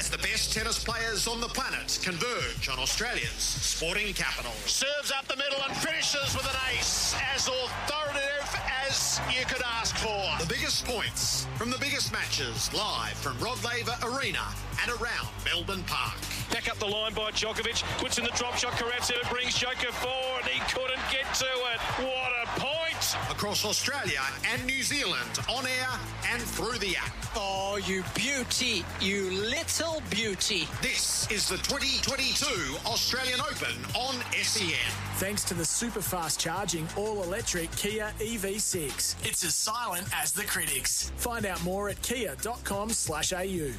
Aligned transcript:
as 0.00 0.08
the 0.08 0.16
best 0.18 0.50
tennis 0.54 0.82
players 0.82 1.28
on 1.28 1.42
the 1.42 1.48
planet 1.48 1.98
converge 2.02 2.70
on 2.72 2.78
Australia's 2.78 3.36
sporting 3.36 4.14
capital. 4.14 4.52
Serves 4.64 5.12
up 5.12 5.28
the 5.28 5.36
middle 5.36 5.60
and 5.68 5.76
finishes 5.76 6.34
with 6.34 6.46
an 6.46 6.56
ace, 6.72 7.14
as 7.34 7.46
authoritative 7.46 8.48
as 8.88 9.20
you 9.28 9.44
could 9.44 9.60
ask 9.62 9.94
for. 9.98 10.24
The 10.40 10.48
biggest 10.48 10.86
points 10.86 11.46
from 11.56 11.68
the 11.68 11.76
biggest 11.76 12.12
matches 12.12 12.72
live 12.72 13.12
from 13.12 13.38
Rod 13.40 13.62
Laver 13.62 13.94
Arena 14.08 14.48
and 14.82 14.90
around 15.00 15.28
Melbourne 15.44 15.84
Park. 15.86 16.14
Back 16.50 16.68
up 16.68 16.78
the 16.78 16.86
line 16.86 17.14
by 17.14 17.30
Djokovic, 17.30 17.82
puts 17.98 18.18
in 18.18 18.24
the 18.24 18.30
drop 18.32 18.56
shot. 18.56 18.72
Karatsev 18.72 19.28
brings 19.30 19.54
Joker 19.56 19.92
forward. 19.92 20.44
He 20.44 20.60
couldn't 20.72 21.00
get 21.10 21.32
to 21.34 21.44
it. 21.44 21.80
What 22.04 22.32
a 22.42 22.60
point! 22.60 23.16
Across 23.30 23.64
Australia 23.64 24.20
and 24.52 24.64
New 24.66 24.82
Zealand, 24.82 25.38
on 25.48 25.66
air 25.66 25.88
and 26.32 26.42
through 26.42 26.78
the 26.78 26.96
app. 26.96 27.12
Oh, 27.34 27.80
you 27.86 28.02
beauty, 28.14 28.84
you 29.00 29.30
little 29.30 30.02
beauty. 30.10 30.68
This 30.82 31.30
is 31.30 31.48
the 31.48 31.56
2022 31.58 32.76
Australian 32.86 33.40
Open 33.40 33.74
on 33.94 34.16
SEN. 34.42 34.90
Thanks 35.16 35.44
to 35.44 35.54
the 35.54 35.64
super 35.64 36.02
fast 36.02 36.40
charging 36.40 36.86
all 36.96 37.22
electric 37.22 37.70
Kia 37.76 38.12
EV6. 38.18 39.14
It's 39.24 39.44
as 39.44 39.54
silent 39.54 40.06
as 40.14 40.32
the 40.32 40.44
critics. 40.44 41.12
Find 41.16 41.46
out 41.46 41.62
more 41.62 41.88
at 41.88 42.02
kia.com/au. 42.02 43.72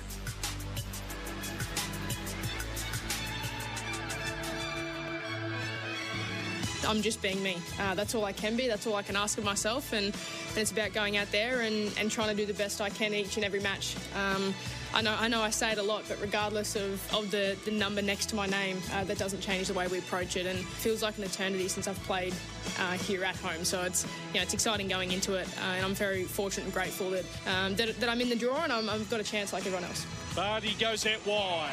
I'm 6.85 7.01
just 7.01 7.21
being 7.21 7.41
me. 7.41 7.57
Uh, 7.79 7.95
that's 7.95 8.15
all 8.15 8.25
I 8.25 8.33
can 8.33 8.55
be. 8.55 8.67
That's 8.67 8.87
all 8.87 8.95
I 8.95 9.03
can 9.03 9.15
ask 9.15 9.37
of 9.37 9.43
myself. 9.43 9.93
And, 9.93 10.05
and 10.05 10.57
it's 10.57 10.71
about 10.71 10.93
going 10.93 11.17
out 11.17 11.31
there 11.31 11.61
and, 11.61 11.91
and 11.99 12.09
trying 12.09 12.29
to 12.29 12.35
do 12.35 12.45
the 12.45 12.57
best 12.57 12.81
I 12.81 12.89
can 12.89 13.13
each 13.13 13.35
and 13.37 13.45
every 13.45 13.59
match. 13.59 13.95
Um, 14.15 14.53
I 14.93 15.01
know 15.01 15.15
I 15.17 15.29
know 15.29 15.41
I 15.41 15.51
say 15.51 15.71
it 15.71 15.77
a 15.77 15.83
lot, 15.83 16.03
but 16.09 16.19
regardless 16.21 16.75
of, 16.75 17.13
of 17.13 17.31
the, 17.31 17.57
the 17.63 17.71
number 17.71 18.01
next 18.01 18.27
to 18.27 18.35
my 18.35 18.45
name, 18.45 18.77
uh, 18.93 19.05
that 19.05 19.17
doesn't 19.17 19.39
change 19.39 19.67
the 19.67 19.73
way 19.73 19.87
we 19.87 19.99
approach 19.99 20.35
it. 20.35 20.45
And 20.45 20.59
it 20.59 20.65
feels 20.65 21.01
like 21.01 21.17
an 21.17 21.23
eternity 21.23 21.67
since 21.69 21.87
I've 21.87 22.01
played 22.03 22.33
uh, 22.79 22.91
here 22.93 23.23
at 23.23 23.37
home. 23.37 23.63
So 23.63 23.83
it's 23.83 24.05
you 24.33 24.39
know 24.39 24.43
it's 24.43 24.53
exciting 24.53 24.87
going 24.87 25.11
into 25.11 25.35
it, 25.35 25.47
uh, 25.59 25.75
and 25.75 25.85
I'm 25.85 25.93
very 25.93 26.23
fortunate 26.23 26.65
and 26.65 26.73
grateful 26.73 27.09
that 27.11 27.25
um, 27.47 27.75
that, 27.75 27.99
that, 27.99 28.09
I'm 28.09 28.19
in 28.19 28.29
the 28.29 28.35
draw 28.35 28.63
and 28.63 28.73
i 28.73 28.81
have 28.81 29.09
got 29.09 29.19
a 29.19 29.23
chance 29.23 29.53
like 29.53 29.65
everyone 29.65 29.85
else. 29.85 30.05
Barty 30.35 30.73
goes 30.79 31.05
out 31.05 31.25
wide, 31.25 31.71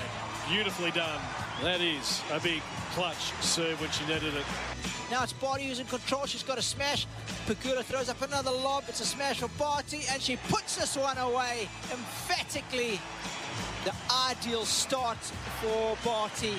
beautifully 0.49 0.93
done. 0.93 1.21
That 1.63 1.81
is 1.81 2.23
a 2.33 2.39
big 2.39 2.63
clutch 2.93 3.33
serve 3.41 3.81
when 3.81 3.91
she 3.91 4.07
netted 4.07 4.35
it. 4.35 4.45
Now 5.11 5.25
it's 5.25 5.33
Barty 5.33 5.67
who's 5.67 5.81
in 5.81 5.87
control. 5.87 6.25
She's 6.27 6.45
got 6.45 6.57
a 6.57 6.63
smash. 6.63 7.07
Pegula 7.47 7.83
throws 7.83 8.09
up 8.09 8.23
another 8.23 8.53
lob. 8.53 8.85
It's 8.89 9.01
a 9.01 9.07
smash 9.07 9.41
for 9.41 9.49
Barty, 9.59 10.03
and 10.11 10.23
she 10.23 10.37
puts 10.49 10.77
this 10.77 10.97
one 10.97 11.19
away 11.19 11.69
emphatically. 11.91 13.01
The 13.85 13.93
ideal 14.31 14.65
start 14.65 15.19
for 15.61 15.97
Barty. 16.05 16.55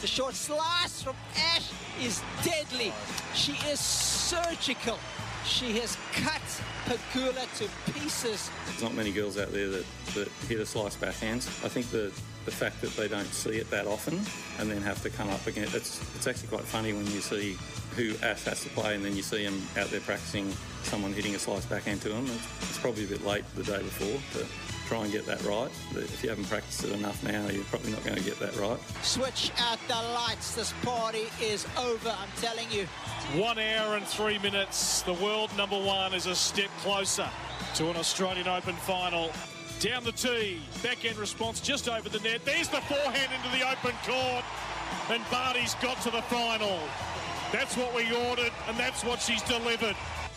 The 0.00 0.06
short 0.06 0.34
slice 0.34 1.02
from 1.02 1.16
Ash 1.54 1.72
is 2.00 2.22
deadly. 2.44 2.92
She 3.34 3.52
is 3.68 3.80
surgical. 3.80 4.98
She 5.44 5.78
has 5.78 5.96
cut 6.12 6.42
Pegula 6.84 7.46
to 7.58 7.92
pieces. 7.92 8.50
There's 8.66 8.82
not 8.82 8.94
many 8.94 9.10
girls 9.10 9.38
out 9.38 9.52
there 9.52 9.70
that, 9.70 9.86
that 10.14 10.28
hit 10.48 10.60
a 10.60 10.66
slice 10.66 10.96
backhands. 10.96 11.46
I 11.64 11.68
think 11.68 11.90
the 11.90 12.12
the 12.46 12.52
fact 12.52 12.80
that 12.80 12.96
they 12.96 13.08
don't 13.08 13.26
see 13.26 13.58
it 13.58 13.68
that 13.70 13.86
often 13.86 14.14
and 14.58 14.70
then 14.70 14.80
have 14.80 15.02
to 15.02 15.10
come 15.10 15.28
up 15.28 15.46
against 15.46 15.74
it's 15.74 16.00
it's 16.14 16.26
actually 16.26 16.48
quite 16.48 16.64
funny 16.64 16.92
when 16.92 17.04
you 17.06 17.20
see 17.20 17.58
who 17.96 18.14
Ash 18.22 18.44
has 18.44 18.62
to 18.62 18.68
play 18.70 18.94
and 18.94 19.04
then 19.04 19.16
you 19.16 19.22
see 19.22 19.42
him 19.42 19.60
out 19.76 19.90
there 19.90 20.00
practicing 20.00 20.50
someone 20.82 21.12
hitting 21.12 21.34
a 21.34 21.38
slice 21.38 21.66
backhand 21.66 22.00
to 22.02 22.12
him. 22.12 22.24
It's, 22.26 22.70
it's 22.70 22.78
probably 22.78 23.04
a 23.04 23.08
bit 23.08 23.24
late 23.24 23.44
the 23.54 23.64
day 23.64 23.78
before 23.78 24.20
to 24.34 24.46
try 24.86 25.02
and 25.02 25.12
get 25.12 25.26
that 25.26 25.42
right. 25.42 25.70
But 25.92 26.04
if 26.04 26.22
you 26.22 26.28
haven't 26.28 26.48
practiced 26.48 26.84
it 26.84 26.92
enough 26.92 27.22
now, 27.24 27.48
you're 27.48 27.64
probably 27.64 27.92
not 27.92 28.04
going 28.04 28.16
to 28.16 28.22
get 28.22 28.38
that 28.38 28.54
right. 28.56 28.78
Switch 29.02 29.50
out 29.58 29.78
the 29.88 29.94
lights. 29.94 30.54
This 30.54 30.72
party 30.84 31.26
is 31.42 31.66
over, 31.78 32.10
I'm 32.10 32.28
telling 32.40 32.70
you. 32.70 32.86
One 33.40 33.58
hour 33.58 33.96
and 33.96 34.06
three 34.06 34.38
minutes. 34.38 35.02
The 35.02 35.14
world 35.14 35.50
number 35.56 35.78
one 35.78 36.14
is 36.14 36.26
a 36.26 36.34
step 36.34 36.70
closer 36.80 37.28
to 37.76 37.90
an 37.90 37.96
Australian 37.96 38.46
Open 38.46 38.74
final. 38.74 39.30
Down 39.80 40.04
the 40.04 40.12
tee, 40.12 40.58
backhand 40.82 41.18
response 41.18 41.60
just 41.60 41.86
over 41.88 42.08
the 42.08 42.18
net. 42.20 42.40
There's 42.46 42.68
the 42.68 42.80
forehand 42.80 43.30
into 43.34 43.56
the 43.56 43.62
open 43.70 43.92
court, 44.04 44.44
and 45.10 45.22
Barty's 45.30 45.74
got 45.76 46.00
to 46.00 46.10
the 46.10 46.22
final. 46.22 46.80
That's 47.52 47.76
what 47.76 47.94
we 47.94 48.04
ordered, 48.28 48.52
and 48.68 48.76
that's 48.78 49.04
what 49.04 49.20
she's 49.20 49.42
delivered. 49.42 49.94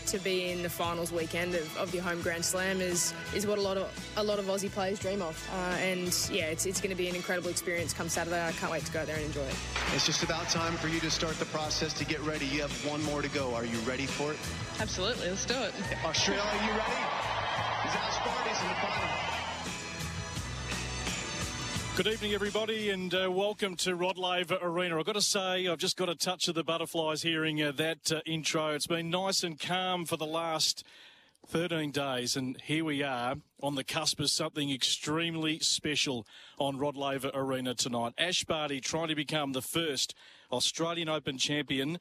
To 0.07 0.17
be 0.19 0.51
in 0.51 0.61
the 0.63 0.69
finals 0.69 1.11
weekend 1.11 1.55
of, 1.55 1.77
of 1.77 1.94
your 1.94 2.03
home 2.03 2.22
Grand 2.22 2.44
Slam 2.44 2.81
is 2.81 3.13
is 3.33 3.45
what 3.45 3.59
a 3.59 3.61
lot 3.61 3.77
of 3.77 4.11
a 4.17 4.23
lot 4.23 4.39
of 4.39 4.45
Aussie 4.45 4.72
players 4.72 5.00
dream 5.00 5.22
of, 5.22 5.50
uh, 5.53 5.75
and 5.77 6.07
yeah, 6.31 6.45
it's, 6.45 6.66
it's 6.66 6.81
going 6.81 6.89
to 6.89 6.95
be 6.95 7.07
an 7.07 7.16
incredible 7.16 7.50
experience 7.50 7.94
come 7.94 8.09
Saturday. 8.09 8.44
I 8.44 8.51
can't 8.53 8.71
wait 8.71 8.85
to 8.85 8.91
go 8.91 9.06
there 9.06 9.16
and 9.16 9.25
enjoy 9.25 9.41
it. 9.41 9.56
It's 9.94 10.06
just 10.06 10.23
about 10.23 10.50
time 10.50 10.73
for 10.73 10.88
you 10.88 11.00
to 11.01 11.11
start 11.11 11.38
the 11.38 11.45
process 11.45 11.94
to 11.94 12.06
get 12.06 12.19
ready. 12.21 12.45
You 12.45 12.61
have 12.61 12.71
one 12.85 13.03
more 13.03 13.21
to 13.21 13.29
go. 13.29 13.53
Are 13.56 13.66
you 13.66 13.77
ready 13.79 14.06
for 14.06 14.33
it? 14.33 14.39
Absolutely, 14.79 15.29
let's 15.29 15.45
do 15.45 15.53
it. 15.53 15.73
Australia, 16.03 16.41
are 16.44 16.66
you 16.66 16.71
ready? 16.71 17.19
Zach 17.91 18.11
Sparty's 18.13 18.61
in 18.61 18.67
the 18.67 18.75
final. 18.75 19.09
Good 21.95 22.07
evening, 22.07 22.33
everybody, 22.33 22.91
and 22.91 23.13
uh, 23.16 23.31
welcome 23.31 23.75
to 23.77 23.95
Rod 23.95 24.19
Laver 24.19 24.59
Arena. 24.61 25.00
I've 25.00 25.07
got 25.07 25.16
to 25.16 25.22
say, 25.22 25.67
I've 25.67 25.79
just 25.79 25.97
got 25.97 26.07
a 26.07 26.13
touch 26.13 26.47
of 26.47 26.53
the 26.53 26.63
butterflies 26.63 27.23
hearing 27.23 27.63
uh, 27.63 27.72
that 27.73 28.11
uh, 28.11 28.22
intro. 28.27 28.75
It's 28.75 28.85
been 28.85 29.09
nice 29.09 29.44
and 29.44 29.59
calm 29.59 30.05
for 30.05 30.17
the 30.17 30.27
last 30.27 30.83
13 31.47 31.89
days, 31.89 32.35
and 32.35 32.61
here 32.61 32.85
we 32.85 33.01
are 33.01 33.38
on 33.63 33.73
the 33.73 33.83
cusp 33.83 34.19
of 34.19 34.29
something 34.29 34.69
extremely 34.69 35.57
special 35.57 36.27
on 36.59 36.77
Rod 36.77 36.95
Laver 36.95 37.31
Arena 37.33 37.73
tonight. 37.73 38.13
Ash 38.19 38.44
Barty 38.44 38.81
trying 38.81 39.07
to 39.07 39.16
become 39.16 39.53
the 39.53 39.63
first 39.63 40.13
Australian 40.51 41.09
Open 41.09 41.39
champion 41.39 41.97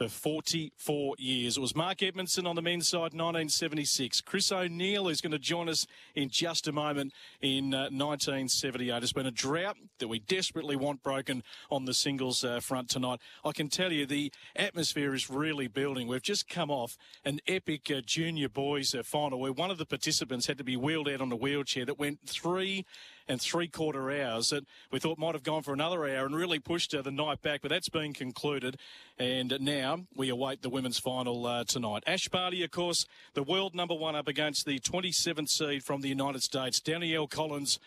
for 0.00 0.08
44 0.08 1.16
years. 1.18 1.58
It 1.58 1.60
was 1.60 1.76
Mark 1.76 2.02
Edmondson 2.02 2.46
on 2.46 2.56
the 2.56 2.62
men's 2.62 2.88
side, 2.88 3.12
1976. 3.12 4.22
Chris 4.22 4.50
O'Neill 4.50 5.08
is 5.08 5.20
going 5.20 5.32
to 5.32 5.38
join 5.38 5.68
us 5.68 5.86
in 6.14 6.30
just 6.30 6.66
a 6.66 6.72
moment 6.72 7.12
in 7.42 7.74
uh, 7.74 7.90
1978. 7.90 9.02
It's 9.02 9.12
been 9.12 9.26
a 9.26 9.30
drought 9.30 9.76
that 9.98 10.08
we 10.08 10.18
desperately 10.18 10.74
want 10.74 11.02
broken 11.02 11.42
on 11.70 11.84
the 11.84 11.92
singles 11.92 12.42
uh, 12.42 12.60
front 12.60 12.88
tonight. 12.88 13.20
I 13.44 13.52
can 13.52 13.68
tell 13.68 13.92
you 13.92 14.06
the 14.06 14.32
atmosphere 14.56 15.12
is 15.12 15.28
really 15.28 15.68
building. 15.68 16.08
We've 16.08 16.22
just 16.22 16.48
come 16.48 16.70
off 16.70 16.96
an 17.26 17.40
epic 17.46 17.90
uh, 17.94 18.00
junior 18.00 18.48
boys 18.48 18.94
uh, 18.94 19.02
final 19.02 19.38
where 19.38 19.52
one 19.52 19.70
of 19.70 19.76
the 19.76 19.84
participants 19.84 20.46
had 20.46 20.56
to 20.56 20.64
be 20.64 20.78
wheeled 20.78 21.10
out 21.10 21.20
on 21.20 21.30
a 21.30 21.36
wheelchair 21.36 21.84
that 21.84 21.98
went 21.98 22.20
three 22.26 22.86
and 23.30 23.40
three 23.40 23.68
quarter 23.68 24.10
hours 24.10 24.50
that 24.50 24.64
we 24.90 24.98
thought 24.98 25.16
might 25.16 25.34
have 25.34 25.44
gone 25.44 25.62
for 25.62 25.72
another 25.72 26.04
hour 26.04 26.26
and 26.26 26.34
really 26.34 26.58
pushed 26.58 26.90
the 26.90 27.10
night 27.10 27.40
back, 27.42 27.62
but 27.62 27.68
that's 27.68 27.88
been 27.88 28.12
concluded. 28.12 28.76
And 29.18 29.56
now 29.60 30.00
we 30.16 30.28
await 30.28 30.62
the 30.62 30.68
women's 30.68 30.98
final 30.98 31.46
uh, 31.46 31.62
tonight. 31.62 32.02
Ash 32.08 32.28
Barty, 32.28 32.64
of 32.64 32.72
course, 32.72 33.06
the 33.34 33.44
world 33.44 33.72
number 33.72 33.94
one 33.94 34.16
up 34.16 34.26
against 34.26 34.66
the 34.66 34.80
27th 34.80 35.48
seed 35.48 35.84
from 35.84 36.00
the 36.00 36.08
United 36.08 36.42
States, 36.42 36.80
Danielle 36.80 37.28
Collins 37.28 37.78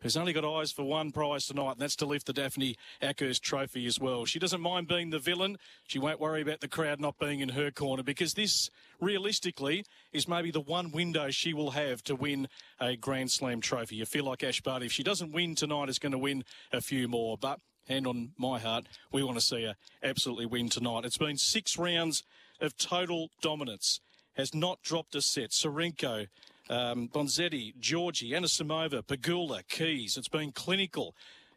who's 0.00 0.16
only 0.16 0.32
got 0.32 0.44
eyes 0.44 0.72
for 0.72 0.82
one 0.82 1.12
prize 1.12 1.46
tonight, 1.46 1.72
and 1.72 1.80
that's 1.80 1.96
to 1.96 2.06
lift 2.06 2.26
the 2.26 2.32
Daphne 2.32 2.76
Akhurst 3.02 3.40
Trophy 3.40 3.86
as 3.86 4.00
well. 4.00 4.24
She 4.24 4.38
doesn't 4.38 4.60
mind 4.60 4.88
being 4.88 5.10
the 5.10 5.18
villain. 5.18 5.58
She 5.86 5.98
won't 5.98 6.20
worry 6.20 6.42
about 6.42 6.60
the 6.60 6.68
crowd 6.68 7.00
not 7.00 7.18
being 7.18 7.40
in 7.40 7.50
her 7.50 7.70
corner 7.70 8.02
because 8.02 8.34
this, 8.34 8.70
realistically, 9.00 9.84
is 10.12 10.26
maybe 10.26 10.50
the 10.50 10.60
one 10.60 10.90
window 10.90 11.30
she 11.30 11.52
will 11.52 11.72
have 11.72 12.02
to 12.04 12.14
win 12.14 12.48
a 12.80 12.96
Grand 12.96 13.30
Slam 13.30 13.60
trophy. 13.60 13.96
You 13.96 14.06
feel 14.06 14.24
like 14.24 14.42
Ash 14.42 14.60
Barty, 14.60 14.86
if 14.86 14.92
she 14.92 15.02
doesn't 15.02 15.32
win 15.32 15.54
tonight, 15.54 15.88
is 15.88 15.98
going 15.98 16.12
to 16.12 16.18
win 16.18 16.44
a 16.72 16.80
few 16.80 17.06
more. 17.08 17.36
But 17.36 17.60
hand 17.88 18.06
on 18.06 18.30
my 18.38 18.58
heart, 18.58 18.86
we 19.12 19.22
want 19.22 19.36
to 19.38 19.44
see 19.44 19.64
her 19.64 19.74
absolutely 20.02 20.46
win 20.46 20.68
tonight. 20.68 21.04
It's 21.04 21.18
been 21.18 21.36
six 21.36 21.76
rounds 21.76 22.22
of 22.60 22.76
total 22.76 23.30
dominance. 23.42 24.00
has 24.36 24.54
not 24.54 24.82
dropped 24.82 25.14
a 25.14 25.20
set. 25.20 25.50
Tsurenko, 25.50 26.28
um, 26.70 27.08
Bronzetti, 27.08 27.74
Giorgi, 27.78 28.30
Anisimova, 28.30 29.02
Pegula, 29.02 29.66
Keys. 29.68 30.16
It's 30.16 30.28
been 30.28 30.52
clinical 30.52 31.14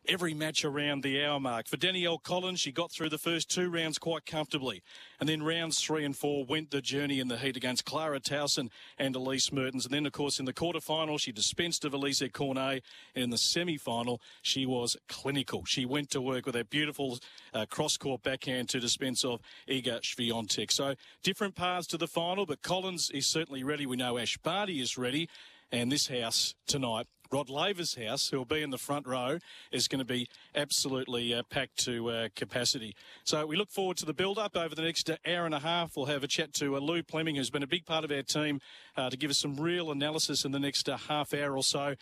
every 0.08 0.34
match 0.34 0.66
around 0.66 1.04
the 1.04 1.24
hour 1.24 1.40
mark. 1.40 1.68
For 1.68 1.78
Danielle 1.78 2.18
Collins, 2.18 2.60
she 2.60 2.72
got 2.72 2.92
through 2.92 3.10
the 3.10 3.18
first 3.18 3.50
two 3.50 3.70
rounds 3.70 3.98
quite 3.98 4.26
comfortably. 4.26 4.84
And 5.20 5.30
then 5.30 5.44
rounds 5.44 5.80
three 5.80 6.04
and 6.04 6.16
four 6.16 6.46
went 6.46 6.72
the 6.72 6.82
journey 6.82 7.20
in 7.20 7.28
the 7.28 7.38
heat 7.38 7.56
against 7.56 7.86
Clara 7.86 8.20
Tauson 8.20 8.70
and 8.98 9.16
Elise 9.16 9.52
Mertens. 9.52 9.86
And 9.86 9.94
then, 9.94 10.06
of 10.06 10.12
course, 10.12 10.40
in 10.40 10.46
the 10.46 10.54
quarterfinal, 10.54 11.20
she 11.20 11.32
dispensed 11.32 11.86
of 11.86 11.94
Alizé 11.94 12.32
Cornet. 12.32 12.84
And 13.16 13.24
in 13.24 13.30
the 13.30 13.38
semi 13.38 13.78
final, 13.78 14.22
she 14.42 14.66
was 14.66 14.98
clinical. 15.08 15.64
She 15.66 15.86
went 15.86 16.10
to 16.12 16.22
work 16.22 16.46
with 16.46 16.56
a 16.56 16.66
beautiful 16.66 17.20
uh, 17.54 17.66
cross 17.66 17.98
court 17.98 18.24
backhand 18.24 18.70
to 18.70 18.80
dispense 18.80 19.24
of 19.24 19.42
Iga 19.68 20.02
Swiatek. 20.02 20.72
So 20.72 20.96
different 21.24 21.56
paths 21.56 21.88
to 21.88 21.98
the 21.98 22.08
final, 22.08 22.46
but 22.46 22.62
Collins 22.62 23.10
is 23.14 23.28
certainly 23.28 23.64
ready. 23.64 23.86
We 23.86 23.98
know 23.98 24.18
Ash 24.18 24.38
Barty 24.38 24.82
is 24.82 24.98
ready. 24.98 25.30
And 25.72 25.92
this 25.92 26.08
house 26.08 26.54
tonight 26.68 27.08
Rod 27.34 27.50
Laver's 27.50 27.96
house, 27.96 28.30
who 28.30 28.38
will 28.38 28.46
be 28.46 28.62
in 28.62 28.70
the 28.70 28.78
front 28.78 29.08
row, 29.08 29.40
is 29.72 29.88
going 29.88 29.98
to 29.98 30.06
be 30.06 30.28
absolutely 30.54 31.34
uh, 31.34 31.42
packed 31.50 31.84
to 31.86 32.12
uh, 32.12 32.30
capacity. 32.36 32.96
So 33.24 33.48
we 33.48 33.56
look 33.56 33.72
forward 33.72 33.98
to 33.98 34.06
the 34.06 34.14
build-up 34.14 34.56
over 34.56 34.76
the 34.76 34.84
next 34.84 35.10
uh, 35.10 35.18
hour 35.26 35.48
and 35.48 35.56
a 35.56 35.60
half. 35.60 35.98
We'll 35.98 36.06
have 36.06 36.24
a 36.24 36.28
chat 36.28 36.54
to 36.54 36.76
uh, 36.76 36.80
Lou 36.80 37.02
Fleming, 37.02 37.34
who's 37.34 37.50
been 37.50 37.64
a 37.64 37.68
big 37.68 37.88
part 37.88 38.06
of 38.06 38.12
our 38.12 38.22
team, 38.22 38.62
uh, 38.96 39.10
to 39.10 39.18
give 39.18 39.32
us 39.32 39.40
some 39.40 39.56
real 39.56 39.90
analysis 39.90 40.46
in 40.46 40.52
the 40.52 40.60
next 40.60 40.88
half 40.88 41.34
hour 41.34 41.58
or 41.58 41.64
so. 41.64 41.96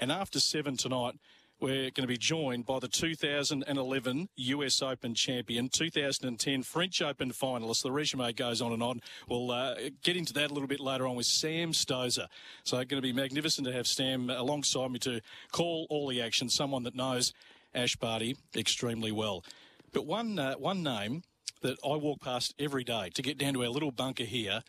And 0.00 0.10
after 0.10 0.40
seven 0.40 0.76
tonight, 0.76 1.14
we're 1.62 1.92
going 1.92 2.02
to 2.02 2.08
be 2.08 2.18
joined 2.18 2.66
by 2.66 2.80
the 2.80 2.88
2011 2.88 4.28
US 4.34 4.82
Open 4.82 5.14
champion, 5.14 5.68
2010 5.68 6.64
French 6.64 7.00
Open 7.00 7.30
finalist. 7.30 7.84
The 7.84 7.92
resume 7.92 8.32
goes 8.32 8.60
on 8.60 8.72
and 8.72 8.82
on. 8.82 9.00
We'll 9.28 9.52
uh, 9.52 9.76
get 10.02 10.16
into 10.16 10.32
that 10.32 10.50
a 10.50 10.52
little 10.52 10.66
bit 10.66 10.80
later 10.80 11.06
on 11.06 11.14
with 11.14 11.26
Sam 11.26 11.70
Stosur. 11.70 12.26
So 12.64 12.78
it's 12.78 12.90
going 12.90 13.00
to 13.00 13.00
be 13.00 13.12
magnificent 13.12 13.68
to 13.68 13.72
have 13.72 13.86
Sam 13.86 14.28
alongside 14.28 14.90
me 14.90 14.98
to 15.00 15.20
call 15.52 15.86
all 15.88 16.08
the 16.08 16.20
action, 16.20 16.48
someone 16.48 16.82
that 16.82 16.96
knows 16.96 17.32
Ash 17.72 17.94
Barty 17.94 18.36
extremely 18.56 19.12
well. 19.12 19.44
But 19.92 20.04
one, 20.04 20.40
uh, 20.40 20.54
one 20.54 20.82
name 20.82 21.22
that 21.60 21.78
I 21.84 21.94
walk 21.94 22.20
past 22.20 22.54
every 22.58 22.82
day 22.82 23.10
to 23.14 23.22
get 23.22 23.38
down 23.38 23.54
to 23.54 23.62
our 23.62 23.70
little 23.70 23.92
bunker 23.92 24.24
here 24.24 24.62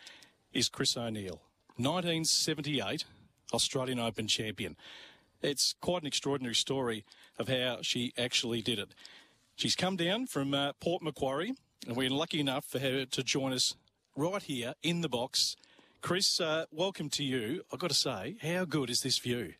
is 0.53 0.69
Chris 0.69 0.95
O'Neill. 0.95 1.41
1978 1.77 3.05
Australian 3.51 3.99
Open 3.99 4.27
champion 4.27 4.75
it's 5.43 5.75
quite 5.81 6.01
an 6.01 6.07
extraordinary 6.07 6.55
story 6.55 7.03
of 7.37 7.49
how 7.49 7.79
she 7.81 8.13
actually 8.17 8.61
did 8.61 8.79
it. 8.79 8.95
She's 9.55 9.75
come 9.75 9.95
down 9.95 10.25
from 10.25 10.53
uh, 10.53 10.73
Port 10.79 11.03
Macquarie, 11.03 11.53
and 11.85 11.95
we're 11.95 12.09
lucky 12.09 12.39
enough 12.39 12.65
for 12.65 12.79
her 12.79 13.05
to 13.05 13.23
join 13.23 13.53
us 13.53 13.75
right 14.15 14.41
here 14.41 14.73
in 14.81 15.01
the 15.01 15.09
box. 15.09 15.55
Chris, 16.01 16.39
uh, 16.39 16.65
welcome 16.71 17.09
to 17.11 17.23
you. 17.23 17.63
I've 17.71 17.79
got 17.79 17.89
to 17.89 17.95
say, 17.95 18.37
how 18.41 18.65
good 18.65 18.89
is 18.89 19.01
this 19.01 19.19
view? 19.19 19.53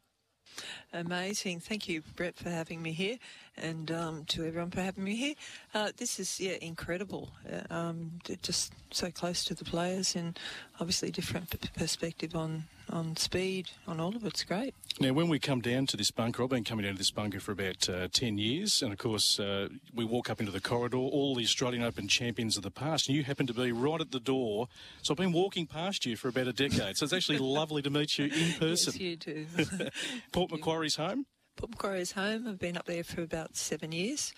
Amazing. 0.94 1.60
Thank 1.60 1.90
you, 1.90 2.04
Brett, 2.16 2.36
for 2.36 2.52
having 2.52 2.80
me 2.80 2.92
here, 2.92 3.18
and 3.58 3.90
um, 3.90 4.26
to 4.26 4.46
everyone 4.46 4.70
for 4.70 4.82
having 4.82 5.04
me 5.04 5.16
here. 5.16 5.34
Uh, 5.74 5.92
this 5.98 6.20
is 6.20 6.40
yeah 6.40 6.58
incredible. 6.62 7.32
Uh, 7.52 7.74
um, 7.74 8.12
just 8.44 8.74
so 8.92 9.10
close 9.10 9.44
to 9.46 9.56
the 9.56 9.66
players, 9.66 10.16
and 10.16 10.38
obviously 10.80 11.10
different 11.10 11.50
p- 11.50 11.70
perspective 11.76 12.36
on 12.36 12.66
on 12.90 13.16
speed, 13.16 13.70
on 13.88 14.00
all 14.00 14.16
of 14.16 14.24
it. 14.24 14.28
It's 14.28 14.44
great. 14.44 14.76
Now, 15.00 15.14
when 15.14 15.28
we 15.28 15.40
come 15.40 15.62
down 15.62 15.88
to 15.88 15.98
this 15.98 16.12
bunker, 16.12 16.44
I've 16.44 16.50
been 16.50 16.64
coming 16.64 16.86
down 16.86 16.94
to 16.94 16.98
this 16.98 17.12
bunker 17.12 17.40
for 17.40 17.52
about 17.52 17.90
uh, 17.90 18.08
10 18.12 18.38
years, 18.38 18.82
and 18.82 18.92
of 18.92 19.00
course, 19.00 19.40
uh, 19.40 19.70
we 19.96 20.06
walk 20.06 20.30
up 20.30 20.40
into 20.40 20.52
the 20.52 20.62
corridor, 20.62 20.98
all 20.98 21.34
the 21.34 21.44
Australian 21.44 21.84
Open 21.84 22.08
champions 22.08 22.58
of 22.58 22.64
the 22.64 22.70
past, 22.70 23.08
and 23.08 23.18
you 23.18 23.24
happen 23.24 23.48
to 23.48 23.54
be 23.54 23.72
right 23.72 24.00
at 24.00 24.12
the 24.12 24.20
door. 24.20 24.68
So 25.02 25.14
I've 25.14 25.18
been 25.18 25.32
walking 25.32 25.66
past 25.66 26.06
you 26.06 26.16
for 26.16 26.28
about 26.28 26.48
a 26.48 26.54
decade, 26.54 26.98
so 26.98 27.06
it's 27.06 27.14
actually 27.14 27.38
lovely 27.40 27.82
to 27.82 27.90
meet 27.90 28.20
you 28.20 28.26
in 28.26 28.54
person. 28.60 28.94
Yes, 28.94 29.00
you 29.00 29.16
too. 29.16 29.48
Port 30.32 30.52
Macquarie's 30.84 30.96
home? 30.98 31.26
Port 31.56 31.72
Macquarie's 31.72 32.12
home. 32.12 32.46
I've 32.46 32.60
been 32.60 32.76
up 32.76 32.86
there 32.86 33.06
for 33.06 33.22
about 33.22 33.56
seven 33.56 33.94
years. 33.94 34.34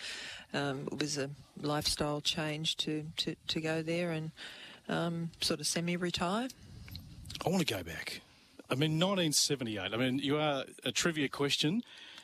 Um, 0.54 0.88
it 0.92 1.00
was 1.00 1.18
a 1.18 1.32
lifestyle 1.60 2.22
change 2.22 2.78
to, 2.78 3.06
to, 3.18 3.36
to 3.48 3.62
go 3.62 3.82
there 3.82 4.12
and 4.12 4.32
um, 4.88 5.32
sort 5.42 5.60
of 5.60 5.66
semi-retire. 5.66 6.50
I 7.44 7.50
want 7.50 7.68
to 7.68 7.74
go 7.74 7.82
back. 7.82 8.22
I 8.70 8.76
mean, 8.76 9.00
1978. 9.00 9.92
I 9.92 9.98
mean, 9.98 10.20
you 10.20 10.38
are 10.38 10.66
a 10.84 10.92
trivia 10.92 11.28
question 11.30 11.82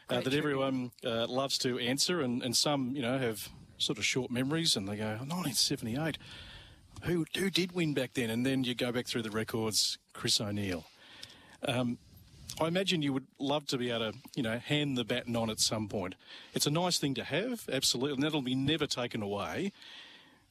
uh, 0.07 0.15
that 0.15 0.23
trivia. 0.23 0.39
everyone 0.39 0.91
uh, 1.03 1.25
loves 1.25 1.57
to 1.59 1.79
answer, 1.79 2.21
and, 2.21 2.43
and 2.43 2.55
some, 2.55 2.91
you 2.95 3.01
know, 3.01 3.17
have 3.17 3.49
sort 3.79 3.97
of 3.97 4.05
short 4.05 4.29
memories, 4.29 4.75
and 4.75 4.87
they 4.87 4.97
go, 4.97 5.07
1978. 5.07 6.19
Who 7.03 7.25
who 7.35 7.49
did 7.49 7.71
win 7.71 7.95
back 7.95 8.13
then? 8.13 8.29
And 8.29 8.45
then 8.45 8.63
you 8.63 8.75
go 8.75 8.91
back 8.91 9.07
through 9.07 9.23
the 9.23 9.31
records. 9.31 9.97
Chris 10.13 10.39
O'Neill. 10.39 10.85
Um, 11.67 11.97
I 12.61 12.67
imagine 12.67 13.01
you 13.01 13.11
would 13.13 13.25
love 13.39 13.65
to 13.67 13.77
be 13.77 13.89
able 13.89 14.11
to, 14.11 14.17
you 14.35 14.43
know, 14.43 14.59
hand 14.59 14.95
the 14.95 15.03
baton 15.03 15.35
on 15.35 15.49
at 15.49 15.59
some 15.59 15.87
point. 15.87 16.13
It's 16.53 16.67
a 16.67 16.71
nice 16.71 16.99
thing 16.99 17.15
to 17.15 17.23
have, 17.23 17.67
absolutely, 17.71 18.13
and 18.13 18.23
that'll 18.23 18.43
be 18.43 18.53
never 18.53 18.85
taken 18.85 19.23
away. 19.23 19.71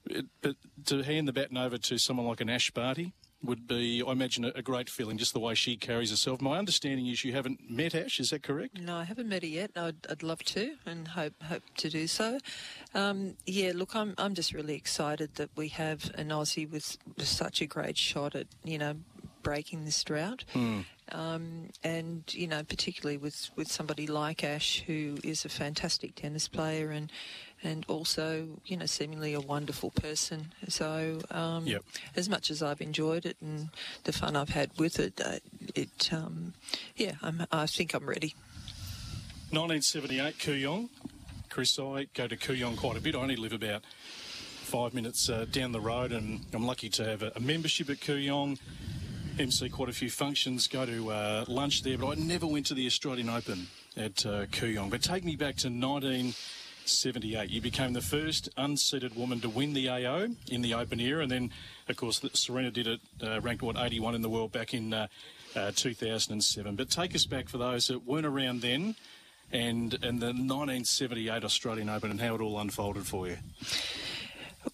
It, 0.06 0.26
but 0.42 0.56
to 0.86 1.02
hand 1.02 1.28
the 1.28 1.32
baton 1.32 1.56
over 1.56 1.78
to 1.78 1.98
someone 1.98 2.26
like 2.26 2.40
an 2.40 2.50
Ash 2.50 2.70
Barty, 2.72 3.12
would 3.42 3.66
be, 3.66 4.02
I 4.06 4.12
imagine, 4.12 4.44
a, 4.44 4.60
great 4.60 4.90
feeling, 4.90 5.16
just 5.16 5.32
the 5.32 5.40
way 5.40 5.54
she 5.54 5.76
carries 5.76 6.10
herself. 6.10 6.42
My 6.42 6.58
understanding 6.58 7.06
is 7.06 7.24
you 7.24 7.32
haven't 7.32 7.70
met 7.70 7.94
Ash, 7.94 8.20
is 8.20 8.30
that 8.30 8.42
correct? 8.42 8.78
No, 8.78 8.96
I 8.96 9.04
haven't 9.04 9.28
met 9.28 9.42
her 9.42 9.48
yet. 9.48 9.70
I'd, 9.76 10.06
I'd 10.10 10.22
love 10.22 10.42
to 10.44 10.76
and 10.84 11.08
hope 11.08 11.32
hope 11.42 11.62
to 11.78 11.88
do 11.88 12.06
so. 12.06 12.38
Um, 12.94 13.36
yeah, 13.46 13.72
look, 13.74 13.96
I'm 13.96 14.14
I'm 14.18 14.34
just 14.34 14.52
really 14.52 14.74
excited 14.74 15.36
that 15.36 15.50
we 15.56 15.68
have 15.68 16.10
an 16.16 16.28
Aussie 16.28 16.70
with, 16.70 16.98
with 17.16 17.28
such 17.28 17.62
a 17.62 17.66
great 17.66 17.96
shot 17.96 18.34
at 18.34 18.46
you 18.62 18.76
know 18.76 18.96
breaking 19.42 19.84
this 19.84 20.02
drought. 20.02 20.44
Mm. 20.54 20.84
Um, 21.12 21.70
and 21.82 22.22
you 22.32 22.46
know, 22.46 22.62
particularly 22.62 23.16
with, 23.16 23.50
with 23.56 23.70
somebody 23.70 24.06
like 24.06 24.44
Ash, 24.44 24.84
who 24.86 25.18
is 25.24 25.44
a 25.44 25.48
fantastic 25.48 26.14
tennis 26.14 26.48
player 26.48 26.90
and 26.90 27.10
and 27.62 27.84
also 27.88 28.48
you 28.64 28.76
know 28.76 28.86
seemingly 28.86 29.34
a 29.34 29.40
wonderful 29.40 29.90
person. 29.90 30.52
So 30.68 31.20
um, 31.30 31.66
yep. 31.66 31.82
as 32.16 32.28
much 32.28 32.50
as 32.50 32.62
I've 32.62 32.80
enjoyed 32.80 33.26
it 33.26 33.36
and 33.40 33.70
the 34.04 34.12
fun 34.12 34.36
I've 34.36 34.50
had 34.50 34.70
with 34.78 34.98
it, 34.98 35.20
uh, 35.24 35.40
it 35.74 36.10
um, 36.12 36.54
yeah, 36.96 37.12
I'm, 37.22 37.46
I 37.50 37.66
think 37.66 37.94
I'm 37.94 38.08
ready. 38.08 38.34
1978 39.50 40.38
Kooyong. 40.38 40.88
Chris, 41.48 41.76
I 41.80 42.06
go 42.14 42.28
to 42.28 42.36
Kooyong 42.36 42.76
quite 42.76 42.96
a 42.96 43.00
bit. 43.00 43.16
I 43.16 43.18
only 43.18 43.34
live 43.34 43.52
about 43.52 43.82
five 44.70 44.94
minutes 44.94 45.28
uh, 45.28 45.46
down 45.50 45.72
the 45.72 45.80
road, 45.80 46.12
and 46.12 46.46
I'm 46.54 46.64
lucky 46.64 46.88
to 46.90 47.04
have 47.04 47.24
a, 47.24 47.32
a 47.34 47.40
membership 47.40 47.90
at 47.90 47.98
Kooyong. 47.98 48.58
MC 49.40 49.70
quite 49.70 49.88
a 49.88 49.92
few 49.92 50.10
functions, 50.10 50.68
go 50.68 50.84
to 50.84 51.10
uh, 51.10 51.44
lunch 51.48 51.82
there, 51.82 51.96
but 51.96 52.08
I 52.08 52.14
never 52.14 52.46
went 52.46 52.66
to 52.66 52.74
the 52.74 52.84
Australian 52.86 53.30
Open 53.30 53.68
at 53.96 54.26
uh, 54.26 54.44
Kooyong. 54.46 54.90
But 54.90 55.02
take 55.02 55.24
me 55.24 55.34
back 55.34 55.56
to 55.56 55.68
1978. 55.68 57.48
You 57.48 57.62
became 57.62 57.94
the 57.94 58.02
first 58.02 58.54
unseeded 58.58 59.16
woman 59.16 59.40
to 59.40 59.48
win 59.48 59.72
the 59.72 59.88
AO 59.88 60.26
in 60.50 60.60
the 60.60 60.74
Open 60.74 61.00
era, 61.00 61.22
and 61.22 61.32
then, 61.32 61.50
of 61.88 61.96
course, 61.96 62.20
Serena 62.34 62.70
did 62.70 62.86
it, 62.86 63.00
uh, 63.22 63.40
ranked 63.40 63.62
what 63.62 63.78
81 63.78 64.14
in 64.14 64.20
the 64.20 64.28
world 64.28 64.52
back 64.52 64.74
in 64.74 64.92
uh, 64.92 65.06
uh, 65.56 65.72
2007. 65.74 66.76
But 66.76 66.90
take 66.90 67.14
us 67.14 67.24
back 67.24 67.48
for 67.48 67.56
those 67.56 67.86
that 67.86 68.06
weren't 68.06 68.26
around 68.26 68.60
then, 68.60 68.94
and 69.50 69.94
and 70.04 70.20
the 70.20 70.34
1978 70.34 71.44
Australian 71.44 71.88
Open 71.88 72.10
and 72.10 72.20
how 72.20 72.34
it 72.34 72.42
all 72.42 72.60
unfolded 72.60 73.06
for 73.06 73.26
you. 73.26 73.38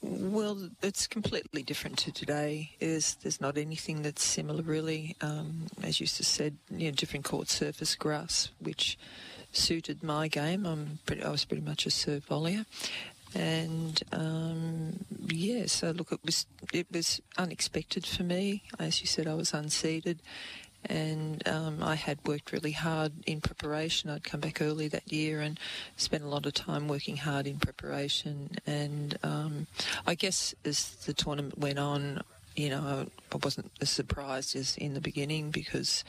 Well, 0.01 0.71
it's 0.83 1.07
completely 1.07 1.63
different 1.63 1.99
to 1.99 2.13
today. 2.13 2.73
Is 2.81 3.17
there's 3.23 3.41
not 3.41 3.57
anything 3.57 4.03
that's 4.03 4.23
similar 4.23 4.63
really. 4.63 5.17
Um, 5.21 5.67
as 5.83 6.01
you 6.01 6.07
said, 6.07 6.57
you 6.71 6.87
know, 6.87 6.95
different 6.95 7.25
court 7.25 7.49
surface 7.49 7.95
grass, 7.95 8.51
which 8.59 8.99
suited 9.53 10.03
my 10.03 10.29
game. 10.29 10.67
I'm 10.67 10.99
pretty, 11.07 11.23
I 11.23 11.31
was 11.31 11.45
pretty 11.45 11.63
much 11.63 11.87
a 11.87 11.91
serve 11.91 12.27
volleyer, 12.27 12.67
and 13.35 14.03
um, 14.13 15.05
yeah. 15.29 15.67
So 15.67 15.91
look, 15.91 16.13
it 16.13 16.21
was 16.25 16.47
it 16.73 16.87
was 16.91 17.21
unexpected 17.39 18.07
for 18.07 18.25
me. 18.25 18.63
As 18.79 19.01
you 19.01 19.07
said, 19.07 19.27
I 19.27 19.35
was 19.35 19.53
unseeded, 19.53 20.19
and 20.85 21.47
um, 21.49 21.83
I 21.83 21.95
had 21.95 22.19
worked 22.25 22.53
really 22.53 22.73
hard 22.73 23.13
in 23.27 23.41
preparation. 23.41 24.11
I'd 24.11 24.25
come 24.25 24.41
back 24.41 24.61
early 24.61 24.89
that 24.89 25.13
year 25.13 25.41
and 25.41 25.59
spent 25.97 26.23
a 26.23 26.29
lot 26.29 26.47
of 26.47 26.55
time 26.55 26.89
working 26.89 27.17
hard 27.17 27.47
in 27.47 27.59
preparation. 27.59 28.57
And 28.67 29.19
um, 29.23 29.67
I 30.07 30.15
guess 30.15 30.55
as 30.65 30.91
the 31.07 31.13
tournament 31.13 31.59
went 31.59 31.79
on, 31.79 32.23
you 32.55 32.71
know, 32.71 33.07
I 33.33 33.37
wasn't 33.43 33.71
as 33.81 33.91
surprised 33.91 34.57
as 34.57 34.77
in 34.77 34.95
the 34.95 35.01
beginning 35.01 35.51
because 35.51 36.05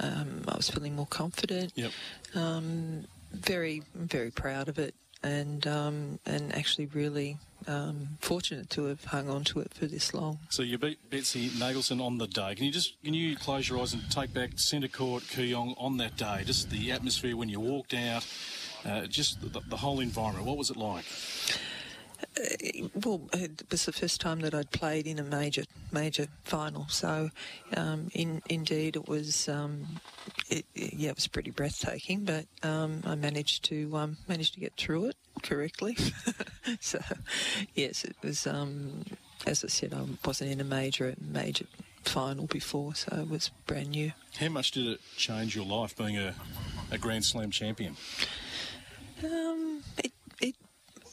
um, 0.00 0.42
I 0.48 0.56
was 0.56 0.68
feeling 0.68 0.96
more 0.96 1.06
confident. 1.06 1.72
Yep. 1.76 1.92
Um, 2.34 3.04
very, 3.32 3.82
very 3.94 4.30
proud 4.30 4.68
of 4.68 4.78
it, 4.78 4.94
and 5.22 5.66
um, 5.66 6.18
and 6.26 6.54
actually 6.54 6.86
really 6.86 7.38
um, 7.66 8.18
fortunate 8.20 8.70
to 8.70 8.86
have 8.86 9.04
hung 9.04 9.28
on 9.28 9.44
to 9.44 9.60
it 9.60 9.72
for 9.74 9.86
this 9.86 10.14
long. 10.14 10.38
So 10.50 10.62
you 10.62 10.78
beat 10.78 10.98
Betsy 11.10 11.48
Nagelsen 11.50 12.00
on 12.00 12.18
the 12.18 12.26
day. 12.26 12.54
Can 12.54 12.64
you 12.64 12.72
just 12.72 12.94
can 13.02 13.14
you 13.14 13.36
close 13.36 13.68
your 13.68 13.80
eyes 13.80 13.92
and 13.92 14.02
take 14.10 14.32
back 14.32 14.58
centre 14.58 14.88
court 14.88 15.22
Kooyong 15.24 15.74
on 15.78 15.96
that 15.98 16.16
day? 16.16 16.42
Just 16.44 16.70
the 16.70 16.92
atmosphere 16.92 17.36
when 17.36 17.48
you 17.48 17.60
walked 17.60 17.94
out, 17.94 18.26
uh, 18.84 19.06
just 19.06 19.40
the, 19.40 19.60
the, 19.68 19.76
whole 19.76 20.00
environment. 20.00 20.46
What 20.46 20.56
was 20.56 20.70
it 20.70 20.76
like? 20.76 21.04
Well, 22.94 23.22
it 23.32 23.62
was 23.70 23.86
the 23.86 23.92
first 23.92 24.20
time 24.20 24.40
that 24.40 24.54
I'd 24.54 24.70
played 24.70 25.06
in 25.06 25.18
a 25.18 25.22
major 25.22 25.64
major 25.92 26.26
final. 26.44 26.86
So, 26.88 27.30
um, 27.76 28.08
in, 28.12 28.42
indeed, 28.48 28.96
it 28.96 29.08
was 29.08 29.48
um, 29.48 30.00
it, 30.48 30.66
yeah, 30.74 31.10
it 31.10 31.16
was 31.16 31.26
pretty 31.26 31.50
breathtaking. 31.50 32.24
But 32.24 32.46
um, 32.62 33.02
I 33.04 33.14
managed 33.14 33.64
to 33.66 33.96
um, 33.96 34.16
managed 34.28 34.54
to 34.54 34.60
get 34.60 34.74
through 34.76 35.06
it 35.06 35.16
correctly. 35.42 35.96
so, 36.80 37.00
yes, 37.74 38.04
it 38.04 38.16
was. 38.22 38.46
Um, 38.46 39.04
as 39.46 39.64
I 39.64 39.68
said, 39.68 39.92
I 39.92 40.04
wasn't 40.26 40.50
in 40.50 40.60
a 40.60 40.64
major 40.64 41.14
major 41.20 41.66
final 42.02 42.46
before, 42.46 42.94
so 42.94 43.16
it 43.16 43.28
was 43.28 43.50
brand 43.66 43.90
new. 43.90 44.12
How 44.38 44.48
much 44.48 44.72
did 44.72 44.86
it 44.86 45.00
change 45.16 45.56
your 45.56 45.66
life 45.66 45.96
being 45.96 46.18
a, 46.18 46.34
a 46.90 46.98
Grand 46.98 47.24
Slam 47.24 47.50
champion? 47.50 47.96
Um, 49.22 49.82
it 49.98 50.12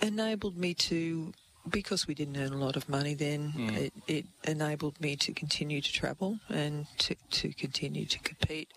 enabled 0.02 0.58
me 0.58 0.74
to, 0.74 1.34
because 1.70 2.08
we 2.08 2.14
didn't 2.14 2.38
earn 2.38 2.54
a 2.54 2.58
lot 2.58 2.76
of 2.76 2.90
money 2.90 3.14
then, 3.14 3.54
mm. 3.56 3.78
it, 3.78 3.94
it 4.08 4.26
enabled 4.44 5.00
me 5.00 5.16
to 5.18 5.34
continue 5.34 5.82
to 5.82 5.94
travel 5.94 6.40
and 6.50 6.88
to, 7.00 7.16
to 7.32 7.54
continue 7.54 8.06
to 8.06 8.20
compete. 8.20 8.70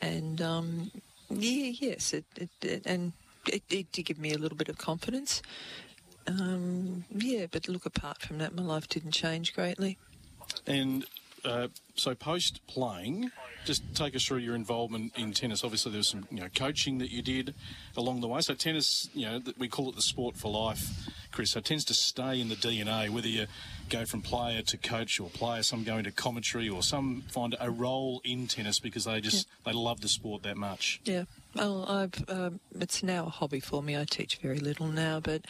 And 0.00 0.42
um, 0.42 0.90
yeah, 1.30 1.72
yes, 1.80 2.12
it, 2.12 2.24
it, 2.36 2.50
it 2.62 2.82
and 2.84 3.12
it, 3.46 3.62
it, 3.70 3.92
did 3.92 4.04
give 4.04 4.18
me 4.18 4.32
a 4.32 4.38
little 4.38 4.56
bit 4.56 4.68
of 4.68 4.78
confidence. 4.78 5.42
Um, 6.26 7.04
yeah, 7.10 7.46
but 7.50 7.68
look, 7.68 7.86
apart 7.86 8.20
from 8.20 8.38
that, 8.38 8.54
my 8.54 8.62
life 8.62 8.88
didn't 8.88 9.12
change 9.12 9.54
greatly. 9.54 9.98
And 10.66 11.04
uh, 11.44 11.68
so 11.94 12.14
post 12.14 12.60
playing, 12.66 13.30
just 13.64 13.82
take 13.94 14.14
us 14.14 14.24
through 14.24 14.38
your 14.38 14.54
involvement 14.54 15.12
in 15.16 15.32
tennis. 15.32 15.64
Obviously, 15.64 15.92
there 15.92 15.98
was 15.98 16.08
some 16.08 16.26
you 16.30 16.40
know 16.40 16.48
coaching 16.54 16.98
that 16.98 17.10
you 17.10 17.22
did 17.22 17.54
along 17.96 18.20
the 18.20 18.28
way. 18.28 18.40
So 18.40 18.54
tennis, 18.54 19.08
you 19.14 19.26
know, 19.26 19.40
we 19.58 19.68
call 19.68 19.88
it 19.88 19.96
the 19.96 20.02
sport 20.02 20.36
for 20.36 20.50
life, 20.50 21.08
Chris. 21.32 21.52
So 21.52 21.58
it 21.58 21.64
tends 21.64 21.84
to 21.86 21.94
stay 21.94 22.40
in 22.40 22.48
the 22.48 22.56
DNA, 22.56 23.10
whether 23.10 23.28
you 23.28 23.46
go 23.90 24.04
from 24.04 24.22
player 24.22 24.62
to 24.62 24.76
coach 24.76 25.20
or 25.20 25.28
player, 25.30 25.62
some 25.62 25.84
go 25.84 25.98
into 25.98 26.10
commentary, 26.10 26.68
or 26.68 26.82
some 26.82 27.22
find 27.28 27.56
a 27.60 27.70
role 27.70 28.20
in 28.24 28.46
tennis 28.46 28.80
because 28.80 29.04
they 29.04 29.20
just 29.20 29.46
yeah. 29.46 29.72
they 29.72 29.78
love 29.78 30.00
the 30.00 30.08
sport 30.08 30.42
that 30.42 30.56
much. 30.56 31.00
Yeah. 31.04 31.24
Well, 31.54 31.84
I've 31.88 32.24
um, 32.28 32.58
it's 32.80 33.04
now 33.04 33.26
a 33.26 33.30
hobby 33.30 33.60
for 33.60 33.80
me. 33.80 33.96
I 33.96 34.04
teach 34.04 34.38
very 34.38 34.58
little 34.58 34.88
now, 34.88 35.20
but 35.20 35.44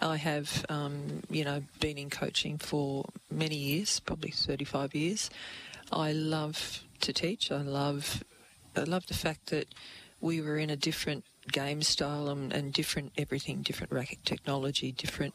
I 0.00 0.16
have, 0.16 0.64
um, 0.70 1.22
you 1.28 1.44
know, 1.44 1.62
been 1.80 1.98
in 1.98 2.08
coaching 2.08 2.56
for 2.56 3.04
many 3.30 3.56
years, 3.56 4.00
probably 4.00 4.30
35 4.30 4.94
years. 4.94 5.28
I 5.92 6.12
love 6.12 6.82
to 7.00 7.12
teach. 7.12 7.52
I 7.52 7.60
love, 7.60 8.24
I 8.74 8.84
love 8.84 9.06
the 9.06 9.14
fact 9.14 9.50
that 9.50 9.66
we 10.22 10.40
were 10.40 10.56
in 10.56 10.70
a 10.70 10.76
different 10.76 11.24
game 11.52 11.82
style 11.82 12.28
and, 12.28 12.52
and, 12.54 12.72
different 12.72 13.12
everything, 13.18 13.60
different 13.60 13.92
racket 13.92 14.24
technology, 14.24 14.92
different, 14.92 15.34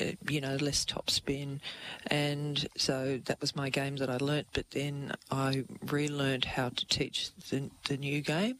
uh, 0.00 0.12
you 0.28 0.40
know, 0.40 0.54
less 0.56 0.84
top 0.84 1.10
spin. 1.10 1.60
And 2.08 2.68
so 2.76 3.20
that 3.24 3.40
was 3.40 3.56
my 3.56 3.70
game 3.70 3.96
that 3.96 4.10
I 4.10 4.18
learnt, 4.18 4.48
but 4.52 4.70
then 4.70 5.14
I 5.32 5.64
relearned 5.84 6.44
how 6.44 6.68
to 6.68 6.86
teach 6.86 7.30
the, 7.50 7.70
the 7.88 7.96
new 7.96 8.20
game. 8.20 8.58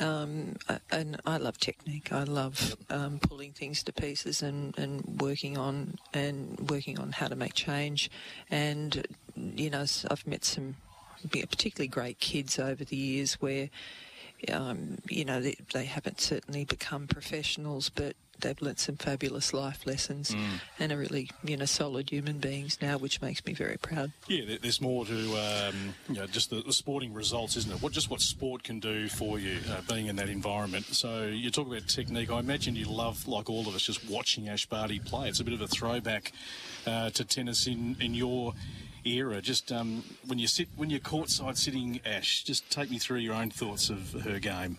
Um, 0.00 0.56
and 0.90 1.20
I 1.26 1.36
love 1.36 1.58
technique. 1.58 2.12
I 2.12 2.24
love 2.24 2.76
um, 2.88 3.18
pulling 3.18 3.52
things 3.52 3.82
to 3.82 3.92
pieces 3.92 4.42
and, 4.42 4.76
and 4.78 5.20
working 5.20 5.58
on 5.58 5.98
and 6.14 6.58
working 6.70 6.98
on 6.98 7.12
how 7.12 7.28
to 7.28 7.36
make 7.36 7.54
change. 7.54 8.10
And 8.50 9.06
you 9.36 9.70
know, 9.70 9.84
I've 10.10 10.26
met 10.26 10.44
some 10.44 10.76
particularly 11.30 11.88
great 11.88 12.18
kids 12.18 12.58
over 12.58 12.84
the 12.84 12.96
years 12.96 13.34
where 13.34 13.68
um, 14.50 14.98
you 15.08 15.24
know 15.24 15.40
they, 15.40 15.56
they 15.74 15.84
haven't 15.84 16.20
certainly 16.20 16.64
become 16.64 17.06
professionals, 17.06 17.90
but 17.90 18.16
they've 18.40 18.60
learnt 18.60 18.78
some 18.78 18.96
fabulous 18.96 19.52
life 19.52 19.86
lessons 19.86 20.30
mm. 20.30 20.60
and 20.78 20.92
are 20.92 20.96
really, 20.96 21.30
you 21.44 21.56
know, 21.56 21.64
solid 21.64 22.10
human 22.10 22.38
beings 22.38 22.78
now, 22.80 22.98
which 22.98 23.20
makes 23.20 23.44
me 23.44 23.52
very 23.52 23.76
proud. 23.76 24.12
Yeah, 24.26 24.56
there's 24.60 24.80
more 24.80 25.04
to, 25.06 25.36
um, 25.36 25.94
you 26.08 26.16
know, 26.16 26.26
just 26.26 26.50
the, 26.50 26.62
the, 26.62 26.72
sporting 26.72 27.12
results, 27.12 27.56
isn't 27.56 27.72
it? 27.72 27.82
What 27.82 27.92
just 27.92 28.10
what 28.10 28.20
sport 28.20 28.62
can 28.62 28.80
do 28.80 29.08
for 29.08 29.38
you, 29.38 29.58
uh, 29.70 29.80
being 29.88 30.06
in 30.06 30.16
that 30.16 30.28
environment. 30.28 30.86
So 30.86 31.26
you 31.26 31.50
talk 31.50 31.66
about 31.66 31.88
technique. 31.88 32.30
I 32.30 32.38
imagine 32.38 32.76
you 32.76 32.86
love, 32.86 33.26
like 33.26 33.50
all 33.50 33.68
of 33.68 33.74
us, 33.74 33.82
just 33.82 34.08
watching 34.08 34.48
Ash 34.48 34.66
Barty 34.66 34.98
play. 34.98 35.28
It's 35.28 35.40
a 35.40 35.44
bit 35.44 35.54
of 35.54 35.60
a 35.60 35.68
throwback 35.68 36.32
uh, 36.86 37.10
to 37.10 37.24
tennis 37.24 37.66
in 37.66 37.96
in 38.00 38.14
your 38.14 38.54
era. 39.04 39.40
Just 39.40 39.72
um, 39.72 40.04
when 40.26 40.38
you 40.38 40.46
sit, 40.46 40.68
when 40.76 40.90
you're 40.90 41.00
courtside 41.00 41.56
sitting, 41.56 42.00
Ash, 42.04 42.42
just 42.44 42.70
take 42.70 42.90
me 42.90 42.98
through 42.98 43.18
your 43.18 43.34
own 43.34 43.50
thoughts 43.50 43.90
of 43.90 44.12
her 44.22 44.38
game. 44.38 44.78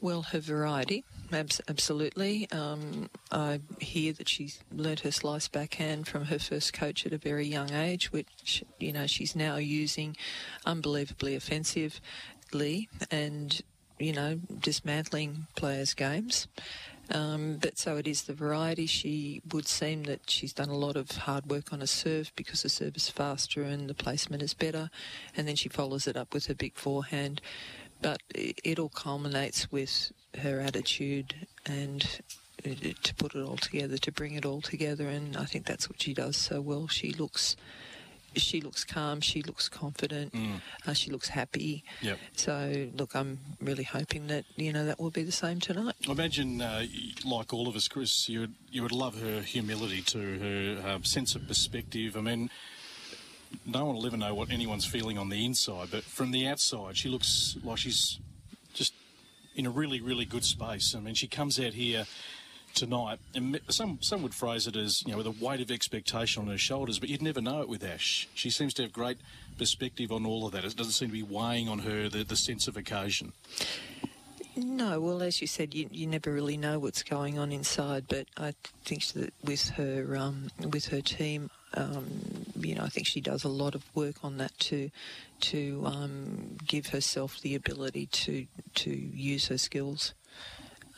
Well, 0.00 0.22
her 0.22 0.40
variety, 0.40 1.04
absolutely. 1.32 2.48
Um, 2.50 3.10
I 3.30 3.60
hear 3.80 4.12
that 4.14 4.28
she's 4.28 4.60
learnt 4.72 5.00
her 5.00 5.10
slice 5.10 5.48
backhand 5.48 6.06
from 6.06 6.26
her 6.26 6.38
first 6.38 6.72
coach 6.72 7.06
at 7.06 7.12
a 7.12 7.18
very 7.18 7.46
young 7.46 7.72
age, 7.72 8.12
which 8.12 8.64
you 8.78 8.92
know 8.92 9.06
she's 9.06 9.34
now 9.34 9.56
using 9.56 10.16
unbelievably 10.64 11.34
offensively 11.34 12.88
and 13.10 13.62
you 13.98 14.12
know 14.12 14.40
dismantling 14.60 15.46
players' 15.56 15.94
games. 15.94 16.48
Um, 17.08 17.58
but 17.60 17.78
so 17.78 17.96
it 17.98 18.08
is 18.08 18.24
the 18.24 18.34
variety. 18.34 18.86
She 18.86 19.40
would 19.52 19.68
seem 19.68 20.04
that 20.04 20.28
she's 20.28 20.52
done 20.52 20.68
a 20.68 20.76
lot 20.76 20.96
of 20.96 21.08
hard 21.12 21.46
work 21.46 21.72
on 21.72 21.80
a 21.80 21.86
serve 21.86 22.32
because 22.34 22.62
the 22.62 22.68
serve 22.68 22.96
is 22.96 23.08
faster 23.08 23.62
and 23.62 23.88
the 23.88 23.94
placement 23.94 24.42
is 24.42 24.54
better, 24.54 24.90
and 25.36 25.46
then 25.46 25.54
she 25.54 25.68
follows 25.68 26.08
it 26.08 26.16
up 26.16 26.34
with 26.34 26.46
her 26.46 26.54
big 26.54 26.74
forehand 26.74 27.40
but 28.02 28.22
it 28.34 28.78
all 28.78 28.88
culminates 28.88 29.70
with 29.72 30.12
her 30.38 30.60
attitude 30.60 31.34
and 31.64 32.20
uh, 32.64 32.70
to 33.02 33.14
put 33.14 33.34
it 33.34 33.42
all 33.42 33.56
together, 33.56 33.98
to 33.98 34.12
bring 34.12 34.34
it 34.34 34.44
all 34.44 34.60
together, 34.60 35.08
and 35.08 35.36
I 35.36 35.44
think 35.44 35.66
that's 35.66 35.88
what 35.88 36.00
she 36.00 36.14
does 36.14 36.36
so 36.36 36.60
well. 36.60 36.88
She 36.88 37.12
looks. 37.12 37.56
She 38.34 38.60
looks 38.60 38.84
calm. 38.84 39.22
She 39.22 39.40
looks 39.40 39.66
confident. 39.66 40.34
Mm. 40.34 40.60
Uh, 40.86 40.92
she 40.92 41.10
looks 41.10 41.28
happy. 41.30 41.84
Yep. 42.02 42.18
So, 42.36 42.88
look, 42.94 43.16
I'm 43.16 43.38
really 43.62 43.84
hoping 43.84 44.26
that 44.26 44.44
you 44.56 44.74
know 44.74 44.84
that 44.84 45.00
will 45.00 45.10
be 45.10 45.22
the 45.22 45.32
same 45.32 45.58
tonight. 45.58 45.94
I 46.06 46.12
imagine, 46.12 46.60
uh, 46.60 46.84
like 47.24 47.54
all 47.54 47.66
of 47.66 47.76
us, 47.76 47.88
Chris, 47.88 48.28
you 48.28 48.40
would 48.40 48.54
you 48.70 48.82
would 48.82 48.92
love 48.92 49.20
her 49.22 49.40
humility 49.40 50.02
to 50.02 50.18
her 50.38 50.88
uh, 50.88 50.98
sense 51.02 51.34
of 51.34 51.48
perspective. 51.48 52.14
I 52.14 52.20
mean, 52.20 52.50
no 53.64 53.86
one 53.86 53.96
will 53.96 54.06
ever 54.06 54.16
know 54.16 54.34
what 54.34 54.50
anyone's 54.50 54.84
feeling 54.84 55.18
on 55.18 55.28
the 55.28 55.44
inside, 55.44 55.88
but 55.90 56.04
from 56.04 56.30
the 56.30 56.46
outside, 56.46 56.96
she 56.96 57.08
looks 57.08 57.56
like 57.62 57.78
she's 57.78 58.18
just 58.74 58.92
in 59.56 59.66
a 59.66 59.70
really, 59.70 60.00
really 60.00 60.24
good 60.24 60.44
space. 60.44 60.94
I 60.94 61.00
mean, 61.00 61.14
she 61.14 61.26
comes 61.26 61.58
out 61.58 61.72
here 61.72 62.06
tonight, 62.74 63.18
and 63.34 63.58
some 63.68 63.98
some 64.02 64.22
would 64.22 64.34
phrase 64.34 64.66
it 64.66 64.76
as 64.76 65.02
you 65.04 65.12
know 65.12 65.18
with 65.18 65.26
a 65.26 65.44
weight 65.44 65.60
of 65.60 65.70
expectation 65.70 66.42
on 66.42 66.48
her 66.48 66.58
shoulders, 66.58 66.98
but 66.98 67.08
you'd 67.08 67.22
never 67.22 67.40
know 67.40 67.62
it 67.62 67.68
with 67.68 67.82
Ash. 67.82 68.28
She 68.34 68.50
seems 68.50 68.74
to 68.74 68.82
have 68.82 68.92
great 68.92 69.18
perspective 69.58 70.12
on 70.12 70.26
all 70.26 70.46
of 70.46 70.52
that. 70.52 70.64
It 70.64 70.76
doesn't 70.76 70.92
seem 70.92 71.08
to 71.08 71.12
be 71.12 71.22
weighing 71.22 71.68
on 71.68 71.80
her 71.80 72.08
the, 72.08 72.22
the 72.22 72.36
sense 72.36 72.68
of 72.68 72.76
occasion. 72.76 73.32
No, 74.54 75.00
well, 75.00 75.22
as 75.22 75.40
you 75.42 75.46
said, 75.46 75.74
you, 75.74 75.88
you 75.90 76.06
never 76.06 76.32
really 76.32 76.56
know 76.56 76.78
what's 76.78 77.02
going 77.02 77.38
on 77.38 77.52
inside. 77.52 78.06
But 78.08 78.26
I 78.38 78.54
think 78.84 79.06
that 79.08 79.34
with 79.42 79.70
her 79.70 80.16
um, 80.16 80.50
with 80.70 80.86
her 80.86 81.00
team, 81.00 81.50
um, 81.74 82.06
you 82.58 82.74
know, 82.74 82.82
I 82.82 82.88
think 82.88 83.06
she 83.06 83.20
does 83.20 83.44
a 83.44 83.48
lot 83.48 83.74
of 83.74 83.84
work 83.94 84.16
on 84.22 84.38
that 84.38 84.58
to 84.60 84.90
to 85.40 85.82
um, 85.84 86.56
give 86.66 86.88
herself 86.88 87.40
the 87.40 87.54
ability 87.54 88.06
to 88.06 88.46
to 88.74 88.90
use 88.90 89.48
her 89.48 89.58
skills. 89.58 90.14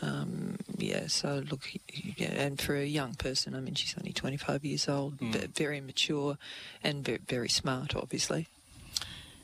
Um, 0.00 0.58
yeah, 0.76 1.08
so 1.08 1.42
look, 1.50 1.68
yeah, 1.92 2.28
and 2.28 2.60
for 2.60 2.76
a 2.76 2.84
young 2.84 3.14
person, 3.14 3.56
I 3.56 3.60
mean, 3.60 3.74
she's 3.74 3.96
only 3.98 4.12
25 4.12 4.64
years 4.64 4.88
old, 4.88 5.18
mm. 5.18 5.32
but 5.32 5.56
very 5.56 5.80
mature 5.80 6.38
and 6.84 7.04
very, 7.04 7.18
very 7.26 7.48
smart, 7.48 7.96
obviously. 7.96 8.46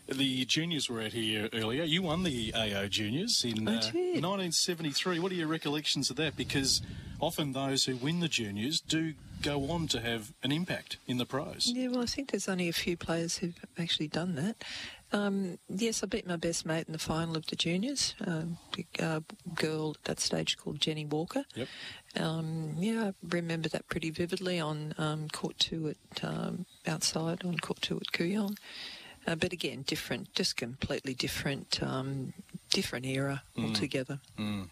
The 0.06 0.44
juniors 0.44 0.88
were 0.88 1.00
out 1.00 1.12
here 1.12 1.48
earlier. 1.52 1.82
You 1.82 2.02
won 2.02 2.22
the 2.22 2.52
AO 2.54 2.86
juniors 2.86 3.42
in 3.42 3.66
uh, 3.66 3.80
1973. 3.80 5.18
What 5.18 5.32
are 5.32 5.34
your 5.34 5.48
recollections 5.48 6.10
of 6.10 6.16
that? 6.16 6.36
Because 6.36 6.82
often 7.20 7.52
those 7.52 7.86
who 7.86 7.96
win 7.96 8.20
the 8.20 8.28
juniors 8.28 8.80
do 8.80 9.14
go 9.44 9.70
on 9.70 9.86
to 9.88 10.00
have 10.00 10.32
an 10.42 10.50
impact 10.50 10.96
in 11.06 11.18
the 11.18 11.26
pros. 11.26 11.70
Yeah, 11.74 11.88
well, 11.88 12.02
I 12.02 12.06
think 12.06 12.30
there's 12.30 12.48
only 12.48 12.68
a 12.68 12.72
few 12.72 12.96
players 12.96 13.38
who've 13.38 13.58
actually 13.78 14.08
done 14.08 14.34
that. 14.36 14.64
Um, 15.12 15.58
yes, 15.68 16.02
I 16.02 16.06
beat 16.06 16.26
my 16.26 16.36
best 16.36 16.66
mate 16.66 16.86
in 16.88 16.92
the 16.92 16.98
final 16.98 17.36
of 17.36 17.46
the 17.46 17.54
juniors, 17.54 18.14
um, 18.26 18.58
a 18.98 19.22
girl 19.54 19.90
at 19.90 20.04
that 20.04 20.20
stage 20.20 20.56
called 20.56 20.80
Jenny 20.80 21.04
Walker. 21.04 21.44
Yep. 21.54 21.68
Um, 22.16 22.74
yeah, 22.78 23.10
I 23.10 23.12
remember 23.28 23.68
that 23.68 23.86
pretty 23.88 24.10
vividly 24.10 24.58
on 24.58 24.94
um, 24.98 25.28
court 25.28 25.58
two 25.58 25.94
at 25.94 26.24
um, 26.24 26.66
outside 26.86 27.44
on 27.44 27.58
court 27.58 27.80
two 27.82 27.96
at 27.96 28.12
Kooyong. 28.12 28.56
Uh, 29.26 29.34
but 29.34 29.52
again, 29.52 29.82
different, 29.86 30.34
just 30.34 30.56
completely 30.56 31.14
different, 31.14 31.82
um, 31.82 32.32
different 32.70 33.06
era 33.06 33.42
mm. 33.56 33.68
altogether. 33.68 34.20
Mm. 34.38 34.68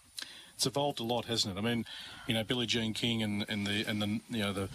It's 0.63 0.67
evolved 0.69 1.01
a 1.01 1.03
lot, 1.03 1.25
hasn't 1.25 1.57
it? 1.57 1.61
I 1.61 1.65
mean, 1.65 1.85
you 2.29 2.35
know, 2.35 2.45
Billie 2.45 2.67
Jean 2.67 2.95
King 2.95 3.21
and, 3.25 3.45
and 3.49 3.67
the 3.67 3.85
and 3.85 4.01
the 4.01 4.21
you 4.31 4.45
know 4.45 4.53
the 4.53 4.69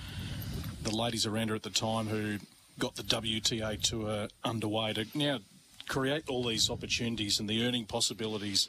the 0.84 0.94
ladies 0.94 1.26
around 1.26 1.48
her 1.48 1.56
at 1.56 1.64
the 1.64 1.70
time 1.70 2.08
who 2.08 2.40
got 2.78 2.96
the 2.96 3.04
WTA 3.04 3.82
tour 3.82 4.28
underway 4.44 4.92
to 4.92 5.06
now 5.18 5.40
create 5.88 6.28
all 6.28 6.44
these 6.44 6.70
opportunities 6.70 7.40
and 7.40 7.48
the 7.48 7.66
earning 7.66 7.86
possibilities 7.86 8.68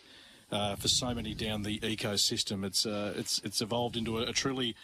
uh, 0.53 0.77
for 0.77 0.87
so 0.87 1.13
many 1.13 1.35
down 1.35 1.65
the 1.65 1.81
ecosystem. 1.81 2.65
It's 2.65 2.87
uh, 2.87 3.15
it's 3.17 3.41
it's 3.43 3.61
evolved 3.61 3.97
into 3.97 4.19
a, 4.19 4.29
a 4.29 4.33
truly 4.33 4.77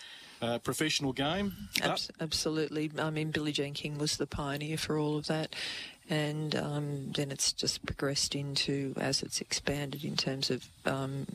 uh, 0.42 0.58
professional 0.58 1.12
game. 1.12 1.52
Abs- 1.82 2.10
absolutely. 2.20 2.90
I 2.98 3.10
mean, 3.10 3.30
Billie 3.30 3.52
Jean 3.52 3.74
King 3.74 3.96
was 3.96 4.16
the 4.16 4.26
pioneer 4.26 4.76
for 4.76 4.98
all 4.98 5.16
of 5.16 5.28
that. 5.28 5.54
And 6.10 6.54
um, 6.54 7.12
then 7.12 7.30
it's 7.30 7.52
just 7.52 7.84
progressed 7.86 8.34
into, 8.34 8.94
as 8.98 9.22
it's 9.22 9.40
expanded 9.40 10.04
in 10.04 10.16
terms 10.16 10.50
of 10.50 10.68
um, 10.84 11.26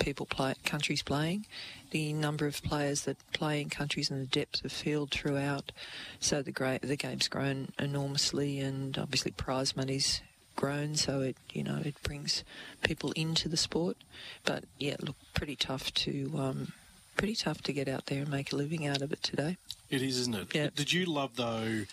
people 0.00 0.26
play, 0.26 0.54
countries 0.64 1.02
playing, 1.02 1.46
the 1.90 2.12
number 2.12 2.46
of 2.46 2.62
players 2.62 3.02
that 3.02 3.16
play 3.32 3.60
in 3.60 3.70
countries 3.70 4.10
and 4.10 4.20
the 4.20 4.26
depth 4.26 4.64
of 4.64 4.72
field 4.72 5.12
throughout. 5.12 5.70
So 6.18 6.42
the, 6.42 6.50
gra- 6.50 6.80
the 6.82 6.96
game's 6.96 7.28
grown 7.28 7.68
enormously, 7.78 8.58
and 8.58 8.98
obviously 8.98 9.30
prize 9.30 9.76
money's 9.76 10.20
grown, 10.58 10.96
so 10.96 11.20
it 11.20 11.36
you 11.52 11.62
know 11.62 11.80
it 11.84 11.94
brings 12.02 12.42
people 12.82 13.12
into 13.12 13.48
the 13.48 13.56
sport. 13.56 13.96
But 14.44 14.64
yeah, 14.78 14.96
look, 15.00 15.16
pretty 15.32 15.54
tough 15.54 15.94
to 15.94 16.32
um, 16.36 16.72
pretty 17.16 17.36
tough 17.36 17.62
to 17.62 17.72
get 17.72 17.88
out 17.88 18.06
there 18.06 18.22
and 18.22 18.30
make 18.30 18.52
a 18.52 18.56
living 18.56 18.86
out 18.86 19.00
of 19.00 19.12
it 19.12 19.22
today. 19.22 19.56
It 19.88 20.02
is, 20.02 20.18
isn't 20.18 20.34
it? 20.34 20.54
Yeah. 20.54 20.68
Did 20.74 20.92
you 20.92 21.06
love 21.06 21.36
though? 21.36 21.84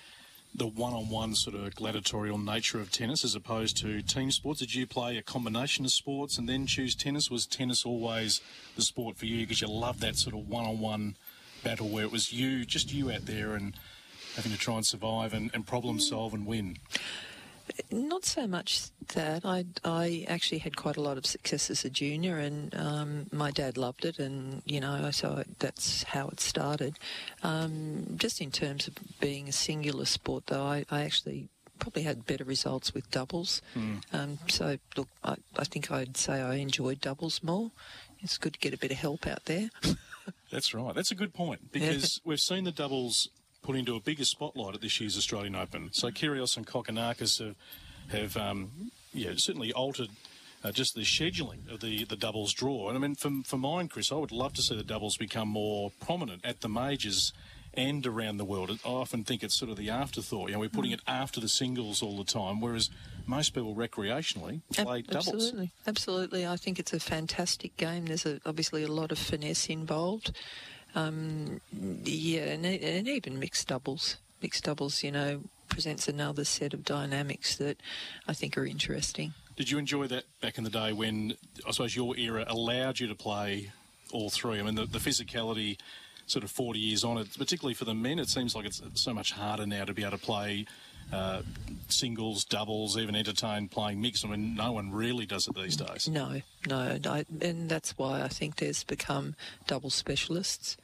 The 0.58 0.68
one-on-one 0.68 1.36
sort 1.36 1.58
of 1.58 1.76
gladiatorial 1.76 2.38
nature 2.38 2.80
of 2.80 2.90
tennis, 2.90 3.26
as 3.26 3.36
opposed 3.36 3.76
to 3.82 4.02
team 4.02 4.32
sports. 4.32 4.62
Did 4.62 4.74
you 4.74 4.88
play 4.88 5.18
a 5.18 5.22
combination 5.22 5.84
of 5.84 5.92
sports 5.92 6.38
and 6.38 6.48
then 6.48 6.66
choose 6.66 6.96
tennis? 6.96 7.30
Was 7.30 7.46
tennis 7.46 7.86
always 7.86 8.40
the 8.78 8.82
sport 8.82 9.18
for 9.18 9.26
you 9.26 9.42
because 9.42 9.60
you 9.60 9.68
loved 9.68 10.00
that 10.00 10.16
sort 10.16 10.34
of 10.34 10.48
one-on-one 10.48 11.18
battle 11.62 11.90
where 11.90 12.06
it 12.06 12.12
was 12.12 12.32
you, 12.32 12.64
just 12.64 12.94
you 12.94 13.12
out 13.12 13.26
there, 13.26 13.54
and 13.54 13.76
having 14.38 14.54
to 14.54 14.58
try 14.58 14.76
and 14.76 14.86
survive 14.86 15.34
and, 15.34 15.52
and 15.54 15.68
problem 15.68 16.00
solve 16.00 16.34
and 16.34 16.46
win? 16.46 16.78
Not 17.92 18.26
so 18.26 18.48
much 18.48 18.90
that. 19.14 19.46
I 19.46 19.66
I 19.84 20.26
actually 20.28 20.60
had 20.60 20.76
quite 20.76 20.98
a 20.98 21.02
lot 21.02 21.18
of 21.18 21.26
success 21.26 21.70
as 21.70 21.84
a 21.84 21.90
junior, 21.90 22.38
and 22.38 22.74
um, 22.76 23.26
my 23.32 23.52
dad 23.52 23.78
loved 23.78 24.06
it, 24.06 24.20
and 24.20 24.62
you 24.66 24.80
know, 24.80 25.10
so 25.12 25.44
that's 25.60 26.04
how 26.04 26.28
it 26.28 26.40
started. 26.40 27.00
Um, 27.44 28.16
just 28.18 28.42
in 28.42 28.52
terms 28.52 28.88
of 28.88 28.96
being 29.20 29.50
a 29.50 29.52
singular 29.52 30.06
sport, 30.06 30.48
though, 30.48 30.64
I, 30.64 30.86
I 30.92 31.04
actually 31.04 31.50
probably 31.80 32.04
had 32.04 32.26
better 32.26 32.44
results 32.44 32.94
with 32.94 33.10
doubles. 33.12 33.62
Um, 34.14 34.40
so 34.48 34.78
look, 34.96 35.10
I, 35.24 35.36
I 35.58 35.64
think 35.66 35.92
I'd 35.92 36.18
say 36.18 36.42
I 36.42 36.56
enjoyed 36.56 37.02
doubles 37.02 37.44
more. 37.44 37.72
It's 38.20 38.38
good 38.38 38.54
to 38.54 38.60
get 38.60 38.74
a 38.74 38.78
bit 38.78 38.92
of 38.92 38.98
help 38.98 39.28
out 39.28 39.46
there. 39.46 39.70
That's 40.52 40.74
right. 40.74 40.96
That's 40.96 41.12
a 41.12 41.16
good 41.16 41.34
point 41.34 41.72
because 41.72 42.22
we've 42.24 42.40
seen 42.40 42.64
the 42.64 42.72
doubles 42.72 43.30
put 43.66 43.76
into 43.76 43.96
a 43.96 44.00
bigger 44.00 44.26
spotlight 44.26 44.76
at 44.76 44.82
this 44.82 45.02
year's 45.02 45.18
Australian 45.18 45.56
Open. 45.56 45.90
So 45.92 46.10
Kyrgios 46.10 46.56
and 46.56 46.68
Kokkinakis 46.68 47.44
have, 47.44 47.56
have 48.12 48.38
um, 48.38 48.92
yeah, 49.12 49.32
certainly 49.38 49.74
altered 49.74 50.10
uh, 50.64 50.72
just 50.72 50.94
the 50.94 51.02
scheduling 51.02 51.72
of 51.72 51.80
the, 51.80 52.06
the 52.06 52.16
doubles 52.16 52.54
draw. 52.54 52.90
And 52.90 52.98
I 52.98 53.02
mean, 53.02 53.16
for, 53.16 53.32
for 53.44 53.58
mine, 53.58 53.88
Chris, 53.88 54.12
I 54.12 54.16
would 54.16 54.32
love 54.32 54.54
to 54.54 54.62
see 54.62 54.76
the 54.76 54.84
doubles 54.84 55.18
become 55.18 55.48
more 55.48 55.92
prominent 56.00 56.46
at 56.46 56.62
the 56.62 56.70
majors 56.70 57.34
and 57.74 58.06
around 58.06 58.38
the 58.38 58.46
world. 58.46 58.70
I 58.86 58.88
often 58.88 59.24
think 59.24 59.44
it's 59.44 59.56
sort 59.56 59.72
of 59.72 59.78
the 59.78 59.90
afterthought. 59.90 60.50
You 60.50 60.56
know, 60.56 60.60
we're 60.60 60.70
putting 60.70 60.92
it 60.92 61.02
after 61.08 61.40
the 61.42 61.50
singles 61.50 62.02
all 62.02 62.18
the 62.18 62.24
time, 62.24 62.62
whereas 62.62 62.90
most 63.26 63.54
people 63.54 63.76
recreationally 63.76 64.62
play 64.74 65.00
Ab- 65.00 65.08
doubles. 65.08 65.28
Absolutely, 65.28 65.72
absolutely. 65.88 66.48
I 66.48 66.56
think 66.56 66.80
it's 66.80 66.94
a 66.94 67.00
fantastic 67.00 67.76
game. 67.78 68.06
There's 68.06 68.26
a, 68.26 68.40
obviously 68.46 68.84
a 68.84 68.88
lot 68.88 69.12
of 69.12 69.18
finesse 69.18 69.68
involved. 69.68 70.32
Um, 70.96 71.60
yeah, 72.04 72.44
and, 72.44 72.66
and 72.66 73.08
even 73.08 73.40
mixed 73.40 73.68
doubles. 73.68 74.18
Mixed 74.42 74.64
doubles, 74.64 75.04
you 75.04 75.12
know, 75.12 75.42
presents 75.70 76.08
another 76.08 76.46
set 76.46 76.74
of 76.74 76.84
dynamics 76.84 77.58
that 77.58 77.78
I 78.28 78.34
think 78.34 78.58
are 78.58 78.66
interesting. 78.66 79.34
Did 79.56 79.70
you 79.70 79.78
enjoy 79.78 80.08
that 80.08 80.24
back 80.42 80.58
in 80.58 80.64
the 80.64 80.70
day 80.70 80.94
when 80.94 81.36
I 81.68 81.72
suppose 81.72 81.96
your 81.96 82.18
era 82.18 82.46
allowed 82.48 83.00
you 83.00 83.08
to 83.08 83.16
play 83.16 83.72
all 84.12 84.30
three? 84.30 84.60
I 84.60 84.64
mean, 84.64 84.76
the, 84.76 84.86
the 84.86 85.00
physicality, 85.00 85.78
sort 86.28 86.44
of 86.44 86.52
40 86.52 86.80
years 86.80 87.04
on, 87.04 87.18
it, 87.18 87.38
particularly 87.38 87.74
for 87.74 87.86
the 87.86 87.94
men, 87.94 88.20
it 88.20 88.30
seems 88.30 88.56
like 88.56 88.66
it's 88.66 88.82
so 88.96 89.14
much 89.14 89.32
harder 89.32 89.66
now 89.66 89.86
to 89.86 89.94
be 89.94 90.04
able 90.04 90.18
to 90.18 90.24
play 90.24 90.66
uh, 91.14 91.42
singles, 91.88 92.44
doubles, 92.44 92.98
even 92.98 93.16
entertain 93.16 93.68
playing 93.68 94.02
mixed. 94.02 94.26
I 94.26 94.30
mean, 94.30 94.56
no 94.56 94.72
one 94.72 94.92
really 94.92 95.26
does 95.26 95.48
it 95.48 95.56
these 95.56 95.78
days. 95.78 96.08
No, 96.10 96.42
no, 96.68 96.98
I, 97.06 97.26
and 97.42 97.70
that's 97.70 97.98
why 97.98 98.24
I 98.24 98.28
think 98.28 98.58
there's 98.58 98.84
become 98.84 99.36
double 99.68 99.90
specialists. 99.90 100.78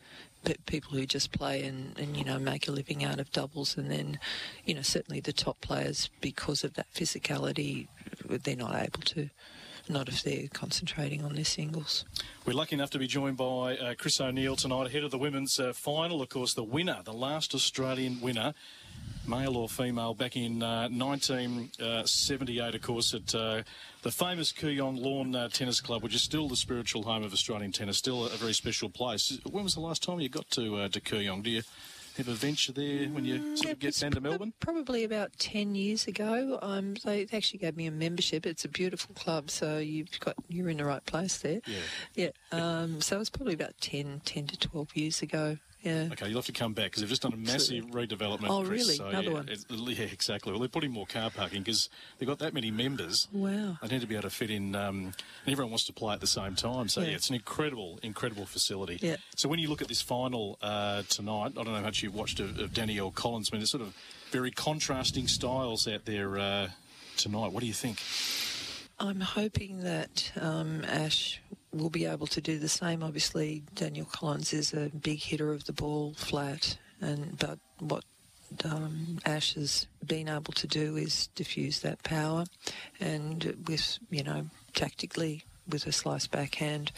Pe- 0.44 0.56
People 0.66 0.92
who 0.98 1.06
just 1.06 1.32
play 1.32 1.64
and, 1.64 1.98
and 1.98 2.16
you 2.18 2.24
know 2.24 2.40
make 2.40 2.68
a 2.68 2.72
living 2.72 3.04
out 3.04 3.20
of 3.20 3.32
doubles, 3.32 3.78
and 3.78 3.90
then 3.92 4.20
you 4.66 4.74
know 4.74 4.82
certainly 4.82 5.20
the 5.20 5.34
top 5.34 5.60
players 5.62 6.10
because 6.22 6.64
of 6.64 6.74
that 6.76 6.92
physicality, 6.94 7.88
they're 8.28 8.56
not 8.56 8.76
able 8.76 9.02
to, 9.02 9.30
not 9.90 10.08
if 10.08 10.24
they're 10.24 10.48
concentrating 10.54 11.24
on 11.24 11.36
their 11.36 11.46
singles. 11.46 12.06
We're 12.46 12.54
lucky 12.54 12.76
enough 12.76 12.90
to 12.92 13.00
be 13.00 13.08
joined 13.08 13.38
by 13.38 13.78
uh, 13.78 13.94
Chris 13.96 14.20
O'Neill 14.20 14.56
tonight 14.56 14.88
ahead 14.88 15.04
of 15.04 15.12
the 15.12 15.18
women's 15.18 15.60
uh, 15.60 15.74
final. 15.74 16.22
Of 16.22 16.30
course, 16.30 16.54
the 16.54 16.64
winner, 16.64 17.02
the 17.04 17.14
last 17.14 17.54
Australian 17.54 18.22
winner, 18.22 18.54
male 19.28 19.56
or 19.56 19.70
female, 19.70 20.14
back 20.14 20.36
in 20.36 20.62
uh, 20.62 20.90
1978, 20.90 22.76
of 22.76 22.82
course, 22.82 23.14
at 23.14 23.34
uh, 23.36 23.62
the 24.02 24.12
famous 24.12 24.52
Kooyong 24.52 25.02
Lawn 25.02 25.36
uh, 25.36 25.48
Tennis 25.50 25.80
Club, 25.80 26.04
which 26.04 26.16
is 26.16 26.22
still 26.22 26.48
the 26.48 26.56
spiritual 26.56 27.04
home 27.04 27.24
of 27.24 27.34
Australian 27.34 27.72
tennis, 27.72 27.98
still 27.98 28.24
a, 28.24 28.28
a 28.28 28.38
very 28.38 28.54
special 28.54 28.90
place. 28.90 29.40
When 29.50 29.64
was 29.64 29.76
the 29.76 29.82
last 29.82 30.04
time 30.04 30.20
you 30.20 30.30
got 30.30 30.50
to 30.52 30.78
uh, 30.78 30.90
to 30.90 31.00
Kooyong? 31.00 31.44
Do 31.44 31.50
you 31.50 31.62
have 32.18 32.28
a 32.28 32.34
venture 32.34 32.72
there 32.72 33.08
when 33.08 33.26
you 33.26 33.56
sort 33.56 33.74
of 33.74 33.80
get 33.80 33.98
down 33.98 34.12
to 34.12 34.22
Melbourne? 34.22 34.54
Probably 34.60 35.04
about 35.04 35.32
10 35.40 35.76
years 35.76 36.08
ago. 36.08 36.60
Um, 36.62 36.96
they 37.06 37.28
actually 37.32 37.60
gave 37.60 37.78
me 37.78 37.88
a 37.88 37.92
membership. 37.92 38.46
It's 38.46 38.66
a 38.66 38.70
beautiful 38.70 39.16
club, 39.16 39.50
so 39.50 39.78
you've 39.78 40.20
got 40.20 40.36
you're 40.50 40.70
in 40.70 40.78
the 40.78 40.86
right 40.86 41.06
place 41.06 41.38
there. 41.38 41.62
Yeah. 41.66 41.78
Yeah. 42.16 42.30
Um, 42.52 43.02
so 43.02 43.20
it's 43.20 43.30
probably 43.30 43.54
about 43.54 43.80
10, 43.80 44.22
10 44.26 44.48
to 44.48 44.58
12 44.58 44.96
years 44.96 45.22
ago. 45.22 45.58
Yeah. 45.84 46.10
Okay, 46.12 46.28
you'll 46.28 46.38
have 46.38 46.46
to 46.46 46.52
come 46.52 46.74
back 46.74 46.86
because 46.92 47.02
they've 47.02 47.10
just 47.10 47.24
done 47.24 47.34
a 47.34 47.38
massive 47.38 47.86
redevelopment. 47.86 48.50
Oh, 48.50 48.64
Chris, 48.64 48.82
really? 48.84 48.96
So, 48.98 49.08
Another 49.08 49.28
yeah, 49.30 49.34
one? 49.34 49.50
it's- 49.50 49.66
yeah, 49.70 50.06
exactly. 50.06 50.52
Well, 50.52 50.60
they're 50.60 50.70
putting 50.70 50.92
more 50.92 51.08
car 51.08 51.32
parking 51.32 51.62
because 51.64 51.90
they've 52.20 52.28
got 52.30 52.38
that 52.40 52.54
many 52.54 52.70
members. 52.70 53.28
Wow. 53.32 53.78
They 53.82 53.88
need 53.88 54.02
to 54.02 54.08
be 54.08 54.14
able 54.16 54.24
to 54.24 54.30
fit 54.30 54.52
in, 54.52 54.76
um, 54.76 55.06
and 55.06 55.16
everyone 55.48 55.72
wants 55.72 55.86
to 55.86 55.94
play 55.94 56.14
at 56.14 56.20
the 56.20 56.28
same 56.28 56.56
time. 56.56 56.88
So, 56.88 57.02
yeah, 57.02 57.08
Yeah. 57.10 57.16
it's 57.16 57.30
an 57.30 57.36
incredible, 57.36 58.00
incredible 58.04 58.46
facility. 58.46 59.00
Yeah. 59.02 59.16
So, 59.36 59.50
when 59.50 59.58
you 59.58 59.70
look 59.70 59.82
at 59.82 59.88
this 59.88 60.02
final 60.04 60.60
uh, 60.62 61.02
tonight, 61.10 61.54
I 61.58 61.64
don't 61.64 61.68
know 61.68 61.76
how 61.76 61.82
much 61.82 62.04
you've 62.04 62.14
watched 62.16 62.40
of, 62.40 62.60
of 62.60 62.74
Danielle 62.74 63.10
Collins. 63.12 63.50
I 63.52 63.56
mean, 63.56 63.62
there's 63.62 63.72
sort 63.72 63.82
of 63.82 63.96
very 64.32 64.52
contrasting 64.52 65.28
styles 65.28 65.88
out 65.88 66.06
there 66.06 66.38
uh, 66.38 66.70
tonight. 67.18 67.52
What 67.54 67.62
do 67.62 67.66
you 67.68 67.74
think? 67.74 68.00
I'm 69.00 69.22
hoping 69.22 69.82
that 69.84 70.32
um, 70.40 70.86
Ash 70.86 71.42
will 71.74 71.90
be 71.90 72.06
able 72.06 72.28
to 72.28 72.42
do 72.42 72.60
the 72.60 72.70
same. 72.70 73.04
Obviously, 73.04 73.64
Danielle 73.74 74.06
Collins 74.06 74.54
is 74.54 74.74
a 74.74 74.90
big 74.90 75.20
hitter 75.20 75.54
of 75.54 75.66
the 75.66 75.74
ball 75.74 76.14
flat, 76.16 76.78
and 77.00 77.38
but 77.38 77.60
what 77.80 78.04
um, 78.66 79.20
Ash 79.26 79.56
has 79.56 79.88
been 80.06 80.28
able 80.28 80.54
to 80.54 80.68
do 80.68 80.98
is 80.98 81.28
diffuse 81.36 81.80
that 81.82 82.04
power, 82.04 82.46
and 83.00 83.56
with 83.68 84.00
you 84.10 84.24
know 84.24 84.48
tactically 84.74 85.44
with 85.68 85.88
a 85.88 85.92
slice 85.92 86.28
backhand. 86.28 86.92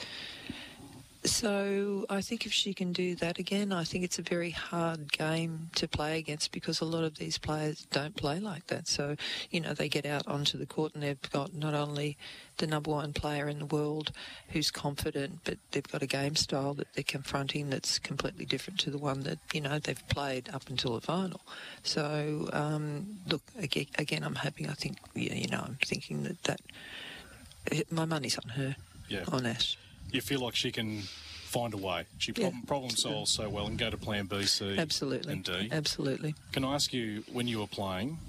So 1.25 2.05
I 2.09 2.19
think 2.21 2.45
if 2.45 2.51
she 2.51 2.73
can 2.73 2.91
do 2.91 3.15
that 3.15 3.39
again, 3.39 3.71
I 3.71 3.86
think 3.86 4.03
it's 4.03 4.19
a 4.19 4.21
very 4.21 4.49
hard 4.49 5.09
game 5.13 5.69
to 5.75 5.88
play 5.88 6.17
against 6.17 6.51
because 6.51 6.81
a 6.81 6.86
lot 6.86 7.05
of 7.05 7.17
these 7.17 7.38
players 7.38 7.88
don't 7.91 8.15
play 8.15 8.39
like 8.41 8.67
that. 8.67 8.89
So, 8.89 9.15
you 9.49 9.62
know, 9.62 9.73
they 9.73 9.88
get 9.88 10.05
out 10.05 10.27
onto 10.27 10.57
the 10.57 10.65
court 10.65 10.93
and 10.93 11.01
they've 11.01 11.31
got 11.31 11.53
not 11.53 11.73
only 11.73 12.17
the 12.57 12.67
number 12.67 12.91
one 12.91 13.13
player 13.13 13.47
in 13.47 13.59
the 13.59 13.65
world 13.65 14.12
who's 14.49 14.69
confident, 14.69 15.39
but 15.45 15.57
they've 15.71 15.88
got 15.88 16.03
a 16.03 16.07
game 16.07 16.36
style 16.36 16.73
that 16.73 16.88
they're 16.93 17.05
confronting 17.05 17.69
that's 17.69 17.99
completely 17.99 18.45
different 18.45 18.79
to 18.81 18.91
the 18.91 18.97
one 18.97 19.21
that, 19.21 19.39
you 19.53 19.62
know, 19.62 19.79
they've 19.79 20.05
played 20.09 20.49
up 20.53 20.69
until 20.69 20.93
the 20.95 21.01
final. 21.01 21.39
So, 21.83 22.49
um, 22.51 23.19
look, 23.27 23.43
again, 23.57 23.86
again, 23.97 24.23
I'm 24.23 24.36
hoping, 24.36 24.69
I 24.69 24.73
think, 24.73 24.97
you 25.13 25.29
you 25.33 25.47
know, 25.47 25.63
I'm 25.65 25.77
thinking 25.81 26.23
that, 26.23 26.43
that 26.43 27.91
my 27.91 28.03
money's 28.05 28.38
on 28.38 28.49
her, 28.49 28.75
Yeah. 29.07 29.23
on 29.31 29.45
Ash. 29.45 29.77
You 30.13 30.21
feel 30.21 30.39
like 30.41 30.56
she 30.56 30.71
can 30.71 31.02
find 31.02 31.73
a 31.73 31.78
way. 31.78 32.06
She 32.19 32.32
Yeah. 32.38 32.43
problem, 32.49 32.62
problem 32.63 32.89
solves 32.91 33.32
so 33.32 33.49
well 33.49 33.65
and 33.65 33.78
go 33.78 33.89
to 33.89 33.97
plan 33.97 34.28
B, 34.28 34.45
C, 34.45 34.78
Absolutely. 34.78 35.34
and 35.34 35.43
D. 35.43 35.69
Absolutely. 35.71 36.36
Can 36.52 36.63
I 36.63 36.76
ask 36.76 36.93
you, 36.93 37.23
when 37.32 37.47
you 37.47 37.60
were 37.60 37.67
playing, 37.67 38.19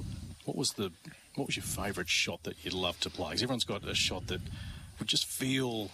what 0.44 0.56
was 0.56 0.72
the 0.72 0.90
what 1.36 1.46
was 1.48 1.56
your 1.56 1.64
favourite 1.64 2.08
shot 2.08 2.44
that 2.44 2.56
you 2.64 2.70
loved 2.70 3.02
to 3.02 3.10
play? 3.10 3.30
Because 3.30 3.42
everyone's 3.42 3.64
got 3.64 3.86
a 3.88 3.94
shot 3.94 4.28
that 4.28 4.40
would 5.00 5.08
just 5.08 5.26
feel 5.26 5.90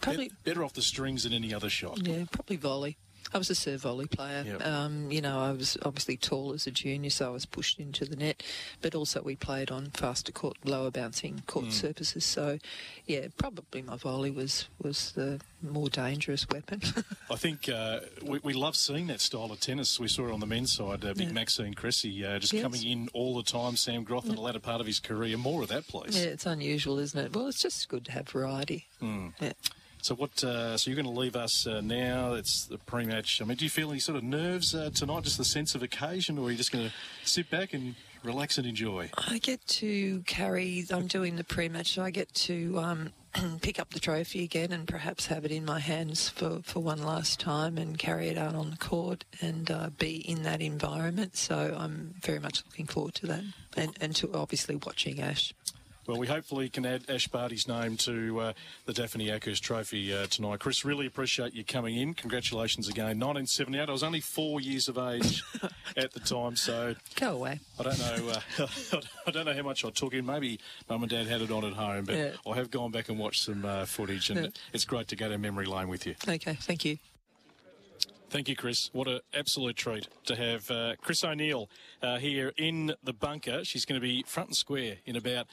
Probably- 0.00 0.28
bet- 0.30 0.44
better 0.44 0.64
off 0.64 0.72
the 0.72 0.82
strings 0.82 1.22
than 1.22 1.32
any 1.32 1.54
other 1.54 1.70
shot. 1.70 2.04
Yeah, 2.06 2.24
probably 2.32 2.56
volley. 2.56 2.96
I 3.32 3.38
was 3.38 3.48
a 3.50 3.54
serve 3.54 3.82
volley 3.82 4.06
player. 4.06 4.42
Yep. 4.46 4.66
Um, 4.66 5.10
you 5.10 5.20
know, 5.20 5.38
I 5.40 5.52
was 5.52 5.76
obviously 5.84 6.16
tall 6.16 6.52
as 6.52 6.66
a 6.66 6.70
junior, 6.70 7.10
so 7.10 7.26
I 7.28 7.30
was 7.30 7.46
pushed 7.46 7.78
into 7.78 8.04
the 8.04 8.16
net. 8.16 8.42
But 8.82 8.94
also, 8.94 9.22
we 9.22 9.36
played 9.36 9.70
on 9.70 9.86
faster 9.90 10.32
court, 10.32 10.56
lower 10.64 10.90
bouncing 10.90 11.42
court 11.46 11.66
Mm. 11.66 11.72
surfaces. 11.72 12.24
So, 12.24 12.58
yeah, 13.06 13.28
probably 13.36 13.82
my 13.82 13.96
volley 13.96 14.30
was 14.30 14.66
was 14.82 15.12
the 15.12 15.40
more 15.62 15.88
dangerous 15.88 16.48
weapon. 16.48 16.80
I 17.30 17.36
think 17.36 17.68
uh, 17.68 18.00
we, 18.22 18.40
we 18.42 18.52
love 18.54 18.74
seeing 18.76 19.06
that 19.08 19.20
style 19.20 19.52
of 19.52 19.60
tennis. 19.60 20.00
We 20.00 20.08
saw 20.08 20.26
it 20.28 20.32
on 20.32 20.40
the 20.40 20.46
men's 20.46 20.72
side. 20.72 21.04
Uh, 21.04 21.12
Big 21.14 21.28
Yeah. 21.28 21.32
Maxime 21.32 21.74
Cressy 21.74 22.24
uh, 22.24 22.38
just 22.38 22.52
Yes. 22.52 22.62
coming 22.62 22.82
in 22.82 23.08
all 23.12 23.36
the 23.36 23.42
time. 23.42 23.76
Sam 23.76 24.02
Groth 24.04 24.26
in 24.26 24.34
the 24.34 24.40
latter 24.40 24.58
part 24.58 24.80
of 24.80 24.86
his 24.86 24.98
career. 25.00 25.36
More 25.36 25.62
of 25.62 25.68
that, 25.68 25.86
please. 25.86 26.16
yeah, 26.16 26.30
it's 26.30 26.46
unusual, 26.46 26.98
isn't 26.98 27.18
it? 27.26 27.36
Well, 27.36 27.46
it's 27.48 27.60
just 27.62 27.88
good 27.88 28.04
to 28.06 28.12
have 28.12 28.28
variety. 28.28 28.86
Mm. 29.02 29.34
Yeah. 29.40 29.52
So 30.02 30.14
what? 30.14 30.42
Uh, 30.42 30.76
so 30.76 30.90
you're 30.90 31.00
going 31.00 31.12
to 31.12 31.20
leave 31.20 31.36
us 31.36 31.66
uh, 31.66 31.80
now. 31.80 32.34
It's 32.34 32.64
the 32.66 32.78
pre-match. 32.78 33.40
I 33.42 33.44
mean, 33.44 33.56
do 33.56 33.64
you 33.64 33.70
feel 33.70 33.90
any 33.90 34.00
sort 34.00 34.16
of 34.16 34.24
nerves 34.24 34.74
uh, 34.74 34.90
tonight? 34.94 35.24
Just 35.24 35.38
the 35.38 35.44
sense 35.44 35.74
of 35.74 35.82
occasion, 35.82 36.38
or 36.38 36.48
are 36.48 36.50
you 36.50 36.56
just 36.56 36.72
going 36.72 36.86
to 36.86 36.92
sit 37.24 37.50
back 37.50 37.74
and 37.74 37.94
relax 38.24 38.58
and 38.58 38.66
enjoy? 38.66 39.10
I 39.28 39.38
get 39.38 39.66
to 39.66 40.22
carry. 40.22 40.84
I'm 40.90 41.06
doing 41.06 41.36
the 41.36 41.44
pre-match. 41.44 41.92
So 41.94 42.02
I 42.02 42.10
get 42.10 42.32
to 42.34 42.78
um, 42.78 43.12
pick 43.62 43.78
up 43.78 43.90
the 43.90 44.00
trophy 44.00 44.44
again 44.44 44.72
and 44.72 44.86
perhaps 44.86 45.26
have 45.26 45.44
it 45.44 45.52
in 45.52 45.64
my 45.64 45.78
hands 45.78 46.28
for, 46.28 46.60
for 46.62 46.80
one 46.80 47.02
last 47.02 47.38
time 47.38 47.78
and 47.78 47.98
carry 47.98 48.28
it 48.28 48.38
out 48.38 48.54
on 48.54 48.70
the 48.70 48.76
court 48.76 49.24
and 49.40 49.70
uh, 49.70 49.90
be 49.98 50.16
in 50.16 50.42
that 50.42 50.60
environment. 50.60 51.36
So 51.36 51.76
I'm 51.78 52.14
very 52.22 52.40
much 52.40 52.62
looking 52.66 52.86
forward 52.86 53.14
to 53.16 53.26
that 53.26 53.44
and, 53.76 53.96
and 54.00 54.16
to 54.16 54.32
obviously 54.34 54.76
watching 54.76 55.20
Ash. 55.20 55.54
Well, 56.10 56.18
we 56.18 56.26
hopefully 56.26 56.68
can 56.68 56.84
add 56.84 57.08
Ash 57.08 57.28
Barty's 57.28 57.68
name 57.68 57.96
to 57.98 58.40
uh, 58.40 58.52
the 58.84 58.92
Daphne 58.92 59.28
Akhurst 59.28 59.60
Trophy 59.60 60.12
uh, 60.12 60.26
tonight. 60.26 60.58
Chris, 60.58 60.84
really 60.84 61.06
appreciate 61.06 61.54
you 61.54 61.62
coming 61.62 61.96
in. 61.96 62.14
Congratulations 62.14 62.88
again. 62.88 63.20
1978. 63.20 63.88
I 63.88 63.92
was 63.92 64.02
only 64.02 64.18
four 64.18 64.60
years 64.60 64.88
of 64.88 64.98
age 64.98 65.44
at 65.96 66.12
the 66.12 66.18
time, 66.18 66.56
so 66.56 66.96
go 67.14 67.36
away. 67.36 67.60
I 67.78 67.82
don't 67.84 67.98
know. 68.00 68.32
Uh, 68.58 68.66
I 69.28 69.30
don't 69.30 69.44
know 69.46 69.54
how 69.54 69.62
much 69.62 69.84
I 69.84 69.90
took 69.90 70.12
in. 70.12 70.26
Maybe 70.26 70.58
mum 70.88 71.04
and 71.04 71.10
dad 71.10 71.28
had 71.28 71.42
it 71.42 71.52
on 71.52 71.64
at 71.64 71.74
home, 71.74 72.06
but 72.06 72.16
yeah. 72.16 72.30
I 72.44 72.56
have 72.56 72.72
gone 72.72 72.90
back 72.90 73.08
and 73.08 73.16
watched 73.16 73.44
some 73.44 73.64
uh, 73.64 73.84
footage, 73.84 74.30
and 74.30 74.46
yeah. 74.46 74.50
it's 74.72 74.84
great 74.84 75.06
to 75.08 75.16
go 75.16 75.28
down 75.28 75.40
memory 75.42 75.66
lane 75.66 75.86
with 75.86 76.08
you. 76.08 76.16
Okay, 76.26 76.54
thank 76.54 76.84
you. 76.84 76.98
Thank 78.30 78.48
you, 78.48 78.54
Chris. 78.54 78.90
What 78.92 79.08
an 79.08 79.20
absolute 79.34 79.76
treat 79.76 80.06
to 80.26 80.36
have 80.36 80.70
uh, 80.70 80.94
Chris 81.00 81.24
O'Neill 81.24 81.68
uh, 82.00 82.18
here 82.18 82.52
in 82.56 82.94
the 83.02 83.12
bunker. 83.12 83.64
She's 83.64 83.84
going 83.84 84.00
to 84.00 84.04
be 84.04 84.22
front 84.24 84.50
and 84.50 84.56
square 84.56 84.98
in 85.04 85.16
about 85.16 85.48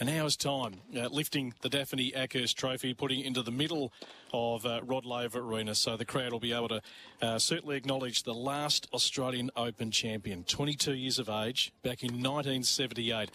an 0.00 0.08
hour's 0.08 0.34
time, 0.34 0.80
uh, 0.96 1.08
lifting 1.08 1.52
the 1.60 1.68
Daphne 1.68 2.10
Akhurst 2.12 2.54
Trophy, 2.54 2.94
putting 2.94 3.20
into 3.20 3.42
the 3.42 3.50
middle 3.50 3.92
of 4.32 4.64
uh, 4.64 4.80
Rod 4.82 5.04
Laver 5.04 5.40
Arena. 5.40 5.74
So 5.74 5.98
the 5.98 6.06
crowd 6.06 6.32
will 6.32 6.40
be 6.40 6.54
able 6.54 6.68
to 6.68 6.82
uh, 7.20 7.38
certainly 7.38 7.76
acknowledge 7.76 8.22
the 8.22 8.32
last 8.32 8.88
Australian 8.94 9.50
Open 9.56 9.90
champion, 9.90 10.44
22 10.44 10.94
years 10.94 11.18
of 11.18 11.28
age, 11.28 11.72
back 11.82 12.02
in 12.02 12.14
1978 12.14 13.30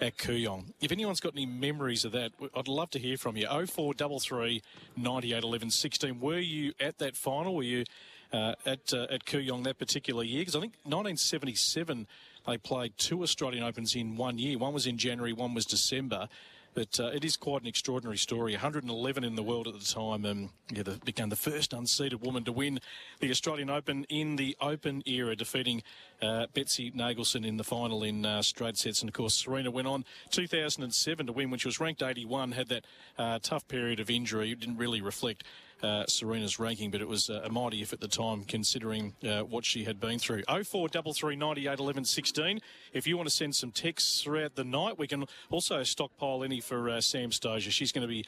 at 0.00 0.16
Kooyong. 0.16 0.72
If 0.80 0.90
anyone's 0.90 1.20
got 1.20 1.34
any 1.34 1.46
memories 1.46 2.04
of 2.04 2.10
that, 2.12 2.32
I'd 2.56 2.66
love 2.66 2.90
to 2.90 2.98
hear 2.98 3.16
from 3.16 3.36
you. 3.36 3.46
0433 3.46 4.60
98 4.96 5.44
11 5.44 5.70
16. 5.70 6.20
Were 6.20 6.38
you 6.38 6.72
at 6.80 6.98
that 6.98 7.16
final? 7.16 7.54
Were 7.54 7.62
you 7.62 7.84
uh, 8.32 8.54
at 8.66 8.92
uh, 8.92 9.06
at 9.10 9.24
Kooyong 9.24 9.64
that 9.64 9.78
particular 9.78 10.24
year? 10.24 10.40
Because 10.40 10.56
I 10.56 10.60
think 10.60 10.74
1977 10.84 12.06
they 12.46 12.58
played 12.58 12.98
two 12.98 13.22
Australian 13.22 13.62
Opens 13.62 13.94
in 13.94 14.16
one 14.16 14.38
year. 14.38 14.58
One 14.58 14.74
was 14.74 14.86
in 14.86 14.98
January, 14.98 15.32
one 15.32 15.54
was 15.54 15.64
December. 15.64 16.28
But 16.74 16.98
uh, 16.98 17.08
it 17.08 17.22
is 17.22 17.36
quite 17.36 17.60
an 17.60 17.68
extraordinary 17.68 18.16
story. 18.16 18.52
111 18.52 19.24
in 19.24 19.34
the 19.34 19.42
world 19.42 19.68
at 19.68 19.78
the 19.78 19.84
time. 19.84 20.24
and 20.24 20.48
yeah, 20.70 20.82
the, 20.82 20.92
became 21.04 21.28
the 21.28 21.36
first 21.36 21.72
unseeded 21.72 22.22
woman 22.22 22.44
to 22.44 22.52
win 22.52 22.80
the 23.20 23.30
Australian 23.30 23.68
Open 23.68 24.04
in 24.04 24.36
the 24.36 24.56
Open 24.58 25.02
era, 25.04 25.36
defeating 25.36 25.82
uh, 26.22 26.46
Betsy 26.54 26.90
Nagelsen 26.90 27.46
in 27.46 27.58
the 27.58 27.64
final 27.64 28.02
in 28.02 28.24
uh, 28.24 28.40
straight 28.40 28.78
sets. 28.78 29.02
And 29.02 29.10
of 29.10 29.14
course, 29.14 29.34
Serena 29.34 29.70
went 29.70 29.86
on 29.86 30.06
2007 30.30 31.26
to 31.26 31.32
win 31.32 31.50
when 31.50 31.58
she 31.58 31.68
was 31.68 31.78
ranked 31.78 32.02
81, 32.02 32.52
had 32.52 32.68
that 32.68 32.86
uh, 33.18 33.38
tough 33.42 33.68
period 33.68 34.00
of 34.00 34.08
injury. 34.08 34.52
It 34.52 34.60
didn't 34.60 34.78
really 34.78 35.02
reflect 35.02 35.44
uh, 35.82 36.06
Serena's 36.06 36.58
ranking, 36.58 36.90
but 36.90 37.00
it 37.00 37.08
was 37.08 37.28
uh, 37.28 37.40
a 37.44 37.50
mighty 37.50 37.82
effort 37.82 37.94
at 37.94 38.00
the 38.00 38.08
time 38.08 38.44
considering 38.44 39.14
uh, 39.26 39.40
what 39.40 39.64
she 39.64 39.84
had 39.84 40.00
been 40.00 40.18
through. 40.18 40.42
0433 40.44 41.36
98 41.36 41.78
11 41.78 42.04
16. 42.04 42.60
If 42.92 43.06
you 43.06 43.16
want 43.16 43.28
to 43.28 43.34
send 43.34 43.54
some 43.54 43.70
texts 43.70 44.22
throughout 44.22 44.54
the 44.54 44.64
night, 44.64 44.98
we 44.98 45.06
can 45.06 45.24
also 45.50 45.82
stockpile 45.82 46.44
any 46.44 46.60
for 46.60 46.88
uh, 46.88 47.00
Sam 47.00 47.30
Stosur. 47.30 47.70
She's 47.70 47.92
going 47.92 48.06
to 48.06 48.08
be 48.08 48.24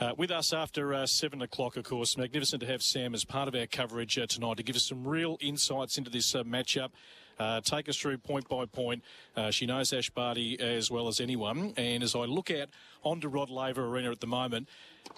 uh, 0.00 0.12
with 0.16 0.30
us 0.30 0.52
after 0.52 0.94
uh, 0.94 1.06
7 1.06 1.40
o'clock, 1.42 1.76
of 1.76 1.84
course. 1.84 2.16
Magnificent 2.16 2.60
to 2.60 2.66
have 2.66 2.82
Sam 2.82 3.14
as 3.14 3.24
part 3.24 3.48
of 3.48 3.54
our 3.54 3.66
coverage 3.66 4.18
uh, 4.18 4.26
tonight 4.26 4.56
to 4.58 4.62
give 4.62 4.76
us 4.76 4.84
some 4.84 5.06
real 5.06 5.38
insights 5.40 5.98
into 5.98 6.10
this 6.10 6.32
matchup. 6.32 6.90
Uh, 7.38 7.60
take 7.60 7.88
us 7.88 7.96
through 7.96 8.18
point 8.18 8.48
by 8.48 8.64
point. 8.66 9.02
Uh, 9.36 9.50
she 9.50 9.66
knows 9.66 9.92
Ash 9.92 10.10
Barty 10.10 10.58
as 10.58 10.90
well 10.90 11.08
as 11.08 11.20
anyone. 11.20 11.74
And 11.76 12.02
as 12.02 12.14
I 12.14 12.20
look 12.20 12.50
out 12.50 12.68
onto 13.02 13.28
Rod 13.28 13.50
Laver 13.50 13.86
Arena 13.86 14.10
at 14.10 14.20
the 14.20 14.26
moment, 14.26 14.68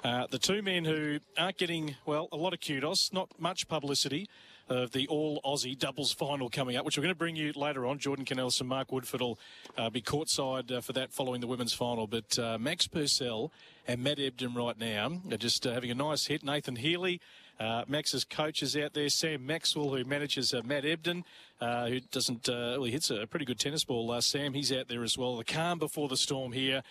uh, 0.04 0.26
the 0.30 0.38
two 0.38 0.62
men 0.62 0.84
who 0.84 1.18
aren't 1.36 1.58
getting, 1.58 1.96
well, 2.06 2.28
a 2.32 2.36
lot 2.36 2.52
of 2.52 2.60
kudos, 2.60 3.12
not 3.12 3.28
much 3.38 3.68
publicity 3.68 4.28
of 4.68 4.92
the 4.92 5.08
All 5.08 5.40
Aussie 5.44 5.78
doubles 5.78 6.12
final 6.12 6.50
coming 6.50 6.76
up, 6.76 6.84
which 6.84 6.96
we're 6.96 7.02
going 7.02 7.14
to 7.14 7.18
bring 7.18 7.36
you 7.36 7.52
later 7.56 7.86
on. 7.86 7.98
Jordan 7.98 8.24
Canellis 8.24 8.60
and 8.60 8.68
Mark 8.68 8.90
Woodforde 8.90 9.20
will 9.20 9.38
uh, 9.76 9.90
be 9.90 10.02
courtside 10.02 10.70
uh, 10.70 10.80
for 10.80 10.92
that 10.92 11.12
following 11.12 11.40
the 11.40 11.46
women's 11.46 11.72
final. 11.72 12.06
But 12.06 12.38
uh, 12.38 12.58
Max 12.58 12.86
Purcell 12.86 13.50
and 13.86 14.02
Matt 14.02 14.18
Ebden 14.18 14.54
right 14.54 14.78
now 14.78 15.20
are 15.30 15.36
just 15.36 15.66
uh, 15.66 15.72
having 15.72 15.90
a 15.90 15.94
nice 15.94 16.26
hit. 16.26 16.44
Nathan 16.44 16.76
Healey 16.76 17.20
uh, 17.60 17.84
Max's 17.88 18.24
coach 18.24 18.62
is 18.62 18.76
out 18.76 18.94
there, 18.94 19.08
Sam 19.08 19.44
Maxwell, 19.44 19.90
who 19.90 20.04
manages 20.04 20.54
uh, 20.54 20.62
Matt 20.64 20.84
Ebden, 20.84 21.24
uh, 21.60 21.88
who 21.88 22.00
doesn't, 22.00 22.48
uh, 22.48 22.76
well, 22.76 22.84
he 22.84 22.92
hits 22.92 23.10
a 23.10 23.26
pretty 23.26 23.44
good 23.44 23.58
tennis 23.58 23.84
ball. 23.84 24.10
Uh, 24.10 24.20
Sam, 24.20 24.54
he's 24.54 24.72
out 24.72 24.86
there 24.86 25.02
as 25.02 25.18
well. 25.18 25.36
The 25.36 25.44
calm 25.44 25.78
before 25.78 26.08
the 26.08 26.16
storm 26.16 26.52
here, 26.52 26.82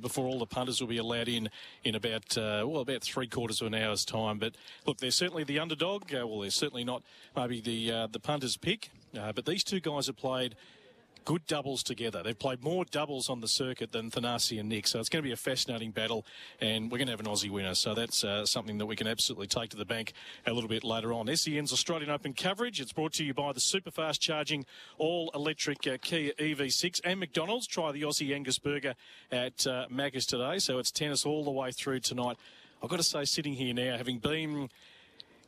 before 0.00 0.26
all 0.26 0.38
the 0.38 0.46
punters 0.46 0.80
will 0.80 0.86
be 0.86 0.98
allowed 0.98 1.26
in 1.26 1.48
in 1.82 1.96
about, 1.96 2.36
well, 2.36 2.78
about 2.78 3.02
three 3.02 3.26
quarters 3.26 3.60
of 3.60 3.66
an 3.66 3.74
hour's 3.74 4.04
time. 4.04 4.38
But 4.38 4.54
look, 4.86 4.98
they're 4.98 5.10
certainly 5.10 5.42
the 5.42 5.58
underdog. 5.58 6.12
well, 6.12 6.40
they're 6.40 6.50
certainly 6.50 6.84
not 6.84 7.02
maybe 7.34 7.60
the 7.60 8.06
the 8.12 8.20
punters' 8.20 8.56
pick, 8.56 8.90
but 9.12 9.46
these 9.46 9.64
two 9.64 9.80
guys 9.80 10.06
have 10.06 10.16
played 10.16 10.54
good 11.24 11.46
doubles 11.46 11.82
together. 11.82 12.22
They've 12.22 12.38
played 12.38 12.62
more 12.62 12.84
doubles 12.84 13.28
on 13.28 13.40
the 13.40 13.48
circuit 13.48 13.92
than 13.92 14.10
Thanasi 14.10 14.58
and 14.58 14.68
Nick, 14.68 14.86
so 14.86 14.98
it's 14.98 15.08
going 15.08 15.22
to 15.22 15.26
be 15.26 15.32
a 15.32 15.36
fascinating 15.36 15.90
battle, 15.90 16.24
and 16.60 16.90
we're 16.90 16.98
going 16.98 17.06
to 17.06 17.12
have 17.12 17.20
an 17.20 17.26
Aussie 17.26 17.50
winner. 17.50 17.74
So 17.74 17.94
that's 17.94 18.24
uh, 18.24 18.46
something 18.46 18.78
that 18.78 18.86
we 18.86 18.96
can 18.96 19.06
absolutely 19.06 19.46
take 19.46 19.70
to 19.70 19.76
the 19.76 19.84
bank 19.84 20.12
a 20.46 20.52
little 20.52 20.68
bit 20.68 20.84
later 20.84 21.12
on. 21.12 21.34
SEN's 21.34 21.72
Australian 21.72 22.10
Open 22.10 22.32
coverage. 22.32 22.80
It's 22.80 22.92
brought 22.92 23.12
to 23.14 23.24
you 23.24 23.34
by 23.34 23.52
the 23.52 23.60
super 23.60 23.90
fast 23.90 24.20
charging 24.20 24.64
all 24.98 25.30
electric 25.34 25.86
uh, 25.86 25.98
Kia 26.00 26.32
EV6 26.32 27.00
and 27.04 27.20
McDonald's. 27.20 27.66
Try 27.66 27.92
the 27.92 28.02
Aussie 28.02 28.34
Angus 28.34 28.58
Burger 28.58 28.94
at 29.30 29.66
uh, 29.66 29.86
today. 29.88 30.58
So 30.58 30.78
it's 30.78 30.90
tennis 30.90 31.24
all 31.24 31.44
the 31.44 31.50
way 31.50 31.72
through 31.72 32.00
tonight. 32.00 32.36
I've 32.82 32.88
got 32.88 32.96
to 32.96 33.02
say, 33.02 33.24
sitting 33.24 33.52
here 33.52 33.74
now, 33.74 33.98
having 33.98 34.18
been 34.18 34.70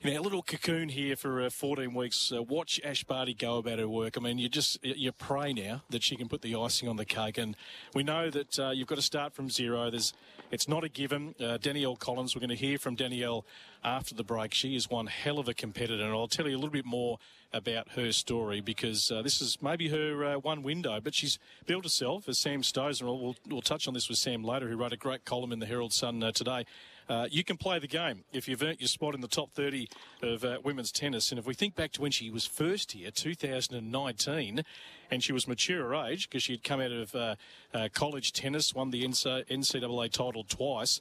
you 0.02 0.12
know, 0.12 0.20
a 0.20 0.22
little 0.22 0.42
cocoon 0.42 0.88
here 0.88 1.14
for 1.14 1.42
uh, 1.42 1.48
14 1.48 1.94
weeks. 1.94 2.32
Uh, 2.34 2.42
watch 2.42 2.80
Ash 2.82 3.04
Barty 3.04 3.34
go 3.34 3.58
about 3.58 3.78
her 3.78 3.86
work. 3.86 4.16
I 4.16 4.20
mean, 4.20 4.36
you 4.36 4.48
just 4.48 4.84
you 4.84 5.12
pray 5.12 5.52
now 5.52 5.82
that 5.90 6.02
she 6.02 6.16
can 6.16 6.28
put 6.28 6.42
the 6.42 6.56
icing 6.56 6.88
on 6.88 6.96
the 6.96 7.04
cake, 7.04 7.38
and 7.38 7.56
we 7.94 8.02
know 8.02 8.28
that 8.28 8.58
uh, 8.58 8.70
you've 8.70 8.88
got 8.88 8.96
to 8.96 9.02
start 9.02 9.32
from 9.32 9.48
zero. 9.48 9.90
There's, 9.90 10.12
it's 10.50 10.66
not 10.66 10.82
a 10.82 10.88
given. 10.88 11.36
Uh, 11.40 11.56
Danielle 11.58 11.94
Collins, 11.94 12.34
we're 12.34 12.40
going 12.40 12.50
to 12.50 12.56
hear 12.56 12.78
from 12.78 12.96
Danielle 12.96 13.46
after 13.84 14.12
the 14.12 14.24
break. 14.24 14.54
She 14.54 14.74
is 14.74 14.90
one 14.90 15.06
hell 15.06 15.38
of 15.38 15.46
a 15.46 15.54
competitor, 15.54 16.02
and 16.02 16.12
I'll 16.12 16.26
tell 16.26 16.48
you 16.48 16.56
a 16.56 16.58
little 16.58 16.70
bit 16.70 16.84
more 16.84 17.18
about 17.52 17.90
her 17.90 18.10
story 18.10 18.60
because 18.60 19.08
uh, 19.12 19.22
this 19.22 19.40
is 19.40 19.62
maybe 19.62 19.88
her 19.88 20.24
uh, 20.24 20.38
one 20.38 20.64
window. 20.64 21.00
But 21.00 21.14
she's 21.14 21.38
built 21.66 21.84
herself, 21.84 22.28
as 22.28 22.40
Sam 22.40 22.62
Stosur, 22.62 23.02
we'll, 23.02 23.36
we'll 23.48 23.62
touch 23.62 23.86
on 23.86 23.94
this 23.94 24.08
with 24.08 24.18
Sam 24.18 24.42
later, 24.42 24.68
who 24.68 24.76
wrote 24.76 24.92
a 24.92 24.96
great 24.96 25.24
column 25.24 25.52
in 25.52 25.60
the 25.60 25.66
Herald 25.66 25.92
Sun 25.92 26.20
today. 26.34 26.64
Uh, 27.08 27.26
you 27.30 27.44
can 27.44 27.56
play 27.56 27.78
the 27.78 27.88
game 27.88 28.24
if 28.32 28.48
you've 28.48 28.62
earned 28.62 28.80
your 28.80 28.88
spot 28.88 29.14
in 29.14 29.20
the 29.20 29.28
top 29.28 29.52
30 29.52 29.88
of 30.22 30.44
uh, 30.44 30.58
women's 30.64 30.92
tennis. 30.92 31.30
And 31.30 31.38
if 31.38 31.46
we 31.46 31.54
think 31.54 31.74
back 31.74 31.92
to 31.92 32.02
when 32.02 32.10
she 32.10 32.30
was 32.30 32.46
first 32.46 32.92
here, 32.92 33.10
2019, 33.10 34.62
and 35.10 35.24
she 35.24 35.32
was 35.32 35.48
mature 35.48 35.94
age 35.94 36.28
because 36.28 36.42
she 36.42 36.52
had 36.52 36.64
come 36.64 36.80
out 36.80 36.92
of 36.92 37.14
uh, 37.14 37.34
uh 37.74 37.88
college 37.92 38.32
tennis, 38.32 38.74
won 38.74 38.90
the 38.90 39.04
NCAA 39.04 40.10
title 40.10 40.44
twice. 40.48 41.00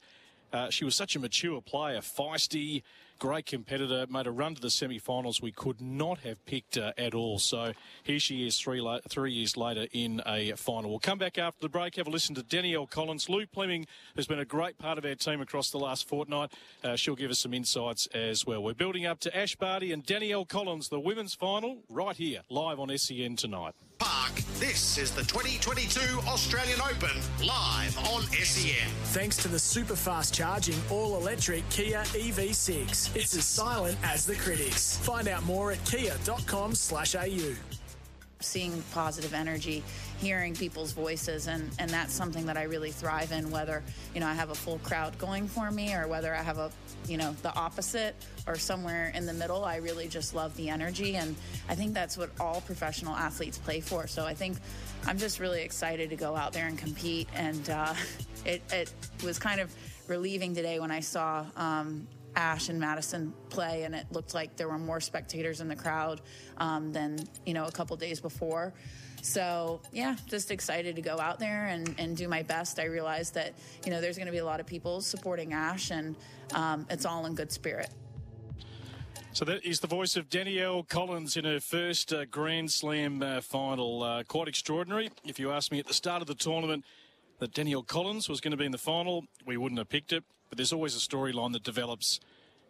Uh, 0.54 0.70
she 0.70 0.84
was 0.84 0.96
such 0.96 1.16
a 1.16 1.20
mature 1.20 1.62
player, 1.62 2.00
feisty, 2.00 2.84
great 3.22 3.46
competitor, 3.46 4.08
made 4.10 4.26
a 4.26 4.32
run 4.32 4.56
to 4.56 4.60
the 4.60 4.72
semi-finals 4.72 5.44
we 5.44 5.52
could 5.52 5.80
not 5.80 6.18
have 6.22 6.44
picked 6.48 6.76
uh, 6.76 6.92
at 6.98 7.14
all. 7.14 7.38
So 7.38 7.74
here 8.02 8.18
she 8.18 8.48
is 8.48 8.58
three, 8.58 8.82
la- 8.82 9.00
three 9.08 9.32
years 9.32 9.56
later 9.56 9.86
in 9.94 10.24
a 10.26 10.54
final. 10.54 10.90
We'll 10.90 11.00
come 11.00 11.20
back 11.20 11.38
after 11.38 11.62
the 11.62 11.70
break, 11.70 11.98
have 11.98 12.08
a 12.08 12.10
listen 12.10 12.34
to 12.34 12.42
Danielle 12.42 12.88
Collins. 12.88 13.30
Lou 13.30 13.46
Fleming 13.46 13.86
has 14.16 14.26
been 14.26 14.40
a 14.40 14.46
great 14.46 14.80
part 14.80 14.98
of 14.98 15.06
our 15.06 15.14
team 15.14 15.40
across 15.40 15.70
the 15.70 15.78
last 15.78 16.08
fortnight. 16.08 16.52
Uh, 16.84 16.96
she'll 16.96 17.16
give 17.16 17.30
us 17.30 17.38
some 17.38 17.54
insights 17.54 18.08
as 18.08 18.44
well. 18.44 18.64
We're 18.64 18.74
building 18.74 19.06
up 19.06 19.20
to 19.20 19.38
Ash 19.38 19.56
Barty 19.56 19.92
and 19.92 20.04
Danielle 20.04 20.46
Collins, 20.46 20.90
the 20.90 21.00
women's 21.00 21.36
final, 21.36 21.84
right 21.90 22.16
here, 22.16 22.42
live 22.50 22.80
on 22.80 22.98
SEN 22.98 23.36
tonight. 23.36 23.76
Park. 24.00 24.32
This 24.62 25.00
is 25.00 25.10
the 25.10 25.24
2022 25.24 26.20
Australian 26.28 26.80
Open 26.82 27.18
live 27.44 27.98
on 28.14 28.22
SEN. 28.22 28.88
Thanks 29.06 29.36
to 29.38 29.48
the 29.48 29.58
super 29.58 29.96
fast 29.96 30.36
charging 30.36 30.76
all 30.92 31.18
electric 31.18 31.68
Kia 31.72 32.04
EV6. 32.04 33.16
It's 33.16 33.36
as 33.36 33.44
silent 33.44 33.98
as 34.04 34.24
the 34.24 34.36
critics. 34.36 34.98
Find 34.98 35.28
out 35.28 35.44
more 35.46 35.72
at 35.72 35.84
kia.com/au. 35.86 37.56
Seeing 38.40 38.84
positive 38.94 39.34
energy 39.34 39.84
hearing 40.20 40.54
people's 40.54 40.92
voices 40.92 41.48
and, 41.48 41.72
and 41.80 41.90
that's 41.90 42.14
something 42.14 42.46
that 42.46 42.56
I 42.56 42.64
really 42.64 42.92
thrive 42.92 43.32
in 43.32 43.50
whether 43.50 43.82
you 44.14 44.20
know 44.20 44.28
I 44.28 44.36
have 44.36 44.52
a 44.52 44.56
full 44.56 44.78
crowd 44.84 45.18
going 45.18 45.48
for 45.48 45.72
me 45.72 45.96
or 45.96 46.08
whether 46.08 46.36
I 46.36 46.44
have 46.44 46.60
a 46.60 46.70
you 47.08 47.18
know 47.18 47.34
the 47.42 47.54
opposite 47.56 48.16
or 48.48 48.56
somewhere 48.56 49.12
in 49.16 49.26
the 49.26 49.34
middle 49.34 49.64
I 49.64 49.78
really 49.78 50.08
just 50.08 50.34
love 50.36 50.56
the 50.58 50.70
energy 50.70 51.16
and 51.16 51.36
I 51.70 51.76
think 51.76 51.94
that's 51.94 52.18
what 52.18 52.30
all 52.40 52.62
professional 52.62 53.16
athletes 53.16 53.58
play 53.58 53.82
for 53.82 54.08
so 54.08 54.26
I 54.26 54.34
think 54.34 54.58
I'm 55.06 55.18
just 55.18 55.40
really 55.40 55.62
excited 55.62 56.10
to 56.10 56.16
go 56.16 56.36
out 56.36 56.54
there 56.54 56.68
and 56.68 56.78
compete 56.78 57.28
and 57.34 57.70
uh, 57.70 57.94
it, 58.46 58.62
it 58.72 58.94
was 59.24 59.40
kind 59.40 59.60
of 59.60 59.74
relieving 60.08 60.54
today 60.54 60.80
when 60.80 60.92
I 60.92 61.00
saw 61.00 61.46
um, 61.56 62.08
Ash 62.36 62.70
and 62.70 62.80
Madison 62.80 63.34
play, 63.50 63.84
and 63.84 63.94
it 63.94 64.06
looked 64.12 64.34
like 64.34 64.56
there 64.56 64.70
were 64.70 64.78
more 64.78 65.00
spectators 65.00 65.62
in 65.62 65.68
the 65.68 65.76
crowd 65.76 66.22
um, 66.58 66.92
than 66.92 67.18
you 67.46 67.54
know 67.54 67.66
a 67.66 67.72
couple 67.72 67.96
days 67.98 68.20
before. 68.20 68.74
So 69.22 69.82
yeah, 69.92 70.16
just 70.28 70.52
excited 70.52 70.96
to 70.96 71.02
go 71.02 71.20
out 71.20 71.40
there 71.40 71.68
and, 71.68 71.96
and 71.98 72.18
do 72.18 72.28
my 72.28 72.44
best. 72.44 72.80
I 72.80 72.86
realize 72.86 73.32
that 73.32 73.54
you 73.86 73.92
know 73.92 74.02
there's 74.02 74.18
going 74.18 74.28
to 74.28 74.32
be 74.32 74.40
a 74.40 74.46
lot 74.46 74.60
of 74.60 74.66
people 74.66 75.02
supporting 75.02 75.54
Ash, 75.54 75.92
and 75.92 76.16
um, 76.54 76.86
it's 76.90 77.06
all 77.06 77.26
in 77.26 77.36
good 77.36 77.52
spirit. 77.52 77.90
So 79.34 79.46
that 79.46 79.64
is 79.64 79.80
the 79.80 79.88
voice 79.88 80.18
of 80.18 80.30
Danielle 80.30 80.84
Collins 80.84 81.38
in 81.38 81.46
her 81.46 81.62
first 81.62 82.12
uh, 82.12 82.26
Grand 82.26 82.70
Slam 82.70 83.24
uh, 83.24 83.40
final. 83.40 84.04
Uh, 84.04 84.24
quite 84.24 84.50
extraordinary. 84.50 85.10
If 85.26 85.40
you 85.40 85.52
asked 85.52 85.72
me 85.72 85.80
at 85.80 85.88
the 85.88 85.94
start 85.94 86.22
of 86.22 86.28
the 86.28 86.36
tournament 86.36 86.84
that 87.40 87.54
Danielle 87.54 87.84
Collins 87.84 88.28
was 88.28 88.42
going 88.42 88.52
to 88.52 88.58
be 88.58 88.66
in 88.66 88.74
the 88.74 88.78
final, 88.78 89.24
we 89.46 89.56
wouldn't 89.56 89.80
have 89.80 89.88
picked 89.88 90.12
it. 90.12 90.26
But 90.50 90.58
there's 90.58 90.74
always 90.74 90.98
a 90.98 91.00
storyline 91.00 91.54
that 91.54 91.64
develops 91.64 92.20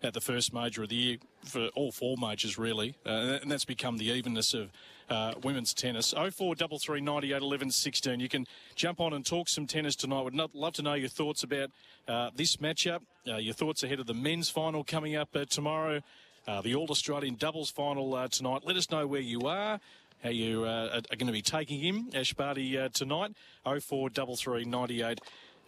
at 0.04 0.14
the 0.14 0.22
first 0.22 0.54
major 0.54 0.84
of 0.84 0.90
the 0.90 0.96
year 0.96 1.18
for 1.44 1.68
all 1.70 1.92
four 1.92 2.16
majors, 2.16 2.60
really. 2.60 2.96
Uh, 3.06 3.40
and 3.42 3.52
that's 3.52 3.66
become 3.66 3.98
the 3.98 4.12
evenness 4.12 4.54
of 4.54 4.72
uh, 5.12 5.34
women's 5.44 5.74
tennis. 5.74 6.12
0433 6.12 7.02
98 7.02 7.42
11 7.42 7.72
16. 7.72 8.20
You 8.20 8.30
can 8.30 8.48
jump 8.76 9.00
on 9.00 9.14
and 9.14 9.26
talk 9.26 9.50
some 9.50 9.68
tennis 9.68 9.96
tonight. 9.96 10.24
Would 10.24 10.36
love 10.56 10.74
to 10.74 10.82
know 10.82 10.94
your 10.94 11.10
thoughts 11.10 11.44
about 11.44 11.70
uh, 12.08 12.32
this 12.34 12.56
matchup, 12.58 13.02
uh, 13.28 13.36
your 13.36 13.54
thoughts 13.54 13.84
ahead 13.84 14.00
of 14.00 14.08
the 14.08 14.14
men's 14.14 14.50
final 14.50 14.84
coming 14.84 15.16
up 15.16 15.30
uh, 15.36 15.46
tomorrow, 15.46 16.02
uh, 16.48 16.62
the 16.62 16.74
All 16.74 16.88
Australian 16.90 17.36
doubles 17.36 17.70
final 17.70 18.28
tonight. 18.30 18.62
Let 18.66 18.78
us 18.78 18.90
know 18.90 19.06
where 19.06 19.22
you 19.22 19.42
are. 19.42 19.80
How 20.24 20.30
you 20.30 20.66
are 20.66 21.02
going 21.18 21.28
to 21.28 21.34
be 21.34 21.42
taking 21.42 21.80
him, 21.80 22.10
Ash 22.14 22.34
Barty, 22.34 22.78
tonight? 22.94 23.34
0433 23.66 24.66
98 24.66 25.20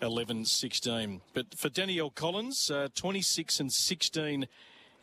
11 0.02 0.46
16. 0.46 1.22
But 1.34 1.56
for 1.56 1.70
Danielle 1.70 2.12
Collins, 2.12 2.70
uh, 2.70 2.88
26 2.96 3.60
and 3.60 3.72
16 3.72 4.48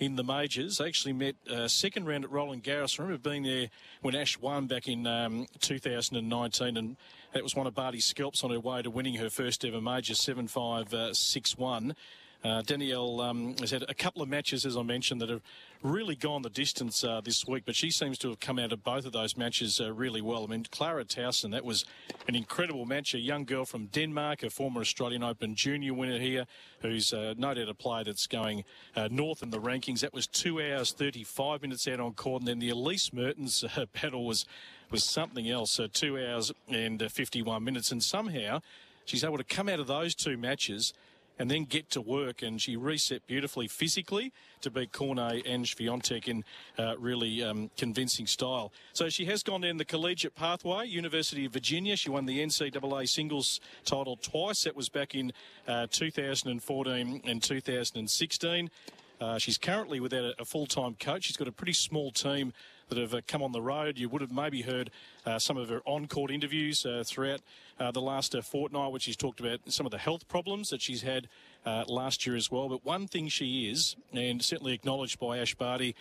in 0.00 0.16
the 0.16 0.24
majors. 0.24 0.80
I 0.80 0.86
actually 0.86 1.12
met 1.12 1.36
uh, 1.48 1.68
second 1.68 2.06
round 2.06 2.24
at 2.24 2.30
Roland 2.30 2.64
Garros. 2.64 2.98
I 2.98 3.02
remember 3.02 3.30
being 3.30 3.42
there 3.42 3.68
when 4.00 4.16
Ash 4.16 4.38
won 4.38 4.66
back 4.66 4.88
in 4.88 5.06
um, 5.06 5.46
2019, 5.60 6.76
and 6.76 6.96
that 7.34 7.42
was 7.42 7.54
one 7.54 7.66
of 7.66 7.74
Barty's 7.74 8.06
scalps 8.06 8.42
on 8.42 8.50
her 8.50 8.58
way 8.58 8.80
to 8.80 8.90
winning 8.90 9.16
her 9.16 9.28
first 9.28 9.64
ever 9.64 9.80
major, 9.80 10.14
7 10.14 10.48
5 10.48 10.94
uh, 10.94 11.14
6 11.14 11.58
1. 11.58 11.94
Uh, 12.42 12.62
Danielle 12.62 13.20
um, 13.20 13.54
has 13.60 13.70
had 13.70 13.84
a 13.88 13.94
couple 13.94 14.22
of 14.22 14.28
matches, 14.28 14.64
as 14.64 14.74
I 14.74 14.82
mentioned, 14.82 15.20
that 15.20 15.28
have 15.28 15.42
really 15.82 16.14
gone 16.14 16.40
the 16.40 16.48
distance 16.48 17.04
uh, 17.04 17.20
this 17.22 17.46
week, 17.46 17.64
but 17.66 17.76
she 17.76 17.90
seems 17.90 18.16
to 18.18 18.28
have 18.30 18.40
come 18.40 18.58
out 18.58 18.72
of 18.72 18.82
both 18.82 19.04
of 19.04 19.12
those 19.12 19.36
matches 19.36 19.78
uh, 19.78 19.92
really 19.92 20.22
well. 20.22 20.44
I 20.44 20.46
mean, 20.46 20.64
Clara 20.70 21.04
Tauson, 21.04 21.50
that 21.50 21.66
was 21.66 21.84
an 22.28 22.34
incredible 22.34 22.86
match. 22.86 23.12
A 23.12 23.18
young 23.18 23.44
girl 23.44 23.66
from 23.66 23.86
Denmark, 23.86 24.42
a 24.42 24.48
former 24.48 24.80
Australian 24.80 25.22
Open 25.22 25.54
junior 25.54 25.92
winner 25.92 26.18
here, 26.18 26.46
who's 26.80 27.12
uh, 27.12 27.34
no 27.36 27.52
doubt 27.52 27.68
a 27.68 27.74
player 27.74 28.04
that's 28.04 28.26
going 28.26 28.64
uh, 28.96 29.08
north 29.10 29.42
in 29.42 29.50
the 29.50 29.60
rankings. 29.60 30.00
That 30.00 30.14
was 30.14 30.26
two 30.26 30.62
hours, 30.62 30.92
35 30.92 31.60
minutes 31.60 31.86
out 31.88 32.00
on 32.00 32.14
court. 32.14 32.40
And 32.40 32.48
then 32.48 32.58
the 32.58 32.70
Elise 32.70 33.12
Mertens 33.12 33.64
uh, 33.76 33.84
battle 34.00 34.24
was, 34.24 34.46
was 34.90 35.04
something 35.04 35.50
else, 35.50 35.78
two 35.92 36.18
hours 36.18 36.52
and 36.68 37.02
51 37.02 37.62
minutes. 37.62 37.92
And 37.92 38.02
somehow 38.02 38.62
she's 39.04 39.24
able 39.24 39.36
to 39.36 39.44
come 39.44 39.68
out 39.68 39.78
of 39.80 39.88
those 39.88 40.14
two 40.14 40.38
matches– 40.38 40.94
and 41.40 41.50
then 41.50 41.64
get 41.64 41.90
to 41.90 42.02
work. 42.02 42.42
And 42.42 42.60
she 42.60 42.76
reset 42.76 43.26
beautifully 43.26 43.66
physically 43.66 44.30
to 44.60 44.70
beat 44.70 44.92
Cornet 44.92 45.46
and 45.46 45.64
Swiatek 45.64 46.28
in 46.28 46.44
uh, 46.78 46.96
really 46.98 47.42
um, 47.42 47.70
convincing 47.78 48.26
style. 48.26 48.72
So 48.92 49.08
she 49.08 49.24
has 49.24 49.42
gone 49.42 49.62
down 49.62 49.78
the 49.78 49.86
collegiate 49.86 50.34
pathway, 50.34 50.86
University 50.86 51.46
of 51.46 51.52
Virginia. 51.52 51.96
She 51.96 52.10
won 52.10 52.26
the 52.26 52.40
NCAA 52.40 53.08
singles 53.08 53.58
title 53.86 54.18
twice. 54.20 54.64
That 54.64 54.76
was 54.76 54.90
back 54.90 55.14
in 55.14 55.32
uh, 55.66 55.86
2014 55.90 57.22
and 57.24 57.42
2016. 57.42 58.70
Uh, 59.18 59.38
she's 59.38 59.56
currently 59.56 59.98
without 59.98 60.24
a, 60.24 60.42
a 60.42 60.44
full-time 60.44 60.94
coach. 61.00 61.24
She's 61.24 61.38
got 61.38 61.48
a 61.48 61.52
pretty 61.52 61.72
small 61.72 62.10
team 62.10 62.52
that 62.90 62.98
have 62.98 63.14
uh, 63.14 63.20
come 63.26 63.42
on 63.42 63.52
the 63.52 63.62
road. 63.62 63.98
You 63.98 64.08
would 64.08 64.20
have 64.20 64.32
maybe 64.32 64.62
heard 64.62 64.90
uh, 65.24 65.38
some 65.38 65.56
of 65.56 65.68
her 65.68 65.80
on-court 65.86 66.30
interviews 66.30 66.84
uh, 66.84 67.02
throughout 67.06 67.40
uh, 67.78 67.90
the 67.90 68.00
last 68.02 68.34
uh, 68.34 68.42
fortnight, 68.42 68.92
which 68.92 69.04
she's 69.04 69.16
talked 69.16 69.40
about 69.40 69.60
some 69.68 69.86
of 69.86 69.92
the 69.92 69.98
health 69.98 70.28
problems 70.28 70.68
that 70.68 70.82
she's 70.82 71.02
had 71.02 71.28
uh, 71.64 71.84
last 71.88 72.26
year 72.26 72.36
as 72.36 72.50
well. 72.50 72.68
But 72.68 72.84
one 72.84 73.06
thing 73.06 73.28
she 73.28 73.70
is, 73.70 73.96
and 74.12 74.42
certainly 74.42 74.74
acknowledged 74.74 75.18
by 75.18 75.38
Ash 75.38 75.54
Barty, 75.54 75.96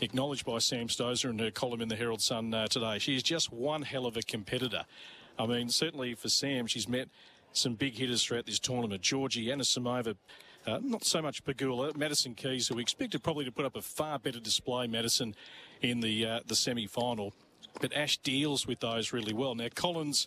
acknowledged 0.00 0.44
by 0.44 0.58
Sam 0.58 0.88
Stosur 0.88 1.30
in 1.30 1.38
her 1.38 1.50
column 1.50 1.80
in 1.80 1.88
the 1.88 1.96
Herald 1.96 2.22
Sun 2.22 2.50
today, 2.70 2.98
she 2.98 3.16
is 3.16 3.22
just 3.22 3.52
one 3.52 3.82
hell 3.82 4.06
of 4.06 4.16
a 4.16 4.22
competitor. 4.22 4.84
I 5.38 5.46
mean, 5.46 5.68
certainly 5.68 6.14
for 6.14 6.28
Sam, 6.28 6.66
she's 6.66 6.88
met 6.88 7.08
some 7.52 7.74
big 7.74 7.94
hitters 7.94 8.24
throughout 8.24 8.46
this 8.46 8.58
tournament. 8.58 9.02
Giorgi, 9.02 9.46
Anisimova, 9.46 10.16
uh, 10.66 10.78
not 10.82 11.04
so 11.04 11.22
much 11.22 11.44
Pegula, 11.44 11.96
Madison 11.96 12.34
Keys, 12.34 12.68
who 12.68 12.76
we 12.76 12.82
expected 12.82 13.22
probably 13.22 13.44
to 13.44 13.52
put 13.52 13.64
up 13.64 13.76
a 13.76 13.82
far 13.82 14.18
better 14.18 14.40
display, 14.40 14.86
Madison, 14.86 15.34
in 15.80 16.00
the 16.00 16.26
uh, 16.26 16.40
the 16.46 16.56
semi 16.56 16.86
final. 16.86 17.32
But 17.80 17.92
Ash 17.94 18.18
deals 18.18 18.66
with 18.66 18.80
those 18.80 19.12
really 19.12 19.32
well. 19.32 19.54
Now, 19.54 19.68
Collins 19.74 20.26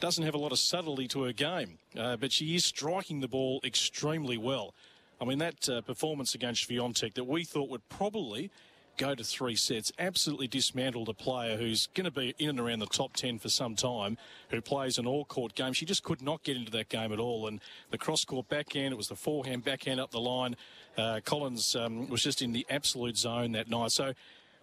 doesn't 0.00 0.24
have 0.24 0.34
a 0.34 0.38
lot 0.38 0.52
of 0.52 0.58
subtlety 0.58 1.08
to 1.08 1.24
her 1.24 1.32
game, 1.32 1.78
uh, 1.98 2.16
but 2.16 2.32
she 2.32 2.54
is 2.54 2.64
striking 2.64 3.20
the 3.20 3.28
ball 3.28 3.60
extremely 3.64 4.38
well. 4.38 4.74
I 5.20 5.24
mean, 5.24 5.38
that 5.38 5.68
uh, 5.68 5.80
performance 5.80 6.34
against 6.34 6.68
Swiatek 6.68 7.14
that 7.14 7.24
we 7.24 7.44
thought 7.44 7.68
would 7.68 7.88
probably 7.88 8.50
go 8.98 9.14
to 9.14 9.24
three 9.24 9.56
sets 9.56 9.90
absolutely 9.98 10.48
dismantled 10.48 11.08
a 11.08 11.14
player 11.14 11.56
who's 11.56 11.86
going 11.94 12.04
to 12.04 12.10
be 12.10 12.34
in 12.38 12.50
and 12.50 12.60
around 12.60 12.80
the 12.80 12.86
top 12.86 13.14
10 13.14 13.38
for 13.38 13.48
some 13.48 13.74
time, 13.74 14.18
who 14.50 14.60
plays 14.60 14.98
an 14.98 15.06
all 15.06 15.24
court 15.24 15.54
game. 15.54 15.72
She 15.72 15.86
just 15.86 16.02
could 16.02 16.20
not 16.20 16.42
get 16.42 16.56
into 16.56 16.70
that 16.72 16.88
game 16.90 17.12
at 17.12 17.18
all. 17.18 17.46
And 17.46 17.60
the 17.90 17.98
cross 17.98 18.24
court 18.24 18.48
backhand, 18.48 18.92
it 18.92 18.96
was 18.96 19.08
the 19.08 19.16
forehand 19.16 19.64
backhand 19.64 20.00
up 20.00 20.10
the 20.10 20.20
line. 20.20 20.56
Uh, 20.96 21.20
Collins 21.24 21.74
um, 21.76 22.08
was 22.08 22.22
just 22.22 22.42
in 22.42 22.52
the 22.52 22.66
absolute 22.68 23.16
zone 23.16 23.52
that 23.52 23.70
night. 23.70 23.92
So 23.92 24.12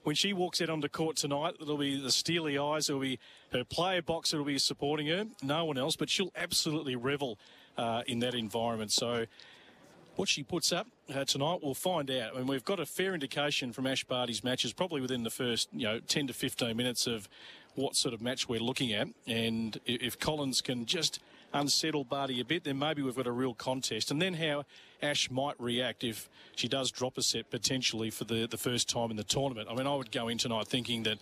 when 0.03 0.15
she 0.15 0.33
walks 0.33 0.61
out 0.61 0.69
onto 0.69 0.87
court 0.87 1.15
tonight, 1.15 1.55
it'll 1.59 1.77
be 1.77 1.99
the 1.99 2.11
steely 2.11 2.57
eyes. 2.59 2.89
It'll 2.89 3.01
be 3.01 3.17
her 3.53 3.63
player 3.63 4.01
box. 4.01 4.33
It'll 4.33 4.45
be 4.45 4.59
supporting 4.59 5.07
her. 5.07 5.25
No 5.41 5.65
one 5.65 5.77
else, 5.77 5.95
but 5.95 6.09
she'll 6.09 6.33
absolutely 6.35 6.95
revel 6.95 7.39
uh, 7.77 8.03
in 8.05 8.19
that 8.19 8.35
environment. 8.35 8.91
So 8.91 9.25
what 10.15 10.29
she 10.29 10.43
puts 10.43 10.71
up 10.71 10.87
uh, 11.13 11.25
tonight, 11.25 11.59
we'll 11.61 11.73
find 11.73 12.09
out. 12.09 12.33
I 12.33 12.37
mean, 12.39 12.47
we've 12.47 12.65
got 12.65 12.79
a 12.79 12.85
fair 12.85 13.13
indication 13.13 13.73
from 13.73 13.87
Ash 13.87 14.03
Barty's 14.03 14.43
matches, 14.43 14.73
probably 14.73 15.01
within 15.01 15.23
the 15.23 15.29
first, 15.29 15.69
you 15.73 15.83
know, 15.83 15.99
10 15.99 16.27
to 16.27 16.33
15 16.33 16.75
minutes 16.75 17.07
of 17.07 17.27
what 17.75 17.95
sort 17.95 18.13
of 18.13 18.21
match 18.21 18.47
we're 18.47 18.59
looking 18.59 18.93
at. 18.93 19.07
And 19.27 19.79
if 19.85 20.17
Collins 20.17 20.61
can 20.61 20.85
just 20.85 21.19
unsettle 21.53 22.03
Barty 22.03 22.39
a 22.39 22.45
bit, 22.45 22.63
then 22.63 22.79
maybe 22.79 23.01
we've 23.01 23.15
got 23.15 23.27
a 23.27 23.31
real 23.31 23.53
contest. 23.53 24.11
And 24.11 24.21
then 24.21 24.33
how 24.33 24.63
Ash 25.01 25.29
might 25.29 25.59
react 25.59 26.03
if 26.03 26.29
she 26.55 26.67
does 26.67 26.91
drop 26.91 27.17
a 27.17 27.21
set 27.21 27.49
potentially 27.49 28.09
for 28.09 28.23
the, 28.23 28.47
the 28.47 28.57
first 28.57 28.89
time 28.89 29.11
in 29.11 29.17
the 29.17 29.23
tournament. 29.23 29.67
I 29.69 29.75
mean, 29.75 29.87
I 29.87 29.95
would 29.95 30.11
go 30.11 30.27
in 30.27 30.37
tonight 30.37 30.67
thinking 30.67 31.03
that, 31.03 31.17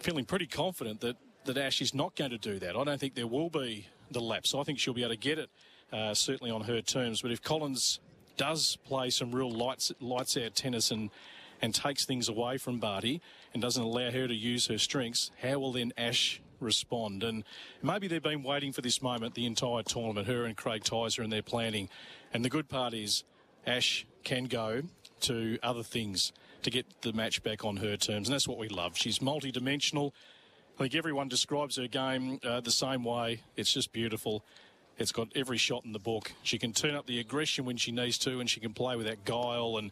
feeling 0.00 0.24
pretty 0.24 0.46
confident 0.46 1.00
that, 1.00 1.16
that 1.44 1.58
Ash 1.58 1.80
is 1.80 1.94
not 1.94 2.14
going 2.16 2.30
to 2.30 2.38
do 2.38 2.58
that. 2.58 2.76
I 2.76 2.84
don't 2.84 2.98
think 2.98 3.14
there 3.14 3.26
will 3.26 3.50
be 3.50 3.86
the 4.10 4.20
lapse. 4.20 4.54
I 4.54 4.62
think 4.62 4.78
she'll 4.78 4.94
be 4.94 5.02
able 5.02 5.14
to 5.14 5.18
get 5.18 5.38
it, 5.38 5.50
uh, 5.92 6.14
certainly 6.14 6.50
on 6.50 6.62
her 6.62 6.80
terms. 6.80 7.22
But 7.22 7.32
if 7.32 7.42
Collins 7.42 8.00
does 8.36 8.76
play 8.84 9.10
some 9.10 9.32
real 9.32 9.50
lights, 9.50 9.92
lights 10.00 10.36
out 10.36 10.54
tennis 10.54 10.90
and 10.90 11.10
and 11.62 11.74
takes 11.74 12.04
things 12.04 12.28
away 12.28 12.56
from 12.56 12.78
Barty 12.78 13.20
and 13.52 13.62
doesn't 13.62 13.82
allow 13.82 14.10
her 14.10 14.26
to 14.26 14.34
use 14.34 14.66
her 14.68 14.78
strengths, 14.78 15.30
how 15.42 15.58
will 15.58 15.72
then 15.72 15.92
Ash 15.98 16.40
respond? 16.58 17.22
And 17.22 17.44
maybe 17.82 18.08
they've 18.08 18.22
been 18.22 18.42
waiting 18.42 18.72
for 18.72 18.80
this 18.80 19.02
moment 19.02 19.34
the 19.34 19.46
entire 19.46 19.82
tournament, 19.82 20.26
her 20.26 20.44
and 20.44 20.56
Craig 20.56 20.84
Tyzzer 20.84 21.22
and 21.22 21.32
their 21.32 21.42
planning. 21.42 21.88
And 22.32 22.44
the 22.44 22.48
good 22.48 22.68
part 22.68 22.94
is 22.94 23.24
Ash 23.66 24.06
can 24.24 24.44
go 24.44 24.82
to 25.20 25.58
other 25.62 25.82
things 25.82 26.32
to 26.62 26.70
get 26.70 26.86
the 27.02 27.12
match 27.12 27.42
back 27.42 27.64
on 27.64 27.78
her 27.78 27.96
terms. 27.96 28.28
And 28.28 28.34
that's 28.34 28.48
what 28.48 28.58
we 28.58 28.68
love. 28.68 28.96
She's 28.96 29.20
multi-dimensional. 29.20 30.14
I 30.76 30.84
think 30.84 30.94
everyone 30.94 31.28
describes 31.28 31.76
her 31.76 31.88
game 31.88 32.40
uh, 32.42 32.60
the 32.60 32.70
same 32.70 33.04
way. 33.04 33.42
It's 33.56 33.72
just 33.72 33.92
beautiful. 33.92 34.44
It's 35.00 35.12
got 35.12 35.28
every 35.34 35.56
shot 35.56 35.86
in 35.86 35.92
the 35.92 35.98
book. 35.98 36.32
She 36.42 36.58
can 36.58 36.74
turn 36.74 36.94
up 36.94 37.06
the 37.06 37.18
aggression 37.20 37.64
when 37.64 37.78
she 37.78 37.90
needs 37.90 38.18
to, 38.18 38.38
and 38.38 38.50
she 38.50 38.60
can 38.60 38.74
play 38.74 38.96
with 38.96 39.06
that 39.06 39.24
guile 39.24 39.78
and 39.78 39.90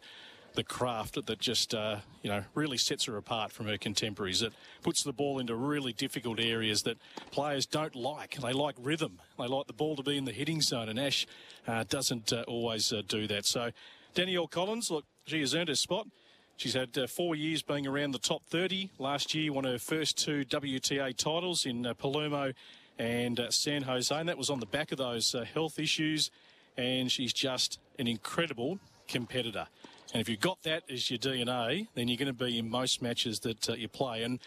the 0.53 0.63
craft 0.63 1.25
that 1.25 1.39
just 1.39 1.73
uh, 1.73 1.97
you 2.21 2.29
know 2.29 2.43
really 2.53 2.77
sets 2.77 3.05
her 3.05 3.17
apart 3.17 3.51
from 3.51 3.65
her 3.65 3.77
contemporaries. 3.77 4.43
It 4.43 4.53
puts 4.83 5.03
the 5.03 5.11
ball 5.11 5.39
into 5.39 5.55
really 5.55 5.93
difficult 5.93 6.39
areas 6.39 6.83
that 6.83 6.97
players 7.31 7.65
don't 7.65 7.95
like. 7.95 8.35
They 8.39 8.53
like 8.53 8.75
rhythm. 8.79 9.19
They 9.39 9.47
like 9.47 9.65
the 9.65 9.73
ball 9.73 9.95
to 9.95 10.03
be 10.03 10.15
in 10.15 10.25
the 10.25 10.31
hitting 10.31 10.61
zone, 10.61 10.89
and 10.89 10.99
Ash 10.99 11.25
uh, 11.67 11.85
doesn't 11.89 12.31
uh, 12.31 12.43
always 12.47 12.93
uh, 12.93 13.01
do 13.07 13.25
that. 13.27 13.47
So 13.47 13.71
Danielle 14.13 14.47
Collins, 14.47 14.91
look, 14.91 15.05
she 15.25 15.39
has 15.39 15.55
earned 15.55 15.69
her 15.69 15.75
spot. 15.75 16.07
She's 16.55 16.73
had 16.73 16.95
uh, 16.97 17.07
four 17.07 17.35
years 17.35 17.63
being 17.63 17.87
around 17.87 18.11
the 18.11 18.19
top 18.19 18.43
30. 18.45 18.91
Last 18.99 19.33
year, 19.33 19.53
won 19.53 19.63
her 19.63 19.79
first 19.79 20.17
two 20.17 20.43
WTA 20.45 21.15
titles 21.15 21.65
in 21.65 21.85
uh, 21.85 21.93
Palermo 21.93 22.51
and 22.99 23.39
uh, 23.39 23.49
San 23.49 23.83
Jose, 23.83 24.13
and 24.13 24.29
that 24.29 24.37
was 24.37 24.49
on 24.49 24.59
the 24.59 24.65
back 24.65 24.91
of 24.91 24.97
those 24.97 25.33
uh, 25.33 25.45
health 25.45 25.79
issues. 25.79 26.29
And 26.77 27.11
she's 27.11 27.33
just 27.33 27.79
an 27.97 28.07
incredible 28.07 28.79
competitor. 29.07 29.67
And 30.13 30.21
if 30.21 30.29
you've 30.29 30.39
got 30.39 30.61
that 30.63 30.83
as 30.89 31.09
your 31.09 31.17
DNA, 31.17 31.87
then 31.95 32.07
you're 32.07 32.17
going 32.17 32.27
to 32.27 32.33
be 32.33 32.59
in 32.59 32.69
most 32.69 33.01
matches 33.01 33.39
that 33.41 33.69
uh, 33.69 33.73
you 33.73 33.87
play. 33.87 34.23
And 34.23 34.39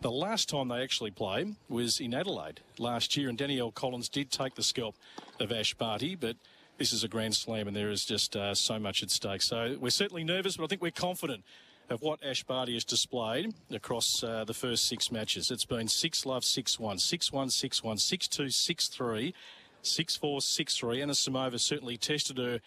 the 0.00 0.10
last 0.10 0.48
time 0.48 0.68
they 0.68 0.82
actually 0.82 1.10
played 1.10 1.56
was 1.68 2.00
in 2.00 2.14
Adelaide 2.14 2.60
last 2.78 3.16
year, 3.16 3.28
and 3.28 3.38
Danielle 3.38 3.70
Collins 3.70 4.08
did 4.08 4.30
take 4.30 4.54
the 4.54 4.62
scalp 4.62 4.96
of 5.40 5.50
Ash 5.50 5.74
Barty, 5.74 6.14
but 6.14 6.36
this 6.78 6.92
is 6.92 7.04
a 7.04 7.08
Grand 7.08 7.34
Slam 7.34 7.68
and 7.68 7.76
there 7.76 7.90
is 7.90 8.04
just 8.04 8.36
uh, 8.36 8.54
so 8.54 8.78
much 8.78 9.02
at 9.02 9.10
stake. 9.10 9.42
So 9.42 9.76
we're 9.80 9.90
certainly 9.90 10.24
nervous, 10.24 10.56
but 10.56 10.64
I 10.64 10.66
think 10.66 10.82
we're 10.82 10.90
confident 10.90 11.44
of 11.90 12.02
what 12.02 12.24
Ash 12.24 12.42
Barty 12.42 12.74
has 12.74 12.84
displayed 12.84 13.52
across 13.70 14.22
uh, 14.22 14.44
the 14.44 14.54
first 14.54 14.88
six 14.88 15.12
matches. 15.12 15.50
It's 15.50 15.64
been 15.64 15.88
6 15.88 16.26
love, 16.26 16.44
6 16.44 16.80
1, 16.80 16.98
6 16.98 17.32
1, 17.32 17.50
6 17.50 17.82
1, 17.82 17.98
6 17.98 18.28
2, 18.28 18.50
6 18.50 18.88
3, 18.88 19.34
6 19.82 20.16
4, 20.16 20.40
6 20.40 20.76
3. 20.76 20.98
Anisimova 21.00 21.60
certainly 21.60 21.96
tested 21.96 22.38
her 22.38 22.60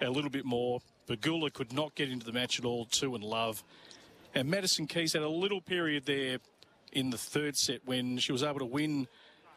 a 0.00 0.10
little 0.10 0.30
bit 0.30 0.44
more. 0.44 0.80
Pegula 1.08 1.52
could 1.52 1.72
not 1.72 1.94
get 1.94 2.10
into 2.10 2.26
the 2.26 2.32
match 2.32 2.58
at 2.58 2.64
all, 2.64 2.84
2 2.84 3.14
and 3.14 3.24
love. 3.24 3.64
And 4.34 4.48
Madison 4.48 4.86
Keys 4.86 5.14
had 5.14 5.22
a 5.22 5.28
little 5.28 5.60
period 5.60 6.06
there 6.06 6.38
in 6.92 7.10
the 7.10 7.18
third 7.18 7.56
set 7.56 7.80
when 7.84 8.18
she 8.18 8.32
was 8.32 8.42
able 8.42 8.60
to 8.60 8.66
win 8.66 9.08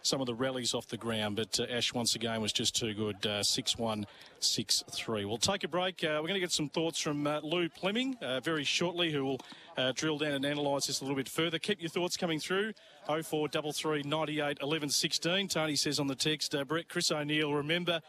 some 0.04 0.20
of 0.20 0.28
the 0.28 0.36
rallies 0.36 0.74
off 0.74 0.88
the 0.88 0.98
ground, 0.98 1.38
but 1.38 1.60
uh, 1.60 1.66
Ash 1.72 1.94
once 1.94 2.14
again 2.14 2.42
was 2.42 2.54
just 2.54 2.76
too 2.76 2.94
good. 2.94 3.26
Uh, 3.26 3.42
6 3.42 3.78
1, 3.78 4.06
6 4.40 4.84
3. 4.92 5.26
We'll 5.26 5.38
take 5.38 5.64
a 5.64 5.68
break. 5.68 6.04
Uh, 6.04 6.20
we're 6.22 6.28
going 6.28 6.34
to 6.36 6.40
get 6.42 6.52
some 6.52 6.70
thoughts 6.70 7.00
from 7.00 7.26
uh, 7.26 7.40
Lou 7.42 7.70
Fleming 7.70 8.18
uh, 8.22 8.42
very 8.42 8.66
shortly, 8.66 9.12
who 9.12 9.24
will 9.24 9.42
uh, 9.78 9.94
drill 9.96 10.18
down 10.18 10.34
and 10.34 10.46
analyse 10.46 10.88
this 10.88 11.00
a 11.00 11.04
little 11.04 11.16
bit 11.16 11.30
further. 11.30 11.58
Keep 11.58 11.82
your 11.82 11.90
thoughts 11.90 12.18
coming 12.18 12.40
through 12.40 12.74
0433 13.08 14.04
98 14.04 14.58
11 14.62 14.90
16. 14.90 15.48
Tony 15.48 15.76
says 15.78 16.00
on 16.00 16.08
the 16.08 16.16
text, 16.16 16.54
Brett, 16.68 16.90
Chris 16.90 17.10
O'Neill, 17.10 17.54
remember 17.54 18.02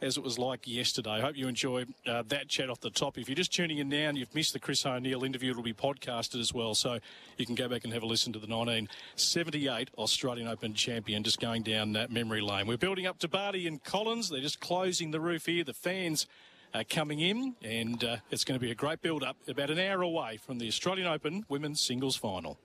as 0.00 0.16
it 0.16 0.22
was 0.22 0.38
like 0.38 0.66
yesterday. 0.66 1.10
I 1.10 1.20
hope 1.20 1.36
you 1.36 1.48
enjoy 1.48 1.84
uh, 2.06 2.22
that 2.28 2.48
chat 2.48 2.70
off 2.70 2.80
the 2.80 2.90
top. 2.90 3.18
If 3.18 3.28
you're 3.28 3.36
just 3.36 3.52
tuning 3.52 3.78
in 3.78 3.88
now 3.88 4.08
and 4.08 4.18
you've 4.18 4.34
missed 4.34 4.52
the 4.52 4.58
Chris 4.58 4.84
O'Neill 4.86 5.24
interview, 5.24 5.50
it'll 5.50 5.62
be 5.62 5.74
podcasted 5.74 6.40
as 6.40 6.54
well, 6.54 6.74
so 6.74 6.98
you 7.36 7.46
can 7.46 7.54
go 7.54 7.68
back 7.68 7.84
and 7.84 7.92
have 7.92 8.02
a 8.02 8.06
listen 8.06 8.32
to 8.32 8.38
the 8.38 8.46
1978 8.46 9.90
Australian 9.98 10.48
Open 10.48 10.74
champion 10.74 11.22
just 11.22 11.40
going 11.40 11.62
down 11.62 11.92
that 11.92 12.10
memory 12.10 12.40
lane. 12.40 12.66
We're 12.66 12.78
building 12.78 13.06
up 13.06 13.18
to 13.20 13.28
Barty 13.28 13.66
and 13.66 13.82
Collins. 13.82 14.30
They're 14.30 14.40
just 14.40 14.60
closing 14.60 15.10
the 15.10 15.20
roof 15.20 15.46
here. 15.46 15.64
The 15.64 15.74
fans 15.74 16.26
are 16.74 16.84
coming 16.84 17.20
in, 17.20 17.56
and 17.62 18.02
uh, 18.02 18.16
it's 18.30 18.44
going 18.44 18.58
to 18.58 18.64
be 18.64 18.70
a 18.70 18.76
great 18.76 19.02
build 19.02 19.22
up 19.22 19.36
about 19.48 19.70
an 19.70 19.78
hour 19.78 20.02
away 20.02 20.36
from 20.36 20.58
the 20.58 20.68
Australian 20.68 21.08
Open 21.08 21.44
women's 21.48 21.80
singles 21.80 22.16
final. 22.16 22.58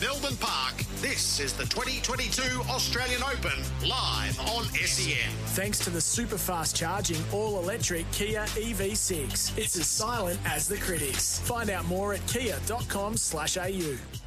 Melbourne 0.00 0.36
Park. 0.36 0.74
This 1.00 1.40
is 1.40 1.52
the 1.52 1.64
2022 1.64 2.62
Australian 2.70 3.22
Open 3.22 3.58
live 3.88 4.38
on 4.40 4.64
SEN. 4.74 5.30
Thanks 5.54 5.78
to 5.80 5.90
the 5.90 6.00
super 6.00 6.38
fast 6.38 6.76
charging 6.76 7.22
all 7.32 7.58
electric 7.58 8.10
Kia 8.12 8.44
EV6. 8.54 9.58
It's 9.58 9.76
as 9.76 9.86
silent 9.86 10.38
as 10.44 10.66
the 10.68 10.76
critics. 10.76 11.38
Find 11.40 11.70
out 11.70 11.84
more 11.86 12.14
at 12.14 12.26
kia.com/au. 12.26 14.21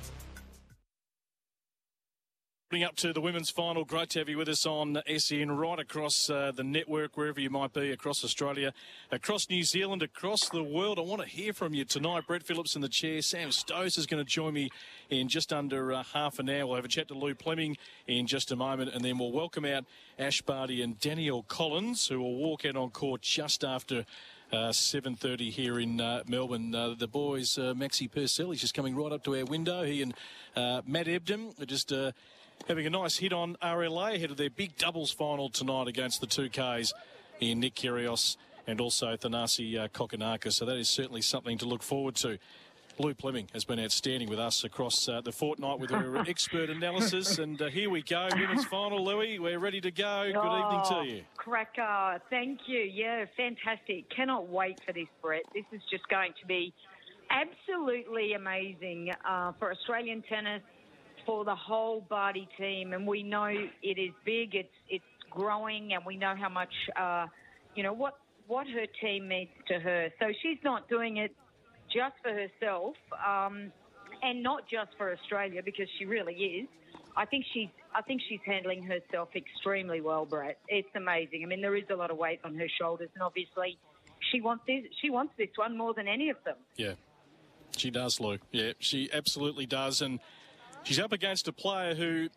up 2.73 2.95
to 2.95 3.13
the 3.13 3.21
women's 3.21 3.51
final. 3.51 3.85
Great 3.85 4.09
to 4.09 4.19
have 4.19 4.27
you 4.27 4.37
with 4.37 4.49
us 4.49 4.65
on 4.65 4.99
SEN 5.17 5.51
right 5.51 5.79
across 5.79 6.29
uh, 6.29 6.51
the 6.53 6.63
network, 6.63 7.15
wherever 7.15 7.39
you 7.39 7.49
might 7.49 7.71
be, 7.71 7.91
across 7.91 8.23
Australia, 8.23 8.73
across 9.11 9.49
New 9.49 9.63
Zealand, 9.63 10.01
across 10.01 10.49
the 10.49 10.63
world. 10.63 10.97
I 10.97 11.03
want 11.03 11.21
to 11.21 11.27
hear 11.27 11.53
from 11.53 11.73
you 11.73 11.85
tonight. 11.85 12.23
Brett 12.27 12.43
Phillips 12.43 12.75
in 12.75 12.81
the 12.81 12.89
chair. 12.89 13.21
Sam 13.21 13.49
Stosur 13.49 13.99
is 13.99 14.07
going 14.07 14.21
to 14.21 14.29
join 14.29 14.55
me 14.55 14.71
in 15.09 15.29
just 15.29 15.53
under 15.53 15.93
uh, 15.93 16.03
half 16.13 16.39
an 16.39 16.49
hour. 16.49 16.65
We'll 16.65 16.75
have 16.77 16.85
a 16.85 16.89
chat 16.89 17.07
to 17.09 17.13
Lou 17.13 17.35
Fleming 17.35 17.77
in 18.07 18.25
just 18.25 18.51
a 18.51 18.55
moment, 18.55 18.91
and 18.93 19.05
then 19.05 19.19
we'll 19.19 19.31
welcome 19.31 19.63
out 19.63 19.85
Ash 20.17 20.41
Barty 20.41 20.81
and 20.81 20.99
Danielle 20.99 21.43
Collins, 21.43 22.07
who 22.07 22.19
will 22.19 22.35
walk 22.35 22.65
out 22.65 22.75
on 22.75 22.89
court 22.89 23.21
just 23.21 23.63
after 23.63 24.05
uh, 24.51 24.69
7.30 24.69 25.51
here 25.51 25.79
in 25.79 26.01
uh, 26.01 26.23
Melbourne. 26.27 26.73
Uh, 26.73 26.95
the 26.97 27.07
boys, 27.07 27.57
uh, 27.57 27.73
Maxi 27.75 28.11
Purcell, 28.11 28.51
he's 28.51 28.61
just 28.61 28.73
coming 28.73 28.95
right 28.95 29.11
up 29.11 29.23
to 29.23 29.35
our 29.37 29.45
window. 29.45 29.83
He 29.83 30.01
and 30.01 30.13
uh, 30.55 30.81
Matt 30.85 31.07
Ebden 31.07 31.59
are 31.61 31.65
just 31.65 31.91
uh, 31.91 32.11
having 32.67 32.85
a 32.85 32.89
nice 32.89 33.17
hit 33.17 33.33
on 33.33 33.55
RLA 33.61 34.15
ahead 34.15 34.31
of 34.31 34.37
their 34.37 34.49
big 34.49 34.75
doubles 34.77 35.11
final 35.11 35.49
tonight 35.49 35.87
against 35.87 36.21
the 36.21 36.27
2Ks 36.27 36.93
in 37.39 37.59
Nick 37.59 37.75
Kyrgios 37.75 38.37
and 38.67 38.81
also 38.81 39.15
Thanasi 39.15 39.77
uh, 39.77 39.87
Kokkinakis. 39.89 40.53
So 40.53 40.65
that 40.65 40.77
is 40.77 40.89
certainly 40.89 41.21
something 41.21 41.57
to 41.59 41.65
look 41.65 41.83
forward 41.83 42.15
to. 42.17 42.37
Lou 42.97 43.13
Fleming 43.13 43.49
has 43.51 43.65
been 43.65 43.79
outstanding 43.79 44.29
with 44.29 44.39
us 44.39 44.63
across 44.63 45.09
uh, 45.09 45.19
the 45.19 45.31
fortnight 45.31 45.79
with 45.79 45.89
her 45.89 46.17
expert 46.27 46.69
analysis. 46.69 47.39
And 47.39 47.61
uh, 47.61 47.67
here 47.67 47.89
we 47.89 48.01
go, 48.01 48.29
women's 48.33 48.65
final, 48.65 49.03
Louis. 49.03 49.37
We're 49.37 49.59
ready 49.59 49.81
to 49.81 49.91
go. 49.91 50.23
Good 50.27 50.37
oh, 50.37 50.59
evening 50.59 51.07
to 51.07 51.15
you. 51.15 51.23
Cracker. 51.35 52.21
Thank 52.29 52.61
you. 52.67 52.79
Yeah, 52.79 53.25
fantastic. 53.35 54.09
Cannot 54.09 54.47
wait 54.47 54.79
for 54.85 54.93
this, 54.93 55.07
Brett. 55.21 55.43
This 55.53 55.65
is 55.73 55.81
just 55.91 56.07
going 56.07 56.31
to 56.39 56.47
be 56.47 56.73
absolutely 57.29 58.33
amazing 58.33 59.11
uh, 59.27 59.51
for 59.59 59.71
Australian 59.71 60.23
tennis, 60.23 60.61
for 61.25 61.45
the 61.45 61.55
whole 61.55 62.05
Barty 62.09 62.47
team, 62.57 62.93
and 62.93 63.07
we 63.07 63.23
know 63.23 63.45
it 63.45 63.97
is 63.97 64.11
big. 64.25 64.55
It's 64.55 64.69
it's 64.89 65.03
growing, 65.29 65.93
and 65.93 66.05
we 66.05 66.17
know 66.17 66.35
how 66.37 66.49
much 66.49 66.73
uh, 66.99 67.27
you 67.75 67.83
know 67.83 67.93
what 67.93 68.19
what 68.47 68.67
her 68.67 68.85
team 69.01 69.27
means 69.27 69.49
to 69.67 69.79
her. 69.79 70.09
So 70.19 70.27
she's 70.41 70.59
not 70.63 70.87
doing 70.89 71.17
it 71.17 71.35
just 71.93 72.15
for 72.21 72.31
herself, 72.31 72.95
um, 73.25 73.71
and 74.23 74.43
not 74.43 74.63
just 74.69 74.91
for 74.97 75.11
Australia 75.11 75.61
because 75.63 75.87
she 75.97 76.05
really 76.05 76.33
is. 76.33 76.67
I 77.17 77.25
think 77.25 77.45
she's 77.53 77.69
I 77.95 78.01
think 78.01 78.21
she's 78.27 78.41
handling 78.45 78.83
herself 78.83 79.29
extremely 79.35 80.01
well, 80.01 80.25
Brett. 80.25 80.59
It's 80.67 80.89
amazing. 80.95 81.43
I 81.43 81.47
mean, 81.47 81.61
there 81.61 81.75
is 81.75 81.85
a 81.89 81.95
lot 81.95 82.11
of 82.11 82.17
weight 82.17 82.39
on 82.43 82.55
her 82.55 82.67
shoulders, 82.79 83.09
and 83.13 83.23
obviously, 83.23 83.77
she 84.31 84.41
wants 84.41 84.63
this. 84.67 84.83
She 85.01 85.09
wants 85.09 85.33
this 85.37 85.49
one 85.55 85.77
more 85.77 85.93
than 85.93 86.07
any 86.07 86.29
of 86.29 86.37
them. 86.43 86.57
Yeah, 86.75 86.93
she 87.77 87.89
does, 87.89 88.19
Lou. 88.19 88.37
Yeah, 88.51 88.73
she 88.79 89.09
absolutely 89.13 89.65
does, 89.65 90.01
and 90.01 90.19
she's 90.85 90.99
up 90.99 91.11
against 91.11 91.47
a 91.47 91.51
player 91.51 91.93
who, 91.95 92.29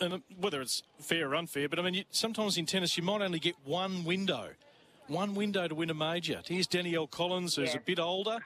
and 0.00 0.22
whether 0.38 0.60
it's 0.60 0.82
fair 1.00 1.30
or 1.30 1.34
unfair, 1.34 1.68
but 1.68 1.78
I 1.78 1.82
mean, 1.82 1.94
you, 1.94 2.04
sometimes 2.10 2.58
in 2.58 2.66
tennis 2.66 2.96
you 2.96 3.02
might 3.02 3.22
only 3.22 3.38
get 3.38 3.54
one 3.64 4.04
window, 4.04 4.50
one 5.06 5.34
window 5.34 5.66
to 5.66 5.74
win 5.74 5.88
a 5.88 5.94
major. 5.94 6.42
Here's 6.46 6.66
Danielle 6.66 7.06
Collins, 7.06 7.56
who's 7.56 7.72
yeah. 7.72 7.78
a 7.78 7.82
bit 7.82 7.98
older, 7.98 8.38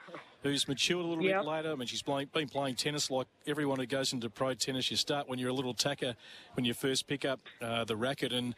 who's 0.43 0.67
matured 0.67 1.03
a 1.03 1.07
little 1.07 1.23
yep. 1.23 1.41
bit 1.41 1.49
later. 1.49 1.71
I 1.71 1.75
mean, 1.75 1.87
she's 1.87 2.03
playing, 2.03 2.29
been 2.33 2.47
playing 2.47 2.75
tennis 2.75 3.09
like 3.09 3.27
everyone 3.47 3.79
who 3.79 3.87
goes 3.87 4.13
into 4.13 4.29
pro 4.29 4.53
tennis. 4.53 4.89
You 4.91 4.97
start 4.97 5.27
when 5.27 5.39
you're 5.39 5.49
a 5.49 5.53
little 5.53 5.73
tacker, 5.73 6.15
when 6.53 6.65
you 6.65 6.73
first 6.73 7.07
pick 7.07 7.25
up 7.25 7.39
uh, 7.61 7.83
the 7.83 7.95
racket, 7.95 8.31
and 8.31 8.55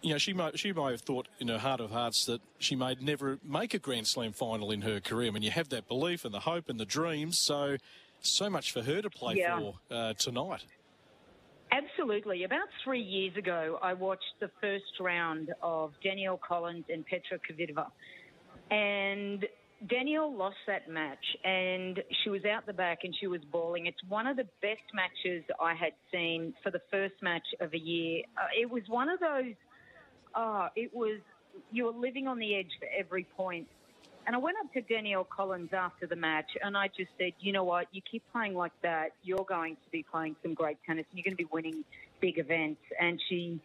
you 0.00 0.12
know, 0.12 0.18
she 0.18 0.32
might 0.32 0.58
she 0.58 0.72
might 0.72 0.92
have 0.92 1.00
thought 1.00 1.28
in 1.40 1.48
her 1.48 1.58
heart 1.58 1.80
of 1.80 1.90
hearts 1.90 2.24
that 2.26 2.40
she 2.58 2.76
may 2.76 2.96
never 3.00 3.38
make 3.44 3.74
a 3.74 3.78
Grand 3.78 4.06
Slam 4.06 4.32
final 4.32 4.70
in 4.70 4.82
her 4.82 5.00
career. 5.00 5.28
I 5.28 5.30
mean, 5.32 5.42
you 5.42 5.50
have 5.50 5.68
that 5.70 5.88
belief 5.88 6.24
and 6.24 6.32
the 6.32 6.40
hope 6.40 6.68
and 6.68 6.78
the 6.78 6.86
dreams. 6.86 7.38
So 7.38 7.76
so 8.20 8.50
much 8.50 8.72
for 8.72 8.82
her 8.82 9.02
to 9.02 9.10
play 9.10 9.36
yeah. 9.36 9.58
for 9.58 9.74
uh, 9.90 10.12
tonight. 10.14 10.64
Absolutely. 11.70 12.44
About 12.44 12.68
three 12.82 13.02
years 13.02 13.36
ago, 13.36 13.78
I 13.82 13.92
watched 13.94 14.34
the 14.40 14.50
first 14.60 15.00
round 15.00 15.50
of 15.62 15.92
Danielle 16.02 16.40
Collins 16.46 16.84
and 16.88 17.04
Petra 17.04 17.38
Kvitova. 17.38 17.86
And 18.70 19.46
Danielle 19.86 20.34
lost 20.34 20.56
that 20.66 20.88
match 20.88 21.24
and 21.44 22.00
she 22.22 22.30
was 22.30 22.44
out 22.44 22.66
the 22.66 22.72
back 22.72 23.00
and 23.04 23.14
she 23.20 23.26
was 23.26 23.40
bawling. 23.52 23.86
It's 23.86 24.02
one 24.08 24.26
of 24.26 24.36
the 24.36 24.46
best 24.60 24.82
matches 24.94 25.44
I 25.60 25.74
had 25.74 25.92
seen 26.10 26.54
for 26.62 26.70
the 26.70 26.80
first 26.90 27.14
match 27.22 27.46
of 27.60 27.72
a 27.74 27.78
year. 27.78 28.22
Uh, 28.36 28.46
it 28.58 28.70
was 28.70 28.82
one 28.88 29.08
of 29.08 29.20
those, 29.20 29.54
oh, 30.34 30.68
it 30.74 30.92
was, 30.94 31.20
you 31.70 31.84
were 31.84 31.92
living 31.92 32.26
on 32.26 32.38
the 32.38 32.56
edge 32.56 32.70
for 32.80 32.88
every 32.98 33.26
point. 33.36 33.68
And 34.28 34.36
I 34.36 34.38
went 34.40 34.58
up 34.62 34.70
to 34.74 34.82
Danielle 34.82 35.24
Collins 35.24 35.70
after 35.72 36.06
the 36.06 36.14
match 36.14 36.50
and 36.62 36.76
I 36.76 36.88
just 36.88 37.08
said, 37.16 37.32
you 37.40 37.50
know 37.50 37.64
what, 37.64 37.86
you 37.92 38.02
keep 38.02 38.22
playing 38.30 38.54
like 38.54 38.74
that, 38.82 39.12
you're 39.22 39.46
going 39.48 39.76
to 39.76 39.90
be 39.90 40.02
playing 40.02 40.36
some 40.42 40.52
great 40.52 40.76
tennis 40.86 41.06
and 41.10 41.18
you're 41.18 41.24
going 41.24 41.34
to 41.34 41.42
be 41.42 41.48
winning 41.50 41.82
big 42.20 42.38
events. 42.38 42.82
And 43.00 43.18
she 43.30 43.58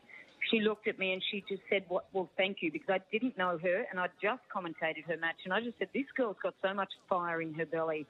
she 0.49 0.61
looked 0.61 0.87
at 0.87 0.97
me 0.97 1.11
and 1.11 1.21
she 1.29 1.43
just 1.49 1.63
said, 1.69 1.83
well, 1.89 2.05
well, 2.13 2.29
thank 2.37 2.59
you, 2.61 2.71
because 2.71 2.87
I 2.89 3.01
didn't 3.11 3.37
know 3.37 3.57
her 3.61 3.85
and 3.91 3.99
I 3.99 4.07
just 4.21 4.41
commentated 4.55 5.03
her 5.05 5.17
match. 5.17 5.35
And 5.43 5.53
I 5.53 5.59
just 5.59 5.77
said, 5.79 5.89
this 5.93 6.05
girl's 6.15 6.37
got 6.41 6.53
so 6.61 6.73
much 6.73 6.93
fire 7.09 7.41
in 7.41 7.53
her 7.55 7.65
belly. 7.65 8.05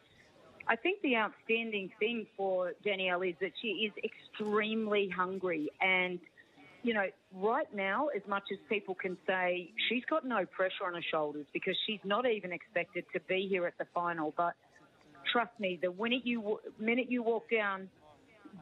I 0.67 0.75
think 0.75 1.01
the 1.01 1.15
outstanding 1.15 1.89
thing 1.99 2.27
for 2.37 2.73
Danielle 2.85 3.23
is 3.23 3.33
that 3.41 3.53
she 3.63 3.89
is 3.89 3.93
extremely 4.03 5.09
hungry 5.09 5.71
and– 5.81 6.19
you 6.83 6.93
know, 6.93 7.05
right 7.33 7.73
now, 7.73 8.07
as 8.07 8.21
much 8.27 8.43
as 8.51 8.59
people 8.69 8.93
can 8.93 9.17
say 9.25 9.71
she's 9.89 10.03
got 10.09 10.25
no 10.25 10.45
pressure 10.45 10.85
on 10.85 10.93
her 10.93 11.01
shoulders 11.11 11.45
because 11.53 11.75
she's 11.87 12.01
not 12.03 12.29
even 12.29 12.51
expected 12.51 13.05
to 13.13 13.19
be 13.21 13.47
here 13.49 13.65
at 13.65 13.77
the 13.77 13.85
final. 13.93 14.33
But 14.35 14.53
trust 15.31 15.57
me, 15.59 15.79
the 15.81 15.91
minute 15.91 16.25
you 16.25 16.59
minute 16.79 17.09
you 17.09 17.23
walk 17.23 17.45
down 17.49 17.89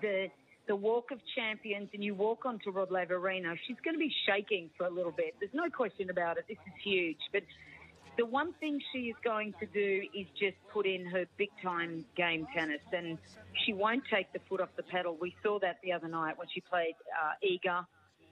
the 0.02 0.28
the 0.68 0.76
walk 0.76 1.10
of 1.12 1.20
champions 1.36 1.90
and 1.94 2.04
you 2.04 2.14
walk 2.14 2.46
onto 2.46 2.70
Rod 2.70 2.92
Laver 2.92 3.16
Arena, 3.16 3.56
she's 3.68 3.78
going 3.84 3.96
to 3.96 4.00
be 4.00 4.14
shaking 4.28 4.70
for 4.78 4.86
a 4.86 4.90
little 4.92 5.12
bit. 5.12 5.36
There's 5.40 5.54
no 5.54 5.70
question 5.70 6.10
about 6.12 6.38
it. 6.38 6.46
This 6.48 6.60
is 6.68 6.74
huge, 6.84 7.18
but 7.34 7.42
The 8.18 8.26
one 8.26 8.54
thing 8.60 8.80
she 8.92 9.10
is 9.10 9.16
going 9.24 9.54
to 9.60 9.66
do 9.68 10.04
is 10.14 10.28
just 10.40 10.58
put 10.72 10.86
in 10.86 11.06
her 11.06 11.26
big 11.38 11.50
time 11.64 12.06
game 12.16 12.46
tennis, 12.56 12.82
and 12.92 13.18
she 13.66 13.74
won't 13.74 14.04
take 14.14 14.32
the 14.34 14.40
foot 14.50 14.60
off 14.62 14.70
the 14.76 14.84
pedal. 14.84 15.18
We 15.20 15.36
saw 15.42 15.60
that 15.60 15.78
the 15.82 15.94
other 15.94 16.08
night 16.10 16.38
when 16.38 16.48
she 16.54 16.62
played 16.62 16.96
uh, 17.22 17.34
Iga. 17.44 17.86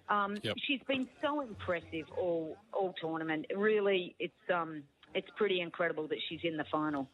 Um, 0.09 0.37
Yep. 0.43 0.55
She's 0.67 0.81
been 0.87 1.07
so 1.21 1.41
impressive 1.41 2.05
all 2.17 2.57
all 2.73 2.93
tournament. 2.99 3.45
Really, 3.55 4.15
it's 4.19 4.33
um, 4.53 4.83
it's 5.13 5.27
pretty 5.37 5.61
incredible 5.61 6.07
that 6.07 6.17
she's 6.27 6.39
in 6.43 6.57
the 6.57 6.65
final. 6.71 7.07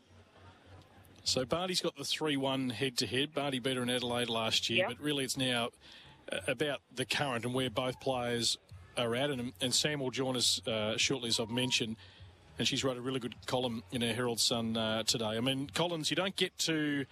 So 1.23 1.43
Barty's 1.43 1.81
got 1.81 1.95
the 1.95 2.03
3 2.03 2.37
1 2.37 2.69
head 2.69 2.97
to 2.97 3.07
head. 3.07 3.33
Barty 3.33 3.59
her 3.77 3.81
in 3.83 3.89
Adelaide 3.89 4.29
last 4.29 4.69
year, 4.69 4.79
Yeah. 4.83 4.87
but 4.89 4.99
really 4.99 5.23
it's 5.23 5.37
now 5.37 5.69
uh, 6.31 6.37
about 6.47 6.81
the 6.93 7.05
current 7.05 7.45
and 7.45 7.53
where 7.53 7.69
both 7.69 7.99
players 7.99 8.57
are 8.95 9.15
at. 9.15 9.31
And, 9.31 9.51
and 9.59 9.73
Sam 9.73 9.99
will 9.99 10.11
join 10.11 10.37
us 10.37 10.61
uh, 10.67 10.97
shortly, 10.97 11.29
as 11.29 11.39
I've 11.39 11.49
mentioned. 11.49 11.95
And 12.59 12.67
she's 12.67 12.83
wrote 12.83 12.95
a 12.97 13.01
really 13.01 13.19
good 13.19 13.33
column 13.47 13.81
in 13.91 14.01
her 14.01 14.13
Herald 14.13 14.39
Sun 14.39 14.77
uh, 14.77 15.01
today. 15.03 15.25
I 15.35 15.39
mean, 15.41 15.67
Collins, 15.73 16.09
you 16.11 16.15
don't 16.15 16.35
get 16.35 16.55
to, 16.59 17.05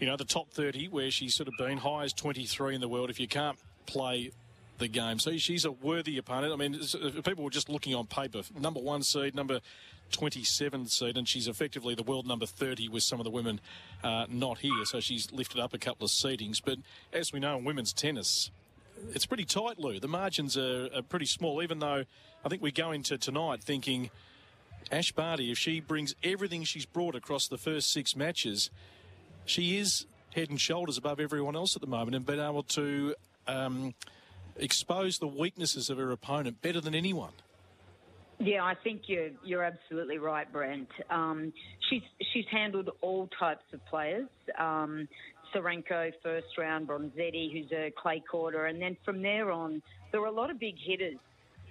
you 0.00 0.06
know, 0.06 0.16
the 0.16 0.24
top 0.26 0.50
30 0.50 0.88
where 0.88 1.10
she's 1.12 1.34
sort 1.36 1.46
of 1.48 1.54
been 1.56 1.78
high 1.78 2.02
as 2.04 2.12
23 2.12 2.74
in 2.74 2.80
the 2.80 2.88
world 2.88 3.08
if 3.08 3.18
you 3.20 3.28
can't 3.28 3.58
play 3.86 4.32
the 4.78 4.88
game. 4.88 5.18
So 5.18 5.36
she's 5.36 5.64
a 5.64 5.72
worthy 5.72 6.18
opponent. 6.18 6.52
I 6.52 6.56
mean, 6.56 6.80
people 7.22 7.44
were 7.44 7.50
just 7.50 7.68
looking 7.68 7.94
on 7.94 8.06
paper. 8.06 8.42
Number 8.58 8.80
one 8.80 9.02
seed, 9.02 9.34
number 9.34 9.60
27 10.12 10.86
seed, 10.86 11.16
and 11.16 11.28
she's 11.28 11.48
effectively 11.48 11.94
the 11.94 12.02
world 12.02 12.26
number 12.26 12.46
30 12.46 12.88
with 12.88 13.02
some 13.02 13.20
of 13.20 13.24
the 13.24 13.30
women 13.30 13.60
uh, 14.02 14.26
not 14.28 14.58
here. 14.58 14.84
So 14.84 15.00
she's 15.00 15.32
lifted 15.32 15.60
up 15.60 15.74
a 15.74 15.78
couple 15.78 16.04
of 16.04 16.10
seedings. 16.10 16.60
But 16.64 16.78
as 17.12 17.32
we 17.32 17.40
know 17.40 17.56
in 17.58 17.64
women's 17.64 17.92
tennis, 17.92 18.50
it's 19.12 19.26
pretty 19.26 19.44
tight, 19.44 19.78
Lou. 19.78 20.00
The 20.00 20.08
margins 20.08 20.56
are, 20.56 20.88
are 20.94 21.02
pretty 21.02 21.26
small, 21.26 21.62
even 21.62 21.78
though 21.78 22.04
I 22.44 22.48
think 22.48 22.62
we 22.62 22.72
go 22.72 22.90
into 22.90 23.18
tonight 23.18 23.62
thinking 23.62 24.10
Ash 24.90 25.12
Barty, 25.12 25.50
if 25.50 25.58
she 25.58 25.80
brings 25.80 26.14
everything 26.22 26.64
she's 26.64 26.86
brought 26.86 27.14
across 27.14 27.48
the 27.48 27.58
first 27.58 27.90
six 27.90 28.14
matches, 28.14 28.70
she 29.46 29.78
is 29.78 30.06
head 30.34 30.50
and 30.50 30.60
shoulders 30.60 30.98
above 30.98 31.20
everyone 31.20 31.56
else 31.56 31.76
at 31.76 31.80
the 31.80 31.88
moment 31.88 32.14
and 32.14 32.26
been 32.26 32.40
able 32.40 32.62
to 32.64 33.14
um, 33.46 33.94
expose 34.56 35.18
the 35.18 35.26
weaknesses 35.26 35.90
of 35.90 35.98
her 35.98 36.10
opponent 36.12 36.62
better 36.62 36.80
than 36.80 36.94
anyone. 36.94 37.32
Yeah, 38.38 38.64
I 38.64 38.74
think 38.74 39.02
you're 39.06 39.30
you're 39.44 39.62
absolutely 39.62 40.18
right, 40.18 40.50
Brett. 40.50 40.86
Um, 41.08 41.52
she's 41.88 42.02
she's 42.32 42.46
handled 42.50 42.90
all 43.00 43.28
types 43.38 43.64
of 43.72 43.84
players. 43.86 44.28
Um, 44.58 45.08
Tsurenko 45.54 46.12
first 46.22 46.58
round, 46.58 46.88
Bronzetti, 46.88 47.52
who's 47.52 47.70
a 47.72 47.92
clay 47.96 48.22
quarter, 48.28 48.66
and 48.66 48.82
then 48.82 48.96
from 49.04 49.22
there 49.22 49.52
on, 49.52 49.80
there 50.10 50.20
were 50.20 50.26
a 50.26 50.32
lot 50.32 50.50
of 50.50 50.58
big 50.58 50.74
hitters. 50.78 51.18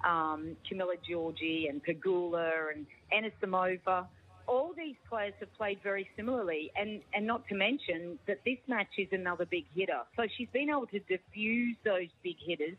Um, 0.05 0.55
Camila 0.69 0.95
Giorgi 1.09 1.69
and 1.69 1.81
Pegula 1.83 2.73
and 2.73 2.85
Anisimova. 3.11 4.05
All 4.47 4.73
these 4.75 4.95
players 5.09 5.33
have 5.39 5.53
played 5.55 5.79
very 5.83 6.09
similarly, 6.15 6.71
and, 6.75 7.01
and 7.13 7.25
not 7.25 7.47
to 7.47 7.55
mention 7.55 8.19
that 8.27 8.39
this 8.45 8.57
match 8.67 8.87
is 8.97 9.07
another 9.11 9.45
big 9.45 9.65
hitter. 9.73 10.01
So 10.15 10.23
she's 10.37 10.49
been 10.51 10.69
able 10.69 10.87
to 10.87 10.99
diffuse 10.99 11.77
those 11.83 12.07
big 12.23 12.35
hitters 12.45 12.77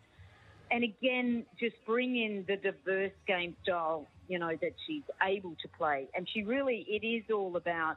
and 0.70 0.84
again, 0.84 1.44
just 1.58 1.76
bring 1.86 2.16
in 2.16 2.44
the 2.48 2.56
diverse 2.56 3.12
game 3.26 3.54
style, 3.62 4.06
you 4.28 4.38
know, 4.38 4.56
that 4.60 4.72
she's 4.86 5.02
able 5.22 5.54
to 5.62 5.68
play. 5.76 6.08
And 6.16 6.28
she 6.32 6.42
really, 6.42 6.84
it 6.88 7.06
is 7.06 7.24
all 7.32 7.56
about 7.56 7.96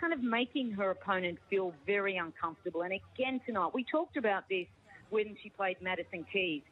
kind 0.00 0.12
of 0.12 0.22
making 0.22 0.72
her 0.72 0.90
opponent 0.90 1.38
feel 1.50 1.74
very 1.86 2.16
uncomfortable. 2.16 2.82
And 2.82 2.92
again, 2.92 3.40
tonight, 3.44 3.70
we 3.74 3.84
talked 3.84 4.16
about 4.16 4.48
this 4.48 4.66
when 5.10 5.36
she 5.42 5.50
played 5.50 5.76
Madison 5.80 6.24
Keys. 6.32 6.62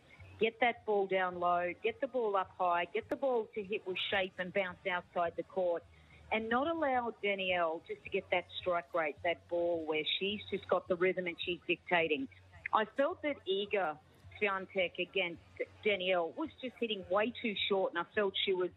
Get 0.40 0.58
that 0.60 0.84
ball 0.86 1.06
down 1.06 1.38
low, 1.38 1.72
get 1.84 2.00
the 2.00 2.08
ball 2.08 2.34
up 2.36 2.50
high, 2.58 2.86
get 2.92 3.08
the 3.08 3.16
ball 3.16 3.46
to 3.54 3.62
hit 3.62 3.86
with 3.86 3.96
shape 4.10 4.32
and 4.38 4.52
bounce 4.52 4.78
outside 4.90 5.34
the 5.36 5.44
court. 5.44 5.84
And 6.32 6.48
not 6.48 6.66
allow 6.66 7.12
Danielle 7.22 7.82
just 7.86 8.02
to 8.04 8.10
get 8.10 8.24
that 8.30 8.44
strike 8.60 8.92
rate, 8.94 9.16
that 9.22 9.46
ball 9.48 9.84
where 9.86 10.02
she's 10.18 10.40
just 10.50 10.66
got 10.68 10.88
the 10.88 10.96
rhythm 10.96 11.26
and 11.26 11.36
she's 11.44 11.58
dictating. 11.66 12.26
I 12.72 12.86
felt 12.96 13.20
that 13.22 13.36
Iga 13.46 13.96
Swiatek 14.40 14.98
against 14.98 15.42
Danielle 15.84 16.32
was 16.36 16.48
just 16.60 16.74
hitting 16.80 17.04
way 17.10 17.32
too 17.42 17.54
short, 17.68 17.92
and 17.92 17.98
I 17.98 18.04
felt 18.14 18.32
she 18.46 18.54
was 18.54 18.70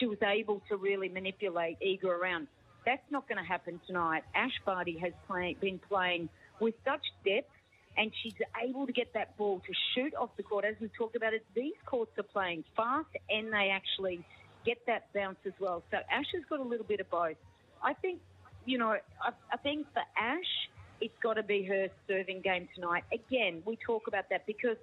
she 0.00 0.06
was 0.06 0.18
able 0.22 0.62
to 0.70 0.76
really 0.76 1.10
manipulate 1.10 1.78
Iga 1.80 2.04
around. 2.04 2.48
That's 2.86 3.02
not 3.10 3.28
going 3.28 3.38
to 3.38 3.44
happen 3.44 3.78
tonight. 3.86 4.22
Ash 4.34 4.58
Barty 4.64 4.98
has 4.98 5.12
play, 5.26 5.54
been 5.60 5.78
playing 5.78 6.30
with 6.60 6.74
such 6.82 7.02
depth, 7.26 7.50
and 7.98 8.10
she's 8.22 8.34
able 8.66 8.86
to 8.86 8.92
get 8.92 9.12
that 9.12 9.36
ball 9.36 9.60
to 9.66 9.72
shoot 9.94 10.14
off 10.14 10.30
the 10.38 10.42
court. 10.42 10.64
As 10.64 10.76
we 10.80 10.88
talked 10.96 11.14
about 11.14 11.34
it, 11.34 11.44
these 11.54 11.74
courts 11.84 12.12
are 12.18 12.22
playing 12.24 12.64
fast, 12.74 13.10
and 13.28 13.52
they 13.52 13.68
actually 13.70 14.24
get 14.64 14.78
that 14.86 15.12
bounce 15.14 15.38
as 15.46 15.52
well. 15.60 15.82
So 15.90 15.98
Ash 16.10 16.26
has 16.34 16.42
got 16.48 16.60
a 16.60 16.62
little 16.62 16.86
bit 16.86 17.00
of 17.00 17.10
both. 17.10 17.36
I 17.82 17.94
think, 17.94 18.20
you 18.64 18.78
know, 18.78 18.90
I, 18.90 19.30
I 19.52 19.56
think 19.56 19.86
for 19.92 20.02
Ash, 20.16 20.68
it's 21.00 21.14
got 21.22 21.34
to 21.34 21.42
be 21.42 21.64
her 21.64 21.88
serving 22.06 22.42
game 22.42 22.68
tonight. 22.74 23.04
Again, 23.12 23.62
we 23.64 23.76
talk 23.84 24.06
about 24.06 24.28
that 24.30 24.46
because 24.46 24.76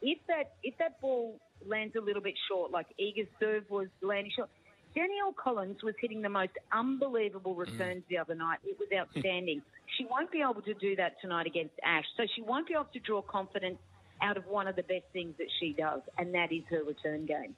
if 0.00 0.18
that 0.28 0.52
if 0.62 0.76
that 0.78 1.00
ball 1.00 1.38
lands 1.66 1.94
a 1.96 2.00
little 2.00 2.22
bit 2.22 2.34
short, 2.48 2.70
like 2.70 2.86
Iga's 2.98 3.28
serve 3.38 3.64
was 3.68 3.88
landing 4.00 4.32
short, 4.34 4.48
Danielle 4.94 5.32
Collins 5.32 5.82
was 5.82 5.94
hitting 6.00 6.22
the 6.22 6.28
most 6.28 6.52
unbelievable 6.72 7.54
mm. 7.54 7.66
returns 7.66 8.02
the 8.08 8.18
other 8.18 8.34
night. 8.34 8.58
It 8.64 8.78
was 8.78 8.88
outstanding. 8.96 9.62
she 9.98 10.06
won't 10.06 10.30
be 10.30 10.40
able 10.40 10.62
to 10.62 10.74
do 10.74 10.96
that 10.96 11.20
tonight 11.20 11.46
against 11.46 11.74
Ash, 11.84 12.04
so 12.16 12.24
she 12.34 12.42
won't 12.42 12.66
be 12.66 12.74
able 12.74 12.88
to 12.92 13.00
draw 13.00 13.22
confidence 13.22 13.78
out 14.22 14.36
of 14.36 14.46
one 14.46 14.66
of 14.66 14.76
the 14.76 14.82
best 14.82 15.04
things 15.12 15.34
that 15.38 15.46
she 15.60 15.74
does, 15.78 16.00
and 16.16 16.34
that 16.34 16.52
is 16.52 16.62
her 16.70 16.82
return 16.82 17.26
game. 17.26 17.54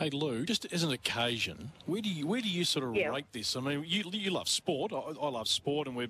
Hey 0.00 0.08
Lou, 0.08 0.46
just 0.46 0.64
as 0.72 0.82
an 0.82 0.92
occasion, 0.92 1.72
where 1.84 2.00
do 2.00 2.08
you 2.08 2.26
where 2.26 2.40
do 2.40 2.48
you 2.48 2.64
sort 2.64 2.86
of 2.86 2.96
Yeah. 2.96 3.10
rate 3.10 3.26
this? 3.32 3.54
I 3.54 3.60
mean, 3.60 3.84
you 3.86 4.02
you 4.10 4.30
love 4.30 4.48
sport. 4.48 4.94
I, 4.94 4.96
I 4.96 5.28
love 5.28 5.46
sport, 5.46 5.86
and 5.88 5.94
we. 5.94 6.08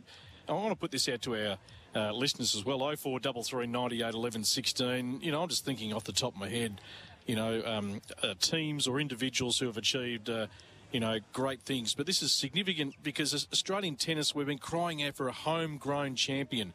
I 0.48 0.52
want 0.52 0.70
to 0.70 0.76
put 0.76 0.92
this 0.92 1.08
out 1.08 1.22
to 1.22 1.34
our 1.34 1.58
uh, 1.96 2.12
listeners 2.12 2.54
as 2.54 2.64
well. 2.64 2.84
Oh 2.84 2.94
four 2.94 3.18
double 3.18 3.42
three 3.42 3.66
ninety 3.66 4.00
eight 4.04 4.14
eleven 4.14 4.44
sixteen. 4.44 5.20
You 5.20 5.32
know, 5.32 5.42
I'm 5.42 5.48
just 5.48 5.64
thinking 5.64 5.92
off 5.92 6.04
the 6.04 6.12
top 6.12 6.34
of 6.34 6.38
my 6.40 6.48
head. 6.48 6.80
You 7.26 7.34
know, 7.34 7.62
um, 7.66 8.00
uh, 8.22 8.34
teams 8.40 8.86
or 8.86 9.00
individuals 9.00 9.58
who 9.58 9.66
have 9.66 9.76
achieved. 9.76 10.30
Uh, 10.30 10.46
you 10.92 11.00
know, 11.00 11.18
great 11.32 11.62
things, 11.62 11.92
but 11.94 12.06
this 12.06 12.20
is 12.22 12.30
significant 12.32 12.94
because 13.02 13.32
Australian 13.52 13.94
tennis, 13.96 14.34
we've 14.36 14.46
been 14.48 14.58
crying 14.58 15.04
out 15.04 15.14
for 15.16 15.28
a 15.28 15.32
homegrown 15.32 16.14
champion 16.16 16.74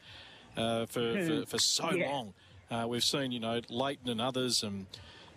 uh, 0.58 0.86
for, 0.86 1.18
Hmm. 1.18 1.28
for 1.28 1.46
for 1.46 1.60
so 1.60 1.92
Yeah. 1.92 2.08
long. 2.10 2.34
Uh, 2.72 2.88
we've 2.90 3.04
seen, 3.06 3.32
you 3.32 3.40
know, 3.42 3.60
Lleyton 3.70 4.10
and 4.10 4.20
others, 4.22 4.64
and 4.64 4.86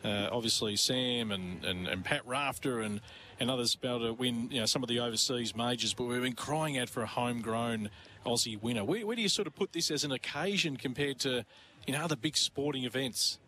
uh, 0.04 0.28
obviously 0.30 0.76
Sam 0.76 1.30
and, 1.30 1.64
and, 1.64 1.88
and 1.88 2.04
Pat 2.04 2.26
Rafter 2.26 2.80
and, 2.80 3.00
and 3.40 3.50
others 3.50 3.74
about 3.74 3.98
to 3.98 4.12
win, 4.12 4.50
you 4.50 4.60
know, 4.60 4.66
some 4.66 4.82
of 4.82 4.88
the 4.88 5.00
overseas 5.00 5.56
majors. 5.56 5.94
But 5.94 6.04
we've 6.04 6.22
been 6.22 6.34
crying 6.34 6.78
out 6.78 6.88
for 6.88 7.02
a 7.02 7.06
homegrown 7.06 7.90
Aussie 8.24 8.60
winner. 8.60 8.84
Where, 8.84 9.06
where 9.06 9.16
do 9.16 9.22
you 9.22 9.28
sort 9.28 9.46
of 9.46 9.54
put 9.54 9.72
this 9.72 9.90
as 9.90 10.04
an 10.04 10.12
occasion 10.12 10.76
compared 10.76 11.18
to, 11.20 11.44
you 11.86 11.92
know, 11.92 12.02
other 12.02 12.16
big 12.16 12.36
sporting 12.36 12.84
events? 12.84 13.38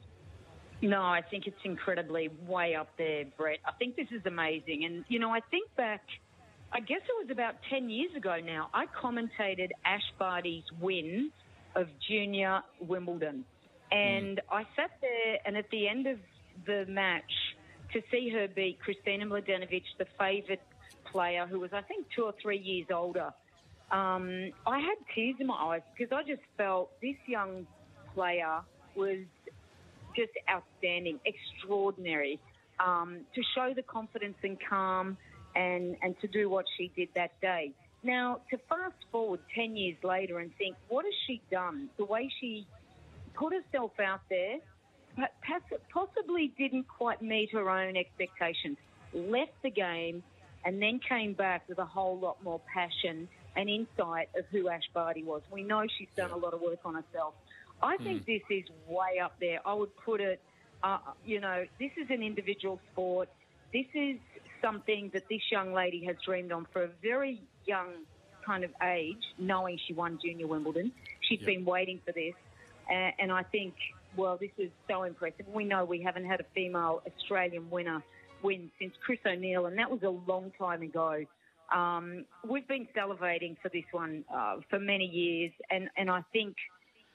No, 0.83 1.03
I 1.03 1.21
think 1.21 1.47
it's 1.47 1.61
incredibly 1.65 2.31
way 2.47 2.75
up 2.75 2.89
there, 2.97 3.25
Brett. 3.37 3.59
I 3.67 3.73
think 3.73 3.97
this 3.97 4.09
is 4.11 4.23
amazing. 4.25 4.85
And, 4.85 5.05
you 5.09 5.19
know, 5.19 5.31
I 5.31 5.41
think 5.51 5.75
back, 5.77 6.03
I 6.73 6.81
guess 6.81 7.01
it 7.03 7.27
was 7.27 7.31
about 7.31 7.57
10 7.69 7.91
years 7.91 8.15
ago 8.17 8.39
now, 8.43 8.71
I 8.73 8.87
commentated 8.87 9.71
Ash 9.85 10.01
Barty's 10.19 10.65
win 10.81 11.31
of 11.75 11.89
junior 12.09 12.63
Wimbledon. 12.81 13.45
And 13.93 14.41
I 14.51 14.63
sat 14.75 14.93
there, 15.01 15.39
and 15.45 15.57
at 15.57 15.69
the 15.71 15.89
end 15.89 16.07
of 16.07 16.19
the 16.67 16.87
match, 16.89 17.33
to 17.93 18.01
see 18.11 18.31
her 18.31 18.49
beat 18.49 18.79
Kristina 18.81 19.25
Mladenovic, 19.25 19.83
the 19.99 20.07
favourite 20.19 20.63
player, 21.11 21.47
who 21.47 21.61
was, 21.61 21.71
I 21.73 21.83
think, 21.83 22.07
two 22.15 22.25
or 22.25 22.35
three 22.41 22.59
years 22.59 22.87
older, 22.95 23.33
um, 23.91 24.53
I 24.67 24.79
had 24.79 24.97
tears 25.15 25.37
in 25.41 25.49
my 25.49 25.55
eyes 25.55 25.83
because 25.97 26.13
I 26.17 26.23
just 26.23 26.43
felt 26.57 26.91
this 27.03 27.17
young 27.27 27.67
player 28.15 28.61
was 28.95 29.19
just 30.17 30.33
outstanding, 30.49 31.19
extraordinary. 31.25 32.39
Um, 32.79 33.27
to 33.35 33.43
show 33.55 33.75
the 33.77 33.83
confidence 33.83 34.37
and 34.43 34.57
calm 34.67 35.19
and, 35.55 35.97
and 36.01 36.19
to 36.21 36.29
do 36.29 36.49
what 36.49 36.65
she 36.79 36.91
did 36.97 37.09
that 37.15 37.39
day. 37.43 37.73
Now, 38.03 38.41
to 38.51 38.57
fast 38.69 38.95
forward 39.13 39.41
10 39.55 39.77
years 39.77 39.97
later 40.03 40.39
and 40.39 40.51
think, 40.57 40.77
what 40.89 41.05
has 41.05 41.13
she 41.27 41.43
done? 41.51 41.91
The 41.99 42.07
way 42.07 42.31
she 42.41 42.67
put 43.35 43.53
herself 43.53 43.93
out 44.01 44.21
there, 44.31 44.57
possibly 45.93 46.53
didn't 46.59 46.89
quite 46.89 47.23
meet 47.23 47.53
her 47.53 47.69
own 47.71 47.97
expectations, 47.97 48.77
left 49.13 49.53
the 49.63 49.71
game, 49.71 50.23
and 50.65 50.81
then 50.81 51.01
came 51.01 51.33
back 51.33 51.69
with 51.69 51.79
a 51.79 51.85
whole 51.85 52.19
lot 52.19 52.43
more 52.43 52.61
passion 52.73 53.29
and 53.57 53.69
insight 53.69 54.29
of 54.37 54.45
who 54.51 54.69
Ash 54.69 54.89
Barty 54.95 55.23
was. 55.23 55.43
We 55.51 55.63
know 55.63 55.85
she's 55.99 56.09
done 56.17 56.31
a 56.31 56.37
lot 56.37 56.55
of 56.55 56.61
work 56.61 56.81
on 56.85 56.95
herself. 56.95 57.35
I 57.83 57.97
think 57.97 58.27
this 58.27 58.43
is 58.51 58.65
way 58.87 59.19
up 59.23 59.35
there. 59.41 59.61
I 59.65 59.73
would 59.73 59.97
put 59.97 60.21
it, 60.21 60.41
uh, 60.83 60.99
you 61.25 61.41
know, 61.41 61.65
this 61.79 61.91
is 61.97 62.11
an 62.11 62.23
individual 62.23 62.79
sport. 62.93 63.29
This 63.73 63.87
is 63.95 64.19
something 64.61 65.11
that 65.15 65.29
this 65.31 65.41
young 65.51 65.73
lady 65.73 66.05
has 66.05 66.17
dreamed 66.25 66.53
on 66.53 66.67
for 66.73 66.85
a 66.85 66.89
very 67.03 67.41
young 67.65 67.89
kind 68.45 68.65
of 68.65 68.71
age, 68.83 69.23
knowing 69.39 69.79
she 69.87 69.95
won 69.95 70.19
Junior 70.23 70.47
Wimbledon. 70.47 70.93
She's 71.21 71.41
been 71.41 71.65
waiting 71.65 72.01
for 72.05 72.13
this. 72.13 72.35
Uh, 72.89 73.13
and 73.19 73.33
I 73.33 73.45
think, 73.45 73.75
well, 74.17 74.37
this 74.41 74.51
is 74.59 74.71
so 74.89 75.05
impressive. 75.05 75.47
We 75.53 75.65
know 75.65 75.85
we 75.85 76.03
haven't 76.03 76.27
had 76.27 76.41
a 76.41 76.45
female 76.55 77.03
Australian 77.07 77.71
winner 77.71 78.03
win 78.43 78.71
since 78.79 78.93
Chris 79.05 79.19
O'Neill, 79.27 79.67
and 79.67 79.79
that 79.79 79.91
was 79.91 80.03
a 80.03 80.31
long 80.31 80.53
time 80.59 80.83
ago. 80.83 81.25
Um, 81.75 82.25
we've 82.49 82.67
been 82.67 82.89
salivating 82.97 83.57
for 83.63 83.69
this 83.69 83.85
one 83.93 84.25
uh, 84.35 84.57
for 84.69 84.79
many 84.79 85.05
years, 85.05 85.53
and, 85.71 85.89
and 85.97 86.11
I 86.11 86.23
think 86.33 86.57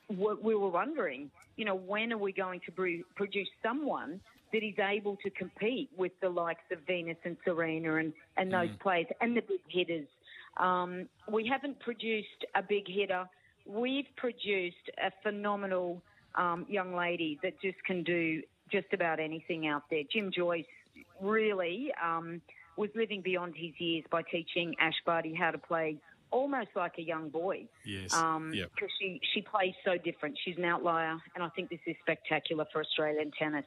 we 0.07 0.55
were 0.55 0.69
wondering, 0.69 1.31
you 1.57 1.65
know, 1.65 1.75
when 1.75 2.13
are 2.13 2.17
we 2.17 2.31
going 2.31 2.61
to 2.65 3.03
produce 3.15 3.47
someone 3.63 4.19
that 4.53 4.63
is 4.63 4.75
able 4.79 5.17
to 5.23 5.29
compete 5.31 5.89
with 5.97 6.11
the 6.21 6.29
likes 6.29 6.63
of 6.71 6.79
Venus 6.85 7.17
and 7.25 7.35
Serena 7.43 7.95
and, 7.95 8.13
and 8.37 8.53
those 8.53 8.69
mm. 8.69 8.79
players 8.79 9.07
and 9.19 9.35
the 9.35 9.41
big 9.41 9.59
hitters? 9.67 10.07
Um, 10.57 11.09
we 11.29 11.47
haven't 11.47 11.79
produced 11.79 12.45
a 12.55 12.61
big 12.61 12.87
hitter. 12.87 13.25
We've 13.65 14.05
produced 14.15 14.75
a 15.03 15.11
phenomenal 15.23 16.01
um, 16.37 16.65
young 16.69 16.95
lady 16.95 17.39
that 17.43 17.59
just 17.61 17.83
can 17.85 18.03
do 18.03 18.41
just 18.71 18.87
about 18.93 19.19
anything 19.19 19.67
out 19.67 19.83
there. 19.89 20.01
Jim 20.11 20.31
Joyce 20.35 20.65
really 21.21 21.91
um, 22.03 22.41
was 22.77 22.89
living 22.95 23.21
beyond 23.21 23.55
his 23.55 23.71
years 23.79 24.03
by 24.11 24.21
teaching 24.23 24.75
Ash 24.79 24.95
Barty 25.05 25.33
how 25.33 25.51
to 25.51 25.57
play 25.57 25.97
almost 26.31 26.69
like 26.75 26.93
a 26.97 27.01
young 27.01 27.29
boy. 27.29 27.67
Yes. 27.85 28.13
Um, 28.13 28.51
yep. 28.53 28.71
Because 28.75 28.91
she, 28.99 29.21
she 29.33 29.41
plays 29.41 29.73
so 29.83 29.97
different. 29.97 30.37
She's 30.43 30.57
an 30.57 30.65
outlier, 30.65 31.17
and 31.35 31.43
I 31.43 31.49
think 31.49 31.69
this 31.69 31.79
is 31.85 31.95
spectacular 32.01 32.65
for 32.71 32.81
Australian 32.81 33.31
tennis. 33.37 33.65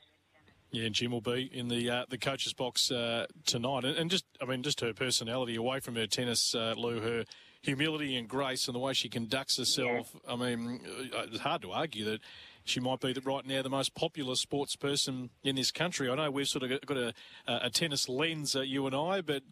Yeah, 0.70 0.84
and 0.84 0.94
Jim 0.94 1.12
will 1.12 1.22
be 1.22 1.48
in 1.50 1.68
the 1.68 1.88
uh, 1.88 2.04
the 2.10 2.18
coach's 2.18 2.52
box 2.52 2.90
uh, 2.90 3.24
tonight, 3.46 3.86
and, 3.86 3.96
and, 3.96 4.10
just 4.10 4.26
I 4.42 4.44
mean, 4.44 4.62
just 4.62 4.82
her 4.82 4.92
personality 4.92 5.56
away 5.56 5.80
from 5.80 5.96
her 5.96 6.06
tennis, 6.06 6.54
uh, 6.54 6.74
Lou, 6.76 7.00
her 7.00 7.24
humility 7.62 8.16
and 8.16 8.28
grace, 8.28 8.68
and 8.68 8.74
the 8.74 8.78
way 8.78 8.92
she 8.92 9.08
conducts 9.08 9.56
herself. 9.56 10.14
Yeah. 10.14 10.34
I 10.34 10.36
mean, 10.36 10.80
uh, 11.16 11.22
it's 11.32 11.40
hard 11.40 11.62
to 11.62 11.72
argue 11.72 12.04
that 12.04 12.20
she 12.68 12.80
might 12.80 13.00
be 13.00 13.12
the, 13.12 13.20
right 13.20 13.46
now 13.46 13.62
the 13.62 13.68
most 13.68 13.94
popular 13.94 14.34
sports 14.34 14.76
person 14.76 15.30
in 15.42 15.56
this 15.56 15.70
country. 15.70 16.08
I 16.08 16.14
know 16.14 16.30
we've 16.30 16.48
sort 16.48 16.70
of 16.70 16.80
got 16.86 16.96
a, 16.96 17.14
a 17.46 17.70
tennis 17.70 18.08
lens, 18.08 18.54
uh, 18.54 18.60
you 18.60 18.86
and 18.86 18.94
I, 18.94 19.20
but 19.20 19.42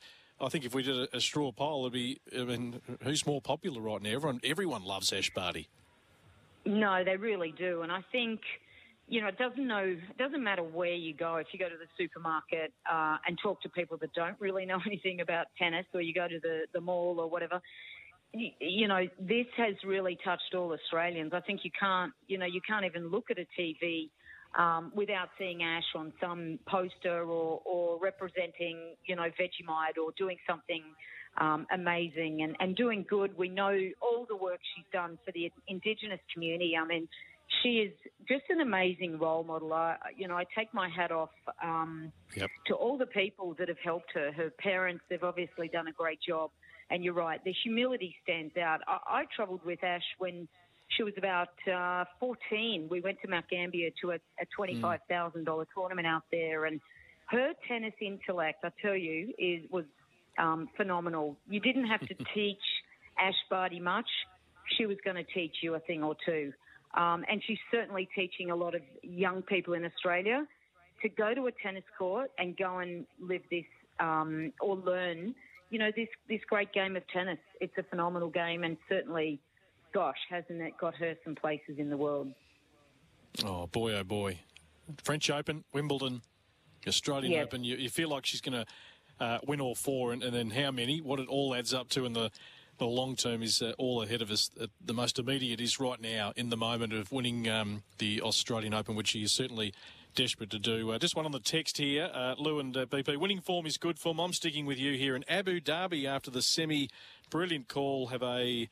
I 0.41 0.49
think 0.49 0.65
if 0.65 0.75
we 0.75 0.83
did 0.83 0.97
a, 0.97 1.17
a, 1.17 1.21
straw 1.21 1.53
poll, 1.53 1.83
it'd 1.83 1.93
be. 1.93 2.21
I 2.39 2.45
mean, 2.45 2.81
who's 3.03 3.27
more 3.27 3.41
popular 3.41 3.81
right 3.81 4.03
now? 4.03 4.11
Everyone, 4.11 4.41
everyone 4.45 4.85
loves 4.85 5.13
Ash 5.13 5.33
Barty. 5.33 5.69
No, 6.65 7.05
they 7.05 7.17
really 7.17 7.55
do, 7.57 7.83
and 7.83 7.93
I 7.93 8.03
think 8.13 8.41
you 9.09 9.21
know, 9.21 9.29
it 9.29 9.39
doesn't 9.39 9.67
know, 9.67 9.97
it 10.11 10.19
doesn't 10.19 10.43
matter 10.43 10.63
where 10.63 10.95
you 10.95 11.15
go. 11.15 11.37
If 11.37 11.49
you 11.53 11.59
go 11.59 11.69
to 11.69 11.77
the 11.77 11.87
supermarket 11.97 12.73
uh, 12.91 13.19
and 13.27 13.39
talk 13.41 13.63
to 13.63 13.69
people 13.69 13.97
that 13.99 14.13
don't 14.15 14.37
really 14.41 14.67
know 14.67 14.81
anything 14.87 15.21
about 15.21 15.47
tennis, 15.59 15.87
or 15.95 16.01
you 16.01 16.13
go 16.13 16.27
to 16.27 16.41
the, 16.41 16.63
the 16.73 16.81
mall 16.81 17.21
or 17.21 17.29
whatever, 17.29 17.61
you 18.33 18.89
know, 18.89 19.07
this 19.19 19.47
has 19.57 19.75
really 19.85 20.19
touched 20.25 20.55
all 20.55 20.73
Australians. 20.73 21.33
I 21.35 21.41
think 21.41 21.61
you 21.65 21.71
can't, 21.79 22.13
you 22.27 22.39
know, 22.39 22.47
you 22.47 22.61
can't 22.67 22.85
even 22.85 23.11
look 23.11 23.31
at 23.31 23.39
a 23.39 23.47
TV 23.59 24.11
um, 24.59 24.93
without 24.95 25.29
seeing 25.39 25.63
Ash 25.63 25.85
on 25.95 26.13
some 26.21 26.59
poster 26.69 27.23
or, 27.23 27.61
or 27.65 27.99
representing, 28.01 28.95
you 29.07 29.17
know, 29.17 29.25
Vegemite 29.41 30.03
or 30.03 30.13
doing 30.17 30.37
something 30.49 30.83
um, 31.39 31.67
amazing 31.73 32.43
and, 32.43 32.57
and 32.61 32.77
doing 32.77 33.05
good. 33.09 33.37
We 33.37 33.49
know 33.49 33.77
all 34.01 34.27
the 34.29 34.37
work 34.37 34.61
she's 34.75 34.87
done 34.93 35.19
for 35.25 35.33
the 35.33 35.51
Indigenous 35.69 36.21
community. 36.33 36.75
I 36.81 36.87
mean, 36.87 37.09
she 37.63 37.81
is 37.81 37.93
just 38.29 38.45
an 38.49 38.61
amazing 38.61 39.19
role 39.19 39.45
model. 39.45 39.73
I, 39.73 39.97
you 40.17 40.29
know, 40.29 40.37
I 40.37 40.45
take 40.57 40.73
my 40.75 40.89
hat 40.89 41.13
off 41.13 41.31
um, 41.63 42.13
yep. 42.35 42.51
to 42.67 42.75
all 42.75 42.99
the 42.99 43.07
people 43.07 43.55
that 43.59 43.69
have 43.69 43.79
helped 43.83 44.13
her. 44.15 44.33
Her 44.33 44.51
parents, 44.59 45.05
they've 45.09 45.23
obviously 45.23 45.69
done 45.69 45.89
a 45.89 45.93
great 45.93 46.19
job. 46.27 46.51
And 46.91 47.05
you're 47.05 47.15
right, 47.15 47.43
the 47.45 47.55
humility 47.65 48.15
stands 48.23 48.57
out. 48.57 48.81
I, 48.87 49.21
I 49.21 49.25
travelled 49.35 49.65
with 49.65 49.83
Ash 49.83 50.05
when 50.19 50.47
she 50.89 51.03
was 51.03 51.15
about 51.17 51.49
uh, 51.73 52.05
14. 52.21 52.89
We 52.91 53.01
went 53.01 53.21
to 53.23 53.29
Mount 53.29 53.49
Gambier 53.51 53.91
to 54.03 54.13
a, 54.13 54.15
a 54.41 54.47
$25,000 54.59 55.45
mm. 55.45 55.67
tournament 55.75 56.07
out 56.07 56.23
there, 56.31 56.67
and 56.67 56.81
her 57.27 57.53
tennis 57.67 57.95
intellect, 58.01 58.65
I 58.65 58.71
tell 58.81 58.95
you, 58.95 59.33
is 59.39 59.69
was 59.71 59.85
um, 60.39 60.69
phenomenal. 60.77 61.37
You 61.49 61.61
didn't 61.61 61.87
have 61.87 62.01
to 62.01 62.15
teach 62.35 62.63
Ash 63.19 63.35
Barty 63.51 63.81
much. 63.81 64.09
She 64.79 64.87
was 64.87 64.97
going 65.05 65.17
to 65.17 65.25
teach 65.25 65.57
you 65.63 65.75
a 65.75 65.81
thing 65.81 66.03
or 66.03 66.17
two. 66.25 66.53
Um, 66.97 67.25
and 67.29 67.43
she's 67.47 67.59
certainly 67.71 68.09
teaching 68.15 68.51
a 68.51 68.57
lot 68.57 68.75
of 68.75 68.83
young 69.03 69.43
people 69.43 69.75
in 69.75 69.85
Australia 69.85 70.47
to 71.03 71.09
go 71.09 71.35
to 71.35 71.47
a 71.47 71.53
tennis 71.63 71.85
court 71.99 72.31
and 72.39 72.57
go 72.57 72.79
and 72.79 73.07
live 73.21 73.43
this 73.51 73.65
um, 74.01 74.53
or 74.61 74.77
learn 74.77 75.35
you 75.71 75.79
know, 75.79 75.91
this, 75.95 76.09
this 76.29 76.41
great 76.49 76.73
game 76.73 76.97
of 76.97 77.07
tennis. 77.09 77.39
It's 77.61 77.77
a 77.79 77.83
phenomenal 77.83 78.31
game, 78.31 78.65
and 78.65 78.77
certainly, 78.89 79.41
gosh, 79.93 80.19
hasn't 80.31 80.61
it 80.61 80.79
got 80.79 80.95
her 80.97 81.15
some 81.25 81.35
places 81.35 81.79
in 81.79 81.91
the 81.91 81.97
world? 81.97 82.33
Oh, 83.45 83.67
boy, 83.67 83.95
oh, 83.95 84.05
boy. 84.05 84.39
French 85.03 85.29
Open, 85.31 85.65
Wimbledon, 85.73 86.23
Australian 86.87 87.33
yep. 87.33 87.47
Open. 87.47 87.65
You, 87.65 87.77
you, 87.77 87.89
feel 87.89 88.09
like 88.09 88.25
she's 88.25 88.41
going 88.41 88.65
to 88.65 89.25
uh, 89.25 89.39
win 89.47 89.61
all 89.61 89.75
four, 89.75 90.13
and, 90.13 90.23
and, 90.23 90.35
then 90.35 90.51
how 90.51 90.71
many? 90.71 91.01
What 91.01 91.19
it 91.19 91.29
all 91.29 91.55
adds 91.55 91.75
up 91.75 91.89
to 91.91 92.05
in 92.05 92.13
the, 92.13 92.31
the 92.79 92.87
long 92.87 93.17
term 93.17 93.43
is 93.43 93.63
uh, 93.63 93.73
all 93.79 94.03
ahead 94.03 94.23
of 94.23 94.31
us. 94.31 94.51
Uh, 94.61 94.67
the 94.85 94.95
most 94.95 95.19
immediate 95.19 95.61
is 95.61 95.81
right 95.81 96.01
now 96.01 96.33
in 96.37 96.51
the 96.51 96.57
moment 96.57 96.93
of 96.93 97.11
winning 97.11 97.49
um, 97.49 97.83
the 97.99 98.23
Australian 98.23 98.75
Open, 98.75 98.95
which 98.95 99.09
she 99.09 99.23
is 99.23 99.33
certainly 99.33 99.75
desperate 100.17 100.51
to 100.51 100.59
do. 100.59 100.91
Uh, 100.91 100.99
just 100.99 101.15
one 101.15 101.27
on 101.27 101.31
the 101.31 101.39
text 101.39 101.77
here, 101.77 102.11
uh, 102.13 102.35
Lou 102.39 102.59
and 102.59 102.77
uh, 102.77 102.87
BP. 102.87 103.17
Winning 103.19 103.41
form 103.41 103.67
is 103.67 103.77
good 103.77 103.99
form. 103.99 104.19
I'm 104.19 104.33
sticking 104.33 104.67
with 104.67 104.79
you 104.79 104.95
here 104.95 105.15
in 105.15 105.25
Abu 105.29 105.61
Dhabi 105.61 106.07
after 106.07 106.31
the 106.31 106.43
semi. 106.43 106.89
Brilliant 107.31 107.69
call. 107.69 108.09
Have 108.09 108.23
a 108.23 108.69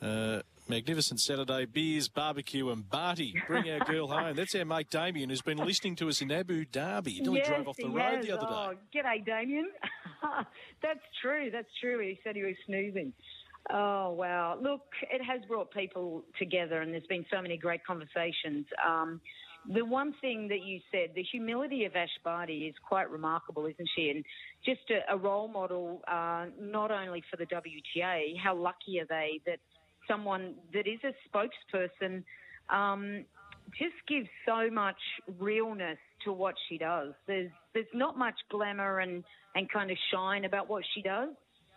uh, 0.00 0.42
magnificent 0.68 1.20
Saturday. 1.20 1.64
Beers, 1.64 2.08
barbecue, 2.08 2.70
and 2.70 2.88
Barty. 2.88 3.34
Bring 3.46 3.68
our 3.70 3.80
girl 3.80 4.06
home. 4.08 4.36
That's 4.36 4.54
our 4.54 4.64
mate 4.64 4.90
Damien, 4.90 5.30
who's 5.30 5.42
been 5.42 5.58
listening 5.58 5.96
to 5.96 6.08
us 6.08 6.20
in 6.20 6.30
Abu 6.30 6.66
Dhabi. 6.66 7.08
He 7.08 7.22
yes, 7.22 7.48
drove 7.48 7.66
off 7.66 7.76
the 7.76 7.88
road 7.88 8.16
has. 8.16 8.26
the 8.26 8.32
other 8.32 8.46
day. 8.46 8.52
Oh, 8.52 8.74
g'day, 8.94 9.24
Damien. 9.24 9.70
That's 10.82 11.00
true. 11.20 11.50
That's 11.50 11.68
true. 11.80 11.98
He 12.00 12.20
said 12.22 12.36
he 12.36 12.42
was 12.42 12.56
snoozing. 12.66 13.12
Oh, 13.70 14.10
wow. 14.10 14.58
Look, 14.60 14.82
it 15.10 15.24
has 15.24 15.40
brought 15.48 15.70
people 15.70 16.24
together, 16.38 16.82
and 16.82 16.92
there's 16.92 17.06
been 17.06 17.24
so 17.32 17.40
many 17.40 17.56
great 17.56 17.84
conversations. 17.86 18.66
Um, 18.86 19.22
the 19.72 19.84
one 19.84 20.14
thing 20.20 20.48
that 20.48 20.62
you 20.62 20.80
said, 20.90 21.10
the 21.14 21.22
humility 21.22 21.84
of 21.84 21.96
Ash 21.96 22.08
Barty 22.22 22.66
is 22.66 22.74
quite 22.86 23.10
remarkable, 23.10 23.66
isn't 23.66 23.88
she? 23.96 24.10
And 24.10 24.24
just 24.64 24.90
a, 24.90 25.14
a 25.14 25.16
role 25.16 25.48
model, 25.48 26.02
uh, 26.08 26.46
not 26.60 26.90
only 26.90 27.22
for 27.30 27.36
the 27.36 27.46
WTA, 27.46 28.36
how 28.42 28.54
lucky 28.54 29.00
are 29.00 29.06
they 29.06 29.40
that 29.46 29.58
someone 30.08 30.54
that 30.72 30.86
is 30.86 31.00
a 31.04 31.14
spokesperson 31.28 32.22
um, 32.70 33.24
just 33.78 33.94
gives 34.08 34.28
so 34.46 34.70
much 34.70 34.98
realness 35.38 35.98
to 36.24 36.32
what 36.32 36.54
she 36.68 36.78
does. 36.78 37.12
There's 37.26 37.50
there's 37.72 37.86
not 37.94 38.18
much 38.18 38.34
glamour 38.50 39.00
and, 39.00 39.24
and 39.54 39.70
kind 39.70 39.90
of 39.90 39.96
shine 40.12 40.44
about 40.44 40.68
what 40.68 40.84
she 40.94 41.02
does. 41.02 41.30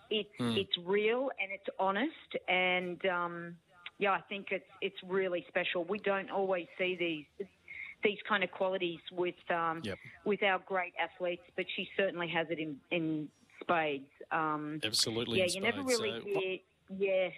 It's 0.09 0.29
mm. 0.39 0.57
it's 0.57 0.77
real 0.85 1.29
and 1.41 1.51
it's 1.51 1.75
honest 1.79 2.11
and 2.47 3.03
um, 3.05 3.55
yeah, 3.99 4.11
I 4.11 4.21
think 4.29 4.47
it's 4.51 4.65
it's 4.81 4.97
really 5.07 5.45
special. 5.47 5.83
We 5.85 5.99
don't 5.99 6.29
always 6.29 6.67
see 6.77 6.95
these 6.99 7.47
these 8.03 8.17
kind 8.27 8.43
of 8.43 8.51
qualities 8.51 8.99
with 9.11 9.35
um, 9.49 9.81
yep. 9.83 9.97
with 10.25 10.43
our 10.43 10.59
great 10.65 10.93
athletes, 11.01 11.43
but 11.55 11.65
she 11.75 11.87
certainly 11.97 12.27
has 12.27 12.47
it 12.49 12.59
in, 12.59 12.77
in 12.91 13.27
spades. 13.59 14.05
Um, 14.31 14.79
Absolutely, 14.83 15.39
yeah. 15.39 15.45
you 15.49 15.61
never 15.61 15.83
really 15.83 16.21
so, 16.21 16.39
hear, 16.39 16.57
yeah, 16.97 17.29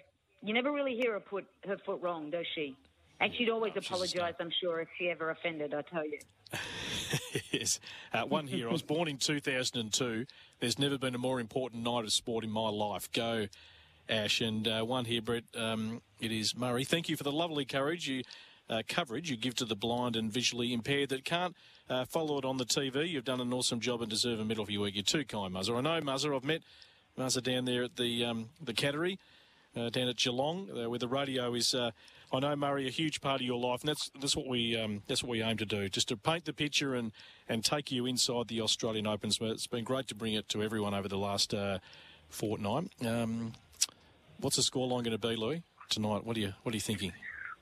you 0.42 0.54
never 0.54 0.72
really 0.72 0.96
hear 0.96 1.12
her 1.12 1.20
put 1.20 1.46
her 1.66 1.78
foot 1.84 2.00
wrong, 2.02 2.30
does 2.30 2.46
she? 2.54 2.76
And 3.20 3.34
she'd 3.34 3.50
always 3.50 3.72
oh, 3.76 3.80
apologise, 3.80 4.34
I'm 4.40 4.52
sure, 4.60 4.80
if 4.80 4.88
she 4.98 5.10
ever 5.10 5.30
offended. 5.30 5.74
I 5.74 5.82
tell 5.82 6.04
you. 6.04 6.18
yes. 7.50 7.78
Uh, 8.12 8.22
one 8.22 8.46
here. 8.46 8.68
I 8.68 8.72
was 8.72 8.82
born 8.82 9.08
in 9.08 9.18
2002. 9.18 10.24
There's 10.58 10.78
never 10.78 10.96
been 10.96 11.14
a 11.14 11.18
more 11.18 11.38
important 11.38 11.84
night 11.84 12.04
of 12.04 12.12
sport 12.12 12.44
in 12.44 12.50
my 12.50 12.70
life. 12.70 13.12
Go, 13.12 13.46
Ash. 14.08 14.40
And 14.40 14.66
uh, 14.66 14.82
one 14.84 15.04
here, 15.04 15.20
Brett. 15.20 15.44
Um, 15.54 16.00
it 16.18 16.32
is 16.32 16.56
Murray. 16.56 16.84
Thank 16.84 17.10
you 17.10 17.16
for 17.16 17.24
the 17.24 17.32
lovely 17.32 17.66
courage 17.66 18.08
you 18.08 18.22
uh, 18.70 18.82
coverage 18.88 19.30
you 19.30 19.36
give 19.36 19.54
to 19.56 19.64
the 19.64 19.74
blind 19.74 20.16
and 20.16 20.32
visually 20.32 20.72
impaired 20.72 21.10
that 21.10 21.24
can't 21.24 21.54
uh, 21.90 22.04
follow 22.04 22.38
it 22.38 22.44
on 22.44 22.56
the 22.56 22.64
TV. 22.64 23.08
You've 23.08 23.24
done 23.24 23.40
an 23.40 23.52
awesome 23.52 23.80
job 23.80 24.00
and 24.00 24.08
deserve 24.08 24.38
a 24.38 24.44
medal 24.44 24.64
for 24.64 24.72
your 24.72 24.82
work. 24.82 24.94
You're 24.94 25.02
too 25.02 25.24
kind, 25.24 25.52
Muzzer. 25.52 25.76
I 25.76 25.80
know, 25.80 26.00
Muzzer. 26.00 26.34
I've 26.34 26.44
met 26.44 26.62
Muzzer 27.18 27.42
down 27.42 27.64
there 27.64 27.82
at 27.82 27.96
the 27.96 28.24
um, 28.24 28.50
the 28.62 28.72
Cattery, 28.72 29.18
uh, 29.76 29.90
down 29.90 30.08
at 30.08 30.16
Geelong, 30.16 30.68
uh, 30.70 30.88
where 30.88 30.98
the 30.98 31.08
radio 31.08 31.52
is. 31.54 31.74
Uh, 31.74 31.90
I 32.32 32.38
know, 32.38 32.54
Murray, 32.54 32.86
a 32.86 32.90
huge 32.90 33.20
part 33.20 33.40
of 33.40 33.46
your 33.46 33.58
life, 33.58 33.80
and 33.80 33.88
that's 33.88 34.08
that's 34.20 34.36
what 34.36 34.46
we 34.46 34.76
um, 34.76 35.02
that's 35.08 35.22
what 35.22 35.30
we 35.30 35.42
aim 35.42 35.56
to 35.56 35.66
do, 35.66 35.88
just 35.88 36.08
to 36.08 36.16
paint 36.16 36.44
the 36.44 36.52
picture 36.52 36.94
and, 36.94 37.10
and 37.48 37.64
take 37.64 37.90
you 37.90 38.06
inside 38.06 38.46
the 38.46 38.60
Australian 38.60 39.08
Opens. 39.08 39.38
It's 39.40 39.66
been 39.66 39.82
great 39.82 40.06
to 40.08 40.14
bring 40.14 40.34
it 40.34 40.48
to 40.50 40.62
everyone 40.62 40.94
over 40.94 41.08
the 41.08 41.18
last 41.18 41.52
uh, 41.52 41.80
fortnight. 42.28 42.92
Um, 43.04 43.54
what's 44.38 44.56
the 44.56 44.62
scoreline 44.62 45.02
going 45.02 45.10
to 45.10 45.18
be, 45.18 45.34
Louis, 45.34 45.64
tonight? 45.88 46.24
What 46.24 46.36
are 46.36 46.40
you 46.40 46.54
what 46.62 46.72
are 46.72 46.76
you 46.76 46.80
thinking? 46.80 47.12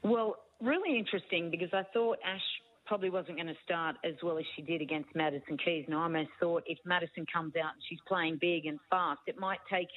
Well, 0.03 0.37
really 0.61 0.99
interesting 0.99 1.51
because 1.51 1.71
I 1.73 1.83
thought 1.93 2.19
Ash 2.25 2.41
probably 2.87 3.11
wasn't 3.11 3.37
going 3.37 3.49
to 3.49 3.57
start 3.65 3.97
as 4.03 4.15
well 4.23 4.39
as 4.39 4.45
she 4.57 4.63
did 4.63 4.81
against 4.81 5.15
Madison 5.15 5.59
Keys. 5.63 5.85
And 5.87 5.95
I 5.95 6.03
almost 6.03 6.31
thought 6.41 6.63
if 6.67 6.79
Madison 6.85 7.27
comes 7.33 7.55
out 7.57 7.75
and 7.75 7.83
she's 7.89 7.99
playing 8.09 8.39
big 8.41 8.67
and 8.67 8.79
fast, 8.89 9.21
it 9.27 9.39
might 9.39 9.61
take 9.71 9.89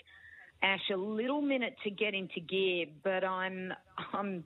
Ash 0.61 0.81
a 0.93 0.97
little 0.97 1.41
minute 1.41 1.75
to 1.83 1.89
get 1.89 2.13
into 2.13 2.41
gear. 2.41 2.85
But 3.03 3.23
I'm 3.23 3.73
I'm 4.13 4.43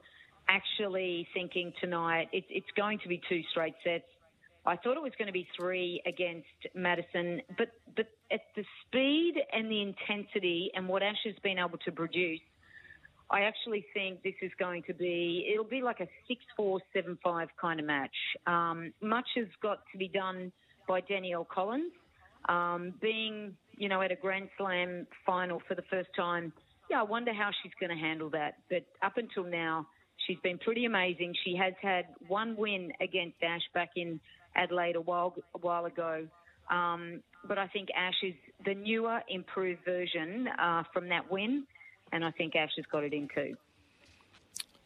actually 0.47 1.27
thinking 1.33 1.73
tonight 1.81 2.29
it's 2.31 2.47
it's 2.49 2.71
going 2.77 2.99
to 2.99 3.09
be 3.09 3.19
two 3.27 3.41
straight 3.51 3.75
sets. 3.83 4.05
I 4.67 4.77
thought 4.77 4.97
it 4.97 5.03
was 5.03 5.11
going 5.17 5.27
to 5.27 5.33
be 5.33 5.47
three 5.59 6.01
against 6.05 6.47
Madison, 6.73 7.41
but 7.57 7.69
but 7.95 8.07
at 8.31 8.41
the 8.55 8.63
speed 8.85 9.35
and 9.53 9.69
the 9.69 9.81
intensity 9.81 10.71
and 10.75 10.87
what 10.87 11.03
Ash 11.03 11.17
has 11.25 11.35
been 11.43 11.59
able 11.59 11.77
to 11.79 11.91
produce, 11.91 12.39
I 13.29 13.41
actually 13.41 13.85
think 13.93 14.21
this 14.23 14.35
is 14.41 14.51
going 14.59 14.83
to 14.83 14.93
be 14.93 15.49
it'll 15.51 15.65
be 15.65 15.81
like 15.81 15.99
a 15.99 16.07
six 16.27 16.41
four 16.55 16.79
seven 16.93 17.17
five 17.23 17.49
kind 17.59 17.79
of 17.79 17.85
match. 17.85 18.15
Um, 18.45 18.93
much 19.01 19.27
has 19.35 19.47
got 19.61 19.79
to 19.91 19.97
be 19.97 20.07
done 20.07 20.51
by 20.87 21.01
Danielle 21.01 21.47
Collins, 21.51 21.91
um, 22.47 22.93
being 23.01 23.53
you 23.77 23.89
know 23.89 24.01
at 24.01 24.11
a 24.11 24.15
Grand 24.15 24.49
Slam 24.57 25.07
final 25.25 25.61
for 25.67 25.75
the 25.75 25.83
first 25.89 26.09
time. 26.15 26.53
Yeah, 26.89 26.99
I 26.99 27.03
wonder 27.03 27.33
how 27.33 27.49
she's 27.63 27.71
going 27.79 27.89
to 27.89 28.01
handle 28.01 28.29
that. 28.31 28.57
But 28.69 28.85
up 29.01 29.17
until 29.17 29.43
now, 29.43 29.87
she's 30.27 30.37
been 30.43 30.59
pretty 30.59 30.85
amazing. 30.85 31.33
She 31.43 31.55
has 31.55 31.73
had 31.81 32.05
one 32.27 32.55
win 32.55 32.91
against 33.01 33.37
Ash 33.41 33.63
back 33.73 33.89
in 33.95 34.19
Adelaide 34.55 34.95
a 34.95 35.01
while 35.01 35.35
a 35.55 35.57
while 35.57 35.85
ago. 35.85 36.27
Um, 36.69 37.21
but 37.47 37.57
I 37.57 37.67
think 37.67 37.89
Ash 37.95 38.15
is 38.23 38.33
the 38.65 38.73
newer, 38.73 39.21
improved 39.29 39.83
version 39.85 40.47
uh, 40.59 40.83
from 40.93 41.09
that 41.09 41.31
win, 41.31 41.65
and 42.15 42.23
I 42.23 42.31
think 42.31 42.55
Ash 42.55 42.71
has 42.77 42.85
got 42.85 43.03
it 43.03 43.13
in 43.13 43.27
too. 43.27 43.55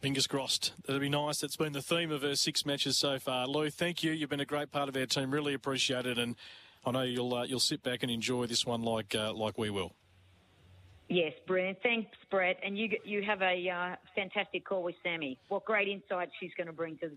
Fingers 0.00 0.26
crossed. 0.26 0.72
That'd 0.86 1.00
be 1.00 1.08
nice. 1.08 1.40
That's 1.40 1.56
been 1.56 1.72
the 1.72 1.82
theme 1.82 2.10
of 2.10 2.22
her 2.22 2.34
six 2.34 2.66
matches 2.66 2.98
so 2.98 3.18
far. 3.18 3.46
Lou, 3.46 3.70
thank 3.70 4.02
you. 4.02 4.12
You've 4.12 4.30
been 4.30 4.40
a 4.40 4.46
great 4.46 4.72
part 4.72 4.88
of 4.88 4.96
our 4.96 5.06
team. 5.06 5.30
Really 5.30 5.54
appreciate 5.54 6.06
it, 6.06 6.18
and 6.18 6.36
I 6.84 6.90
know 6.90 7.02
you'll 7.02 7.32
uh, 7.32 7.44
you'll 7.44 7.60
sit 7.60 7.82
back 7.82 8.02
and 8.02 8.10
enjoy 8.10 8.46
this 8.46 8.66
one 8.66 8.82
like 8.82 9.14
uh, 9.14 9.32
like 9.32 9.56
we 9.56 9.70
will. 9.70 9.92
Yes, 11.08 11.32
brilliant. 11.46 11.78
Thanks, 11.82 12.10
Brett. 12.30 12.58
And 12.64 12.76
you 12.76 12.98
you 13.04 13.22
have 13.22 13.42
a 13.42 13.68
uh, 13.68 13.96
fantastic 14.16 14.64
call 14.64 14.82
with 14.82 14.96
Sammy. 15.02 15.38
What 15.48 15.64
great 15.64 15.88
insight 15.88 16.30
she's 16.40 16.52
going 16.56 16.66
to 16.66 16.72
bring 16.72 16.96
to 16.98 17.10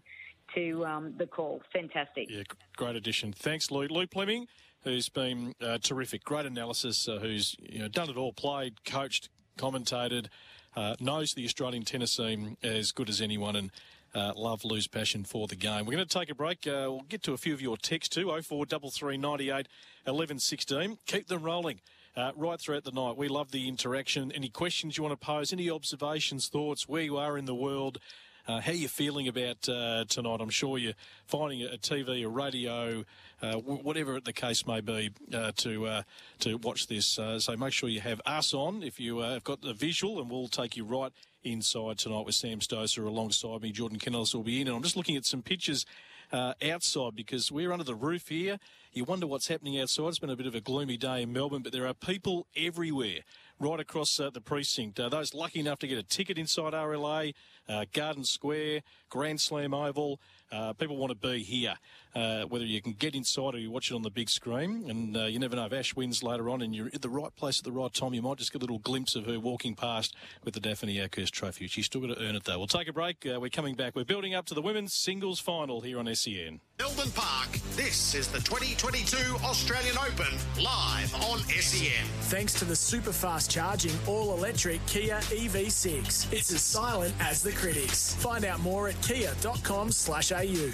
to 0.56 0.86
um, 0.86 1.14
the 1.18 1.26
call. 1.26 1.62
Fantastic. 1.72 2.30
Yeah, 2.30 2.44
great 2.76 2.96
addition. 2.96 3.34
Thanks, 3.34 3.72
Lou. 3.72 3.88
Lou 3.88 4.06
Fleming, 4.08 4.48
who's 4.84 5.10
been 5.10 5.56
uh, 5.62 5.78
terrific. 5.78 6.24
Great 6.24 6.46
analysis, 6.46 7.08
uh, 7.08 7.20
who's 7.20 7.56
you 7.60 7.80
know, 7.80 7.88
done 7.88 8.10
it 8.10 8.18
all, 8.18 8.34
played, 8.34 8.84
coached, 8.84 9.30
commentated, 9.58 10.28
uh, 10.76 10.96
knows 11.00 11.34
the 11.34 11.46
Australian 11.46 11.84
tennis 11.84 12.16
team 12.16 12.58
as 12.64 12.92
good 12.92 13.10
as 13.10 13.22
anyone 13.22 13.56
and 13.56 13.72
uh, 14.16 14.34
love 14.36 14.64
Lou's 14.64 14.88
passion 14.88 15.24
for 15.24 15.48
the 15.48 15.56
game. 15.56 15.86
We're 15.86 15.96
going 15.96 16.08
to 16.08 16.20
take 16.20 16.30
a 16.30 16.36
break. 16.36 16.68
Uh, 16.68 16.86
we'll 16.90 17.06
get 17.10 17.24
to 17.24 17.34
a 17.34 17.38
few 17.38 17.54
of 17.54 17.62
your 17.62 17.78
texts 17.78 18.16
too, 18.16 18.28
0433 18.28 19.18
98 19.18 19.68
11 20.06 20.40
16. 20.40 20.98
Keep 21.06 21.28
them 21.28 21.44
rolling. 21.44 21.80
Uh, 22.16 22.32
right 22.36 22.62
throughout 22.62 22.84
the 22.84 22.92
night. 22.92 23.18
We 23.18 23.28
love 23.28 23.50
the 23.50 23.68
interaction. 23.68 24.32
Any 24.34 24.48
questions 24.48 24.98
you 24.98 25.04
want 25.04 25.20
to 25.20 25.26
pose, 25.26 25.52
any 25.52 25.68
observations, 25.68 26.48
thoughts, 26.48 26.88
where 26.88 27.02
you 27.02 27.18
are 27.18 27.40
in 27.40 27.46
the 27.46 27.56
world, 27.56 27.98
uh, 28.46 28.60
how 28.60 28.72
are 28.72 28.76
you 28.76 28.90
feeling 28.90 29.28
about 29.28 29.70
uh, 29.70 30.04
tonight? 30.10 30.42
I'm 30.42 30.50
sure 30.50 30.78
you're 30.78 30.94
finding 31.26 31.64
a 31.64 31.78
TV, 31.78 32.26
a 32.26 32.30
radio, 32.30 33.06
uh, 33.42 33.56
whatever 33.56 34.20
the 34.20 34.34
case 34.34 34.68
may 34.68 34.82
be, 34.82 35.12
uh, 35.34 35.54
to 35.58 35.86
uh, 35.86 36.02
to 36.40 36.56
watch 36.58 36.88
this. 36.88 37.18
Uh, 37.18 37.40
so 37.40 37.56
make 37.56 37.72
sure 37.72 37.88
you 37.88 38.02
have 38.02 38.20
us 38.26 38.54
on 38.54 38.84
if 38.84 39.00
you 39.00 39.20
have 39.20 39.46
got 39.46 39.62
the 39.62 39.74
visual, 39.74 40.20
and 40.20 40.30
we'll 40.30 40.50
take 40.50 40.76
you 40.76 40.84
right 40.84 41.14
inside 41.46 41.98
tonight 41.98 42.26
with 42.26 42.36
Sam 42.36 42.60
Stosur 42.60 43.06
alongside 43.06 43.62
me. 43.62 43.72
Jordan 43.72 43.98
Canellis 44.00 44.36
will 44.36 44.44
be 44.44 44.60
in, 44.60 44.68
and 44.68 44.76
I'm 44.76 44.84
just 44.84 44.98
looking 44.98 45.16
at 45.16 45.26
some 45.26 45.42
pictures 45.42 45.86
outside 46.34 47.16
because 47.16 47.52
we're 47.52 47.72
under 47.72 47.84
the 47.86 47.96
roof 47.96 48.28
here. 48.30 48.58
You 48.92 49.04
wonder 49.04 49.28
what's 49.28 49.48
happening 49.48 49.80
outside. 49.80 50.08
It's 50.08 50.20
been 50.20 50.32
a 50.32 50.36
bit 50.36 50.48
of 50.48 50.56
a 50.56 50.62
gloomy 50.62 50.98
day 50.98 51.22
in 51.22 51.32
Melbourne, 51.32 51.62
but 51.62 51.72
there 51.72 51.86
are 51.86 51.94
people 51.94 52.48
everywhere 52.58 53.20
right 53.64 53.80
across 53.80 54.20
uh, 54.20 54.30
the 54.30 54.42
precinct. 54.42 55.00
Uh, 55.00 55.08
those 55.08 55.34
lucky 55.34 55.62
enough 55.62 55.80
to 55.80 55.88
get 55.88 55.98
a 55.98 56.04
ticket 56.04 56.38
inside 56.38 56.74
RLA, 56.74 57.34
uh, 57.70 57.86
Garden 57.94 58.26
Square, 58.26 58.82
Grand 59.10 59.40
Slam 59.40 59.74
Oval, 59.74 60.20
uh, 60.52 60.74
people 60.74 60.98
want 60.98 61.12
to 61.12 61.28
be 61.28 61.42
here, 61.42 61.76
uh, 62.16 62.44
whether 62.44 62.66
you 62.66 62.82
can 62.82 62.94
get 62.94 63.16
inside 63.16 63.56
or 63.56 63.58
you 63.58 63.72
watch 63.72 63.92
it 63.92 63.96
on 63.96 64.02
the 64.02 64.10
big 64.10 64.30
screen. 64.30 64.90
And 64.90 65.18
uh, 65.18 65.26
you 65.26 65.40
never 65.40 65.56
know 65.56 65.66
if 65.66 65.74
Ash 65.74 65.96
wins 65.96 66.24
later 66.24 66.50
on 66.50 66.62
and 66.62 66.76
you're 66.76 66.90
at 66.94 67.02
the 67.02 67.10
right 67.10 67.36
place 67.36 67.60
at 67.60 67.66
the 67.66 67.72
right 67.72 67.94
time. 67.94 68.14
You 68.14 68.22
might 68.22 68.38
just 68.38 68.52
get 68.52 68.62
a 68.62 68.66
little 68.66 68.80
glimpse 68.80 69.16
of 69.16 69.26
her 69.26 69.40
walking 69.40 69.76
past 69.76 70.16
with 70.44 70.54
the 70.54 70.60
Daphne 70.60 70.98
Akhurst 70.98 71.32
Trophy. 71.32 71.68
She's 71.68 71.86
still 71.86 72.02
got 72.02 72.16
to 72.16 72.24
earn 72.24 72.36
it, 72.36 72.44
though. 72.44 72.58
We'll 72.58 72.68
take 72.68 72.88
a 72.88 72.94
break. 72.94 73.24
we're 73.26 73.50
coming 73.50 73.76
back. 73.76 73.96
We're 73.96 74.06
building 74.06 74.36
up 74.36 74.46
to 74.48 74.54
the 74.54 74.62
women's 74.62 74.94
singles 74.94 75.40
final 75.40 75.82
here 75.82 76.00
on 76.00 76.14
SEN. 76.16 76.60
Melbourne 76.80 77.12
Park, 77.16 77.52
this 77.76 78.16
is 78.16 78.28
the 78.28 78.40
2022 78.40 79.36
Australian 79.46 79.96
Open 79.98 80.38
live 80.62 81.14
on 81.16 81.40
SEN. 81.40 82.06
Thanks 82.24 82.54
to 82.56 82.66
the 82.66 82.76
super 82.76 83.14
fast 83.14 83.50
charging 83.50 83.94
all 84.08 84.34
electric 84.34 84.86
Kia 84.88 85.18
EV6. 85.20 86.34
It's 86.34 86.52
as 86.52 86.62
silent 86.62 87.14
as 87.20 87.42
the 87.42 87.52
critics. 87.52 88.16
Find 88.16 88.44
out 88.46 88.60
more 88.62 88.90
at 88.90 89.02
kia.com 89.02 89.92
slash 89.92 90.32
AU. 90.32 90.72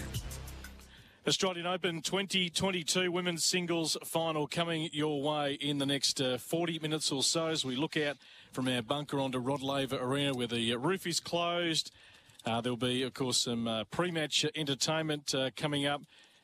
Australian 1.30 1.68
Open 1.68 2.02
2022 2.02 3.12
women's 3.12 3.46
singles 3.46 3.96
final 4.04 4.48
coming 4.48 4.90
your 4.92 5.22
way 5.22 5.54
in 5.62 5.78
the 5.78 5.86
next 5.86 6.20
uh, 6.20 6.40
40 6.40 6.80
minutes 6.80 7.12
or 7.12 7.22
so 7.22 7.50
as 7.50 7.64
we 7.64 7.76
look 7.76 7.96
out 7.96 8.18
from 8.52 8.68
our 8.68 8.82
bunker 8.82 9.20
onto 9.20 9.38
Rod 9.38 9.62
Laver 9.62 9.98
Arena 9.98 10.34
where 10.34 10.48
the 10.48 10.76
roof 10.76 11.06
is 11.06 11.20
closed. 11.20 11.92
Uh, 12.48 12.62
there'll 12.62 12.78
be, 12.78 13.04
of 13.04 13.14
course, 13.14 13.38
some 13.38 13.68
uh, 13.68 13.84
pre-match 13.92 14.44
entertainment 14.56 15.36
uh, 15.36 15.52
coming 15.56 15.86
up. 15.86 16.02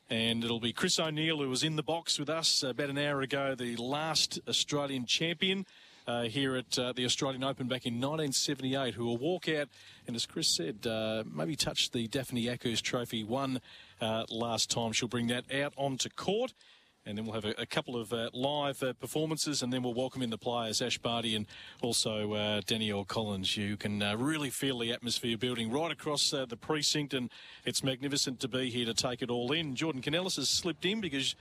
And 0.08 0.44
it'll 0.44 0.60
be 0.60 0.72
Chris 0.72 1.00
O'Neill, 1.00 1.38
who 1.38 1.50
was 1.50 1.64
in 1.64 1.74
the 1.74 1.82
box 1.82 2.20
with 2.20 2.30
us 2.30 2.62
about 2.62 2.88
an 2.88 2.96
hour 2.96 3.22
ago, 3.22 3.56
the 3.56 3.74
last 3.74 4.38
Australian 4.46 5.04
champion 5.04 5.66
uh, 6.06 6.22
here 6.22 6.56
at 6.56 6.78
uh, 6.78 6.92
the 6.92 7.04
Australian 7.04 7.44
Open 7.44 7.68
back 7.68 7.86
in 7.86 7.94
1978, 7.94 8.94
who 8.94 9.04
will 9.04 9.16
walk 9.16 9.48
out 9.48 9.68
and, 10.06 10.14
as 10.14 10.26
Chris 10.26 10.54
said, 10.54 10.86
uh, 10.86 11.24
maybe 11.32 11.56
touch 11.56 11.90
the 11.90 12.06
Daphne 12.08 12.46
Akhurst 12.46 12.82
Trophy 12.82 13.24
one 13.24 13.60
last 14.00 14.70
time. 14.70 14.92
She'll 14.92 15.08
bring 15.08 15.28
that 15.28 15.52
out 15.52 15.72
onto 15.76 16.08
court 16.10 16.52
and 17.06 17.16
then 17.16 17.24
we'll 17.24 17.34
have 17.34 17.44
a, 17.44 17.54
a 17.56 17.66
couple 17.66 17.96
of 17.96 18.12
uh, 18.12 18.30
live 18.34 18.82
uh, 18.82 18.92
performances, 18.94 19.62
and 19.62 19.72
then 19.72 19.82
we'll 19.82 19.94
welcome 19.94 20.22
in 20.22 20.30
the 20.30 20.36
players, 20.36 20.82
Ash 20.82 20.98
Barty 20.98 21.36
and 21.36 21.46
also 21.80 22.32
uh, 22.34 22.60
Danielle 22.66 23.04
Collins. 23.04 23.56
You 23.56 23.76
can 23.76 24.02
uh, 24.02 24.16
really 24.16 24.50
feel 24.50 24.80
the 24.80 24.92
atmosphere 24.92 25.38
building 25.38 25.70
right 25.70 25.92
across 25.92 26.32
uh, 26.32 26.46
the 26.46 26.56
precinct, 26.56 27.14
and 27.14 27.30
it's 27.64 27.84
magnificent 27.84 28.40
to 28.40 28.48
be 28.48 28.70
here 28.70 28.84
to 28.86 28.94
take 28.94 29.22
it 29.22 29.30
all 29.30 29.52
in. 29.52 29.76
Jordan 29.76 30.02
Canellis 30.02 30.36
has 30.36 30.48
slipped 30.48 30.84
in 30.84 31.00
because 31.00 31.36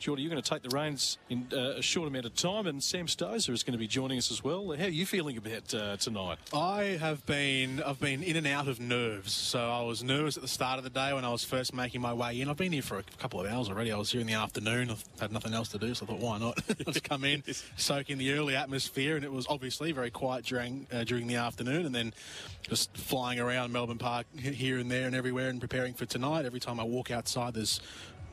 Jordy, 0.00 0.22
you're 0.22 0.30
going 0.30 0.42
to 0.42 0.50
take 0.50 0.62
the 0.62 0.74
reins 0.74 1.18
in 1.28 1.46
uh, 1.52 1.74
a 1.76 1.82
short 1.82 2.08
amount 2.08 2.24
of 2.24 2.34
time, 2.34 2.66
and 2.66 2.82
Sam 2.82 3.04
Stosur 3.04 3.50
is 3.50 3.62
going 3.62 3.72
to 3.72 3.78
be 3.78 3.86
joining 3.86 4.16
us 4.16 4.30
as 4.30 4.42
well. 4.42 4.74
How 4.74 4.86
are 4.86 4.88
you 4.88 5.04
feeling 5.04 5.36
about 5.36 5.74
uh, 5.74 5.98
tonight? 5.98 6.38
I 6.54 6.96
have 6.98 7.26
been 7.26 7.82
I've 7.82 8.00
been 8.00 8.22
in 8.22 8.36
and 8.36 8.46
out 8.46 8.66
of 8.66 8.80
nerves. 8.80 9.30
So 9.30 9.60
I 9.60 9.82
was 9.82 10.02
nervous 10.02 10.38
at 10.38 10.42
the 10.42 10.48
start 10.48 10.78
of 10.78 10.84
the 10.84 10.90
day 10.90 11.12
when 11.12 11.26
I 11.26 11.30
was 11.30 11.44
first 11.44 11.74
making 11.74 12.00
my 12.00 12.14
way 12.14 12.40
in. 12.40 12.48
I've 12.48 12.56
been 12.56 12.72
here 12.72 12.80
for 12.80 12.98
a 12.98 13.02
couple 13.18 13.42
of 13.42 13.52
hours 13.52 13.68
already. 13.68 13.92
I 13.92 13.98
was 13.98 14.10
here 14.10 14.22
in 14.22 14.26
the 14.26 14.32
afternoon. 14.32 14.90
I've 14.90 15.04
had 15.20 15.32
nothing 15.32 15.52
else 15.52 15.68
to 15.68 15.78
do, 15.78 15.94
so 15.94 16.06
I 16.06 16.08
thought, 16.08 16.20
why 16.20 16.38
not? 16.38 16.58
Let's 16.86 17.00
come 17.00 17.24
in, 17.24 17.42
soak 17.76 18.08
in 18.08 18.16
the 18.16 18.32
early 18.32 18.56
atmosphere, 18.56 19.16
and 19.16 19.24
it 19.24 19.30
was 19.30 19.46
obviously 19.50 19.92
very 19.92 20.10
quiet 20.10 20.46
during 20.46 20.86
uh, 20.90 21.04
during 21.04 21.26
the 21.26 21.36
afternoon, 21.36 21.84
and 21.84 21.94
then 21.94 22.14
just 22.62 22.96
flying 22.96 23.38
around 23.38 23.70
Melbourne 23.70 23.98
Park 23.98 24.26
here 24.38 24.78
and 24.78 24.90
there 24.90 25.06
and 25.06 25.14
everywhere 25.14 25.50
and 25.50 25.60
preparing 25.60 25.92
for 25.92 26.06
tonight. 26.06 26.46
Every 26.46 26.60
time 26.60 26.80
I 26.80 26.84
walk 26.84 27.10
outside, 27.10 27.52
there's 27.52 27.82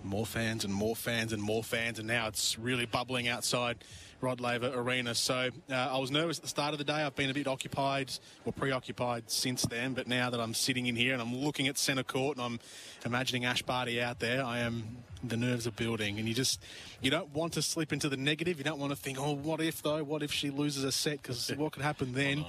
more 0.08 0.26
fans 0.26 0.66
and 0.66 0.74
more 0.74 0.96
fans 0.96 1.34
and 1.34 1.42
more 1.42 1.64
fans, 1.64 2.00
and 2.00 2.08
now 2.08 2.28
it's 2.28 2.58
really 2.58 2.86
bubbling 2.86 3.28
outside 3.28 3.84
Rod 4.20 4.42
Laver 4.42 4.72
Arena. 4.74 5.14
So 5.14 5.50
uh, 5.70 5.74
I 5.74 5.98
was 6.00 6.10
nervous 6.10 6.40
at 6.40 6.44
the 6.44 6.50
start 6.50 6.74
of 6.74 6.80
the 6.80 6.84
day. 6.84 7.04
I've 7.04 7.16
been 7.16 7.30
a 7.30 7.34
bit 7.34 7.48
occupied 7.48 8.12
or 8.46 8.54
preoccupied 8.54 9.30
since 9.30 9.64
then, 9.64 9.94
but 9.94 10.08
now 10.08 10.30
that 10.30 10.40
I'm 10.40 10.54
sitting 10.54 10.88
in 10.88 10.96
here 10.96 11.14
and 11.14 11.22
I'm 11.22 11.36
looking 11.36 11.68
at 11.68 11.78
centre 11.78 12.04
court 12.04 12.38
and 12.38 12.46
I'm 12.46 12.60
imagining 13.06 13.46
Ash 13.46 13.62
Barty 13.62 14.02
out 14.02 14.20
there, 14.20 14.44
I 14.44 14.60
am 14.60 14.98
the 15.24 15.38
nerves 15.38 15.68
are 15.68 15.72
building, 15.72 16.20
and 16.20 16.28
you 16.28 16.34
just 16.34 16.62
you 17.02 17.12
don't 17.12 17.34
want 17.34 17.54
to 17.54 17.62
slip 17.62 17.92
into 17.92 18.10
the 18.10 18.18
negative. 18.18 18.58
You 18.58 18.64
don't 18.64 18.80
want 18.80 18.92
to 18.92 18.96
think, 18.96 19.20
oh, 19.20 19.34
what 19.34 19.62
if 19.62 19.82
though? 19.82 20.04
What 20.04 20.24
if 20.24 20.32
she 20.32 20.50
loses 20.50 20.84
a 20.84 20.92
set? 20.92 21.22
Because 21.22 21.50
what 21.56 21.74
could 21.74 21.84
happen 21.84 22.14
then? 22.14 22.40
Oh, 22.40 22.42
no 22.42 22.48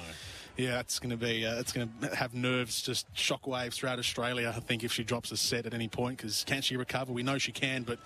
yeah, 0.59 0.81
it's 0.81 0.99
going 0.99 1.11
to 1.11 1.17
be 1.17 1.47
uh, 1.47 1.61
it's 1.61 1.73
going 1.73 1.91
to 2.01 2.15
have 2.17 2.35
nerves 2.35 2.83
just 2.83 3.11
shockwaves 3.15 3.75
throughout 3.75 4.01
Australia. 4.01 4.53
I 4.55 4.59
think 4.59 4.83
if 4.83 4.93
she 4.93 5.05
drops 5.05 5.31
a 5.31 5.37
set 5.37 5.67
at 5.67 5.73
any 5.73 5.87
point, 5.87 6.19
because 6.19 6.45
can 6.45 6.63
she 6.63 6.77
recover? 6.77 7.13
We 7.13 7.23
know 7.23 7.39
she 7.39 7.53
can, 7.53 7.85
but 7.85 8.01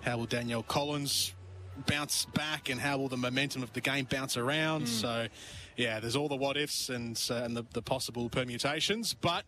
how 0.00 0.16
will 0.16 0.24
Danielle 0.24 0.62
Collins 0.62 1.34
bounce 1.86 2.24
back, 2.24 2.70
and 2.70 2.80
how 2.80 2.96
will 2.96 3.08
the 3.08 3.18
momentum 3.18 3.62
of 3.62 3.74
the 3.74 3.82
game 3.82 4.06
bounce 4.10 4.38
around? 4.38 4.84
Mm. 4.84 4.88
So, 4.88 5.26
yeah, 5.76 6.00
there's 6.00 6.16
all 6.16 6.28
the 6.28 6.36
what 6.36 6.56
ifs 6.56 6.88
and 6.88 7.22
uh, 7.30 7.34
and 7.44 7.54
the, 7.54 7.66
the 7.74 7.82
possible 7.82 8.30
permutations, 8.30 9.12
but 9.12 9.44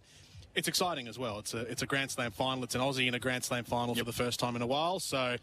it's 0.54 0.68
exciting 0.68 1.08
as 1.08 1.18
well. 1.18 1.38
It's 1.38 1.54
a 1.54 1.60
it's 1.60 1.80
a 1.80 1.86
Grand 1.86 2.10
Slam 2.10 2.30
final. 2.30 2.62
It's 2.62 2.74
an 2.74 2.82
Aussie 2.82 3.08
in 3.08 3.14
a 3.14 3.18
Grand 3.18 3.42
Slam 3.42 3.64
final 3.64 3.96
yep. 3.96 4.04
for 4.04 4.04
the 4.04 4.16
first 4.16 4.38
time 4.38 4.54
in 4.54 4.60
a 4.60 4.66
while. 4.66 5.00
So, 5.00 5.36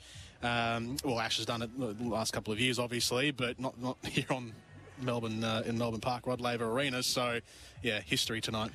um, 0.44 0.98
well, 1.04 1.20
Ash 1.20 1.38
has 1.38 1.48
done 1.48 1.64
it 1.64 1.80
the 1.80 1.96
last 2.04 2.32
couple 2.32 2.54
of 2.54 2.60
years, 2.60 2.78
obviously, 2.78 3.32
but 3.32 3.60
not 3.60 3.82
not 3.82 3.98
here 4.06 4.28
on 4.30 4.54
Melbourne 5.02 5.44
uh, 5.44 5.64
in 5.66 5.78
Melbourne 5.78 6.02
Park, 6.02 6.28
Rod 6.28 6.42
Laver 6.42 6.66
Arena. 6.66 7.04
So, 7.04 7.40
yeah, 7.82 8.00
history 8.02 8.42
tonight. 8.42 8.72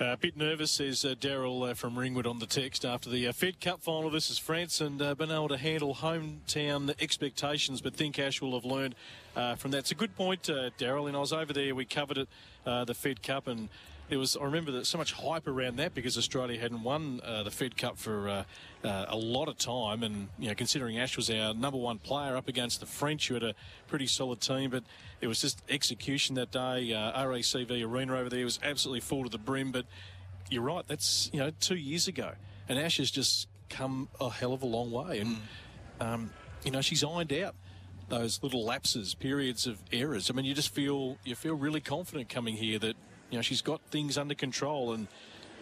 Uh, 0.00 0.12
a 0.12 0.16
bit 0.16 0.36
nervous, 0.36 0.70
says 0.70 1.04
uh, 1.04 1.16
Daryl 1.20 1.68
uh, 1.68 1.74
from 1.74 1.98
Ringwood 1.98 2.24
on 2.24 2.38
the 2.38 2.46
text 2.46 2.84
after 2.84 3.10
the 3.10 3.26
uh, 3.26 3.32
Fed 3.32 3.60
Cup 3.60 3.82
final 3.82 4.08
versus 4.10 4.38
France 4.38 4.80
and 4.80 5.02
uh, 5.02 5.12
been 5.16 5.32
able 5.32 5.48
to 5.48 5.56
handle 5.56 5.96
hometown 5.96 6.94
expectations, 7.02 7.80
but 7.80 7.94
think 7.94 8.16
Ash 8.16 8.40
will 8.40 8.54
have 8.54 8.64
learned 8.64 8.94
uh, 9.34 9.56
from 9.56 9.72
that. 9.72 9.78
It's 9.78 9.90
a 9.90 9.96
good 9.96 10.14
point, 10.14 10.42
Daryl. 10.44 11.08
And 11.08 11.16
I 11.16 11.20
was 11.20 11.32
over 11.32 11.52
there, 11.52 11.74
we 11.74 11.84
covered 11.84 12.18
it, 12.18 12.28
the 12.64 12.94
Fed 12.94 13.24
Cup, 13.24 13.48
and 13.48 13.68
there 14.08 14.18
was 14.18 14.36
I 14.36 14.44
remember 14.44 14.72
that 14.72 14.86
so 14.86 14.98
much 14.98 15.12
hype 15.12 15.46
around 15.46 15.76
that 15.76 15.94
because 15.94 16.16
Australia 16.16 16.58
hadn't 16.58 16.82
won 16.82 17.20
uh, 17.24 17.42
the 17.42 17.50
Fed 17.50 17.76
Cup 17.76 17.98
for 17.98 18.28
uh, 18.28 18.44
uh, 18.84 19.06
a 19.08 19.16
lot 19.16 19.48
of 19.48 19.58
time, 19.58 20.02
and 20.02 20.28
you 20.38 20.48
know 20.48 20.54
considering 20.54 20.98
Ash 20.98 21.16
was 21.16 21.30
our 21.30 21.54
number 21.54 21.78
one 21.78 21.98
player 21.98 22.36
up 22.36 22.48
against 22.48 22.80
the 22.80 22.86
French, 22.86 23.28
who 23.28 23.34
had 23.34 23.42
a 23.42 23.54
pretty 23.86 24.06
solid 24.06 24.40
team, 24.40 24.70
but 24.70 24.84
it 25.20 25.26
was 25.26 25.40
just 25.40 25.62
execution 25.68 26.34
that 26.36 26.50
day. 26.50 26.92
Uh, 26.92 27.24
RACV 27.24 27.86
Arena 27.86 28.16
over 28.16 28.30
there 28.30 28.44
was 28.44 28.58
absolutely 28.62 29.00
full 29.00 29.24
to 29.24 29.30
the 29.30 29.38
brim, 29.38 29.72
but 29.72 29.84
you're 30.50 30.62
right, 30.62 30.86
that's 30.86 31.30
you 31.32 31.40
know 31.40 31.50
two 31.60 31.76
years 31.76 32.08
ago, 32.08 32.32
and 32.68 32.78
Ash 32.78 32.96
has 32.98 33.10
just 33.10 33.48
come 33.68 34.08
a 34.20 34.30
hell 34.30 34.54
of 34.54 34.62
a 34.62 34.66
long 34.66 34.90
way, 34.90 35.20
and 35.20 35.36
um, 36.00 36.30
you 36.64 36.70
know 36.70 36.80
she's 36.80 37.04
ironed 37.04 37.32
out 37.32 37.54
those 38.08 38.42
little 38.42 38.64
lapses, 38.64 39.14
periods 39.14 39.66
of 39.66 39.78
errors. 39.92 40.30
I 40.30 40.32
mean, 40.32 40.46
you 40.46 40.54
just 40.54 40.70
feel 40.70 41.18
you 41.24 41.34
feel 41.34 41.54
really 41.54 41.80
confident 41.80 42.30
coming 42.30 42.56
here 42.56 42.78
that 42.78 42.96
you 43.30 43.38
know 43.38 43.42
she's 43.42 43.62
got 43.62 43.80
things 43.90 44.18
under 44.18 44.34
control 44.34 44.92
and. 44.92 45.08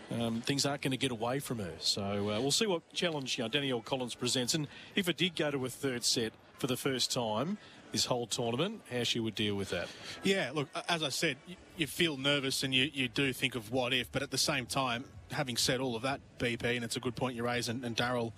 Um, 0.08 0.40
things 0.40 0.64
aren't 0.64 0.82
going 0.82 0.92
to 0.92 0.96
get 0.96 1.10
away 1.10 1.40
from 1.40 1.58
her. 1.58 1.72
So 1.80 2.00
uh, 2.30 2.40
we'll 2.40 2.52
see 2.52 2.68
what 2.68 2.88
challenge 2.92 3.38
you 3.38 3.42
know, 3.42 3.48
Danielle 3.48 3.80
Collins 3.80 4.14
presents. 4.14 4.54
And 4.54 4.68
if 4.94 5.08
it 5.08 5.16
did 5.16 5.34
go 5.34 5.50
to 5.50 5.66
a 5.66 5.68
third 5.68 6.04
set 6.04 6.32
for 6.60 6.68
the 6.68 6.76
first 6.76 7.12
time 7.12 7.58
this 7.92 8.04
whole 8.04 8.26
tournament, 8.26 8.82
how 8.92 9.02
she 9.02 9.20
would 9.20 9.34
deal 9.34 9.54
with 9.54 9.70
that. 9.70 9.88
Yeah, 10.22 10.50
look, 10.54 10.68
as 10.88 11.02
I 11.02 11.08
said, 11.08 11.36
you, 11.76 11.86
feel 11.86 12.16
nervous 12.16 12.62
and 12.62 12.74
you, 12.74 12.90
you 12.92 13.08
do 13.08 13.32
think 13.32 13.54
of 13.54 13.72
what 13.72 13.92
if, 13.92 14.10
but 14.12 14.22
at 14.22 14.30
the 14.30 14.38
same 14.38 14.66
time, 14.66 15.04
having 15.30 15.56
said 15.56 15.80
all 15.80 15.96
of 15.96 16.02
that, 16.02 16.20
BP, 16.38 16.76
and 16.76 16.84
it's 16.84 16.96
a 16.96 17.00
good 17.00 17.16
point 17.16 17.36
you 17.36 17.44
raise, 17.44 17.68
and, 17.68 17.84
and 17.84 17.96
Daryl 17.96 18.32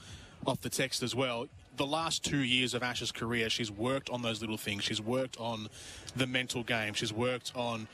off 0.47 0.61
the 0.61 0.71
text 0.71 1.03
as 1.03 1.15
well, 1.15 1.49
the 1.77 1.87
last 1.87 2.25
two 2.25 2.39
years 2.39 2.75
of 2.75 2.83
Ash's 2.83 3.13
career, 3.13 3.49
she's 3.49 3.71
worked 3.71 4.11
on 4.11 4.23
those 4.23 4.41
little 4.41 4.57
things. 4.57 4.85
She's 4.85 5.01
worked 5.01 5.37
on 5.39 5.69
the 6.15 6.27
mental 6.27 6.63
game. 6.63 6.95
She's 6.95 7.13
worked 7.13 7.53
on 7.55 7.89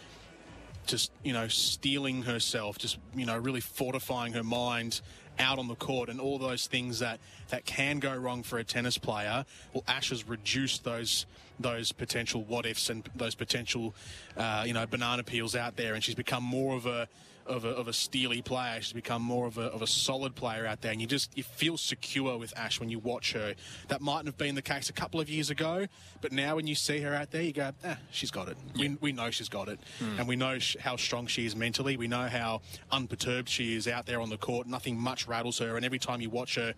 just, 0.86 1.12
you 1.22 1.32
know, 1.32 1.48
steeling 1.48 2.22
herself, 2.22 2.78
just, 2.78 2.98
you 3.14 3.26
know, 3.26 3.38
really 3.38 3.60
fortifying 3.60 4.32
her 4.32 4.44
mind 4.44 5.00
out 5.38 5.58
on 5.58 5.68
the 5.68 5.74
court 5.74 6.08
and 6.08 6.20
all 6.20 6.38
those 6.38 6.66
things 6.66 7.00
that, 7.00 7.18
that 7.48 7.64
can 7.64 7.98
go 7.98 8.14
wrong 8.14 8.42
for 8.42 8.58
a 8.58 8.64
tennis 8.64 8.98
player. 8.98 9.44
Well, 9.72 9.84
Ash 9.88 10.10
has 10.10 10.28
reduced 10.28 10.84
those 10.84 11.26
those 11.60 11.92
potential 11.92 12.42
what 12.42 12.66
ifs 12.66 12.90
and 12.90 13.08
those 13.14 13.36
potential, 13.36 13.94
uh, 14.36 14.64
you 14.66 14.72
know, 14.72 14.84
banana 14.86 15.22
peels 15.22 15.54
out 15.54 15.76
there, 15.76 15.94
and 15.94 16.02
she's 16.02 16.16
become 16.16 16.42
more 16.42 16.74
of 16.74 16.86
a 16.86 17.08
of 17.46 17.64
a, 17.64 17.68
of 17.70 17.88
a 17.88 17.92
steely 17.92 18.42
player. 18.42 18.80
She's 18.80 18.92
become 18.92 19.22
more 19.22 19.46
of 19.46 19.58
a, 19.58 19.62
of 19.62 19.82
a 19.82 19.86
solid 19.86 20.34
player 20.34 20.66
out 20.66 20.80
there, 20.80 20.92
and 20.92 21.00
you 21.00 21.06
just 21.06 21.36
you 21.36 21.42
feel 21.42 21.76
secure 21.76 22.36
with 22.38 22.56
Ash 22.58 22.80
when 22.80 22.88
you 22.88 22.98
watch 22.98 23.32
her. 23.32 23.54
That 23.88 24.00
mightn't 24.00 24.26
have 24.26 24.36
been 24.36 24.54
the 24.54 24.62
case 24.62 24.88
a 24.90 24.92
couple 24.92 25.20
of 25.20 25.28
years 25.28 25.50
ago, 25.50 25.86
but 26.20 26.32
now 26.32 26.56
when 26.56 26.66
you 26.66 26.74
see 26.74 27.00
her 27.00 27.14
out 27.14 27.30
there, 27.30 27.42
you 27.42 27.52
go, 27.52 27.72
eh, 27.84 27.94
she's 28.10 28.30
got 28.30 28.48
it. 28.48 28.56
We, 28.78 28.96
we 29.00 29.12
know 29.12 29.30
she's 29.30 29.48
got 29.48 29.68
it, 29.68 29.78
Hmm. 29.98 30.18
and 30.18 30.28
we 30.28 30.36
know 30.36 30.58
sh- 30.58 30.76
how 30.80 30.96
strong 30.96 31.26
she 31.26 31.46
is 31.46 31.54
mentally. 31.54 31.96
We 31.96 32.08
know 32.08 32.28
how 32.28 32.62
unperturbed 32.90 33.48
she 33.48 33.74
is 33.76 33.86
out 33.88 34.06
there 34.06 34.20
on 34.20 34.30
the 34.30 34.38
court. 34.38 34.66
Nothing 34.66 34.98
much 34.98 35.26
rattles 35.28 35.58
her, 35.58 35.76
and 35.76 35.84
every 35.84 35.98
time 35.98 36.20
you 36.20 36.30
watch 36.30 36.54
her, 36.56 36.74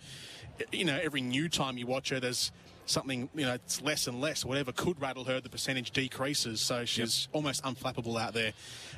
you 0.72 0.84
know, 0.84 0.98
every 1.02 1.20
new 1.20 1.48
time 1.48 1.76
you 1.78 1.86
watch 1.86 2.08
her, 2.10 2.18
there's 2.20 2.50
something, 2.88 3.28
you 3.34 3.44
know, 3.44 3.54
it's 3.54 3.82
less 3.82 4.06
and 4.06 4.20
less. 4.20 4.44
Whatever 4.44 4.70
could 4.70 5.00
rattle 5.02 5.24
her, 5.24 5.40
the 5.40 5.48
percentage 5.48 5.90
decreases. 5.90 6.60
So 6.60 6.84
she's 6.84 7.26
almost 7.32 7.64
unflappable 7.64 8.16
out 8.18 8.32
there. 8.32 8.52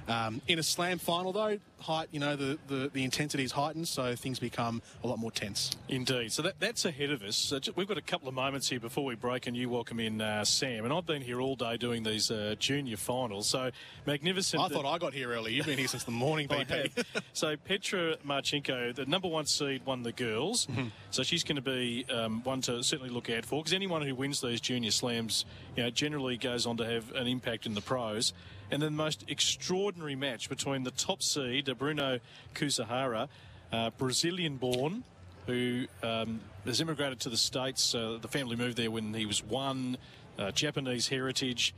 Um, 0.09 0.40
in 0.48 0.59
a 0.59 0.62
slam 0.62 0.98
final, 0.98 1.32
though, 1.32 1.59
height, 1.80 2.09
you 2.11 2.18
know, 2.18 2.34
the, 2.34 2.59
the, 2.66 2.90
the 2.92 3.04
intensity 3.04 3.44
is 3.44 3.52
heightened, 3.52 3.86
so 3.86 4.14
things 4.16 4.38
become 4.38 4.82
a 5.04 5.06
lot 5.06 5.18
more 5.18 5.30
tense. 5.30 5.70
Indeed. 5.88 6.32
So 6.32 6.42
that, 6.42 6.59
that's 6.59 6.84
ahead 6.84 7.11
of 7.11 7.22
us. 7.22 7.52
Uh, 7.52 7.61
we've 7.76 7.86
got 7.86 7.98
a 7.98 8.02
couple 8.02 8.26
of 8.26 8.34
moments 8.34 8.68
here 8.68 8.80
before 8.80 9.04
we 9.04 9.14
break, 9.14 9.46
and 9.46 9.56
you 9.56 9.68
welcome 9.68 10.00
in 10.00 10.20
uh, 10.20 10.44
Sam. 10.44 10.84
And 10.84 10.92
I've 10.92 11.06
been 11.06 11.22
here 11.22 11.40
all 11.40 11.56
day 11.56 11.76
doing 11.76 12.02
these 12.02 12.30
uh, 12.30 12.54
junior 12.59 12.96
finals. 12.96 13.48
So 13.48 13.70
magnificent. 14.06 14.62
I 14.62 14.68
thought 14.68 14.86
I 14.86 14.98
got 14.98 15.12
here 15.12 15.30
early. 15.30 15.52
You've 15.52 15.66
been 15.66 15.78
here 15.78 15.88
since 15.88 16.04
the 16.04 16.11
morning, 16.11 16.48
BP. 16.48 17.04
so 17.32 17.56
Petra 17.56 18.16
Marcinko, 18.26 18.94
the 18.94 19.06
number 19.06 19.28
one 19.28 19.46
seed, 19.46 19.84
won 19.84 20.02
the 20.02 20.12
girls. 20.12 20.66
Mm-hmm. 20.66 20.88
So 21.11 21.22
she's 21.22 21.44
going 21.44 21.56
to 21.56 21.62
be 21.62 22.06
um, 22.11 22.42
one 22.44 22.62
to 22.62 22.82
certainly 22.82 23.11
look 23.11 23.28
out 23.30 23.44
for 23.44 23.61
because 23.61 23.74
anyone 23.74 24.02
who 24.02 24.14
wins 24.14 24.40
these 24.40 24.61
junior 24.61 24.90
slams, 24.90 25.44
you 25.76 25.82
know, 25.82 25.90
generally 25.90 26.36
goes 26.36 26.66
on 26.66 26.78
to 26.78 26.86
have 26.86 27.12
an 27.12 27.26
impact 27.26 27.66
in 27.66 27.74
the 27.74 27.80
pros. 27.82 28.32
And 28.70 28.82
then 28.82 28.96
the 28.96 29.02
most 29.02 29.24
extraordinary 29.28 30.14
match 30.14 30.48
between 30.48 30.84
the 30.84 30.90
top 30.90 31.22
seed, 31.22 31.68
uh, 31.68 31.74
Bruno 31.74 32.20
Kuzuhara, 32.54 33.28
uh, 33.72 33.90
Brazilian-born, 33.96 35.04
who 35.46 35.86
um, 36.02 36.40
has 36.66 36.80
immigrated 36.80 37.20
to 37.20 37.30
the 37.30 37.36
States. 37.36 37.94
Uh, 37.94 38.18
the 38.20 38.28
family 38.28 38.56
moved 38.56 38.76
there 38.76 38.90
when 38.90 39.14
he 39.14 39.24
was 39.24 39.42
one. 39.42 39.96
Uh, 40.38 40.52
Japanese 40.52 41.08
heritage. 41.08 41.74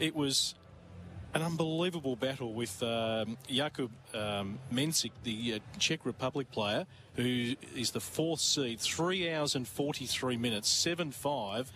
It 0.00 0.16
was 0.16 0.54
an 1.34 1.42
unbelievable 1.42 2.16
battle 2.16 2.52
with 2.52 2.82
um, 2.82 3.36
Jakub 3.48 3.90
um, 4.14 4.58
Mensik, 4.72 5.12
the 5.22 5.54
uh, 5.54 5.78
Czech 5.78 6.04
Republic 6.04 6.50
player, 6.50 6.86
who 7.14 7.54
is 7.76 7.92
the 7.92 8.00
fourth 8.00 8.40
seed, 8.40 8.80
three 8.80 9.32
hours 9.32 9.54
and 9.54 9.68
43 9.68 10.36
minutes, 10.36 10.68
7 10.68 11.12
5. 11.12 11.70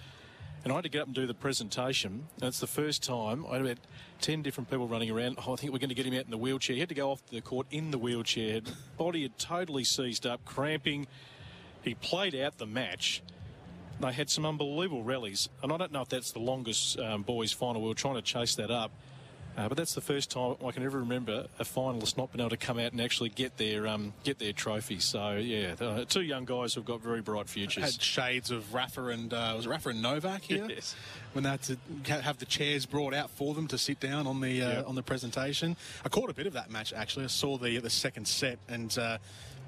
And 0.65 0.73
I 0.73 0.77
had 0.77 0.85
to 0.85 0.89
get 0.89 1.03
up 1.03 1.09
and 1.09 1.15
do 1.15 1.27
the 1.27 1.35
presentation. 1.35 2.27
And 2.41 2.49
it's 2.49 2.59
the 2.59 2.67
first 2.67 3.03
time. 3.03 3.45
I 3.47 3.57
had 3.57 3.61
about 3.61 3.79
10 4.23 4.43
different 4.43 4.71
people 4.71 4.89
running 4.89 5.11
around. 5.11 5.39
Oh, 5.47 5.53
I 5.53 5.57
think 5.57 5.75
we're 5.75 5.79
going 5.79 5.91
to 5.91 5.95
get 5.95 6.07
him 6.07 6.15
out 6.15 6.25
in 6.25 6.31
the 6.31 6.39
wheelchair. 6.39 6.75
He 6.75 6.81
had 6.81 6.89
to 6.89 6.95
go 6.95 7.11
off 7.11 7.25
the 7.27 7.43
court 7.43 7.67
in 7.71 7.91
the 7.91 7.99
wheelchair. 7.99 8.63
Body 8.97 9.23
had 9.23 9.39
totally 9.39 9.85
seized 9.85 10.27
up, 10.27 10.43
cramping. 10.47 11.07
He 11.83 11.95
played 11.95 12.35
out 12.35 12.57
the 12.57 12.67
match. 12.67 13.23
They 14.01 14.13
had 14.13 14.31
some 14.31 14.45
unbelievable 14.45 15.05
rallies, 15.05 15.49
and 15.63 15.73
I 15.73 15.77
don't 15.77 15.93
know 15.93 16.03
if 16.03 16.09
that's 16.09 16.33
the 16.33 16.41
longest 16.41 16.99
um, 16.99 17.23
boys' 17.23 17.53
final. 17.53 17.81
We 17.81 17.89
were 17.89 17.95
trying 17.95 18.17
to 18.17 18.23
chase 18.23 18.57
that 18.57 18.71
up, 18.71 18.91
uh, 19.57 19.69
but 19.69 19.77
that's 19.77 19.95
the 19.95 20.01
first 20.01 20.31
time 20.31 20.57
I 20.65 20.71
can 20.73 20.83
ever 20.85 20.99
remember 20.99 21.47
a 21.59 21.65
finalist 21.65 22.17
not 22.17 22.33
being 22.33 22.41
able 22.41 22.51
to 22.51 22.57
come 22.57 22.79
out 22.79 22.93
and 22.93 23.01
actually 23.01 23.29
get 23.31 23.57
their 23.57 23.87
um, 23.87 24.13
get 24.25 24.39
their 24.39 24.53
trophy. 24.53 24.99
So 24.99 25.37
yeah, 25.37 25.75
uh, 25.81 26.05
two 26.05 26.23
young 26.23 26.45
guys 26.45 26.75
who've 26.75 26.85
got 26.85 27.01
very 27.01 27.21
bright 27.23 27.49
futures. 27.49 27.85
Had 27.85 28.03
shades 28.03 28.51
of 28.51 28.73
Rafa 28.75 29.07
and 29.07 29.33
uh, 29.33 29.53
was 29.57 29.67
it 29.67 29.69
Rafa 29.69 29.91
and 29.91 30.03
Novak 30.03 30.43
here? 30.43 30.67
Yes. 30.75 30.95
When 31.35 31.43
they 31.45 31.51
had 31.51 31.63
to 31.63 31.77
have 32.23 32.39
the 32.39 32.47
chairs 32.47 32.87
brought 32.87 33.13
out 33.13 33.29
for 33.31 33.55
them 33.55 33.67
to 33.69 33.79
sit 33.79 33.99
down 34.01 34.27
on 34.27 34.41
the 34.41 34.63
uh, 34.63 34.69
Yeah. 34.71 34.83
on 34.87 34.95
the 34.95 35.03
presentation. 35.03 35.77
I 36.05 36.09
caught 36.09 36.31
a 36.31 36.35
bit 36.35 36.47
of 36.47 36.53
that 36.55 36.71
match 36.71 36.93
actually. 36.93 37.25
I 37.25 37.29
saw 37.29 37.57
the 37.59 37.79
the 37.79 37.91
second 37.91 38.27
set 38.29 38.59
and. 38.69 38.97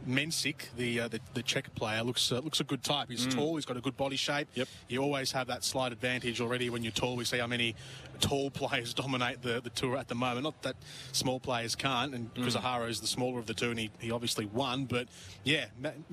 Mensik, 0.09 0.66
the, 0.76 1.01
uh, 1.01 1.09
the 1.09 1.20
the 1.34 1.42
Czech 1.42 1.74
player, 1.74 2.03
looks 2.03 2.30
uh, 2.30 2.38
looks 2.40 2.61
a 2.61 2.64
good 2.64 2.82
type. 2.82 3.09
He's 3.11 3.26
Mm. 3.26 3.34
tall. 3.34 3.57
He's 3.57 3.64
got 3.64 3.76
a 3.76 3.80
good 3.80 3.97
body 3.97 4.16
shape. 4.16 4.49
Yep. 4.55 4.68
You 4.88 5.03
always 5.03 5.32
have 5.32 5.49
that 5.49 5.64
slight 5.64 5.92
advantage 5.92 6.40
already 6.40 6.70
when 6.70 6.82
you're 6.82 6.92
tall. 6.92 7.16
We 7.16 7.24
see 7.24 7.38
how 7.38 7.47
many 7.49 7.74
tall 8.20 8.51
players 8.62 8.94
dominate 8.94 9.42
the, 9.42 9.61
the 9.61 9.70
tour 9.70 9.97
at 9.97 10.09
the 10.09 10.14
moment. 10.14 10.44
Not 10.44 10.62
that 10.62 10.76
small 11.12 11.40
players 11.40 11.74
can't, 11.74 12.14
and 12.14 12.32
Mm. 12.34 12.44
Kuzuhara 12.44 12.88
is 12.88 13.01
the 13.01 13.07
smaller 13.07 13.38
of 13.38 13.47
the 13.47 13.55
two, 13.55 13.70
and 13.70 13.78
he, 13.78 13.90
he 13.99 14.11
obviously 14.11 14.47
won. 14.47 14.84
But 14.84 15.09
yeah, 15.44 15.66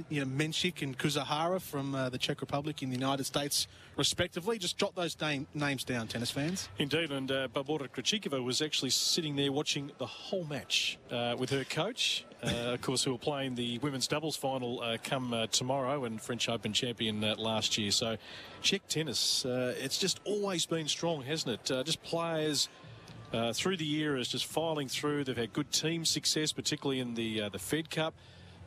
you 0.10 0.26
know, 0.26 0.32
Mensik 0.46 0.82
and 0.82 0.98
Kuzuhara 0.98 1.62
from 1.62 1.94
uh, 1.96 2.10
the 2.10 2.18
Czech 2.18 2.42
Republic 2.42 2.82
in 2.82 2.90
the 2.90 2.96
United 2.98 3.26
States, 3.26 3.68
respectively. 3.98 4.58
Just 4.58 4.78
jot 4.78 4.96
those 4.96 5.20
name, 5.22 5.46
names 5.54 5.84
down, 5.84 6.08
tennis 6.08 6.32
fans. 6.32 6.70
Indeed, 6.80 7.12
and 7.12 7.32
uh, 7.32 7.48
Barbora 7.50 7.88
Krejcikova 7.90 8.44
was 8.44 8.62
actually 8.62 8.90
sitting 8.90 9.36
there 9.36 9.52
watching 9.52 9.92
the 10.00 10.06
whole 10.08 10.46
match 10.46 10.98
uh, 11.12 11.36
with 11.38 11.50
her 11.52 11.64
coach, 11.64 12.26
of 12.44 12.82
course, 12.82 13.04
who 13.04 13.12
were 13.12 13.18
playing 13.18 13.56
the 13.56 13.78
women's 13.80 14.08
doubles 14.08 14.36
final 14.36 14.82
uh, 14.82 14.98
come 15.04 15.34
uh, 15.34 15.48
tomorrow 15.48 16.06
and 16.06 16.22
French 16.22 16.50
Open 16.50 16.74
champion 16.74 17.24
uh, 17.24 17.36
last 17.38 17.78
year. 17.78 17.92
So, 17.92 18.18
Czech 18.62 18.88
tennis, 18.88 19.46
uh, 19.46 19.76
it's 19.78 19.98
just 19.98 20.20
always 20.26 20.66
been 20.66 20.88
strong, 20.88 21.24
hasn't 21.24 21.62
it? 21.62 21.72
Uh, 21.72 21.84
just 21.84 22.02
players. 22.04 22.70
Uh, 23.32 23.52
through 23.52 23.76
the 23.76 23.86
year 23.86 24.16
is 24.16 24.28
just 24.28 24.46
filing 24.46 24.88
through. 24.88 25.24
They've 25.24 25.36
had 25.36 25.54
good 25.54 25.72
team 25.72 26.06
success, 26.06 26.54
particularly 26.54 27.00
in 27.00 27.16
the 27.16 27.42
uh, 27.42 27.50
the 27.50 27.58
Fed 27.58 27.90
Cup, 27.90 28.14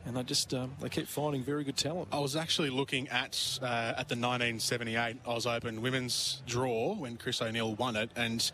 and 0.05 0.17
they 0.17 0.23
just 0.23 0.53
um, 0.53 0.73
they 0.81 0.89
keep 0.89 1.07
finding 1.07 1.41
very 1.41 1.63
good 1.63 1.77
talent. 1.77 2.09
I 2.11 2.19
was 2.19 2.35
actually 2.35 2.69
looking 2.69 3.07
at 3.07 3.59
uh, 3.61 3.93
at 3.97 4.09
the 4.09 4.15
1978 4.15 5.19
Oz 5.25 5.45
Open 5.45 5.81
women's 5.81 6.41
draw 6.45 6.95
when 6.95 7.15
Chris 7.15 7.41
O'Neill 7.41 7.75
won 7.75 7.95
it, 7.95 8.11
and 8.17 8.51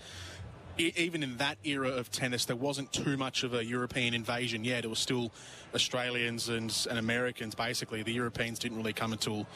even 0.77 1.23
in 1.23 1.37
that 1.37 1.57
era 1.63 1.89
of 1.89 2.11
tennis, 2.11 2.45
there 2.45 2.55
wasn't 2.55 2.91
too 2.91 3.17
much 3.17 3.43
of 3.43 3.53
a 3.53 3.63
European 3.63 4.13
invasion 4.13 4.63
yet. 4.63 4.85
It 4.85 4.89
was 4.89 4.99
still 4.99 5.31
Australians 5.73 6.49
and, 6.49 6.75
and 6.89 6.99
Americans. 6.99 7.55
Basically, 7.55 8.03
the 8.03 8.13
Europeans 8.13 8.59
didn't 8.59 8.77
really 8.77 8.93
come 8.93 9.13
until 9.13 9.47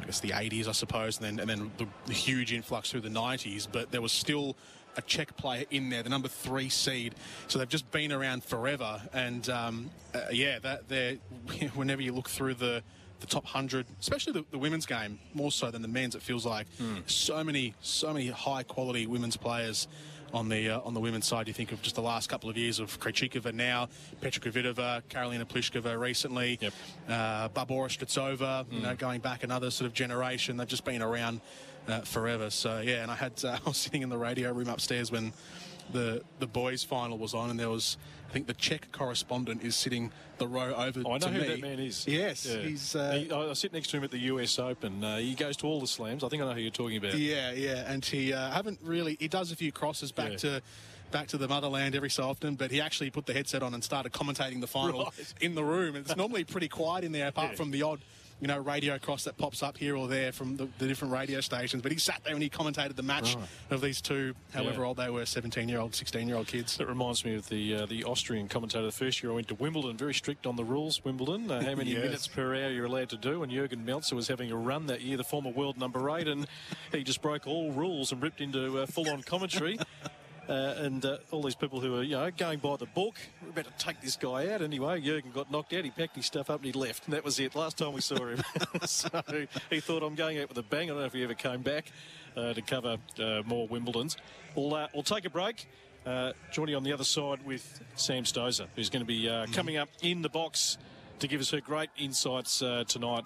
I 0.00 0.04
guess 0.04 0.20
the 0.20 0.30
80s, 0.30 0.68
I 0.68 0.72
suppose, 0.72 1.18
and 1.18 1.26
then 1.26 1.40
and 1.40 1.48
then 1.48 1.70
the, 1.78 1.86
the 2.06 2.12
huge 2.12 2.52
influx 2.52 2.90
through 2.90 3.02
the 3.02 3.08
90s. 3.08 3.68
But 3.70 3.90
there 3.90 4.02
was 4.02 4.12
still 4.12 4.56
a 4.96 5.02
Czech 5.02 5.36
player 5.36 5.64
in 5.70 5.88
there, 5.88 6.02
the 6.02 6.10
number 6.10 6.28
three 6.28 6.68
seed. 6.68 7.14
So 7.48 7.58
they've 7.58 7.68
just 7.68 7.90
been 7.90 8.12
around 8.12 8.44
forever, 8.44 9.00
and 9.12 9.48
um, 9.48 9.90
uh, 10.14 10.20
yeah, 10.30 10.58
that 10.60 11.18
whenever 11.74 12.02
you 12.02 12.12
look 12.12 12.28
through 12.28 12.54
the 12.54 12.82
the 13.20 13.26
top 13.28 13.46
hundred, 13.46 13.86
especially 14.00 14.32
the, 14.32 14.44
the 14.50 14.58
women's 14.58 14.84
game, 14.84 15.20
more 15.32 15.52
so 15.52 15.70
than 15.70 15.80
the 15.80 15.88
men's. 15.88 16.16
It 16.16 16.22
feels 16.22 16.44
like 16.44 16.66
so 17.06 17.44
many, 17.44 17.74
so 17.80 18.12
many 18.12 18.28
high 18.28 18.64
quality 18.64 19.06
women's 19.06 19.36
players 19.36 19.86
on 20.32 20.48
the 20.48 20.70
uh, 20.70 20.80
on 20.80 20.94
the 20.94 21.00
women's 21.00 21.26
side. 21.26 21.48
You 21.48 21.54
think 21.54 21.72
of 21.72 21.82
just 21.82 21.94
the 21.94 22.02
last 22.02 22.28
couple 22.28 22.48
of 22.48 22.56
years 22.56 22.78
of 22.78 22.98
Krejcikova 23.00 23.52
now, 23.52 23.88
Petra 24.20 24.42
Kvitova, 24.42 25.02
Karolina 25.08 25.44
Pliskova 25.44 25.98
recently, 25.98 26.58
uh, 27.08 27.48
Barbora 27.50 27.88
Strycova, 27.88 28.70
you 28.72 28.80
know, 28.80 28.94
going 28.94 29.20
back 29.20 29.42
another 29.42 29.70
sort 29.70 29.86
of 29.86 29.94
generation. 29.94 30.56
They've 30.56 30.66
just 30.66 30.84
been 30.84 31.02
around 31.02 31.40
uh, 31.88 32.00
forever. 32.00 32.50
So 32.50 32.80
yeah, 32.80 33.02
and 33.02 33.10
I 33.10 33.14
had 33.14 33.32
uh, 33.44 33.58
I 33.64 33.68
was 33.68 33.76
sitting 33.76 34.02
in 34.02 34.08
the 34.08 34.18
radio 34.18 34.52
room 34.52 34.68
upstairs 34.68 35.10
when 35.10 35.32
the 35.92 36.22
the 36.38 36.46
boys' 36.46 36.82
final 36.82 37.18
was 37.18 37.34
on, 37.34 37.50
and 37.50 37.58
there 37.58 37.70
was 37.70 37.96
I 38.32 38.34
think 38.34 38.46
the 38.46 38.54
Czech 38.54 38.90
correspondent 38.92 39.62
is 39.62 39.76
sitting 39.76 40.10
the 40.38 40.48
row 40.48 40.72
over 40.74 41.02
Oh, 41.04 41.10
I 41.12 41.18
know 41.18 41.26
to 41.26 41.28
who 41.28 41.40
me. 41.42 41.46
that 41.48 41.60
man 41.60 41.78
is. 41.78 42.06
Yes, 42.08 42.46
Yeah. 42.46 42.62
he's. 42.62 42.96
Uh, 42.96 43.12
He- 43.12 43.30
I 43.30 43.50
I 43.50 43.52
sit 43.52 43.74
next 43.74 43.90
to 43.90 43.98
him 43.98 44.04
at 44.04 44.10
the 44.10 44.20
US 44.20 44.58
Open. 44.58 45.04
Uh, 45.04 45.18
he 45.18 45.34
goes 45.34 45.54
to 45.58 45.66
all 45.66 45.80
the 45.80 45.86
slams. 45.86 46.24
I 46.24 46.30
think 46.30 46.42
I 46.42 46.46
know 46.46 46.54
who 46.54 46.60
you're 46.62 46.70
talking 46.70 46.96
about. 46.96 47.12
Yeah, 47.18 47.52
yeah, 47.52 47.92
and 47.92 48.02
he 48.02 48.32
uh, 48.32 48.50
haven't 48.50 48.78
really. 48.82 49.18
He 49.20 49.28
does 49.28 49.52
a 49.52 49.56
few 49.56 49.70
crosses 49.70 50.12
back 50.12 50.30
Yeah. 50.30 50.36
to 50.38 50.62
back 51.10 51.28
to 51.28 51.36
the 51.36 51.46
motherland 51.46 51.94
every 51.94 52.08
so 52.08 52.26
often, 52.26 52.54
but 52.54 52.70
he 52.70 52.80
actually 52.80 53.10
put 53.10 53.26
the 53.26 53.34
headset 53.34 53.62
on 53.62 53.74
and 53.74 53.84
started 53.84 54.12
commentating 54.12 54.62
the 54.62 54.66
final 54.66 55.04
Right. 55.04 55.34
in 55.42 55.54
the 55.54 55.62
room. 55.62 55.94
And 55.94 56.06
it's 56.06 56.16
normally 56.16 56.44
pretty 56.44 56.68
quiet 56.68 57.04
in 57.04 57.12
there, 57.12 57.28
apart 57.28 57.50
Yeah. 57.50 57.56
from 57.56 57.70
the 57.70 57.82
odd. 57.82 58.00
You 58.42 58.48
know, 58.48 58.58
radio 58.58 58.98
cross 58.98 59.22
that 59.22 59.36
pops 59.38 59.62
up 59.62 59.78
here 59.78 59.96
or 59.96 60.08
there 60.08 60.32
from 60.32 60.56
the, 60.56 60.66
the 60.78 60.88
different 60.88 61.14
radio 61.14 61.40
stations. 61.40 61.80
But 61.80 61.92
he 61.92 61.98
sat 61.98 62.24
there 62.24 62.34
and 62.34 62.42
he 62.42 62.50
commentated 62.50 62.96
the 62.96 63.02
match 63.04 63.36
Right. 63.36 63.46
of 63.70 63.80
these 63.80 64.00
two, 64.00 64.34
however 64.52 64.80
Yeah. 64.80 64.86
old 64.88 64.96
they 64.96 65.10
were, 65.10 65.24
17 65.24 65.68
year 65.68 65.78
old, 65.78 65.94
16 65.94 66.26
year 66.26 66.36
old 66.36 66.48
kids. 66.48 66.76
That 66.76 66.88
reminds 66.88 67.24
me 67.24 67.36
of 67.36 67.48
the 67.48 67.74
uh, 67.76 67.86
the 67.86 68.02
Austrian 68.02 68.48
commentator. 68.48 68.84
The 68.84 68.90
first 68.90 69.22
year 69.22 69.30
I 69.30 69.36
went 69.36 69.46
to 69.46 69.54
Wimbledon, 69.54 69.96
very 69.96 70.12
strict 70.12 70.44
on 70.44 70.56
the 70.56 70.64
rules. 70.64 71.04
Wimbledon, 71.04 71.48
uh, 71.52 71.62
how 71.62 71.76
many 71.76 71.92
Yes. 71.92 72.02
minutes 72.02 72.26
per 72.26 72.52
hour 72.56 72.68
you're 72.72 72.86
allowed 72.86 73.10
to 73.10 73.16
do. 73.16 73.44
And 73.44 73.52
Jurgen 73.52 73.86
Melzer 73.86 74.14
was 74.14 74.26
having 74.26 74.50
a 74.50 74.56
run 74.56 74.86
that 74.88 75.02
year, 75.02 75.16
the 75.16 75.22
former 75.22 75.50
world 75.50 75.78
number 75.78 76.10
eight, 76.10 76.26
and 76.26 76.48
he 76.90 77.04
just 77.04 77.22
broke 77.22 77.46
all 77.46 77.70
rules 77.70 78.10
and 78.10 78.20
ripped 78.20 78.40
into 78.40 78.80
uh, 78.80 78.86
full 78.86 79.08
on 79.08 79.22
commentary. 79.22 79.78
Uh, 80.48 80.74
and 80.78 81.04
uh, 81.04 81.18
all 81.30 81.42
these 81.42 81.54
people 81.54 81.80
who 81.80 81.96
are, 81.96 82.02
you 82.02 82.16
know, 82.16 82.30
going 82.36 82.58
by 82.58 82.76
the 82.76 82.86
book, 82.86 83.14
we're 83.42 83.50
about 83.50 83.78
to 83.78 83.84
take 83.84 84.00
this 84.00 84.16
guy 84.16 84.52
out. 84.52 84.60
Anyway, 84.60 85.00
Jurgen 85.00 85.30
got 85.32 85.50
knocked 85.50 85.72
out. 85.72 85.84
He 85.84 85.90
packed 85.90 86.16
his 86.16 86.26
stuff 86.26 86.50
up 86.50 86.64
and 86.64 86.66
he 86.66 86.72
left. 86.72 87.04
And 87.04 87.14
that 87.14 87.24
was 87.24 87.38
it. 87.38 87.54
Last 87.54 87.78
time 87.78 87.92
we 87.92 88.00
saw 88.00 88.26
him. 88.26 88.42
so 88.84 89.08
he 89.70 89.80
thought, 89.80 90.02
I'm 90.02 90.16
going 90.16 90.38
out 90.38 90.48
with 90.48 90.58
a 90.58 90.62
bang. 90.62 90.90
I 90.90 90.94
don't 90.94 90.98
know 90.98 91.04
if 91.04 91.12
he 91.12 91.22
ever 91.22 91.34
came 91.34 91.62
back 91.62 91.86
uh, 92.36 92.54
to 92.54 92.62
cover 92.62 92.96
uh, 93.20 93.42
more 93.46 93.68
Wimbledons. 93.68 94.16
We'll, 94.56 94.74
uh, 94.74 94.88
we'll 94.92 95.04
take 95.04 95.24
a 95.24 95.30
break. 95.30 95.68
Uh, 96.04 96.32
joining 96.50 96.74
on 96.74 96.82
the 96.82 96.92
other 96.92 97.04
side 97.04 97.46
with 97.46 97.80
Sam 97.94 98.24
Stosur, 98.24 98.66
who's 98.74 98.90
going 98.90 99.02
to 99.02 99.06
be 99.06 99.28
uh, 99.28 99.46
coming 99.52 99.76
up 99.76 99.88
in 100.02 100.22
the 100.22 100.28
box 100.28 100.76
to 101.20 101.28
give 101.28 101.40
us 101.40 101.52
her 101.52 101.60
great 101.60 101.90
insights 101.96 102.60
uh, 102.60 102.82
tonight. 102.88 103.24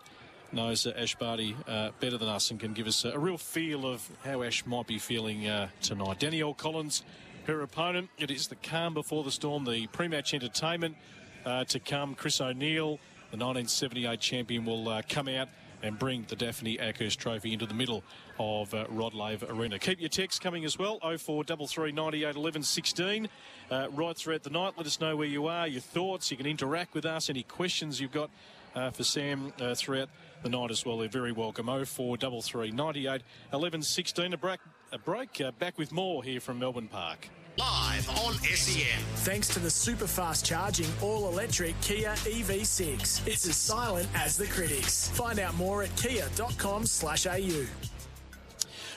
Knows 0.52 0.86
uh, 0.86 0.92
Ash 0.96 1.14
Barty 1.16 1.56
uh, 1.66 1.90
better 1.98 2.16
than 2.16 2.28
us 2.28 2.50
and 2.50 2.60
can 2.60 2.72
give 2.72 2.86
us 2.86 3.04
a 3.04 3.18
real 3.18 3.36
feel 3.36 3.84
of 3.86 4.08
how 4.24 4.42
Ash 4.42 4.64
might 4.64 4.86
be 4.86 4.98
feeling 4.98 5.46
uh, 5.46 5.68
tonight. 5.82 6.20
Danielle 6.20 6.54
Collins, 6.54 7.02
her 7.46 7.60
opponent. 7.62 8.10
It 8.16 8.30
is 8.30 8.46
the 8.46 8.56
calm 8.56 8.94
before 8.94 9.24
the 9.24 9.30
storm, 9.30 9.64
the 9.64 9.86
pre-match 9.88 10.34
entertainment 10.34 10.96
uh, 11.44 11.64
to 11.64 11.80
come. 11.80 12.14
Chris 12.14 12.40
O'Neill, 12.40 12.98
the 13.30 13.36
1978 13.36 14.20
champion, 14.20 14.64
will 14.64 14.88
uh, 14.88 15.02
come 15.08 15.28
out 15.28 15.48
and 15.82 15.98
bring 15.98 16.24
the 16.28 16.36
Daphne 16.36 16.78
Akhurst 16.78 17.16
Trophy 17.16 17.52
into 17.52 17.66
the 17.66 17.74
middle 17.74 18.02
of 18.38 18.72
uh, 18.72 18.86
Rod 18.88 19.14
Laver 19.14 19.46
Arena. 19.46 19.78
Keep 19.78 20.00
your 20.00 20.08
texts 20.08 20.38
coming 20.38 20.64
as 20.64 20.78
well, 20.78 20.98
0433 21.00 21.92
98 21.92 22.36
11 22.36 22.62
16. 22.62 23.28
Uh, 23.70 23.88
right 23.92 24.16
throughout 24.16 24.42
the 24.42 24.50
night, 24.50 24.74
let 24.76 24.86
us 24.86 25.00
know 25.00 25.16
where 25.16 25.28
you 25.28 25.46
are, 25.46 25.66
your 25.66 25.80
thoughts. 25.80 26.30
You 26.30 26.36
can 26.36 26.46
interact 26.46 26.94
with 26.94 27.04
us, 27.04 27.28
any 27.28 27.42
questions 27.42 28.00
you've 28.00 28.12
got 28.12 28.30
uh, 28.76 28.90
for 28.90 29.02
Sam 29.02 29.52
uh, 29.60 29.74
throughout 29.74 30.08
the 30.42 30.48
night 30.48 30.70
as 30.70 30.84
well. 30.84 30.98
They're 30.98 31.08
very 31.08 31.32
welcome. 31.32 31.66
0433 31.66 32.70
98 32.70 33.22
11 33.52 33.82
16. 33.82 34.32
A 34.32 34.36
break, 34.36 34.60
a 34.92 34.98
break 34.98 35.40
uh, 35.40 35.50
back 35.52 35.78
with 35.78 35.90
more 35.92 36.22
here 36.22 36.40
from 36.40 36.58
Melbourne 36.58 36.88
Park. 36.88 37.28
Live 37.58 38.08
on 38.10 38.34
SEN. 38.34 39.00
Thanks 39.16 39.48
to 39.48 39.58
the 39.58 39.70
super 39.70 40.06
fast 40.06 40.44
charging 40.44 40.88
all 41.00 41.28
electric 41.28 41.80
Kia 41.80 42.10
EV6. 42.10 43.26
It's 43.26 43.48
as 43.48 43.56
silent 43.56 44.08
as 44.14 44.36
the 44.36 44.46
critics. 44.46 45.08
Find 45.08 45.38
out 45.38 45.56
more 45.56 45.82
at 45.82 45.96
kia.com/au. 45.96 47.66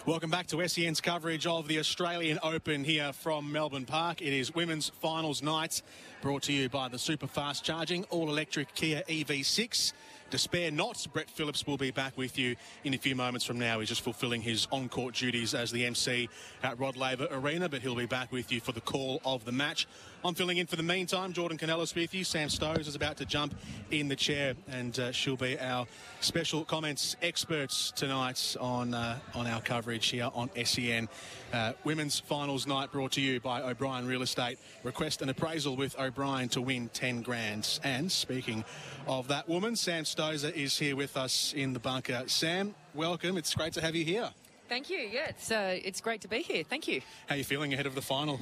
Welcome 0.06 0.30
back 0.30 0.48
to 0.48 0.68
SEN's 0.68 1.02
coverage 1.02 1.46
of 1.46 1.68
the 1.68 1.78
Australian 1.80 2.40
Open 2.42 2.84
here 2.84 3.14
from 3.14 3.52
Melbourne 3.52 3.86
Park. 3.86 4.22
It 4.22 4.34
is 4.34 4.56
women's 4.56 4.90
finals 4.90 5.44
night, 5.44 5.82
brought 6.22 6.44
to 6.44 6.54
you 6.54 6.68
by 6.68 6.90
the 6.90 7.00
super 7.00 7.28
fast 7.28 7.64
charging 7.64 8.04
all 8.06 8.30
electric 8.30 8.74
Kia 8.76 9.04
EV6. 9.08 9.94
Despair 10.30 10.70
not, 10.70 11.08
Brett 11.14 11.30
Phillips 11.30 11.66
will 11.66 11.78
be 11.78 11.92
back 11.92 12.18
with 12.18 12.38
you 12.38 12.56
in 12.84 12.94
a 12.94 12.98
few 12.98 13.16
moments 13.16 13.46
from 13.46 13.58
now. 13.58 13.80
He's 13.80 13.90
just 13.90 14.02
fulfilling 14.02 14.42
his 14.42 14.68
on 14.72 14.90
court 14.90 15.16
duties 15.16 15.54
as 15.54 15.72
the 15.72 15.86
MC 15.86 16.30
at 16.62 16.78
Rod 16.78 16.98
Laver 16.98 17.28
Arena, 17.32 17.70
but 17.70 17.82
he'll 17.82 17.96
be 17.96 18.06
back 18.06 18.32
with 18.32 18.52
you 18.52 18.60
for 18.60 18.74
the 18.74 18.82
call 18.82 19.22
of 19.26 19.46
the 19.46 19.52
match. 19.52 19.88
I'm 20.24 20.36
filling 20.36 20.58
in 20.58 20.68
for 20.68 20.76
the 20.76 20.84
meantime. 20.84 21.32
Jordan 21.32 21.58
Canellis 21.58 21.96
with 21.96 22.14
you. 22.14 22.26
Sam 22.26 22.50
Stosur 22.50 22.80
is 22.80 22.96
about 22.96 23.16
to 23.18 23.26
jump 23.26 23.56
in 23.90 24.10
the 24.10 24.18
chair, 24.18 24.54
and 24.68 25.00
uh, 25.00 25.12
she'll 25.14 25.38
be 25.38 25.58
our 25.60 25.88
special 26.20 26.66
comments 26.66 27.16
experts 27.22 27.92
tonight 27.96 28.58
on 28.60 28.94
uh, 28.94 29.18
on 29.34 29.48
our 29.48 29.62
coverage 29.62 30.08
here 30.08 30.30
on 30.34 30.50
SEN. 30.66 31.08
Uh, 31.54 31.72
women's 31.86 32.20
finals 32.20 32.68
night 32.68 32.92
brought 32.92 33.14
to 33.14 33.22
you 33.22 33.40
by 33.40 33.62
O'Brien 33.62 34.06
Real 34.06 34.22
Estate. 34.22 34.60
Request 34.84 35.22
an 35.22 35.30
appraisal 35.30 35.78
with 35.78 35.98
O'Brien 35.98 36.50
to 36.50 36.62
win 36.62 36.90
10 36.90 37.22
grand. 37.22 37.80
And 37.86 38.12
speaking 38.12 38.66
of 39.08 39.30
that 39.30 39.48
woman, 39.48 39.78
Sam 39.78 40.04
Stosur 40.04 40.52
is 40.52 40.78
here 40.78 40.98
with 40.98 41.16
us 41.16 41.54
in 41.56 41.72
the 41.72 41.80
bunker. 41.80 42.24
Sam, 42.28 42.76
welcome. 42.94 43.38
It's 43.38 43.56
great 43.56 43.72
to 43.74 43.82
have 43.82 43.96
you 43.96 44.04
here. 44.04 44.30
Thank 44.68 44.90
you. 44.90 44.98
Yeah, 44.98 45.30
it's 45.30 45.50
uh, 45.50 45.80
it's 45.82 46.02
great 46.02 46.20
to 46.22 46.28
be 46.28 46.42
here. 46.42 46.66
Thank 46.66 46.90
you. 46.90 47.00
How 47.28 47.36
are 47.36 47.38
you 47.38 47.46
feeling 47.46 47.74
ahead 47.74 47.86
of 47.86 47.96
the 47.96 48.02
final? 48.02 48.38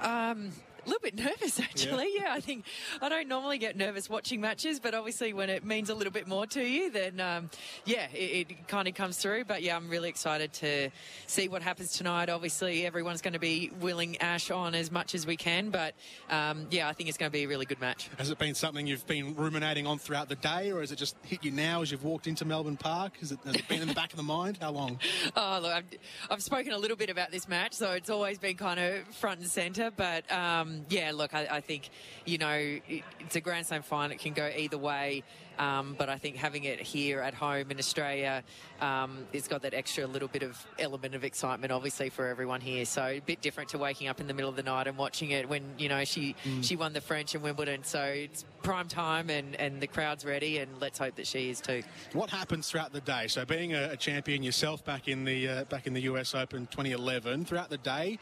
Um, 0.00 0.52
a 0.84 0.88
little 0.88 1.02
bit 1.02 1.16
nervous 1.16 1.60
actually. 1.60 2.08
Yeah. 2.16 2.32
I 2.32 2.40
think 2.40 2.64
I 3.00 3.08
don't 3.08 3.28
normally 3.28 3.58
get 3.58 3.76
nervous 3.76 4.08
watching 4.08 4.40
matches, 4.40 4.80
but 4.80 4.94
obviously 4.94 5.32
when 5.32 5.50
it 5.50 5.64
means 5.64 5.90
a 5.90 5.94
little 5.94 6.12
bit 6.12 6.26
more 6.26 6.46
to 6.48 6.62
you, 6.62 6.90
then 6.90 7.20
um, 7.20 7.50
yeah, 7.84 8.08
it, 8.12 8.50
it 8.50 8.68
kind 8.68 8.88
of 8.88 8.94
comes 8.94 9.18
through. 9.18 9.44
But 9.44 9.62
yeah, 9.62 9.76
I'm 9.76 9.88
really 9.88 10.08
excited 10.08 10.52
to 10.54 10.90
see 11.26 11.48
what 11.48 11.62
happens 11.62 11.92
tonight. 11.92 12.28
Obviously, 12.28 12.86
everyone's 12.86 13.22
going 13.22 13.34
to 13.34 13.38
be 13.38 13.70
willing 13.80 14.16
Ash 14.18 14.50
on 14.50 14.74
as 14.74 14.90
much 14.90 15.14
as 15.14 15.26
we 15.26 15.36
can, 15.36 15.70
but 15.70 15.94
um, 16.28 16.66
yeah, 16.70 16.88
I 16.88 16.92
think 16.92 17.08
it's 17.08 17.18
going 17.18 17.30
to 17.30 17.36
be 17.36 17.44
a 17.44 17.48
really 17.48 17.66
good 17.66 17.80
match. 17.80 18.08
Has 18.18 18.30
it 18.30 18.38
been 18.38 18.54
something 18.54 18.86
you've 18.86 19.06
been 19.06 19.34
ruminating 19.34 19.86
on 19.86 19.98
throughout 19.98 20.28
the 20.28 20.36
day, 20.36 20.70
or 20.70 20.80
has 20.80 20.92
it 20.92 20.96
just 20.96 21.16
hit 21.22 21.44
you 21.44 21.50
now 21.50 21.82
as 21.82 21.90
you've 21.90 22.04
walked 22.04 22.26
into 22.26 22.44
Melbourne 22.44 22.76
Park? 22.76 23.18
Has 23.20 23.32
it, 23.32 23.38
has 23.44 23.54
it 23.56 23.68
been 23.68 23.82
in 23.82 23.88
the 23.88 23.94
back 23.94 24.12
of 24.12 24.16
the 24.16 24.22
mind? 24.22 24.58
How 24.60 24.70
long? 24.70 24.98
Oh, 25.36 25.58
look, 25.62 25.72
I've, 25.72 25.84
I've 26.30 26.42
spoken 26.42 26.72
a 26.72 26.78
little 26.78 26.96
bit 26.96 27.08
about 27.08 27.30
this 27.30 27.48
match, 27.48 27.72
so 27.74 27.92
it's 27.92 28.10
always 28.10 28.38
been 28.38 28.56
kind 28.56 28.80
of 28.80 29.06
front 29.14 29.40
and 29.40 29.48
centre. 29.48 29.90
But 29.94 30.30
um, 30.30 30.69
yeah, 30.88 31.12
look, 31.14 31.34
I, 31.34 31.46
I 31.50 31.60
think, 31.60 31.90
you 32.26 32.38
know, 32.38 32.50
it, 32.56 33.02
it's 33.20 33.36
a 33.36 33.40
Grand 33.40 33.66
Slam 33.66 33.82
final. 33.82 34.12
It 34.12 34.20
can 34.20 34.32
go 34.32 34.50
either 34.56 34.78
way. 34.78 35.22
Um, 35.58 35.94
but 35.98 36.08
I 36.08 36.16
think 36.16 36.36
having 36.36 36.64
it 36.64 36.80
here 36.80 37.20
at 37.20 37.34
home 37.34 37.70
in 37.70 37.78
Australia, 37.78 38.42
um, 38.80 39.26
it's 39.34 39.46
got 39.46 39.60
that 39.62 39.74
extra 39.74 40.06
little 40.06 40.28
bit 40.28 40.42
of 40.42 40.56
element 40.78 41.14
of 41.14 41.22
excitement, 41.22 41.70
obviously, 41.70 42.08
for 42.08 42.26
everyone 42.28 42.62
here. 42.62 42.86
So 42.86 43.04
a 43.04 43.20
bit 43.20 43.42
different 43.42 43.68
to 43.70 43.78
waking 43.78 44.08
up 44.08 44.20
in 44.20 44.26
the 44.26 44.32
middle 44.32 44.48
of 44.48 44.56
the 44.56 44.62
night 44.62 44.86
and 44.86 44.96
watching 44.96 45.32
it 45.32 45.46
when, 45.50 45.62
you 45.76 45.90
know, 45.90 46.02
she, 46.04 46.34
Mm. 46.46 46.64
she 46.64 46.76
won 46.76 46.94
the 46.94 47.00
French 47.02 47.34
and 47.34 47.44
Wimbledon. 47.44 47.84
So 47.84 48.02
it's 48.02 48.46
prime 48.62 48.88
time 48.88 49.28
and, 49.28 49.54
and 49.56 49.82
the 49.82 49.86
crowd's 49.86 50.24
ready, 50.24 50.58
and 50.58 50.70
let's 50.80 50.98
hope 50.98 51.16
that 51.16 51.26
she 51.26 51.50
is 51.50 51.60
too. 51.60 51.82
What 52.14 52.30
happens 52.30 52.70
throughout 52.70 52.94
the 52.94 53.00
day? 53.02 53.26
So, 53.26 53.44
being 53.44 53.74
a, 53.74 53.90
a 53.90 53.96
champion 53.98 54.42
yourself 54.42 54.82
back 54.84 55.08
in 55.08 55.24
the 55.24 55.46
uh, 55.48 55.64
back 55.64 55.86
in 55.86 55.92
the 55.92 56.02
US 56.02 56.34
Open 56.34 56.66
2011, 56.68 57.44
throughout 57.44 57.68
the 57.68 57.76
day, 57.78 58.18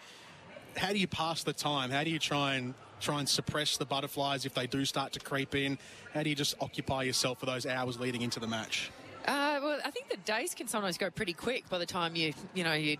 how 0.78 0.92
do 0.92 0.98
you 0.98 1.06
pass 1.06 1.42
the 1.42 1.52
time? 1.52 1.90
How 1.90 2.04
do 2.04 2.10
you 2.10 2.18
try 2.18 2.54
and 2.54 2.74
try 3.00 3.18
and 3.18 3.28
suppress 3.28 3.76
the 3.76 3.84
butterflies 3.84 4.46
if 4.46 4.54
they 4.54 4.66
do 4.66 4.84
start 4.84 5.12
to 5.12 5.20
creep 5.20 5.54
in? 5.54 5.78
How 6.14 6.22
do 6.22 6.30
you 6.30 6.36
just 6.36 6.54
occupy 6.60 7.02
yourself 7.02 7.40
for 7.40 7.46
those 7.46 7.66
hours 7.66 7.98
leading 8.00 8.22
into 8.22 8.40
the 8.40 8.46
match? 8.46 8.90
Uh, 9.26 9.60
well, 9.62 9.78
I 9.84 9.90
think 9.90 10.08
the 10.08 10.16
days 10.18 10.54
can 10.54 10.68
sometimes 10.68 10.96
go 10.96 11.10
pretty 11.10 11.34
quick 11.34 11.68
by 11.68 11.78
the 11.78 11.86
time 11.86 12.16
you, 12.16 12.32
you 12.54 12.64
know, 12.64 12.72
you 12.72 12.96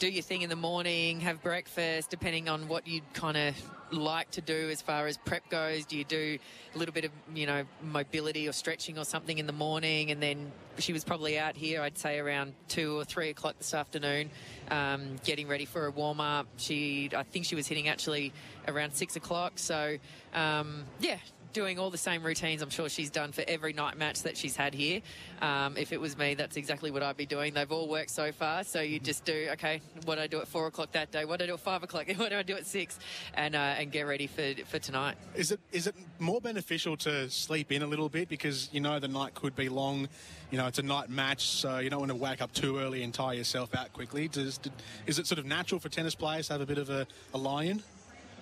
do 0.00 0.08
your 0.08 0.22
thing 0.22 0.40
in 0.40 0.48
the 0.48 0.56
morning, 0.56 1.20
have 1.20 1.42
breakfast, 1.42 2.08
depending 2.08 2.48
on 2.48 2.68
what 2.68 2.86
you'd 2.86 3.12
kind 3.12 3.36
of 3.36 3.54
like 3.92 4.30
to 4.30 4.40
do 4.40 4.70
as 4.70 4.80
far 4.80 5.06
as 5.06 5.18
prep 5.18 5.46
goes. 5.50 5.84
Do 5.84 5.98
you 5.98 6.04
do 6.04 6.38
a 6.74 6.78
little 6.78 6.94
bit 6.94 7.04
of, 7.04 7.10
you 7.34 7.46
know, 7.46 7.64
mobility 7.82 8.48
or 8.48 8.52
stretching 8.52 8.96
or 8.96 9.04
something 9.04 9.36
in 9.36 9.46
the 9.46 9.52
morning? 9.52 10.10
And 10.10 10.22
then 10.22 10.52
she 10.78 10.94
was 10.94 11.04
probably 11.04 11.38
out 11.38 11.54
here, 11.54 11.82
I'd 11.82 11.98
say 11.98 12.18
around 12.18 12.54
two 12.66 12.98
or 12.98 13.04
three 13.04 13.28
o'clock 13.28 13.58
this 13.58 13.74
afternoon, 13.74 14.30
um, 14.70 15.16
getting 15.22 15.46
ready 15.48 15.66
for 15.66 15.84
a 15.84 15.90
warm 15.90 16.18
up. 16.18 16.46
She, 16.56 17.10
I 17.14 17.22
think 17.22 17.44
she 17.44 17.54
was 17.54 17.66
hitting 17.66 17.86
actually 17.86 18.32
around 18.66 18.94
six 18.94 19.16
o'clock. 19.16 19.58
So, 19.58 19.98
um, 20.32 20.84
yeah, 21.00 21.18
doing 21.52 21.78
all 21.78 21.90
the 21.90 21.98
same 21.98 22.22
routines 22.22 22.62
I'm 22.62 22.70
sure 22.70 22.88
she's 22.88 23.10
done 23.10 23.32
for 23.32 23.44
every 23.46 23.72
night 23.72 23.96
match 23.96 24.22
that 24.22 24.36
she's 24.36 24.56
had 24.56 24.74
here. 24.74 25.00
Um, 25.42 25.76
if 25.76 25.92
it 25.92 26.00
was 26.00 26.16
me, 26.16 26.34
that's 26.34 26.56
exactly 26.56 26.90
what 26.90 27.02
I'd 27.02 27.16
be 27.16 27.26
doing. 27.26 27.54
They've 27.54 27.70
all 27.70 27.88
worked 27.88 28.10
so 28.10 28.32
far, 28.32 28.64
so 28.64 28.80
you 28.80 28.98
just 28.98 29.24
do 29.24 29.48
okay. 29.52 29.80
What 30.04 30.16
do 30.16 30.22
I 30.22 30.26
do 30.26 30.40
at 30.40 30.48
four 30.48 30.66
o'clock 30.66 30.92
that 30.92 31.10
day? 31.10 31.24
What 31.24 31.38
do 31.38 31.44
I 31.44 31.48
do 31.48 31.54
at 31.54 31.60
five 31.60 31.82
o'clock? 31.82 32.06
What 32.20 32.30
do 32.30 32.36
I 32.36 32.42
do 32.42 32.54
at 32.54 32.66
six? 32.66 32.98
And 33.34 33.54
uh, 33.54 33.58
and 33.58 33.90
get 33.90 34.02
ready 34.02 34.26
for 34.26 34.54
for 34.66 34.78
tonight. 34.78 35.16
Is 35.34 35.52
it 35.52 35.60
is 35.72 35.86
it 35.86 35.94
more 36.18 36.40
beneficial 36.40 36.96
to 36.98 37.30
sleep 37.30 37.72
in 37.72 37.82
a 37.82 37.86
little 37.86 38.08
bit 38.08 38.28
because 38.28 38.68
you 38.72 38.80
know 38.80 38.98
the 38.98 39.08
night 39.08 39.34
could 39.34 39.56
be 39.56 39.68
long? 39.68 40.08
You 40.50 40.58
know, 40.58 40.66
it's 40.66 40.78
a 40.78 40.82
night 40.82 41.08
match, 41.08 41.46
so 41.46 41.78
you 41.78 41.90
don't 41.90 42.00
want 42.00 42.10
to 42.10 42.16
wake 42.16 42.42
up 42.42 42.52
too 42.52 42.78
early 42.78 43.02
and 43.02 43.14
tire 43.14 43.34
yourself 43.34 43.74
out 43.74 43.92
quickly. 43.92 44.28
Does, 44.28 44.58
is 45.06 45.18
it 45.18 45.26
sort 45.26 45.38
of 45.38 45.46
natural 45.46 45.80
for 45.80 45.88
tennis 45.88 46.14
players 46.14 46.48
to 46.48 46.54
have 46.54 46.60
a 46.60 46.66
bit 46.66 46.78
of 46.78 46.90
a, 46.90 47.06
a 47.32 47.38
lie-in? 47.38 47.82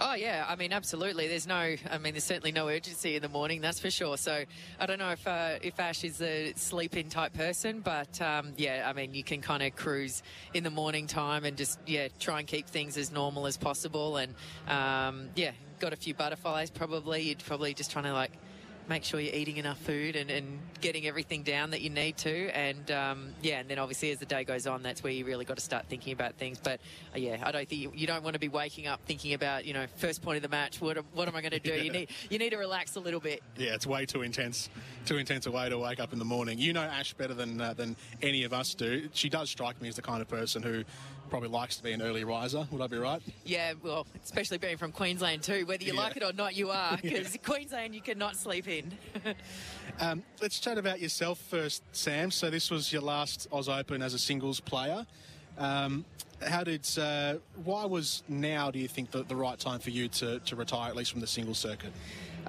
Oh 0.01 0.15
yeah, 0.15 0.45
I 0.49 0.55
mean 0.55 0.73
absolutely. 0.73 1.27
There's 1.27 1.47
no, 1.47 1.75
I 1.91 1.99
mean 1.99 2.15
there's 2.15 2.25
certainly 2.25 2.53
no 2.53 2.69
urgency 2.69 3.17
in 3.17 3.23
the 3.23 3.29
morning, 3.29 3.61
that's 3.61 3.81
for 3.81 3.91
sure. 3.91 4.17
So 4.17 4.45
I 4.79 4.87
don't 4.87 4.99
know 4.99 5.11
if 5.11 5.27
uh, 5.27 5.59
if 5.61 5.81
Ash 5.81 6.05
is 6.05 6.23
a 6.23 6.53
sleep-in 6.55 7.09
type 7.09 7.33
person, 7.33 7.81
but 7.81 8.21
um, 8.21 8.53
yeah, 8.57 8.87
I 8.89 8.93
mean 8.93 9.15
you 9.15 9.25
can 9.25 9.41
kind 9.41 9.63
of 9.63 9.75
cruise 9.75 10.23
in 10.55 10.63
the 10.63 10.71
morning 10.71 11.09
time 11.09 11.45
and 11.45 11.57
just 11.57 11.81
yeah 11.87 12.09
try 12.21 12.39
and 12.39 12.47
keep 12.47 12.69
things 12.69 12.97
as 12.97 13.11
normal 13.11 13.47
as 13.47 13.57
possible. 13.57 14.19
And 14.19 14.35
um, 14.69 15.31
yeah, 15.35 15.51
got 15.81 15.93
a 15.93 15.97
few 15.97 16.15
butterflies 16.15 16.71
probably. 16.71 17.23
You'd 17.23 17.45
probably 17.45 17.75
just 17.75 17.91
trying 17.91 18.05
to 18.05 18.13
like 18.13 18.33
make 18.89 19.05
sure 19.05 19.21
you're 19.21 19.35
eating 19.35 19.59
enough 19.59 19.79
food 19.79 20.17
and, 20.17 20.31
and 20.31 20.59
getting 20.81 21.07
everything 21.07 21.43
down 21.43 21.71
that 21.71 21.81
you 21.81 21.91
need 21.91 22.17
to. 22.19 22.49
And 22.57 22.91
um, 22.91 23.29
yeah, 23.43 23.61
and 23.61 23.69
then 23.69 23.79
obviously 23.79 24.11
as 24.11 24.19
the 24.19 24.27
day 24.27 24.45
goes 24.45 24.67
on, 24.67 24.83
that's 24.83 25.03
where 25.03 25.13
you 25.13 25.25
really 25.25 25.45
got 25.45 25.59
to 25.59 25.63
start 25.63 25.87
thinking 25.89 26.13
about 26.13 26.35
things. 26.35 26.59
But 26.63 26.81
uh, 27.15 27.19
yeah, 27.19 27.43
I 27.43 27.53
don't 27.53 27.69
think 27.69 27.83
you, 27.83 27.93
you, 27.95 28.07
don't 28.07 28.25
want 28.25 28.35
to 28.35 28.41
be 28.41 28.49
waking 28.49 28.87
up 28.87 29.01
thinking 29.05 29.35
about 29.35 29.65
you 29.65 29.75
know 29.75 29.87
first 29.97 30.23
point 30.23 30.37
of 30.37 30.43
the 30.43 30.49
match. 30.49 30.81
What 30.81 30.99
what 31.15 31.29
am 31.29 31.37
I 31.37 31.41
going 31.41 31.53
to 31.53 31.59
do? 31.59 31.71
yeah. 31.71 31.83
You 31.89 31.93
need 31.93 32.11
you 32.29 32.39
need 32.39 32.51
to 32.51 32.59
relax 32.59 32.97
a 32.97 33.01
little 33.01 33.21
bit. 33.21 33.43
Yeah, 33.57 33.75
it's 33.75 33.87
way 33.87 34.05
too 34.05 34.21
intense, 34.21 34.69
too 35.07 35.17
intense 35.17 35.47
a 35.47 35.51
way 35.51 35.69
to 35.71 35.79
wake 35.79 36.01
up 36.01 36.13
in 36.13 36.19
the 36.19 36.25
morning. 36.25 36.59
You 36.59 36.75
know 36.75 36.83
Ash 36.83 37.15
better 37.15 37.33
than 37.33 37.61
uh, 37.61 37.73
than 37.73 37.97
any 38.21 38.45
of 38.45 38.53
us 38.53 38.75
do. 38.75 39.09
She 39.13 39.31
does 39.31 39.49
strike 39.49 39.81
me 39.81 39.89
as 39.89 39.97
the 39.97 40.03
kind 40.03 40.21
of 40.21 40.29
person 40.29 40.63
who 40.63 40.85
probably 41.29 41.49
likes 41.49 41.77
to 41.77 41.83
be 41.83 41.93
an 41.93 42.03
early 42.03 42.25
riser. 42.25 42.67
Would 42.71 42.81
I 42.81 42.87
be 42.87 42.99
right? 42.99 43.23
Yeah, 43.45 43.75
well, 43.83 44.07
especially 44.25 44.59
being 44.59 44.77
from 44.77 44.93
Queensland 44.93 45.43
too. 45.43 45.67
Whether 45.67 45.85
you 45.85 45.95
yeah. 45.95 46.01
like 46.01 46.17
it 46.17 46.23
or 46.23 46.33
not, 46.33 46.57
you 46.57 46.71
are 46.71 46.99
because 47.01 47.35
yeah. 47.35 47.41
Queensland 47.43 47.95
you 47.95 48.01
cannot 48.01 48.37
sleep 48.37 48.69
in. 48.69 48.93
um, 50.01 50.23
let's 50.41 50.59
chat 50.61 50.79
about 50.79 51.01
yourself 51.01 51.39
first, 51.39 51.83
Sam. 51.93 52.31
So 52.31 52.51
this 52.51 52.71
was 52.71 52.93
your 52.93 53.03
last 53.03 53.47
Oz 53.53 53.69
Open 53.69 54.03
as 54.03 54.15
a 54.15 54.19
singles 54.19 54.61
player. 54.61 55.07
Um, 55.57 56.05
how 56.47 56.63
did 56.63 56.87
uh, 56.99 57.35
why 57.65 57.85
was 57.85 58.23
now 58.29 58.71
do 58.71 58.79
you 58.79 58.89
think 58.89 59.11
the, 59.11 59.25
the 59.25 59.35
right 59.35 59.59
time 59.59 59.81
for 59.81 59.91
you 59.91 60.09
to, 60.09 60.39
to 60.41 60.57
retire 60.57 60.89
at 60.89 60.97
least 60.97 61.11
from 61.11 61.21
the 61.21 61.27
singles 61.27 61.59
circuit 61.59 61.93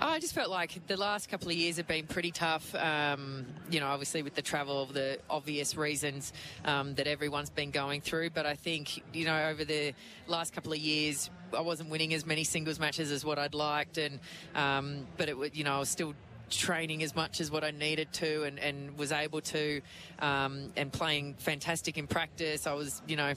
I 0.01 0.19
just 0.19 0.33
felt 0.33 0.49
like 0.49 0.87
the 0.87 0.95
last 0.95 1.29
couple 1.29 1.49
of 1.49 1.55
years 1.55 1.75
have 1.75 1.87
been 1.87 2.07
pretty 2.07 2.31
tough. 2.31 2.73
Um, 2.73 3.45
you 3.69 3.81
know, 3.81 3.87
obviously 3.87 4.21
with 4.21 4.33
the 4.33 4.41
travel, 4.41 4.85
the 4.85 5.19
obvious 5.29 5.75
reasons 5.75 6.31
um, 6.63 6.95
that 6.95 7.05
everyone's 7.05 7.49
been 7.49 7.71
going 7.71 7.99
through. 7.99 8.29
But 8.29 8.45
I 8.45 8.55
think, 8.55 9.03
you 9.13 9.25
know, 9.25 9.49
over 9.49 9.65
the 9.65 9.93
last 10.27 10.53
couple 10.53 10.71
of 10.71 10.79
years, 10.79 11.29
I 11.53 11.59
wasn't 11.59 11.89
winning 11.89 12.13
as 12.13 12.25
many 12.25 12.45
singles 12.45 12.79
matches 12.79 13.11
as 13.11 13.25
what 13.25 13.37
I'd 13.37 13.53
liked, 13.53 13.97
and 13.97 14.19
um, 14.55 15.05
but 15.17 15.27
it 15.27 15.37
would, 15.37 15.57
you 15.57 15.65
know, 15.65 15.75
I 15.75 15.79
was 15.79 15.89
still 15.89 16.13
training 16.49 17.03
as 17.03 17.15
much 17.15 17.41
as 17.41 17.51
what 17.51 17.63
I 17.63 17.71
needed 17.71 18.11
to 18.13 18.43
and, 18.43 18.57
and 18.57 18.97
was 18.97 19.11
able 19.11 19.41
to 19.41 19.81
um, 20.19 20.71
and 20.75 20.91
playing 20.91 21.35
fantastic 21.35 21.97
in 21.97 22.07
practice. 22.07 22.67
I 22.67 22.73
was, 22.73 23.01
you 23.07 23.17
know, 23.17 23.33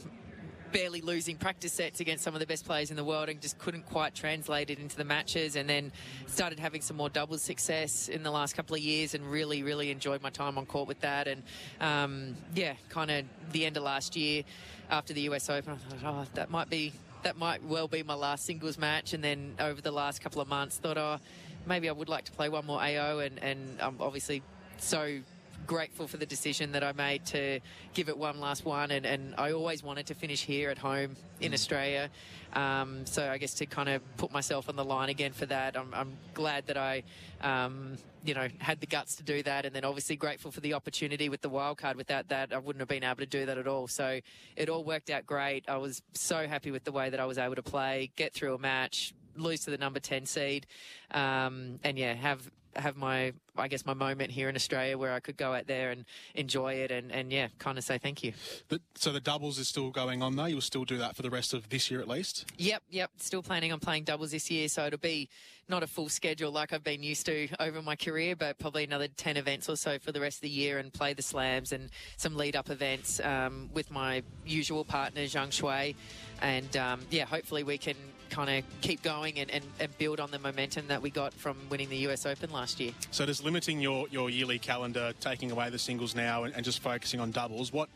barely 0.73 1.01
losing 1.01 1.37
practice 1.37 1.73
sets 1.73 2.01
against 2.01 2.25
some 2.25 2.35
of 2.35 2.41
the 2.41 2.47
best 2.47 2.65
players 2.65 2.91
in 2.91 2.97
the 2.97 3.05
world 3.05 3.29
and 3.29 3.41
just 3.41 3.59
couldn't 3.59 3.87
quite 3.87 4.15
translate 4.15 4.71
it 4.71 4.79
into 4.79 4.97
the 4.97 5.05
matches. 5.05 5.57
And 5.57 5.69
then 5.69 5.93
started 6.27 6.59
having 6.59 6.81
some 6.81 6.97
more 6.97 7.09
doubles 7.09 7.43
success 7.43 8.09
in 8.09 8.23
the 8.23 8.31
last 8.31 8.57
couple 8.57 8.75
of 8.75 8.83
years 8.83 9.15
and 9.15 9.31
really, 9.31 9.63
really 9.63 9.91
enjoyed 9.91 10.23
my 10.23 10.31
time 10.31 10.59
on 10.59 10.67
court 10.67 10.89
with 10.89 11.01
that. 11.01 11.29
And 11.29 11.43
um, 11.81 12.37
yeah, 12.55 12.75
kind 12.89 13.11
of 13.11 13.25
the 13.53 13.67
end 13.67 13.77
of 13.77 13.83
last 13.83 14.17
year 14.17 14.43
after 14.91 15.13
the 15.13 15.23
US 15.23 15.49
Open, 15.49 15.73
I 15.73 15.77
thought, 15.77 15.99
oh, 16.05 16.27
that 16.35 16.51
might 16.51 16.71
be. 16.71 16.93
That 17.23 17.39
might 17.39 17.63
well 17.63 17.87
be 17.87 18.03
my 18.03 18.15
last 18.15 18.45
singles 18.45 18.77
match, 18.77 19.15
and 19.15 19.23
then 19.23 19.55
over 19.61 19.81
the 19.81 19.93
last 19.93 20.21
couple 20.21 20.43
of 20.43 20.49
months, 20.49 20.79
thought, 20.79 20.99
oh, 20.99 21.19
maybe 21.67 21.89
I 21.89 21.93
would 21.93 22.09
like 22.09 22.25
to 22.25 22.33
play 22.33 22.49
one 22.49 22.67
more 22.67 22.83
AO, 22.83 23.21
and, 23.21 23.39
and 23.39 23.81
I'm 23.81 23.95
obviously 24.01 24.43
so 24.79 25.21
grateful 25.67 26.07
for 26.07 26.17
the 26.17 26.27
decision 26.27 26.73
that 26.73 26.83
I 26.83 26.93
made 26.93 27.25
to 27.27 27.61
give 27.95 28.09
it 28.09 28.17
one 28.17 28.41
last 28.41 28.65
one. 28.65 28.91
And, 28.91 29.07
and 29.07 29.35
I 29.39 29.53
always 29.53 29.83
wanted 29.83 30.07
to 30.07 30.15
finish 30.15 30.43
here 30.43 30.71
at 30.71 30.79
home 30.79 31.17
in 31.41 31.53
mm. 31.53 31.55
Australia. 31.55 32.11
Um, 32.53 33.07
so 33.07 33.31
I 33.31 33.39
guess 33.39 33.55
to 33.55 33.67
kind 33.67 33.89
of 33.89 34.03
put 34.17 34.33
myself 34.33 34.69
on 34.69 34.77
the 34.77 34.85
line 34.85 35.09
again 35.09 35.33
for 35.33 35.47
that, 35.47 35.77
I'm, 35.77 35.93
I'm 35.95 36.13
glad 36.35 36.67
that 36.67 36.77
I, 36.77 37.03
um, 37.41 37.97
you 38.25 38.35
know, 38.35 38.49
had 38.59 38.81
the 38.81 38.87
guts 38.87 39.17
to 39.17 39.23
do 39.23 39.43
that. 39.45 39.65
And 39.65 39.75
then 39.75 39.85
obviously 39.85 40.17
grateful 40.17 40.51
for 40.51 40.61
the 40.61 40.75
opportunity 40.75 41.29
with 41.29 41.41
the 41.41 41.49
wild 41.49 41.79
card. 41.79 41.97
Without 41.97 42.29
that, 42.29 42.53
I 42.53 42.59
wouldn't 42.59 42.81
have 42.81 42.89
been 42.89 43.05
able 43.05 43.17
to 43.17 43.27
do 43.27 43.47
that 43.47 43.59
at 43.59 43.67
all. 43.67 43.89
So 43.89 44.21
it 44.57 44.69
all 44.69 44.85
worked 44.85 45.11
out 45.11 45.27
great. 45.27 45.65
I 45.69 45.79
was 45.79 46.03
so 46.13 46.47
happy 46.47 46.71
with 46.71 46.85
the 46.85 46.93
way 46.93 47.11
that 47.11 47.21
I 47.21 47.25
was 47.25 47.39
able 47.39 47.55
to 47.55 47.63
play, 47.63 48.11
get 48.17 48.35
through 48.35 48.55
a 48.55 48.59
match, 48.59 49.15
lose 49.37 49.61
to 49.65 49.71
the 49.71 49.79
number 49.79 50.01
10 50.01 50.27
seed, 50.27 50.67
um, 51.13 51.79
and 51.85 51.99
yeah, 51.99 52.15
have 52.15 52.51
have 52.77 52.97
my 52.97 53.33
I 53.57 53.69
guess 53.69 53.85
my 53.85 53.95
moment 53.95 54.31
here 54.31 54.49
in 54.49 54.57
Australia 54.57 54.97
where 54.97 55.13
I 55.13 55.21
could 55.21 55.37
go 55.37 55.53
out 55.53 55.67
there 55.67 55.91
and 55.91 56.07
enjoy 56.35 56.75
it 56.75 56.91
and, 56.91 57.13
and 57.13 57.31
yeah, 57.31 57.49
kind 57.59 57.77
of 57.77 57.85
say 57.85 57.99
thank 57.99 58.25
you. 58.25 58.33
But 58.69 58.81
so 58.95 59.13
the 59.13 59.21
doubles 59.21 59.59
is 59.59 59.69
still 59.69 59.91
going 59.91 60.23
on 60.23 60.37
though. 60.37 60.47
You'll 60.47 60.63
still 60.63 60.85
do 60.85 60.97
that 60.99 61.17
for 61.17 61.23
the 61.23 61.31
rest 61.31 61.53
of 61.53 61.69
this 61.69 61.91
year 61.91 62.01
at 62.01 62.09
least. 62.09 62.47
Yep, 62.57 62.83
yep. 62.91 63.11
Still 63.19 63.43
planning 63.43 63.73
on 63.73 63.81
playing 63.81 64.05
doubles 64.05 64.31
this 64.31 64.51
year, 64.51 64.69
so 64.69 64.87
it'll 64.87 64.99
be 64.99 65.29
not 65.69 65.83
a 65.83 65.87
full 65.87 66.09
schedule 66.09 66.51
like 66.51 66.73
I've 66.73 66.85
been 66.85 67.03
used 67.03 67.27
to 67.27 67.49
over 67.61 67.83
my 67.83 67.95
career, 67.95 68.35
but 68.35 68.59
probably 68.59 68.85
another 68.85 69.09
ten 69.09 69.37
events 69.37 69.69
or 69.69 69.77
so 69.77 69.99
for 69.99 70.13
the 70.13 70.21
rest 70.21 70.39
of 70.39 70.43
the 70.43 70.51
year 70.51 70.79
and 70.79 70.93
play 70.93 71.13
the 71.13 71.23
slams 71.23 71.73
and 71.73 71.91
some 72.17 72.37
lead 72.37 72.57
up 72.57 72.71
events 72.71 73.21
um, 73.21 73.69
with 73.75 73.91
my 73.91 74.23
usual 74.47 74.85
partner 74.85 75.23
Zhang 75.23 75.49
Shuai, 75.49 75.95
and 76.41 76.77
um, 76.77 77.01
yeah, 77.11 77.27
hopefully 77.27 77.65
we 77.65 77.77
can 77.77 77.97
kind 78.33 78.51
of 78.59 78.81
keep 78.81 79.03
going 79.03 79.39
and, 79.39 79.51
and, 79.51 79.65
and, 79.79 79.99
build 79.99 80.19
on 80.19 80.31
the 80.31 80.39
momentum 80.39 80.89
that 80.89 81.03
we 81.03 81.11
got 81.11 81.35
from 81.35 81.57
winning 81.69 81.91
the 81.91 81.99
US 82.09 82.25
Open 82.25 82.51
last 82.51 82.81
year. 82.81 82.93
So 83.11 83.27
does 83.27 83.45
limiting 83.45 83.79
your, 83.79 84.09
your 84.09 84.31
yearly 84.31 84.59
calendar, 84.59 85.13
taking 85.21 85.51
away 85.51 85.69
the 85.69 85.79
singles 85.79 86.15
now 86.15 86.45
and, 86.45 86.55
and 86.55 86.65
just 86.65 86.81
focusing 86.81 87.21
on 87.21 87.31
doubles, 87.31 87.73
what 87.73 87.89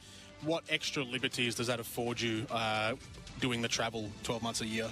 what 0.43 0.62
extra 0.68 1.03
liberties 1.03 1.55
does 1.55 1.66
that 1.68 1.80
afford 1.80 2.20
you 2.20 2.47
uh, 2.51 2.93
doing 3.41 3.62
the 3.62 3.68
travel 3.68 4.11
12 4.22 4.43
months 4.43 4.61
a 4.61 4.66
year? 4.66 4.89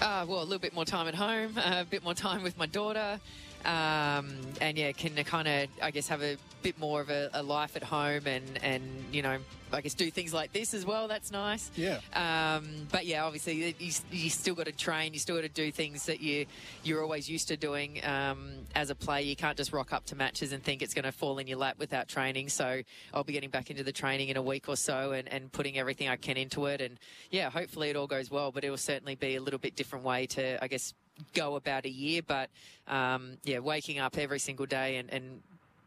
Uh, 0.00 0.24
well, 0.28 0.40
a 0.40 0.44
little 0.44 0.60
bit 0.60 0.74
more 0.74 0.84
time 0.84 1.08
at 1.08 1.14
home, 1.14 1.58
uh, 1.58 1.78
a 1.80 1.84
bit 1.84 2.04
more 2.04 2.14
time 2.14 2.44
with 2.44 2.56
my 2.56 2.66
daughter. 2.66 3.18
Um, 3.64 4.36
and 4.60 4.78
yeah, 4.78 4.92
can 4.92 5.14
kind 5.24 5.48
of, 5.48 5.68
I 5.82 5.90
guess, 5.90 6.08
have 6.08 6.22
a 6.22 6.36
bit 6.62 6.78
more 6.78 7.00
of 7.00 7.10
a, 7.10 7.30
a, 7.32 7.42
life 7.42 7.76
at 7.76 7.82
home 7.82 8.26
and, 8.26 8.44
and, 8.62 8.82
you 9.12 9.22
know, 9.22 9.38
I 9.72 9.80
guess 9.80 9.94
do 9.94 10.10
things 10.10 10.32
like 10.32 10.52
this 10.52 10.74
as 10.74 10.86
well. 10.86 11.08
That's 11.08 11.32
nice. 11.32 11.70
Yeah. 11.74 11.98
Um, 12.12 12.86
but 12.92 13.06
yeah, 13.06 13.24
obviously 13.24 13.74
you, 13.78 13.92
you 14.10 14.30
still 14.30 14.54
got 14.54 14.66
to 14.66 14.72
train. 14.72 15.12
You 15.12 15.18
still 15.18 15.36
got 15.36 15.42
to 15.42 15.48
do 15.48 15.72
things 15.72 16.06
that 16.06 16.20
you 16.20 16.46
you're 16.84 17.02
always 17.02 17.28
used 17.28 17.48
to 17.48 17.56
doing 17.56 18.04
um, 18.04 18.52
as 18.74 18.90
a 18.90 18.94
player. 18.94 19.22
You 19.22 19.36
can't 19.36 19.56
just 19.56 19.72
rock 19.72 19.92
up 19.92 20.06
to 20.06 20.16
matches 20.16 20.52
and 20.52 20.62
think 20.62 20.82
it's 20.82 20.94
going 20.94 21.04
to 21.04 21.12
fall 21.12 21.38
in 21.38 21.46
your 21.46 21.58
lap 21.58 21.76
without 21.78 22.08
training. 22.08 22.48
So 22.48 22.82
I'll 23.12 23.24
be 23.24 23.32
getting 23.32 23.50
back 23.50 23.70
into 23.70 23.82
the 23.82 23.92
training 23.92 24.28
in 24.28 24.36
a 24.36 24.42
week 24.42 24.68
or 24.68 24.76
so 24.76 25.12
and, 25.12 25.28
and 25.28 25.50
putting 25.50 25.78
everything 25.78 26.08
I 26.08 26.16
can 26.16 26.36
into 26.36 26.66
it. 26.66 26.80
And 26.80 26.98
yeah, 27.30 27.50
hopefully 27.50 27.90
it 27.90 27.96
all 27.96 28.06
goes 28.06 28.30
well. 28.30 28.52
But 28.52 28.64
it 28.64 28.70
will 28.70 28.76
certainly 28.76 29.16
be 29.16 29.36
a 29.36 29.40
little 29.40 29.58
bit 29.58 29.74
different 29.74 30.04
way 30.04 30.26
to, 30.26 30.62
I 30.62 30.68
guess, 30.68 30.94
go 31.34 31.56
about 31.56 31.84
a 31.84 31.90
year. 31.90 32.22
But 32.26 32.50
um, 32.88 33.38
yeah, 33.44 33.58
waking 33.58 33.98
up 33.98 34.16
every 34.18 34.38
single 34.38 34.66
day 34.66 34.96
and, 34.96 35.12
and 35.12 35.42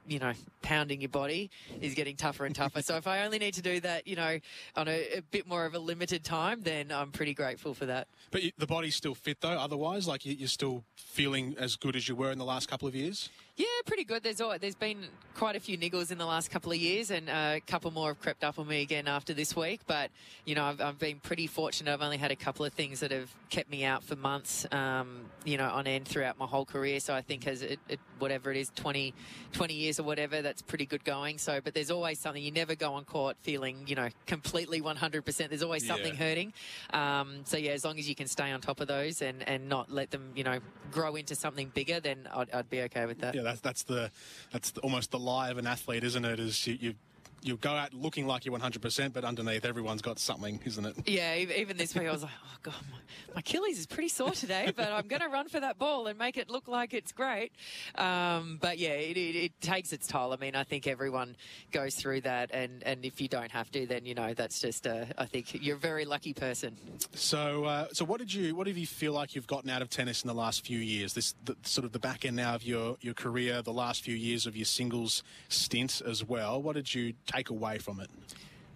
you 0.10 0.20
know, 0.20 0.34
pounding 0.62 1.02
your 1.02 1.10
body 1.10 1.50
is 1.82 1.94
getting 1.94 2.16
tougher 2.16 2.46
and 2.46 2.56
tougher. 2.56 2.82
so 2.82 2.98
if 2.98 3.08
I 3.08 3.24
only 3.24 3.38
need 3.38 3.54
to 3.54 3.62
do 3.62 3.80
that, 3.82 4.08
you 4.08 4.16
know, 4.16 4.40
on 4.76 4.88
a, 4.88 5.18
a, 5.18 5.22
bit 5.22 5.48
more 5.48 5.66
of 5.66 5.76
a 5.76 5.80
limited 5.80 6.24
time, 6.24 6.62
then 6.62 6.92
I'm 6.92 7.12
pretty 7.12 7.34
grateful 7.34 7.74
for 7.74 7.86
that. 7.86 8.08
But 8.32 8.42
the 8.58 8.66
body's 8.66 8.96
still 8.96 9.14
fit 9.14 9.40
though. 9.42 9.50
Otherwise, 9.50 10.08
like 10.08 10.26
you're 10.26 10.48
still 10.48 10.84
feeling 10.96 11.56
as 11.60 11.76
good 11.76 11.96
as 11.96 12.10
you 12.10 12.16
were 12.16 12.32
in 12.32 12.40
the 12.40 12.46
last 12.46 12.68
couple 12.68 12.88
of 12.88 12.96
years. 12.96 13.30
Yeah, 13.60 13.66
pretty 13.86 14.06
good. 14.06 14.24
There's 14.24 14.40
all, 14.40 14.58
there's 14.58 14.74
been 14.74 15.04
quite 15.36 15.58
a 15.58 15.60
few 15.60 15.78
niggles 15.78 16.12
in 16.12 16.18
the 16.18 16.26
last 16.26 16.50
couple 16.50 16.72
of 16.72 16.78
years, 16.78 17.12
and 17.12 17.28
a 17.28 17.60
couple 17.68 17.92
more 17.92 18.08
have 18.08 18.22
crept 18.22 18.46
up 18.46 18.58
on 18.58 18.66
me 18.66 18.82
again 18.82 19.06
after 19.06 19.34
this 19.34 19.54
week. 19.54 19.82
But 19.86 20.12
you 20.46 20.56
know, 20.56 20.64
I've, 20.64 20.80
I've 20.80 20.98
been 20.98 21.20
pretty 21.20 21.46
fortunate. 21.46 21.92
I've 21.92 22.02
only 22.02 22.16
had 22.16 22.32
a 22.32 22.38
couple 22.38 22.66
of 22.66 22.72
things 22.72 23.02
that 23.02 23.12
have 23.12 23.30
kept 23.50 23.70
me 23.70 23.84
out 23.84 24.02
for 24.02 24.16
months, 24.16 24.66
um, 24.72 25.26
you 25.44 25.58
know, 25.58 25.70
on 25.70 25.88
end 25.88 26.08
throughout 26.08 26.40
my 26.40 26.46
whole 26.46 26.64
career. 26.64 27.02
So 27.02 27.14
I 27.14 27.20
think 27.20 27.48
as 27.48 27.62
it, 27.62 27.80
it, 27.90 28.00
whatever 28.18 28.50
it 28.50 28.56
is, 28.56 28.72
20, 28.78 29.14
20 29.52 29.74
years 29.74 30.00
or 30.00 30.04
whatever, 30.04 30.42
that's 30.42 30.62
pretty 30.62 30.86
good 30.86 31.04
going. 31.04 31.38
So, 31.38 31.60
but 31.62 31.74
there's 31.74 31.92
always 31.92 32.18
something. 32.18 32.42
You 32.42 32.52
never 32.52 32.76
go 32.76 32.94
on 32.94 33.04
court 33.04 33.36
feeling, 33.42 33.84
you 33.88 33.96
know, 33.96 34.08
completely 34.26 34.82
100%. 34.82 35.50
There's 35.50 35.64
always 35.64 35.86
something 35.86 36.14
yeah. 36.14 36.20
hurting. 36.20 36.54
Um, 36.94 37.42
so 37.44 37.58
yeah, 37.58 37.72
as 37.72 37.84
long 37.84 38.00
as 38.00 38.08
you 38.08 38.16
can 38.16 38.28
stay 38.28 38.52
on 38.52 38.62
top 38.62 38.80
of 38.80 38.88
those 38.88 39.22
and 39.22 39.44
and 39.50 39.68
not 39.68 39.92
let 39.92 40.12
them, 40.12 40.32
you 40.36 40.46
know, 40.46 40.60
grow 40.92 41.16
into 41.16 41.36
something 41.36 41.72
bigger, 41.74 42.00
then 42.00 42.28
I'd, 42.34 42.50
I'd 42.52 42.70
be 42.70 42.82
okay 42.84 43.06
with 43.06 43.20
that. 43.20 43.36
Yeah, 43.36 43.49
that's 43.50 43.62
that's 43.62 43.84
the 43.84 44.12
that's 44.52 44.72
the, 44.72 44.82
almost 44.82 45.12
the 45.12 45.20
lie 45.20 45.50
of 45.50 45.58
an 45.58 45.68
athlete, 45.68 46.04
isn't 46.04 46.26
it? 46.26 46.40
Is 46.40 46.68
you, 46.68 46.78
you 46.80 46.94
you 47.42 47.58
go 47.58 47.72
out 47.72 47.94
looking 47.94 48.28
like 48.28 48.46
you're 48.46 48.58
100%, 48.58 49.14
but 49.14 49.24
underneath 49.24 49.66
everyone's 49.66 50.02
got 50.02 50.20
something, 50.20 50.60
isn't 50.66 50.86
it? 50.86 50.96
Yeah, 51.08 51.36
even 51.36 51.78
this 51.78 51.96
week 51.96 52.08
I 52.08 52.12
was 52.12 52.24
like, 52.24 52.32
oh, 52.44 52.58
God, 52.64 52.76
my, 52.92 52.98
my 53.36 53.40
Achilles 53.40 53.80
is 53.80 53.86
pretty 53.86 54.10
sore 54.10 54.32
today, 54.32 54.74
but 54.76 54.92
I'm 54.92 55.08
going 55.08 55.22
to 55.22 55.30
run 55.30 55.48
for 55.48 55.60
that 55.60 55.78
ball 55.78 56.08
and 56.08 56.18
make 56.18 56.38
it 56.38 56.50
look 56.50 56.68
like 56.68 56.94
it's 56.94 57.12
great. 57.12 57.52
Um, 57.96 58.58
but 58.62 58.78
yeah, 58.78 58.90
it, 58.90 59.18
it, 59.18 59.36
it, 59.36 59.62
takes 59.62 59.92
its 59.92 60.08
toll. 60.08 60.34
I 60.34 60.38
mean, 60.38 60.56
I 60.56 60.64
think 60.64 60.88
everyone 60.88 61.36
goes 61.72 61.96
through 61.96 62.22
that, 62.22 62.52
and, 62.54 62.82
and 62.84 63.04
if 63.04 63.20
you 63.20 63.28
don't 63.28 63.52
have 63.52 63.70
to, 63.72 63.86
then, 63.86 64.06
you 64.06 64.16
know, 64.16 64.34
that's 64.34 64.62
just, 64.62 64.88
uh, 64.88 65.06
I 65.18 65.26
think 65.26 65.64
you're 65.64 65.76
a 65.76 65.80
very 65.80 66.06
lucky 66.06 66.34
person. 66.34 66.78
So, 67.14 67.66
uh, 67.66 67.88
so 67.92 68.06
what 68.06 68.20
did 68.20 68.34
you, 68.34 68.56
what 68.56 68.68
did 68.68 68.78
you 68.78 68.88
feel 68.88 69.14
like 69.14 69.36
you've 69.36 69.48
gotten 69.48 69.70
out 69.70 69.82
of 69.82 69.90
tennis 69.90 70.24
in 70.24 70.28
the 70.28 70.34
last 70.34 70.66
few 70.66 70.80
years? 70.80 71.14
This 71.14 71.36
the, 71.46 71.56
sort 71.64 71.86
of 71.86 71.92
the 71.92 72.00
back 72.00 72.26
end 72.26 72.38
now 72.38 72.56
of 72.56 72.64
your, 72.64 72.98
your 73.02 73.14
career, 73.14 73.62
the 73.62 73.74
last 73.74 74.04
few 74.04 74.16
years 74.16 74.46
of 74.46 74.56
your 74.56 74.66
singles 74.66 75.24
stint 75.50 76.02
as 76.06 76.24
well. 76.24 76.62
What 76.62 76.76
did 76.76 76.94
you 76.94 77.14
take 77.32 77.50
away 77.50 77.78
from 77.78 78.00
it? 78.00 78.10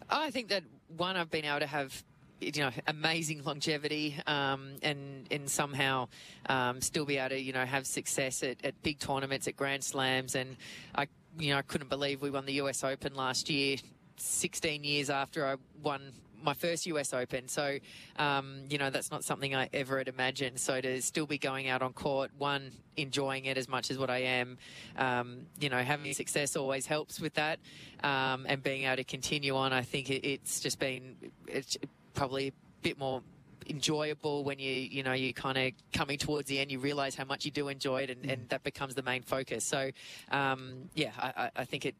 I 0.09 0.31
think 0.31 0.49
that 0.49 0.63
one, 0.97 1.17
I've 1.17 1.31
been 1.31 1.45
able 1.45 1.59
to 1.59 1.67
have 1.67 2.03
you 2.39 2.61
know 2.61 2.71
amazing 2.87 3.43
longevity 3.43 4.17
um, 4.27 4.75
and 4.81 5.27
and 5.31 5.49
somehow 5.49 6.07
um, 6.47 6.81
still 6.81 7.05
be 7.05 7.17
able 7.17 7.29
to 7.29 7.39
you 7.39 7.53
know 7.53 7.65
have 7.65 7.87
success 7.87 8.43
at, 8.43 8.57
at 8.65 8.81
big 8.83 8.99
tournaments 8.99 9.47
at 9.47 9.55
Grand 9.55 9.83
Slams 9.83 10.35
and 10.35 10.57
I 10.93 11.07
you 11.39 11.51
know 11.51 11.57
I 11.57 11.61
couldn't 11.61 11.89
believe 11.89 12.21
we 12.21 12.29
won 12.29 12.45
the 12.45 12.53
US 12.53 12.83
Open 12.83 13.15
last 13.15 13.49
year 13.49 13.77
16 14.17 14.83
years 14.83 15.09
after 15.09 15.45
I 15.45 15.55
won 15.81 16.11
my 16.43 16.53
first 16.53 16.85
US 16.85 17.13
Open. 17.13 17.47
So, 17.47 17.77
um, 18.17 18.63
you 18.69 18.77
know, 18.77 18.89
that's 18.89 19.11
not 19.11 19.23
something 19.23 19.55
I 19.55 19.69
ever 19.73 19.97
had 19.97 20.07
imagined. 20.07 20.59
So 20.59 20.81
to 20.81 21.01
still 21.01 21.25
be 21.25 21.37
going 21.37 21.67
out 21.67 21.81
on 21.81 21.93
court, 21.93 22.31
one, 22.37 22.71
enjoying 22.97 23.45
it 23.45 23.57
as 23.57 23.67
much 23.67 23.89
as 23.89 23.97
what 23.97 24.09
I 24.09 24.19
am, 24.19 24.57
um, 24.97 25.47
you 25.59 25.69
know, 25.69 25.79
having 25.79 26.13
success 26.13 26.55
always 26.55 26.85
helps 26.85 27.19
with 27.19 27.33
that. 27.35 27.59
Um, 28.03 28.45
and 28.47 28.61
being 28.61 28.83
able 28.83 28.97
to 28.97 29.03
continue 29.03 29.55
on, 29.55 29.73
I 29.73 29.81
think 29.81 30.09
it, 30.09 30.27
it's 30.27 30.59
just 30.59 30.79
been 30.79 31.15
it's 31.47 31.77
probably 32.13 32.49
a 32.49 32.53
bit 32.81 32.99
more 32.99 33.21
enjoyable 33.67 34.43
when 34.43 34.59
you 34.59 34.71
you 34.71 35.03
know 35.03 35.13
you're 35.13 35.33
kind 35.33 35.57
of 35.57 35.71
coming 35.93 36.17
towards 36.17 36.47
the 36.47 36.59
end 36.59 36.71
you 36.71 36.79
realize 36.79 37.15
how 37.15 37.25
much 37.25 37.45
you 37.45 37.51
do 37.51 37.67
enjoy 37.67 38.01
it 38.01 38.09
and, 38.09 38.29
and 38.29 38.49
that 38.49 38.63
becomes 38.63 38.95
the 38.95 39.03
main 39.03 39.23
focus. 39.23 39.65
So 39.65 39.91
um, 40.31 40.89
yeah 40.95 41.11
I, 41.17 41.49
I, 41.55 41.65
think 41.65 41.85
it 41.85 41.95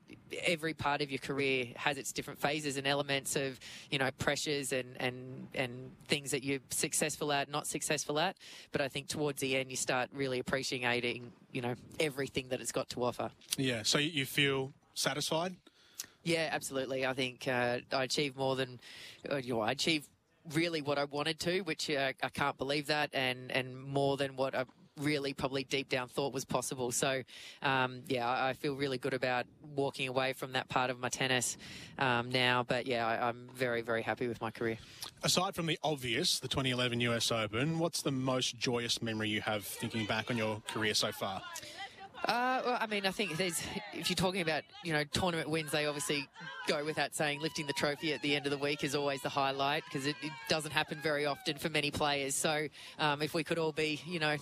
every 0.45 0.73
part 0.73 1.01
of 1.01 1.11
your 1.11 1.19
career 1.19 1.67
has 1.75 1.97
its 1.97 2.11
different 2.11 2.39
phases 2.39 2.77
and 2.77 2.87
elements 2.87 3.35
of 3.35 3.59
you 3.89 3.99
know 3.99 4.09
pressures 4.17 4.71
and 4.71 4.95
and 4.99 5.47
and 5.53 5.91
things 6.07 6.31
that 6.31 6.43
you're 6.43 6.59
successful 6.69 7.31
at 7.31 7.49
not 7.49 7.67
successful 7.67 8.19
at. 8.19 8.37
But 8.71 8.81
I 8.81 8.87
think 8.87 9.07
towards 9.07 9.41
the 9.41 9.55
end 9.55 9.69
you 9.69 9.77
start 9.77 10.09
really 10.13 10.39
appreciating 10.39 11.31
you 11.51 11.61
know 11.61 11.75
everything 11.99 12.49
that 12.49 12.61
it's 12.61 12.71
got 12.71 12.89
to 12.89 13.03
offer. 13.03 13.31
Yeah. 13.57 13.83
So 13.83 13.97
you 13.97 14.25
feel 14.25 14.73
satisfied? 14.93 15.55
Yeah, 16.23 16.49
absolutely. 16.51 17.05
I 17.05 17.13
think 17.13 17.47
uh, 17.47 17.79
I 17.91 18.03
achieved 18.03 18.37
more 18.37 18.55
than 18.55 18.79
uh, 19.29 19.37
you 19.37 19.55
know, 19.55 19.61
I 19.61 19.71
achieved 19.71 20.07
really 20.53 20.81
what 20.81 20.97
I 20.97 21.05
wanted 21.05 21.39
to, 21.41 21.61
which 21.61 21.89
uh, 21.89 22.13
I 22.21 22.29
can't 22.29 22.57
believe 22.57 22.87
that, 22.87 23.09
and 23.13 23.51
and 23.51 23.81
more 23.81 24.17
than 24.17 24.35
what 24.35 24.55
I 24.55 24.65
really 24.99 25.33
probably 25.33 25.63
deep 25.63 25.89
down 25.89 26.07
thought 26.07 26.33
was 26.33 26.45
possible. 26.45 26.91
So, 26.91 27.23
um, 27.61 28.01
yeah, 28.07 28.29
I 28.29 28.53
feel 28.53 28.75
really 28.75 28.97
good 28.97 29.13
about 29.13 29.45
walking 29.75 30.07
away 30.07 30.33
from 30.33 30.53
that 30.53 30.69
part 30.69 30.89
of 30.89 30.99
my 30.99 31.09
tennis 31.09 31.57
um, 31.97 32.29
now. 32.29 32.63
But 32.63 32.85
yeah, 32.85 33.07
I, 33.07 33.29
am 33.29 33.49
very, 33.55 33.81
very 33.81 34.01
happy 34.01 34.27
with 34.27 34.41
my 34.41 34.51
career. 34.51 34.77
Aside 35.23 35.55
from 35.55 35.65
the 35.65 35.79
obvious, 35.83 36.39
the 36.39 36.47
2011 36.47 37.01
US 37.01 37.31
Open, 37.31 37.79
what's 37.79 38.01
the 38.01 38.11
most 38.11 38.57
joyous 38.57 39.01
memory 39.01 39.29
you 39.29 39.41
have 39.41 39.65
thinking 39.65 40.05
back 40.05 40.29
on 40.29 40.37
your 40.37 40.61
career 40.67 40.93
so 40.93 41.11
far? 41.11 41.41
Uh, 42.25 42.61
well, 42.65 42.77
I 42.79 42.87
mean, 42.87 43.05
I 43.05 43.11
think 43.11 43.35
there's, 43.35 43.61
if 43.93 44.09
you're 44.09 44.15
talking 44.15 44.41
about, 44.41 44.63
you 44.83 44.93
know, 44.93 45.03
tournament 45.03 45.49
wins, 45.49 45.71
they 45.71 45.85
obviously 45.85 46.27
go 46.67 46.85
without 46.85 47.13
saying 47.13 47.41
lifting 47.41 47.67
the 47.67 47.73
trophy 47.73 48.13
at 48.13 48.21
the 48.21 48.35
end 48.35 48.45
of 48.45 48.51
the 48.51 48.57
week 48.57 48.83
is 48.85 48.95
always 48.95 49.21
the 49.21 49.29
highlight 49.29 49.83
because 49.83 50.07
it, 50.07 50.15
it, 50.21 50.31
doesn't 50.47 50.71
happen 50.71 50.97
very 51.01 51.25
often 51.25 51.57
for 51.57 51.69
many 51.69 51.91
players. 51.91 52.33
So 52.33 52.67
um, 52.97 53.21
if 53.21 53.33
we 53.33 53.43
could 53.43 53.59
all 53.59 53.73
be, 53.73 53.99
you 54.05 54.19
know, 54.19 54.37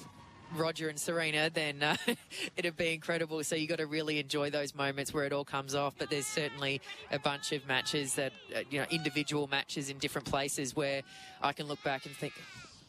Roger 0.56 0.90
and 0.90 1.00
Serena, 1.00 1.50
then 1.50 1.82
uh, 1.82 1.96
it'd 2.58 2.78
be 2.78 2.94
incredible. 2.94 3.44
So 3.44 3.56
you 3.56 3.68
got 3.68 3.80
to 3.80 3.88
really 3.88 4.20
enjoy 4.20 4.52
those 4.52 4.76
moments 4.76 5.14
where 5.14 5.26
it 5.26 5.34
all 5.34 5.46
comes 5.46 5.74
off. 5.74 5.96
But 5.98 6.12
there's 6.12 6.28
certainly 6.28 6.82
a 7.12 7.18
bunch 7.18 7.52
of 7.52 7.68
matches 7.68 8.16
that, 8.16 8.34
uh, 8.56 8.60
you 8.70 8.80
know, 8.80 8.86
individual 8.92 9.48
matches 9.48 9.90
in 9.90 9.98
different 9.98 10.30
places 10.30 10.76
where 10.76 11.02
I 11.42 11.54
can 11.54 11.68
look 11.68 11.82
back 11.84 12.06
and 12.06 12.16
think, 12.16 12.34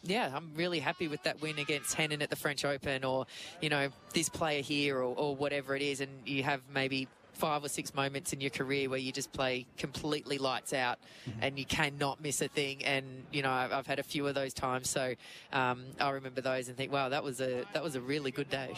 yeah, 0.02 0.30
I'm 0.34 0.50
really 0.54 0.80
happy 0.80 1.08
with 1.08 1.22
that 1.24 1.40
win 1.40 1.58
against 1.58 1.96
Henin 1.96 2.22
at 2.22 2.30
the 2.30 2.36
French 2.36 2.64
Open 2.64 3.04
or, 3.04 3.26
you 3.60 3.68
know, 3.68 3.88
this 4.12 4.28
player 4.28 4.62
here 4.62 4.98
or, 4.98 5.14
or 5.16 5.36
whatever 5.36 5.76
it 5.76 5.82
is. 5.82 6.00
And 6.00 6.10
you 6.24 6.42
have 6.42 6.60
maybe 6.72 7.08
five 7.32 7.64
or 7.64 7.68
six 7.68 7.94
moments 7.94 8.32
in 8.32 8.40
your 8.40 8.50
career 8.50 8.88
where 8.88 8.98
you 8.98 9.10
just 9.10 9.32
play 9.32 9.66
completely 9.76 10.38
lights 10.38 10.72
out 10.72 10.98
mm-hmm. 11.28 11.38
and 11.42 11.58
you 11.58 11.64
cannot 11.64 12.20
miss 12.20 12.40
a 12.42 12.48
thing. 12.48 12.84
And 12.84 13.24
you 13.32 13.42
know, 13.42 13.50
I've, 13.50 13.72
I've 13.72 13.86
had 13.86 13.98
a 13.98 14.02
few 14.02 14.26
of 14.26 14.34
those 14.34 14.52
times, 14.52 14.90
so 14.90 15.14
um, 15.52 15.84
I 16.00 16.10
remember 16.10 16.40
those 16.40 16.68
and 16.68 16.76
think, 16.76 16.92
wow, 16.92 17.08
that 17.08 17.24
was 17.24 17.40
a 17.40 17.64
that 17.72 17.82
was 17.82 17.96
a 17.96 18.00
really 18.00 18.30
good 18.30 18.50
day. 18.50 18.74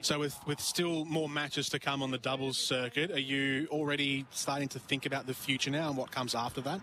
So 0.00 0.18
with 0.18 0.36
with 0.46 0.60
still 0.60 1.06
more 1.06 1.30
matches 1.30 1.70
to 1.70 1.78
come 1.78 2.02
on 2.02 2.10
the 2.10 2.18
doubles 2.18 2.58
circuit, 2.58 3.10
are 3.10 3.18
you 3.18 3.66
already 3.70 4.26
starting 4.32 4.68
to 4.68 4.78
think 4.78 5.06
about 5.06 5.26
the 5.26 5.32
future 5.32 5.70
now 5.70 5.88
and 5.88 5.96
what 5.96 6.10
comes 6.10 6.34
after 6.34 6.60
that? 6.60 6.80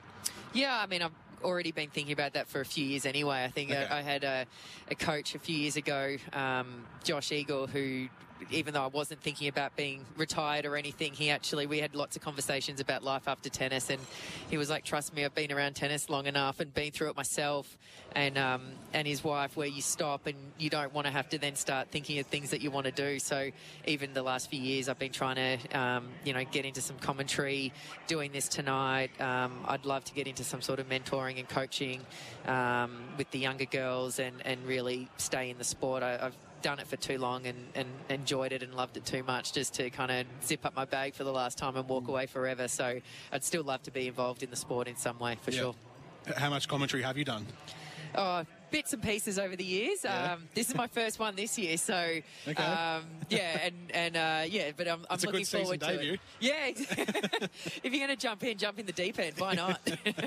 Yeah, 0.54 0.80
I 0.82 0.88
mean, 0.88 1.04
I've 1.04 1.12
already 1.44 1.72
been 1.72 1.90
thinking 1.90 2.14
about 2.14 2.34
that 2.34 2.48
for 2.48 2.62
a 2.62 2.66
few 2.66 2.86
years 2.86 3.06
anyway. 3.06 3.44
I 3.44 3.50
think 3.50 3.72
okay. 3.72 3.88
I, 3.90 4.00
I, 4.00 4.02
had 4.02 4.24
a, 4.24 4.46
a, 4.90 4.96
coach 4.96 5.36
a 5.36 5.40
few 5.40 5.56
years 5.56 5.76
ago, 5.76 6.18
um, 6.34 6.86
Josh 7.04 7.32
Eagle, 7.32 7.68
who 7.68 8.08
even 8.50 8.74
though 8.74 8.84
I 8.84 8.88
wasn't 8.88 9.22
thinking 9.22 9.48
about 9.48 9.76
being 9.76 10.06
retired 10.18 10.66
or 10.66 10.76
anything, 10.76 11.14
he 11.14 11.30
actually, 11.30 11.68
we 11.68 11.80
had 11.80 11.96
lots 11.96 12.16
of 12.16 12.22
conversations 12.22 12.80
about 12.80 13.04
life 13.04 13.28
after 13.28 13.50
tennis. 13.50 13.90
And 13.90 14.00
he 14.50 14.58
was 14.58 14.70
like, 14.70 14.84
trust 14.84 15.14
me, 15.14 15.24
I've 15.26 15.36
been 15.36 15.52
around 15.52 15.76
tennis 15.76 16.10
long 16.10 16.26
enough 16.26 16.60
and 16.60 16.74
been 16.74 16.92
through 16.92 17.10
it 17.10 17.18
myself. 17.18 17.78
And, 18.14 18.38
um, 18.38 18.64
and 18.94 19.08
his 19.08 19.24
wife, 19.24 19.56
where 19.56 19.68
you 19.68 19.82
stop 19.82 20.28
and 20.28 20.36
you 20.58 20.70
don't 20.70 20.94
want 20.94 21.08
to 21.08 21.14
have 21.14 21.30
to 21.30 21.38
then 21.38 21.56
start 21.56 21.88
thinking 21.90 22.20
of 22.20 22.26
things 22.26 22.50
that 22.50 22.62
you 22.62 22.70
want 22.70 22.86
to 22.86 22.92
do. 22.92 23.20
So 23.20 23.52
even 23.86 24.14
the 24.14 24.24
last 24.24 24.50
few 24.50 24.60
years, 24.60 24.90
I've 24.90 25.00
been 25.00 25.14
trying 25.14 25.36
to, 25.36 25.80
um, 25.80 26.10
you 26.26 26.34
know, 26.34 26.44
get 26.44 26.66
into 26.66 26.82
some 26.82 26.98
commentary, 26.98 27.72
doing 28.08 28.32
this 28.32 28.50
tonight. 28.50 29.12
Um, 29.22 29.66
I'd 29.66 29.86
love 29.86 30.04
to 30.06 30.14
get 30.14 30.28
into 30.28 30.44
some 30.44 30.62
sort 30.62 30.80
of 30.80 30.90
mentoring 30.90 31.40
and 31.40 31.48
coaching 31.48 32.02
um, 32.48 33.02
with 33.18 33.32
the 33.32 33.40
younger 33.40 33.66
girls 33.66 34.20
and, 34.20 34.36
and 34.46 34.66
really 34.66 35.08
stay 35.18 35.50
in 35.50 35.58
the 35.58 35.64
sport. 35.64 36.04
I, 36.04 36.20
I've 36.22 36.36
done 36.62 36.80
it 36.80 36.88
for 36.88 36.98
too 36.98 37.18
long 37.18 37.46
and, 37.46 37.58
and 37.76 37.88
enjoyed 38.10 38.52
it 38.52 38.64
and 38.64 38.74
loved 38.74 38.98
it 38.98 39.06
too 39.06 39.24
much 39.24 39.54
just 39.54 39.74
to 39.76 39.90
kind 39.90 40.12
of 40.12 40.26
zip 40.46 40.66
up 40.66 40.76
my 40.76 40.86
bag 40.86 41.14
for 41.14 41.24
the 41.24 41.32
last 41.32 41.58
time 41.58 41.76
and 41.76 41.88
walk 41.88 42.06
mm. 42.06 42.10
away 42.10 42.26
forever. 42.26 42.68
So 42.68 43.00
I'd 43.32 43.44
still 43.44 43.64
love 43.64 43.84
to 43.84 43.92
be 43.92 44.08
involved 44.08 44.44
in 44.44 44.50
the 44.50 44.56
sport 44.56 44.88
in 44.88 44.96
some 44.96 45.20
way 45.20 45.38
for 45.42 45.52
sure. 45.52 45.76
How 46.38 46.50
much 46.50 46.68
commentary 46.68 47.04
have 47.04 47.18
you 47.18 47.26
done? 47.26 47.46
Oh, 48.14 48.44
bits 48.72 48.94
and 48.94 49.02
pieces 49.02 49.40
over 49.40 49.56
the 49.56 49.64
years. 49.64 50.00
Yeah. 50.04 50.34
Um, 50.34 50.48
this 50.54 50.70
is 50.70 50.76
my 50.76 50.88
first 50.94 51.20
one 51.20 51.36
this 51.36 51.58
year, 51.58 51.78
so 51.78 51.96
okay. 52.48 52.64
um, 52.64 53.04
yeah, 53.30 53.60
and 53.64 53.76
and 53.94 54.18
uh, 54.18 54.44
yeah, 54.48 54.72
but 54.76 54.88
I'm, 54.88 55.06
I'm 55.10 55.20
looking 55.20 55.46
forward 55.46 55.80
to 55.80 55.86
debut. 55.86 56.14
it. 56.14 56.20
Yeah, 56.40 56.68
if 56.68 57.80
you're 57.84 57.92
going 57.94 58.08
to 58.08 58.16
jump 58.16 58.44
in, 58.44 58.58
jump 58.58 58.80
in 58.80 58.86
the 58.86 58.92
deep 58.92 59.20
end. 59.20 59.36
Why 59.38 59.54
not? 59.54 59.80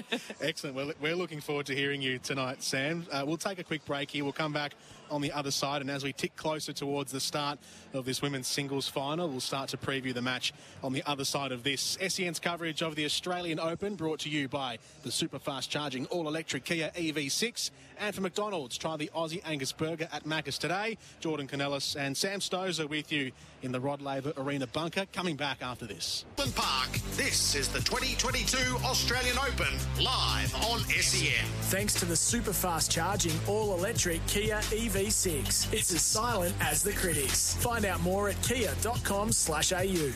Excellent. 0.40 0.76
Well, 0.76 0.92
we're 1.00 1.16
looking 1.16 1.40
forward 1.40 1.66
to 1.66 1.74
hearing 1.74 2.00
you 2.00 2.18
tonight, 2.18 2.62
Sam. 2.62 3.06
Uh, 3.10 3.24
we'll 3.26 3.36
take 3.36 3.58
a 3.58 3.64
quick 3.64 3.84
break 3.84 4.10
here. 4.10 4.24
We'll 4.24 4.32
come 4.32 4.52
back 4.52 4.74
on 5.10 5.20
the 5.20 5.32
other 5.32 5.50
side. 5.50 5.80
And 5.80 5.90
as 5.90 6.04
we 6.04 6.12
tick 6.12 6.36
closer 6.36 6.72
towards 6.72 7.12
the 7.12 7.20
start 7.20 7.58
of 7.92 8.04
this 8.04 8.22
women's 8.22 8.46
singles 8.46 8.88
final, 8.88 9.28
we'll 9.28 9.40
start 9.40 9.68
to 9.70 9.76
preview 9.76 10.14
the 10.14 10.22
match 10.22 10.52
on 10.82 10.92
the 10.92 11.02
other 11.06 11.24
side 11.24 11.52
of 11.52 11.62
this. 11.62 11.96
SEN's 12.08 12.38
coverage 12.38 12.82
of 12.82 12.96
the 12.96 13.04
Australian 13.04 13.60
Open 13.60 13.94
brought 13.94 14.20
to 14.20 14.28
you 14.28 14.48
by 14.48 14.78
the 15.02 15.10
super 15.10 15.38
fast 15.38 15.70
charging 15.70 16.06
all 16.06 16.28
electric 16.28 16.64
Kia 16.64 16.90
EV6. 16.96 17.70
And 17.98 18.14
for 18.14 18.20
McDonald's, 18.20 18.76
try 18.76 18.96
the 18.96 19.10
Aussie 19.14 19.42
Angus 19.44 19.72
Burger 19.72 20.08
at 20.12 20.24
Macca's 20.24 20.58
today. 20.58 20.98
Jordan 21.20 21.46
Canellis 21.46 21.96
and 21.96 22.16
Sam 22.16 22.40
Stosur 22.40 22.88
with 22.88 23.12
you 23.12 23.32
in 23.62 23.72
the 23.72 23.80
Rod 23.80 24.02
Laver 24.02 24.32
Arena 24.36 24.66
bunker. 24.66 25.06
Coming 25.12 25.36
back 25.36 25.62
after 25.62 25.86
this. 25.86 26.24
Park. 26.54 26.90
This 27.16 27.54
is 27.54 27.68
the 27.68 27.80
2022 27.80 28.76
Australian 28.84 29.38
Open 29.38 29.72
live 30.02 30.54
on 30.66 30.80
SEN. 30.80 31.44
Thanks 31.62 31.94
to 31.94 32.04
the 32.04 32.16
super 32.16 32.52
fast 32.52 32.90
charging 32.90 33.32
all 33.46 33.74
electric 33.74 34.24
Kia 34.26 34.60
EV6. 35.04 35.72
It's 35.72 35.92
as 35.92 36.02
silent 36.02 36.54
as 36.60 36.82
the 36.82 36.92
critics. 36.92 37.54
Find 37.56 37.84
out 37.84 38.00
more 38.00 38.28
at 38.28 38.42
kia.com/au. 38.42 40.12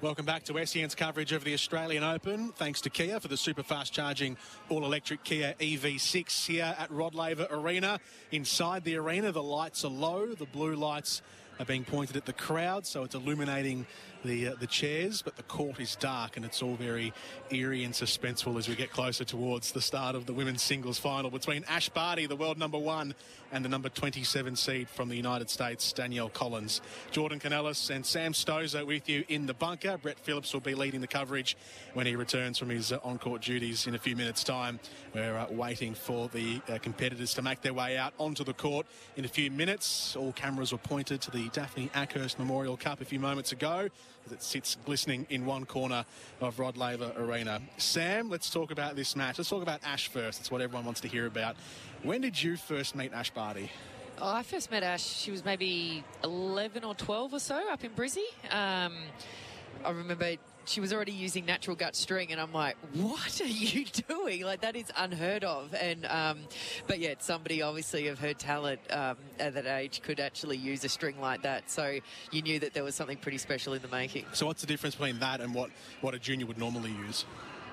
Welcome 0.00 0.24
back 0.24 0.42
to 0.44 0.66
SEN's 0.66 0.94
coverage 0.96 1.32
of 1.32 1.44
the 1.44 1.54
Australian 1.54 2.02
Open. 2.02 2.52
Thanks 2.52 2.80
to 2.82 2.90
Kia 2.90 3.20
for 3.20 3.28
the 3.28 3.36
super 3.36 3.62
fast 3.62 3.92
charging 3.92 4.36
all 4.68 4.84
electric 4.84 5.22
Kia 5.22 5.54
EV6 5.60 6.46
here 6.46 6.74
at 6.76 6.90
Rod 6.90 7.14
Laver 7.14 7.46
Arena. 7.50 8.00
Inside 8.32 8.82
the 8.84 8.96
arena, 8.96 9.30
the 9.30 9.42
lights 9.42 9.84
are 9.84 9.90
low, 9.90 10.34
the 10.34 10.46
blue 10.46 10.74
lights 10.74 11.22
are 11.60 11.66
being 11.66 11.84
pointed 11.84 12.16
at 12.16 12.26
the 12.26 12.32
crowd, 12.32 12.84
so 12.84 13.04
it's 13.04 13.14
illuminating 13.14 13.86
the 14.24 14.48
uh, 14.48 14.54
the 14.58 14.66
chairs, 14.66 15.22
but 15.22 15.36
the 15.36 15.42
court 15.44 15.80
is 15.80 15.96
dark 15.96 16.36
and 16.36 16.44
it's 16.44 16.62
all 16.62 16.74
very 16.74 17.12
eerie 17.50 17.84
and 17.84 17.94
suspenseful 17.94 18.58
as 18.58 18.68
we 18.68 18.74
get 18.74 18.90
closer 18.90 19.24
towards 19.24 19.72
the 19.72 19.80
start 19.80 20.14
of 20.14 20.26
the 20.26 20.32
women's 20.32 20.62
singles 20.62 20.98
final 20.98 21.30
between 21.30 21.64
Ash 21.68 21.88
Barty, 21.88 22.26
the 22.26 22.36
world 22.36 22.58
number 22.58 22.78
one, 22.78 23.14
and 23.52 23.64
the 23.64 23.68
number 23.68 23.88
27 23.88 24.56
seed 24.56 24.88
from 24.88 25.08
the 25.08 25.16
United 25.16 25.50
States, 25.50 25.92
Danielle 25.92 26.30
Collins. 26.30 26.80
Jordan 27.10 27.38
Canellis 27.38 27.90
and 27.90 28.04
Sam 28.04 28.32
Stosur 28.32 28.86
with 28.86 29.08
you 29.08 29.24
in 29.28 29.46
the 29.46 29.54
bunker. 29.54 29.98
Brett 29.98 30.18
Phillips 30.18 30.52
will 30.52 30.60
be 30.60 30.74
leading 30.74 31.00
the 31.00 31.06
coverage 31.06 31.56
when 31.94 32.06
he 32.06 32.16
returns 32.16 32.58
from 32.58 32.70
his 32.70 32.92
uh, 32.92 32.98
on-court 33.04 33.42
duties 33.42 33.86
in 33.86 33.94
a 33.94 33.98
few 33.98 34.16
minutes' 34.16 34.42
time. 34.42 34.80
We're 35.14 35.36
uh, 35.36 35.46
waiting 35.50 35.94
for 35.94 36.28
the 36.28 36.60
uh, 36.68 36.78
competitors 36.78 37.34
to 37.34 37.42
make 37.42 37.60
their 37.60 37.74
way 37.74 37.96
out 37.96 38.14
onto 38.18 38.44
the 38.44 38.54
court 38.54 38.86
in 39.16 39.24
a 39.24 39.28
few 39.28 39.50
minutes. 39.50 40.16
All 40.16 40.32
cameras 40.32 40.72
were 40.72 40.78
pointed 40.78 41.20
to 41.22 41.30
the 41.30 41.48
Daphne 41.50 41.90
Akhurst 41.94 42.38
Memorial 42.38 42.76
Cup 42.76 43.00
a 43.00 43.04
few 43.04 43.20
moments 43.20 43.52
ago 43.52 43.90
as 44.26 44.32
it 44.32 44.42
sits 44.42 44.76
glistening 44.84 45.26
in 45.30 45.46
one 45.46 45.64
corner 45.64 46.04
of 46.40 46.58
Rod 46.58 46.76
Laver 46.76 47.12
Arena. 47.16 47.60
Sam, 47.76 48.28
let's 48.28 48.50
talk 48.50 48.70
about 48.70 48.96
this 48.96 49.16
match. 49.16 49.38
Let's 49.38 49.50
talk 49.50 49.62
about 49.62 49.80
Ash 49.84 50.08
first. 50.08 50.38
That's 50.38 50.50
what 50.50 50.60
everyone 50.60 50.84
wants 50.84 51.00
to 51.02 51.08
hear 51.08 51.26
about. 51.26 51.56
When 52.02 52.20
did 52.20 52.42
you 52.42 52.56
first 52.56 52.94
meet 52.94 53.12
Ash 53.12 53.30
Barty? 53.30 53.70
Oh, 54.18 54.32
I 54.32 54.42
first 54.42 54.70
met 54.70 54.82
Ash, 54.82 55.02
she 55.02 55.30
was 55.30 55.44
maybe 55.44 56.04
11 56.22 56.84
or 56.84 56.94
12 56.94 57.34
or 57.34 57.38
so 57.40 57.60
up 57.72 57.82
in 57.82 57.90
Brizzy. 57.90 58.18
Um, 58.50 58.94
I 59.84 59.90
remember 59.90 60.36
she 60.64 60.80
was 60.80 60.92
already 60.92 61.12
using 61.12 61.44
natural 61.44 61.76
gut 61.76 61.96
string, 61.96 62.32
and 62.32 62.40
I'm 62.40 62.52
like, 62.52 62.76
what 62.94 63.40
are 63.40 63.46
you 63.46 63.84
doing? 64.08 64.44
Like 64.44 64.60
that 64.62 64.76
is 64.76 64.90
unheard 64.96 65.44
of. 65.44 65.74
And 65.74 66.06
um, 66.06 66.38
but 66.86 66.98
yet 66.98 67.22
somebody 67.22 67.62
obviously 67.62 68.08
of 68.08 68.18
her 68.18 68.34
talent 68.34 68.80
um, 68.90 69.16
at 69.38 69.54
that 69.54 69.66
age 69.66 70.02
could 70.02 70.20
actually 70.20 70.56
use 70.56 70.84
a 70.84 70.88
string 70.88 71.20
like 71.20 71.42
that. 71.42 71.70
So 71.70 71.98
you 72.30 72.42
knew 72.42 72.58
that 72.60 72.74
there 72.74 72.84
was 72.84 72.94
something 72.94 73.16
pretty 73.16 73.38
special 73.38 73.74
in 73.74 73.82
the 73.82 73.88
making. 73.88 74.24
So 74.32 74.46
what's 74.46 74.60
the 74.60 74.66
difference 74.66 74.94
between 74.94 75.18
that 75.20 75.40
and 75.40 75.54
what, 75.54 75.70
what 76.00 76.14
a 76.14 76.18
junior 76.18 76.46
would 76.46 76.58
normally 76.58 76.90
use? 76.90 77.24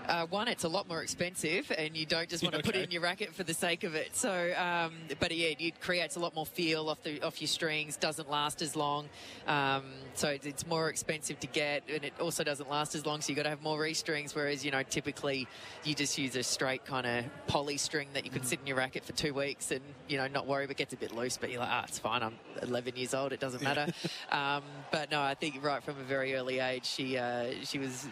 Uh, 0.09 0.25
one, 0.25 0.47
it's 0.47 0.63
a 0.63 0.67
lot 0.67 0.87
more 0.89 1.03
expensive, 1.03 1.71
and 1.77 1.95
you 1.95 2.03
don't 2.03 2.27
just 2.27 2.43
want 2.45 2.55
to 2.55 2.63
put 2.63 2.75
it 2.75 2.83
in 2.83 2.89
your 2.89 3.03
racket 3.03 3.33
for 3.35 3.43
the 3.43 3.53
sake 3.53 3.83
of 3.83 3.93
it. 3.93 4.15
So, 4.15 4.53
um, 4.57 4.93
but 5.19 5.35
yeah, 5.35 5.53
it 5.59 5.79
creates 5.79 6.15
a 6.15 6.19
lot 6.19 6.33
more 6.33 6.47
feel 6.47 6.89
off 6.89 7.03
the 7.03 7.21
off 7.21 7.39
your 7.39 7.47
strings. 7.47 7.95
Doesn't 7.95 8.27
last 8.27 8.63
as 8.63 8.75
long, 8.75 9.07
um, 9.45 9.83
so 10.15 10.29
it's, 10.29 10.47
it's 10.47 10.65
more 10.65 10.89
expensive 10.89 11.39
to 11.41 11.47
get, 11.47 11.83
and 11.93 12.03
it 12.03 12.13
also 12.19 12.43
doesn't 12.43 12.67
last 12.67 12.95
as 12.95 13.05
long. 13.05 13.21
So 13.21 13.29
you 13.29 13.35
got 13.35 13.43
to 13.43 13.49
have 13.49 13.61
more 13.61 13.79
re-strings. 13.79 14.33
Whereas 14.33 14.65
you 14.65 14.71
know 14.71 14.81
typically 14.81 15.47
you 15.83 15.93
just 15.93 16.17
use 16.17 16.35
a 16.35 16.41
straight 16.41 16.85
kind 16.85 17.05
of 17.05 17.25
poly 17.45 17.77
string 17.77 18.07
that 18.13 18.25
you 18.25 18.31
can 18.31 18.43
sit 18.43 18.59
in 18.59 18.65
your 18.65 18.77
racket 18.77 19.05
for 19.05 19.13
two 19.13 19.35
weeks 19.35 19.69
and 19.69 19.81
you 20.07 20.17
know 20.17 20.27
not 20.27 20.47
worry, 20.47 20.65
but 20.65 20.75
gets 20.75 20.93
a 20.93 20.97
bit 20.97 21.13
loose. 21.13 21.37
But 21.37 21.51
you're 21.51 21.59
like, 21.59 21.69
ah, 21.71 21.85
it's 21.87 21.99
fine. 21.99 22.23
I'm 22.23 22.39
11 22.63 22.95
years 22.95 23.13
old. 23.13 23.31
It 23.31 23.39
doesn't 23.39 23.61
matter. 23.61 23.85
um, 24.31 24.63
but 24.91 25.11
no, 25.11 25.21
I 25.21 25.35
think 25.35 25.63
right 25.63 25.83
from 25.83 25.99
a 25.99 26.03
very 26.03 26.33
early 26.33 26.57
age, 26.57 26.85
she 26.85 27.15
uh, 27.15 27.51
she 27.63 27.77
was 27.77 28.07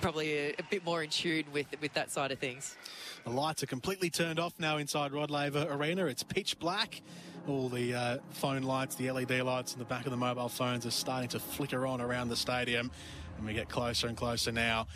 probably 0.00 0.32
a, 0.38 0.54
a 0.58 0.62
bit 0.70 0.84
more 0.84 1.02
in 1.02 1.10
tune 1.10 1.44
with 1.52 1.66
with 1.80 1.92
that 1.94 2.10
side 2.10 2.32
of 2.32 2.38
things. 2.38 2.76
The 3.24 3.30
lights 3.30 3.62
are 3.62 3.66
completely 3.66 4.10
turned 4.10 4.38
off 4.38 4.54
now 4.58 4.76
inside 4.76 5.12
Rod 5.12 5.30
Laver 5.30 5.66
Arena. 5.68 6.06
It's 6.06 6.22
pitch 6.22 6.58
black. 6.58 7.02
All 7.48 7.68
the 7.68 7.94
uh, 7.94 8.18
phone 8.30 8.62
lights, 8.62 8.96
the 8.96 9.10
LED 9.10 9.40
lights 9.40 9.72
in 9.72 9.78
the 9.78 9.84
back 9.84 10.04
of 10.04 10.10
the 10.10 10.16
mobile 10.16 10.48
phones 10.48 10.84
are 10.84 10.90
starting 10.90 11.28
to 11.30 11.38
flicker 11.38 11.86
on 11.86 12.00
around 12.00 12.28
the 12.28 12.36
stadium, 12.36 12.90
and 13.36 13.46
we 13.46 13.52
get 13.52 13.68
closer 13.68 14.08
and 14.08 14.16
closer 14.16 14.50
now. 14.50 14.88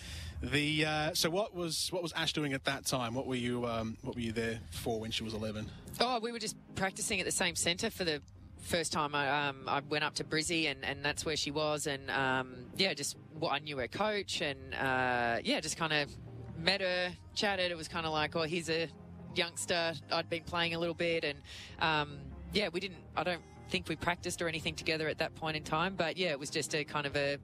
The 0.42 0.86
uh, 0.86 1.14
so 1.14 1.28
what 1.28 1.54
was 1.54 1.88
what 1.92 2.02
was 2.02 2.12
Ash 2.14 2.32
doing 2.32 2.54
at 2.54 2.64
that 2.64 2.86
time? 2.86 3.14
What 3.14 3.26
were 3.26 3.34
you 3.34 3.66
um, 3.66 3.96
what 4.02 4.14
were 4.14 4.22
you 4.22 4.32
there 4.32 4.58
for 4.70 4.98
when 4.98 5.10
she 5.10 5.22
was 5.22 5.34
eleven? 5.34 5.70
Oh, 6.00 6.18
we 6.18 6.32
were 6.32 6.38
just 6.38 6.56
practicing 6.76 7.20
at 7.20 7.26
the 7.26 7.32
same 7.32 7.54
centre 7.54 7.90
for 7.90 8.04
the 8.04 8.22
first 8.60 8.92
time. 8.92 9.14
I, 9.14 9.48
um, 9.48 9.64
I 9.66 9.80
went 9.88 10.04
up 10.04 10.14
to 10.14 10.24
Brizzy, 10.24 10.70
and, 10.70 10.84
and 10.84 11.04
that's 11.04 11.24
where 11.24 11.36
she 11.36 11.50
was. 11.50 11.86
And 11.86 12.10
um, 12.10 12.54
yeah, 12.76 12.94
just 12.94 13.16
well, 13.38 13.50
I 13.50 13.58
knew 13.58 13.78
her 13.78 13.88
coach, 13.88 14.40
and 14.40 14.74
uh, 14.74 15.38
yeah, 15.44 15.60
just 15.60 15.76
kind 15.76 15.92
of 15.92 16.10
met 16.58 16.80
her, 16.80 17.12
chatted. 17.34 17.70
It 17.70 17.76
was 17.76 17.88
kind 17.88 18.06
of 18.06 18.12
like, 18.12 18.36
oh, 18.36 18.42
he's 18.42 18.70
a 18.70 18.88
youngster. 19.34 19.94
I'd 20.12 20.28
been 20.28 20.44
playing 20.44 20.74
a 20.74 20.78
little 20.78 20.94
bit, 20.94 21.24
and 21.24 21.38
um, 21.80 22.18
yeah, 22.52 22.68
we 22.72 22.80
didn't. 22.80 23.02
I 23.16 23.24
don't 23.24 23.42
think 23.70 23.88
we 23.88 23.96
practiced 23.96 24.42
or 24.42 24.48
anything 24.48 24.74
together 24.74 25.08
at 25.08 25.18
that 25.18 25.34
point 25.34 25.56
in 25.56 25.62
time. 25.62 25.94
But 25.96 26.16
yeah, 26.16 26.30
it 26.30 26.38
was 26.38 26.50
just 26.50 26.74
a 26.74 26.84
kind 26.84 27.06
of 27.06 27.16
a 27.16 27.38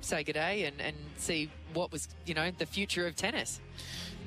say 0.00 0.22
good 0.22 0.34
day 0.34 0.64
and, 0.64 0.80
and 0.80 0.96
see 1.16 1.50
what 1.74 1.90
was 1.90 2.08
you 2.26 2.34
know 2.34 2.50
the 2.58 2.66
future 2.66 3.06
of 3.06 3.16
tennis. 3.16 3.60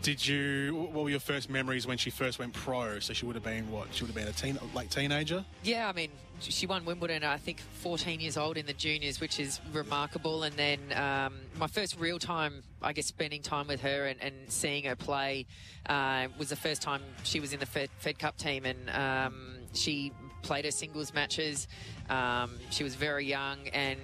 Did 0.02 0.26
you? 0.26 0.90
What 0.94 1.03
were 1.03 1.10
your 1.10 1.20
first 1.20 1.49
memories 1.49 1.86
when 1.86 1.98
she 1.98 2.10
first 2.10 2.40
went 2.40 2.53
pro? 2.53 2.99
So 2.99 3.14
she 3.14 3.26
would 3.26 3.36
have 3.36 3.44
been 3.44 3.70
what? 3.70 3.88
She 3.91 4.03
would 4.03 4.14
have 4.14 4.16
been 4.16 4.28
a 4.28 4.32
teen, 4.32 4.57
late 4.74 4.90
teenager. 4.90 5.44
Yeah, 5.64 5.90
I 5.90 5.91
mean, 5.91 6.10
she 6.40 6.66
won 6.66 6.86
Wimbledon, 6.86 7.24
I 7.24 7.38
think, 7.38 7.60
14 7.82 8.20
years 8.20 8.38
old 8.38 8.57
in 8.57 8.66
the 8.66 8.74
juniors, 8.74 9.20
which 9.20 9.40
is 9.40 9.60
remarkable. 9.74 10.44
And 10.44 10.56
then 10.56 10.80
um, 10.95 11.36
my 11.57 11.68
first 11.68 11.99
real 11.99 12.20
time, 12.20 12.64
I 12.82 12.94
guess, 12.94 13.07
spending 13.07 13.41
time 13.41 13.68
with 13.68 13.82
her 13.82 14.07
and, 14.07 14.22
and 14.22 14.34
seeing 14.48 14.86
her 14.86 14.95
play 14.95 15.45
uh, 15.88 16.28
was 16.38 16.49
the 16.49 16.56
first 16.56 16.82
time 16.82 17.02
she 17.24 17.40
was 17.40 17.53
in 17.53 17.60
the 17.60 17.66
Fed, 17.66 17.90
Fed 17.98 18.20
Cup 18.20 18.38
team. 18.38 18.66
And 18.66 18.90
um, 18.90 19.56
she 19.74 20.11
played 20.41 20.66
her 20.66 20.72
singles 20.72 21.14
matches. 21.14 21.68
Um, 22.10 22.52
she 22.70 22.84
was 22.84 22.95
very 22.95 23.26
young 23.26 23.68
and 23.70 23.99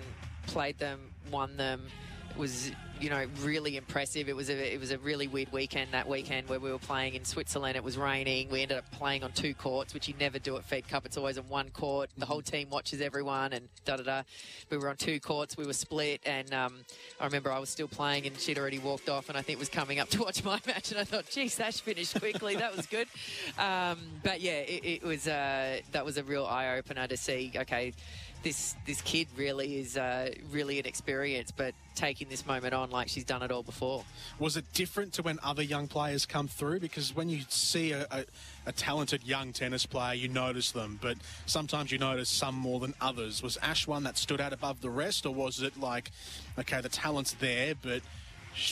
played 0.48 0.78
them, 0.78 1.00
won 1.32 1.58
them. 1.58 1.84
Was 2.38 2.72
you 3.00 3.10
know 3.10 3.26
really 3.42 3.78
impressive. 3.78 4.30
It 4.30 4.36
was 4.36 4.50
a 4.50 4.74
it 4.74 4.80
was 4.80 4.92
a 4.92 4.98
really 4.98 5.28
weird 5.28 5.52
weekend 5.52 5.92
that 5.92 6.08
weekend 6.08 6.48
where 6.48 6.60
we 6.60 6.72
were 6.72 6.80
playing 6.80 7.16
in 7.16 7.26
Switzerland. 7.26 7.76
It 7.76 7.84
was 7.84 7.98
raining. 7.98 8.50
We 8.50 8.62
ended 8.62 8.78
up 8.78 8.90
playing 8.92 9.24
on 9.24 9.32
two 9.34 9.54
courts, 9.54 9.94
which 9.94 10.08
you 10.08 10.14
never 10.20 10.40
do 10.40 10.58
at 10.58 10.64
Fed 10.64 10.88
Cup. 10.88 11.06
It's 11.06 11.18
always 11.18 11.38
on 11.38 11.48
one 11.50 11.70
court. 11.70 12.10
The 12.18 12.26
whole 12.26 12.42
team 12.42 12.70
watches 12.70 13.02
everyone 13.02 13.54
and 13.54 13.68
da 13.84 13.98
da 13.98 14.04
da. 14.04 14.22
We 14.70 14.78
were 14.78 14.90
on 14.90 14.98
two 14.98 15.20
courts. 15.20 15.58
We 15.58 15.66
were 15.66 15.74
split, 15.74 16.22
and 16.26 16.54
um, 16.54 16.74
I 17.20 17.26
remember 17.26 17.52
I 17.52 17.60
was 17.60 17.70
still 17.70 17.88
playing, 17.88 18.28
and 18.28 18.40
she'd 18.40 18.58
already 18.58 18.80
walked 18.80 19.10
off, 19.10 19.30
and 19.30 19.38
I 19.38 19.42
think 19.42 19.60
was 19.60 19.70
coming 19.70 20.00
up 20.00 20.10
to 20.10 20.22
watch 20.22 20.44
my 20.44 20.60
match, 20.68 20.92
and 20.92 21.00
I 21.00 21.04
thought, 21.04 21.30
geez, 21.30 21.60
Ash 21.60 21.82
finished 21.82 22.20
quickly. 22.20 22.56
that 22.56 22.76
was 22.76 22.86
good. 22.86 23.08
Um, 23.58 24.00
but 24.24 24.42
yeah, 24.42 24.60
it, 24.60 24.86
it 24.86 25.04
was 25.04 25.28
uh, 25.28 25.80
that 25.92 26.06
was 26.06 26.18
a 26.18 26.24
real 26.24 26.46
eye 26.46 26.78
opener 26.78 27.08
to 27.08 27.18
see. 27.18 27.52
Okay 27.56 27.94
this 28.46 28.76
this 28.86 29.02
kid 29.02 29.28
really 29.36 29.80
is 29.80 29.98
uh, 29.98 30.30
really 30.52 30.80
an 30.80 30.86
experience, 30.86 31.52
but 31.52 31.74
taking 31.96 32.30
this 32.30 32.46
moment 32.46 32.76
on 32.76 32.92
like 32.92 33.10
she's 33.10 33.24
done 33.24 33.42
it 33.42 33.52
all 33.52 33.64
before. 33.64 34.06
Was 34.38 34.56
it 34.56 34.72
different 34.72 35.14
to 35.14 35.24
when 35.24 35.40
other 35.44 35.64
young 35.64 35.88
players 35.88 36.28
come 36.28 36.48
through? 36.48 36.80
Because 36.80 37.16
when 37.16 37.28
you 37.28 37.42
see 37.50 37.92
a, 37.92 38.06
a, 38.12 38.26
a 38.68 38.72
talented 38.72 39.24
young 39.24 39.52
tennis 39.52 39.88
player, 39.88 40.14
you 40.14 40.28
notice 40.28 40.72
them, 40.72 41.00
but 41.02 41.18
sometimes 41.48 41.92
you 41.92 41.98
notice 41.98 42.30
some 42.30 42.54
more 42.54 42.80
than 42.80 42.94
others. 43.02 43.42
Was 43.42 43.58
Ash 43.64 43.88
one 43.88 44.04
that 44.04 44.16
stood 44.16 44.40
out 44.40 44.54
above 44.54 44.80
the 44.80 44.92
rest, 44.92 45.26
or 45.26 45.34
was 45.34 45.64
it 45.64 45.80
like, 45.80 46.12
okay, 46.60 46.82
the 46.82 46.90
talent's 46.90 47.34
there, 47.34 47.74
but 47.82 48.04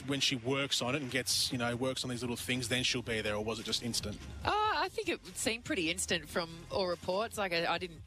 when 0.06 0.20
she 0.20 0.36
works 0.36 0.82
on 0.84 0.94
it 0.96 1.02
and 1.02 1.10
gets, 1.10 1.52
you 1.52 1.58
know, 1.58 1.76
works 1.76 2.04
on 2.04 2.12
these 2.12 2.22
little 2.22 2.36
things, 2.36 2.70
then 2.70 2.84
she'll 2.84 3.02
be 3.02 3.22
there, 3.22 3.36
or 3.36 3.44
was 3.44 3.60
it 3.60 3.66
just 3.66 3.84
instant? 3.84 4.18
Uh, 4.46 4.52
I 4.84 4.90
think 4.90 5.08
it 5.08 5.22
seemed 5.38 5.64
pretty 5.64 5.90
instant 5.90 6.28
from 6.28 6.50
all 6.70 6.88
reports. 6.88 7.38
Like 7.38 7.54
I, 7.54 7.66
I 7.66 7.78
didn't 7.78 8.02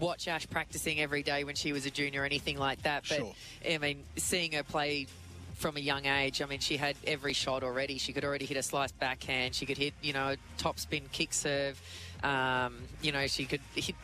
watch 0.00 0.26
Ash 0.28 0.48
practicing 0.48 0.98
every 0.98 1.22
day 1.22 1.44
when 1.44 1.54
she 1.54 1.74
was 1.74 1.84
a 1.84 1.90
junior 1.90 2.22
or 2.22 2.24
anything 2.24 2.56
like 2.56 2.82
that. 2.84 3.04
But 3.06 3.18
Sure. 3.18 3.34
I 3.68 3.76
mean, 3.76 4.04
seeing 4.16 4.52
her 4.52 4.62
play 4.62 5.08
from 5.54 5.76
a 5.76 5.80
young 5.80 6.06
age, 6.06 6.42
I 6.42 6.46
mean, 6.46 6.60
she 6.60 6.76
had 6.76 6.96
every 7.06 7.32
shot 7.32 7.62
already. 7.62 7.98
She 7.98 8.12
could 8.12 8.24
already 8.24 8.46
hit 8.46 8.56
a 8.56 8.62
slice 8.62 8.92
backhand. 8.92 9.54
She 9.54 9.66
could 9.66 9.78
hit, 9.78 9.94
you 10.02 10.12
know, 10.12 10.30
a 10.30 10.36
top 10.58 10.78
spin 10.78 11.04
kick 11.12 11.32
serve. 11.32 11.80
Um, 12.22 12.78
you 13.00 13.10
know, 13.10 13.26
she 13.26 13.46
could 13.46 13.60
hit 13.74 13.96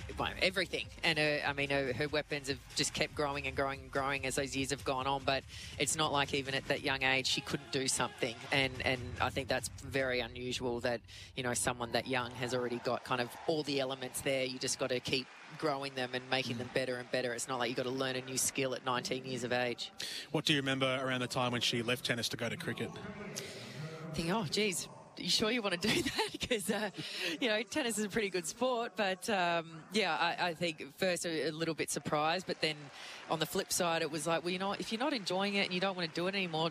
everything. 0.43 0.87
And 1.05 1.19
her, 1.19 1.41
I 1.47 1.53
mean, 1.53 1.71
her, 1.71 1.93
her 1.93 2.09
weapons 2.09 2.49
have 2.49 2.59
just 2.75 2.93
kept 2.93 3.15
growing 3.15 3.47
and 3.47 3.55
growing 3.55 3.81
and 3.81 3.91
growing 3.93 4.27
as 4.27 4.35
those 4.35 4.57
years 4.57 4.71
have 4.71 4.85
gone 4.85 5.07
on. 5.07 5.23
But 5.25 5.45
it's 5.79 5.97
not 5.97 6.13
like 6.13 6.35
even 6.35 6.55
at 6.55 6.67
that 6.67 6.83
young 6.83 7.03
age 7.03 7.27
she 7.27 7.41
couldn't 7.41 7.71
do 7.71 7.87
something. 7.87 8.35
And 8.51 8.73
and 8.85 9.01
I 9.21 9.31
think 9.31 9.47
that's 9.47 9.69
very 9.69 10.19
unusual 10.21 10.81
that 10.81 11.01
you 11.37 11.45
know 11.45 11.55
someone 11.55 11.93
that 11.93 12.09
young 12.09 12.33
has 12.33 12.55
already 12.55 12.79
got 12.79 13.05
kind 13.05 13.21
of 13.21 13.29
all 13.47 13.63
the 13.63 13.79
elements 13.79 14.21
there. 14.23 14.45
You 14.45 14.59
just 14.59 14.81
got 14.81 14.89
to 14.89 14.99
keep 14.99 15.29
growing 15.59 15.95
them 15.95 16.11
and 16.13 16.23
making 16.31 16.59
them 16.59 16.71
better 16.75 16.97
and 16.97 17.11
better. 17.11 17.33
It's 17.33 17.49
not 17.49 17.59
like 17.59 17.69
you've 17.69 17.77
got 17.77 17.85
to 17.85 17.91
learn 17.91 18.17
a 18.17 18.23
new 18.23 18.39
skill 18.39 18.75
at 18.75 18.85
19 18.85 19.25
years 19.25 19.45
of 19.45 19.53
age. 19.53 19.93
What 20.31 20.45
do 20.45 20.53
you 20.53 20.61
remember 20.61 21.01
around 21.03 21.21
the 21.21 21.27
time 21.27 21.53
when 21.53 21.61
she 21.61 21.83
left 21.83 22.05
tennis 22.05 22.29
to 22.31 22.37
go 22.37 22.49
to 22.49 22.57
cricket? 22.57 22.91
think, 24.19 24.33
oh, 24.33 24.45
geez, 24.51 24.89
are 25.19 25.23
you 25.23 25.31
sure 25.31 25.51
you 25.51 25.63
want 25.63 25.81
to 25.81 25.89
do 25.89 26.03
that? 26.17 26.29
Because, 26.33 26.71
uh, 26.71 26.91
you 27.41 27.49
know, 27.49 27.63
tennis 27.63 27.99
is 27.99 28.05
a 28.05 28.09
pretty 28.09 28.31
good 28.31 28.47
sport. 28.47 28.93
But, 28.97 29.29
um, 29.31 29.83
yeah, 29.93 30.17
I, 30.17 30.49
I 30.49 30.55
think 30.55 30.85
first 30.97 31.25
a, 31.25 31.49
a 31.49 31.53
little 31.53 31.75
bit 31.75 31.91
surprised. 31.91 32.47
But 32.47 32.61
then 32.61 32.77
on 33.31 33.39
the 33.39 33.47
flip 33.47 33.73
side, 33.73 34.03
it 34.03 34.11
was 34.11 34.27
like, 34.27 34.43
well, 34.43 34.53
you 34.53 34.59
know, 34.59 34.73
if 34.73 34.93
you're 34.93 34.99
not 34.99 35.13
enjoying 35.13 35.55
it 35.55 35.67
and 35.67 35.73
you 35.73 35.81
don't 35.81 35.97
want 35.97 36.09
to 36.09 36.15
do 36.15 36.27
it 36.27 36.35
anymore, 36.35 36.71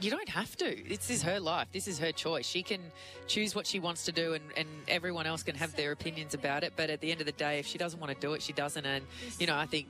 you 0.00 0.10
don't 0.10 0.28
have 0.28 0.56
to. 0.56 0.76
This 0.88 1.10
is 1.10 1.22
her 1.22 1.40
life. 1.40 1.68
This 1.72 1.88
is 1.88 1.98
her 1.98 2.12
choice. 2.12 2.46
She 2.46 2.62
can 2.62 2.80
choose 3.26 3.54
what 3.54 3.66
she 3.66 3.80
wants 3.80 4.04
to 4.04 4.12
do, 4.12 4.34
and, 4.34 4.44
and 4.56 4.68
everyone 4.86 5.26
else 5.26 5.42
can 5.42 5.54
have 5.56 5.74
their 5.76 5.92
opinions 5.92 6.34
about 6.34 6.64
it. 6.64 6.72
But 6.76 6.90
at 6.90 7.00
the 7.00 7.10
end 7.10 7.20
of 7.20 7.26
the 7.26 7.32
day, 7.32 7.58
if 7.58 7.66
she 7.66 7.78
doesn't 7.78 7.98
want 7.98 8.12
to 8.12 8.20
do 8.20 8.34
it, 8.34 8.42
she 8.42 8.52
doesn't. 8.52 8.84
And, 8.84 9.04
you 9.38 9.46
know, 9.46 9.56
I 9.56 9.66
think 9.66 9.88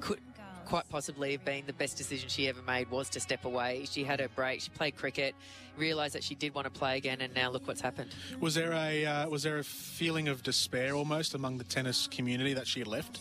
could 0.00 0.20
quite 0.64 0.88
possibly 0.88 1.32
have 1.32 1.44
been 1.44 1.64
the 1.66 1.72
best 1.72 1.98
decision 1.98 2.28
she 2.28 2.48
ever 2.48 2.62
made 2.62 2.90
was 2.90 3.10
to 3.10 3.20
step 3.20 3.44
away. 3.44 3.84
She 3.90 4.04
had 4.04 4.20
her 4.20 4.28
break. 4.28 4.60
She 4.60 4.70
played 4.70 4.96
cricket, 4.96 5.34
realised 5.76 6.14
that 6.14 6.24
she 6.24 6.34
did 6.34 6.54
want 6.54 6.64
to 6.64 6.70
play 6.70 6.96
again, 6.96 7.20
and 7.20 7.34
now 7.34 7.50
look 7.50 7.66
what's 7.66 7.80
happened. 7.80 8.14
Was 8.40 8.54
there 8.54 8.72
a 8.72 9.04
uh, 9.04 9.28
was 9.28 9.42
there 9.42 9.58
a 9.58 9.64
feeling 9.64 10.28
of 10.28 10.42
despair 10.42 10.94
almost 10.94 11.34
among 11.34 11.58
the 11.58 11.64
tennis 11.64 12.06
community 12.06 12.54
that 12.54 12.66
she 12.66 12.80
had 12.80 12.88
left? 12.88 13.20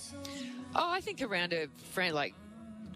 Oh, 0.75 0.89
I 0.89 1.01
think 1.01 1.21
around 1.21 1.51
her 1.51 1.67
friend 1.91 2.15
like 2.15 2.33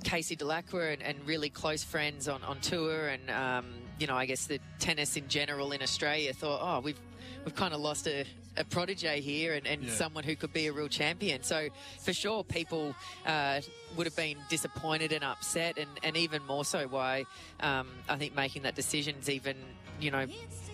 Casey 0.06 0.36
Dellacqua 0.38 0.94
and, 0.94 1.02
and 1.02 1.18
really 1.27 1.49
close 1.49 1.84
friends 1.84 2.27
on, 2.30 2.41
on 2.44 2.60
tour, 2.61 3.07
and 3.07 3.30
um, 3.32 3.65
you 3.99 4.07
know, 4.07 4.15
I 4.15 4.26
guess 4.26 4.45
the 4.45 4.60
tennis 4.80 5.18
in 5.18 5.27
general 5.27 5.72
in 5.72 5.82
Australia 5.82 6.32
thought, 6.34 6.60
oh, 6.61 6.80
we've 6.80 6.99
we've 7.44 7.56
kind 7.56 7.73
of 7.73 7.80
lost 7.82 8.07
a, 8.07 8.23
a 8.57 8.64
protege 8.64 9.19
here 9.22 9.53
and, 9.53 9.68
and 9.68 9.84
Yeah. 9.84 9.91
someone 9.91 10.23
who 10.23 10.36
could 10.36 10.53
be 10.53 10.68
a 10.68 10.72
real 10.73 10.88
champion. 10.88 11.44
So 11.44 11.68
for 12.03 12.14
sure, 12.14 12.44
people 12.44 12.95
uh, 13.26 13.61
would 13.98 14.06
have 14.07 14.15
been 14.15 14.38
disappointed 14.49 15.11
and 15.11 15.23
upset, 15.23 15.77
and, 15.77 15.90
and 16.03 16.15
even 16.18 16.44
more 16.45 16.64
so 16.65 16.88
why 16.88 17.26
um, 17.60 17.88
I 18.07 18.15
think 18.18 18.36
making 18.36 18.61
that 18.64 18.76
decision 18.76 19.15
is 19.19 19.30
even 19.30 19.57
you 19.99 20.11
know 20.11 20.26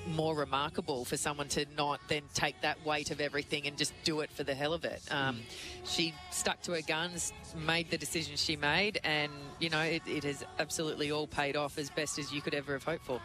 more 0.08 0.36
remarkable 0.36 1.06
for 1.06 1.18
someone 1.18 1.48
to 1.50 1.66
not 1.78 2.00
then 2.08 2.24
take 2.34 2.60
that 2.62 2.84
weight 2.86 3.12
of 3.12 3.22
everything 3.22 3.68
and 3.68 3.78
just 3.78 3.94
do 4.04 4.22
it 4.22 4.32
for 4.32 4.44
the 4.44 4.54
hell 4.54 4.74
of 4.74 4.84
it. 4.86 5.02
Um, 5.12 5.40
She 5.84 6.14
stuck 6.32 6.62
to 6.64 6.74
her 6.74 6.82
guns, 6.82 7.34
made 7.56 7.90
the 7.90 7.98
decision 7.98 8.36
she 8.36 8.56
made, 8.56 9.00
and 9.04 9.32
you 9.60 9.70
know 9.70 9.82
it, 9.82 10.04
it 10.08 10.24
has 10.24 10.44
absolutely 10.60 11.12
all 11.12 11.28
paid 11.28 11.56
off 11.56 11.78
as 11.78 11.90
best 11.90 12.20
as 12.20 12.32
you 12.32 12.42
could 12.42 12.54
ever 12.54 12.74
have 12.74 12.84
hoped 12.84 13.06
for. 13.06 13.20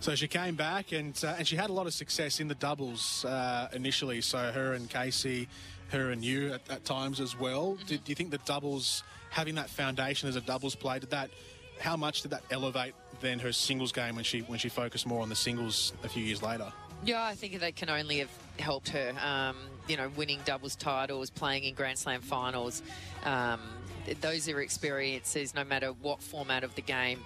So 0.00 0.14
she 0.14 0.28
came 0.28 0.54
back 0.54 0.92
and 0.92 1.18
uh, 1.24 1.34
and 1.38 1.46
she 1.46 1.56
had 1.56 1.70
a 1.70 1.72
lot 1.72 1.86
of 1.86 1.94
success 1.94 2.40
in 2.40 2.48
the 2.48 2.54
doubles 2.54 3.24
uh, 3.24 3.68
initially. 3.72 4.20
So 4.20 4.38
her 4.52 4.72
and 4.72 4.88
Casey, 4.88 5.48
her 5.90 6.10
and 6.10 6.24
you 6.24 6.54
at, 6.54 6.70
at 6.70 6.84
times 6.84 7.20
as 7.20 7.38
well. 7.38 7.76
Did, 7.86 8.04
do 8.04 8.10
you 8.10 8.16
think 8.16 8.30
the 8.30 8.38
doubles 8.38 9.02
having 9.30 9.56
that 9.56 9.68
foundation 9.68 10.28
as 10.28 10.36
a 10.36 10.40
doubles 10.40 10.74
play 10.74 10.98
did 10.98 11.10
that 11.10 11.30
how 11.80 11.96
much 11.96 12.22
did 12.22 12.30
that 12.30 12.42
elevate 12.50 12.94
then 13.20 13.38
her 13.40 13.52
singles 13.52 13.92
game 13.92 14.14
when 14.14 14.24
she 14.24 14.40
when 14.40 14.58
she 14.58 14.68
focused 14.68 15.06
more 15.06 15.22
on 15.22 15.28
the 15.28 15.36
singles 15.36 15.92
a 16.02 16.08
few 16.08 16.22
years 16.22 16.42
later? 16.42 16.72
Yeah, 17.04 17.22
I 17.22 17.34
think 17.34 17.58
that 17.60 17.76
can 17.76 17.90
only 17.90 18.18
have 18.18 18.30
helped 18.58 18.88
her. 18.88 19.14
Um, 19.24 19.56
you 19.86 19.96
know, 19.96 20.10
winning 20.16 20.40
doubles 20.44 20.76
titles, 20.76 21.30
playing 21.30 21.64
in 21.64 21.74
Grand 21.74 21.98
Slam 21.98 22.20
finals. 22.20 22.82
Um, 23.24 23.60
those 24.20 24.48
are 24.48 24.60
experiences, 24.60 25.54
no 25.54 25.64
matter 25.64 25.88
what 25.88 26.22
format 26.22 26.64
of 26.64 26.74
the 26.74 26.82
game 26.82 27.20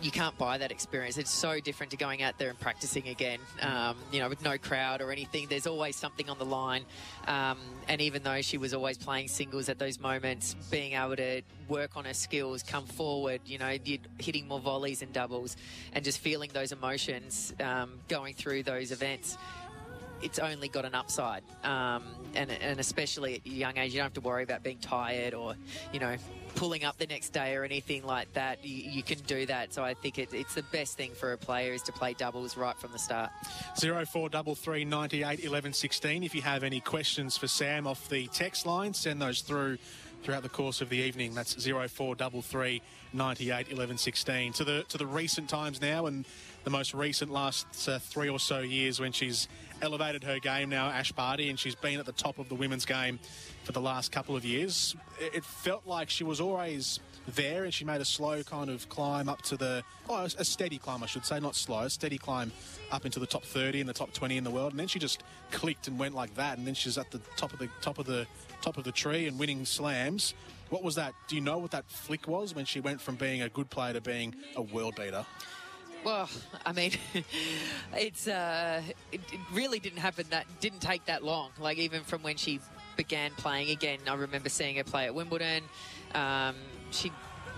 you 0.00 0.10
can't 0.10 0.36
buy 0.38 0.58
that 0.58 0.70
experience. 0.70 1.18
It's 1.18 1.30
so 1.30 1.58
different 1.60 1.90
to 1.90 1.96
going 1.96 2.22
out 2.22 2.38
there 2.38 2.50
and 2.50 2.58
practicing 2.58 3.08
again, 3.08 3.40
um, 3.62 3.96
you 4.12 4.20
know, 4.20 4.28
with 4.28 4.42
no 4.42 4.56
crowd 4.56 5.00
or 5.00 5.10
anything. 5.10 5.46
There's 5.48 5.66
always 5.66 5.96
something 5.96 6.28
on 6.30 6.38
the 6.38 6.44
line. 6.44 6.84
Um, 7.26 7.58
and 7.88 8.00
even 8.00 8.22
though 8.22 8.40
she 8.40 8.58
was 8.58 8.74
always 8.74 8.96
playing 8.96 9.28
singles 9.28 9.68
at 9.68 9.78
those 9.78 9.98
moments, 9.98 10.54
being 10.70 10.92
able 10.92 11.16
to 11.16 11.42
work 11.68 11.96
on 11.96 12.04
her 12.04 12.14
skills, 12.14 12.62
come 12.62 12.86
forward, 12.86 13.40
you 13.44 13.58
know, 13.58 13.76
hitting 14.18 14.46
more 14.46 14.60
volleys 14.60 15.02
and 15.02 15.12
doubles, 15.12 15.56
and 15.92 16.04
just 16.04 16.18
feeling 16.18 16.50
those 16.52 16.70
emotions 16.72 17.52
um, 17.60 17.98
going 18.08 18.34
through 18.34 18.62
those 18.62 18.92
events 18.92 19.36
it's 20.20 20.38
only 20.38 20.68
got 20.68 20.84
an 20.84 20.94
upside. 20.94 21.42
Um, 21.64 22.02
and, 22.34 22.50
and 22.50 22.80
especially 22.80 23.36
at 23.36 23.46
a 23.46 23.48
young 23.48 23.78
age, 23.78 23.92
you 23.92 23.98
don't 23.98 24.06
have 24.06 24.14
to 24.14 24.20
worry 24.20 24.42
about 24.42 24.62
being 24.62 24.78
tired 24.78 25.34
or, 25.34 25.54
you 25.92 26.00
know, 26.00 26.16
pulling 26.54 26.84
up 26.84 26.98
the 26.98 27.06
next 27.06 27.30
day 27.30 27.54
or 27.54 27.64
anything 27.64 28.04
like 28.04 28.32
that. 28.32 28.64
You, 28.64 28.90
you 28.90 29.02
can 29.02 29.18
do 29.20 29.46
that. 29.46 29.72
So 29.72 29.84
I 29.84 29.94
think 29.94 30.18
it, 30.18 30.32
it's 30.32 30.54
the 30.54 30.64
best 30.64 30.96
thing 30.96 31.12
for 31.12 31.32
a 31.32 31.38
player 31.38 31.72
is 31.72 31.82
to 31.82 31.92
play 31.92 32.14
doubles 32.14 32.56
right 32.56 32.76
from 32.76 32.92
the 32.92 32.98
start. 32.98 33.30
Zero 33.78 34.04
four 34.04 34.28
double 34.28 34.54
three 34.54 34.84
ninety 34.84 35.22
eight 35.22 35.44
eleven 35.44 35.72
sixteen. 35.72 36.22
If 36.22 36.34
you 36.34 36.42
have 36.42 36.62
any 36.64 36.80
questions 36.80 37.36
for 37.36 37.48
Sam 37.48 37.86
off 37.86 38.08
the 38.08 38.26
text 38.28 38.66
line, 38.66 38.94
send 38.94 39.20
those 39.20 39.40
through 39.40 39.78
throughout 40.22 40.42
the 40.42 40.48
course 40.48 40.80
of 40.80 40.88
the 40.88 40.98
evening. 40.98 41.34
That's 41.34 41.60
zero 41.60 41.86
four 41.88 42.16
double 42.16 42.42
three 42.42 42.82
ninety 43.12 43.50
eight 43.50 43.70
eleven 43.70 43.98
sixteen. 43.98 44.52
To 44.54 44.64
the 44.64 44.84
to 44.88 44.98
the 44.98 45.06
recent 45.06 45.48
times 45.48 45.80
now 45.80 46.06
and 46.06 46.26
the 46.64 46.70
most 46.70 46.92
recent 46.92 47.30
last 47.30 47.88
uh, 47.88 47.98
three 47.98 48.28
or 48.28 48.38
so 48.38 48.58
years 48.58 49.00
when 49.00 49.12
she's 49.12 49.48
elevated 49.82 50.24
her 50.24 50.38
game 50.38 50.68
now, 50.68 50.88
Ash 50.88 51.12
Barty, 51.12 51.50
and 51.50 51.58
she's 51.58 51.74
been 51.74 51.98
at 51.98 52.06
the 52.06 52.12
top 52.12 52.38
of 52.38 52.48
the 52.48 52.54
women's 52.54 52.84
game 52.84 53.18
for 53.64 53.72
the 53.72 53.80
last 53.80 54.12
couple 54.12 54.36
of 54.36 54.44
years. 54.44 54.96
It 55.20 55.44
felt 55.44 55.86
like 55.86 56.10
she 56.10 56.24
was 56.24 56.40
always 56.40 57.00
there 57.34 57.64
and 57.64 57.74
she 57.74 57.84
made 57.84 58.00
a 58.00 58.04
slow 58.04 58.42
kind 58.42 58.70
of 58.70 58.88
climb 58.88 59.28
up 59.28 59.42
to 59.42 59.56
the, 59.56 59.82
oh, 60.08 60.24
a 60.24 60.44
steady 60.44 60.78
climb, 60.78 61.02
I 61.02 61.06
should 61.06 61.24
say, 61.24 61.40
not 61.40 61.54
slow, 61.54 61.80
a 61.80 61.90
steady 61.90 62.18
climb 62.18 62.52
up 62.90 63.04
into 63.04 63.20
the 63.20 63.26
top 63.26 63.44
30 63.44 63.80
and 63.80 63.88
the 63.88 63.94
top 63.94 64.12
20 64.12 64.36
in 64.36 64.44
the 64.44 64.50
world. 64.50 64.72
And 64.72 64.80
then 64.80 64.88
she 64.88 64.98
just 64.98 65.22
clicked 65.50 65.88
and 65.88 65.98
went 65.98 66.14
like 66.14 66.34
that. 66.34 66.58
And 66.58 66.66
then 66.66 66.74
she's 66.74 66.98
at 66.98 67.10
the 67.10 67.20
top 67.36 67.52
of 67.52 67.58
the 67.58 67.68
top 67.80 67.98
of 67.98 68.06
the 68.06 68.26
top 68.62 68.76
of 68.76 68.84
the 68.84 68.92
tree 68.92 69.26
and 69.26 69.38
winning 69.38 69.64
slams. 69.64 70.34
What 70.70 70.82
was 70.82 70.96
that? 70.96 71.14
Do 71.28 71.36
you 71.36 71.40
know 71.40 71.58
what 71.58 71.70
that 71.70 71.88
flick 71.90 72.28
was 72.28 72.54
when 72.54 72.64
she 72.64 72.80
went 72.80 73.00
from 73.00 73.16
being 73.16 73.42
a 73.42 73.48
good 73.48 73.70
player 73.70 73.94
to 73.94 74.00
being 74.00 74.34
a 74.56 74.62
world 74.62 74.96
beater? 74.96 75.24
Well, 76.04 76.28
I 76.64 76.72
mean, 76.72 76.92
it's 77.94 78.28
uh, 78.28 78.82
it, 79.12 79.20
it, 79.32 79.40
really 79.52 79.78
didn't 79.78 79.98
happen. 79.98 80.26
That 80.30 80.46
didn't 80.60 80.80
take 80.80 81.04
that 81.06 81.24
long. 81.24 81.50
Like 81.58 81.78
even 81.78 82.02
from 82.02 82.22
when 82.22 82.36
she 82.36 82.60
began 82.96 83.32
playing 83.32 83.70
again, 83.70 83.98
I 84.06 84.14
remember 84.14 84.48
seeing 84.48 84.76
her 84.76 84.84
play 84.84 85.06
at 85.06 85.14
Wimbledon. 85.14 85.64
Um, 86.14 86.56
she 86.90 87.12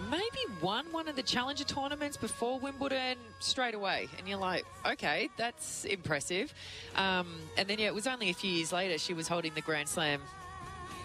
maybe 0.08 0.24
won 0.62 0.86
one 0.92 1.08
of 1.08 1.16
the 1.16 1.22
challenger 1.22 1.64
tournaments 1.64 2.16
before 2.16 2.58
Wimbledon 2.58 3.18
straight 3.40 3.74
away, 3.74 4.08
and 4.18 4.26
you're 4.26 4.38
like, 4.38 4.64
okay, 4.86 5.28
that's 5.36 5.84
impressive. 5.84 6.54
Um, 6.96 7.28
and 7.56 7.68
then 7.68 7.78
yeah, 7.78 7.86
it 7.86 7.94
was 7.94 8.06
only 8.06 8.30
a 8.30 8.34
few 8.34 8.50
years 8.50 8.72
later 8.72 8.98
she 8.98 9.14
was 9.14 9.28
holding 9.28 9.54
the 9.54 9.60
Grand 9.60 9.88
Slam 9.88 10.20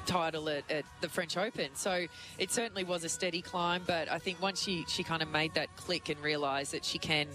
title 0.06 0.50
at, 0.50 0.70
at, 0.70 0.86
the 1.02 1.10
French 1.10 1.38
Open. 1.38 1.70
So 1.76 2.06
it 2.38 2.52
certainly 2.52 2.84
was 2.84 3.04
a 3.04 3.10
steady 3.10 3.42
climb, 3.42 3.84
but 3.86 4.10
I 4.10 4.20
think 4.20 4.42
once 4.42 4.62
she, 4.62 4.86
she 4.88 5.04
kind 5.04 5.22
of 5.22 5.30
made 5.30 5.54
that 5.56 5.76
click 5.76 6.10
and 6.10 6.20
realised 6.22 6.74
that 6.74 6.86
she 6.86 6.98
can 6.98 7.28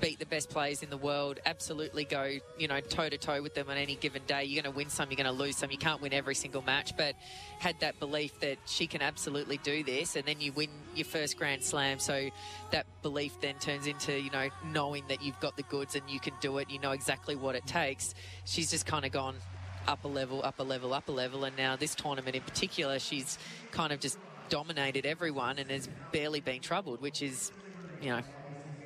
beat 0.00 0.18
the 0.18 0.26
best 0.26 0.50
players 0.50 0.82
in 0.82 0.90
the 0.90 0.96
world, 0.96 1.40
absolutely 1.46 2.04
go, 2.04 2.30
you 2.58 2.68
know, 2.68 2.80
toe 2.80 3.08
to 3.08 3.16
toe 3.16 3.40
with 3.40 3.54
them 3.54 3.70
on 3.70 3.76
any 3.76 3.94
given 3.94 4.22
day. 4.26 4.44
You're 4.44 4.62
going 4.62 4.70
to 4.70 4.76
win 4.76 4.90
some, 4.90 5.10
you're 5.10 5.16
going 5.16 5.24
to 5.24 5.32
lose 5.32 5.56
some. 5.56 5.70
You 5.70 5.78
can't 5.78 6.02
win 6.02 6.12
every 6.12 6.34
single 6.34 6.62
match, 6.62 6.96
but 6.96 7.14
had 7.58 7.80
that 7.80 7.98
belief 8.00 8.38
that 8.40 8.58
she 8.66 8.86
can 8.86 9.02
absolutely 9.02 9.58
do 9.58 9.82
this, 9.82 10.16
and 10.16 10.24
then 10.26 10.40
you 10.40 10.52
win 10.52 10.68
your 10.94 11.06
first 11.06 11.38
Grand 11.38 11.62
Slam. 11.62 11.98
So 11.98 12.28
that 12.70 12.86
belief 13.02 13.40
then 13.40 13.54
turns 13.60 13.86
into, 13.86 14.18
you 14.18 14.30
know, 14.30 14.48
knowing 14.72 15.04
that 15.08 15.22
you've 15.22 15.40
got 15.40 15.56
the 15.56 15.62
goods 15.64 15.94
and 15.94 16.08
you 16.08 16.20
can 16.20 16.34
do 16.40 16.58
it. 16.58 16.70
You 16.70 16.80
know 16.80 16.92
exactly 16.92 17.36
what 17.36 17.54
it 17.54 17.66
takes. 17.66 18.14
She's 18.44 18.70
just 18.70 18.86
kind 18.86 19.04
of 19.04 19.12
gone, 19.12 19.36
upper 19.86 20.08
level, 20.08 20.40
upper 20.44 20.62
level, 20.62 20.92
upper 20.94 21.12
level. 21.12 21.44
And 21.44 21.56
now 21.56 21.76
this 21.76 21.94
tournament 21.94 22.36
in 22.36 22.42
particular, 22.42 22.98
she's 22.98 23.38
kind 23.70 23.92
of 23.92 24.00
just 24.00 24.18
dominated 24.48 25.06
everyone 25.06 25.58
and 25.58 25.70
has 25.70 25.88
barely 26.12 26.40
been 26.40 26.60
troubled, 26.60 27.00
which 27.00 27.22
is, 27.22 27.52
you 28.00 28.10
know, 28.10 28.20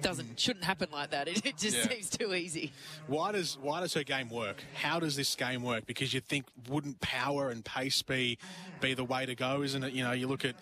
doesn't 0.00 0.36
mm. 0.36 0.38
shouldn't 0.38 0.64
happen 0.64 0.88
like 0.92 1.10
that. 1.10 1.28
It, 1.28 1.44
it 1.46 1.56
just 1.56 1.76
yeah. 1.76 1.88
seems 1.88 2.10
too 2.10 2.34
easy. 2.34 2.72
Why 3.06 3.32
does 3.32 3.58
why 3.60 3.80
does 3.80 3.94
her 3.94 4.04
game 4.04 4.30
work? 4.30 4.62
How 4.74 5.00
does 5.00 5.16
this 5.16 5.34
game 5.34 5.62
work? 5.62 5.86
Because 5.86 6.14
you 6.14 6.20
think 6.20 6.46
wouldn't 6.68 7.00
power 7.00 7.50
and 7.50 7.64
pace 7.64 8.02
be 8.02 8.38
be 8.80 8.94
the 8.94 9.04
way 9.04 9.26
to 9.26 9.34
go, 9.34 9.62
isn't 9.62 9.82
it? 9.82 9.92
You 9.92 10.04
know, 10.04 10.12
you 10.12 10.26
look 10.26 10.44
at 10.44 10.56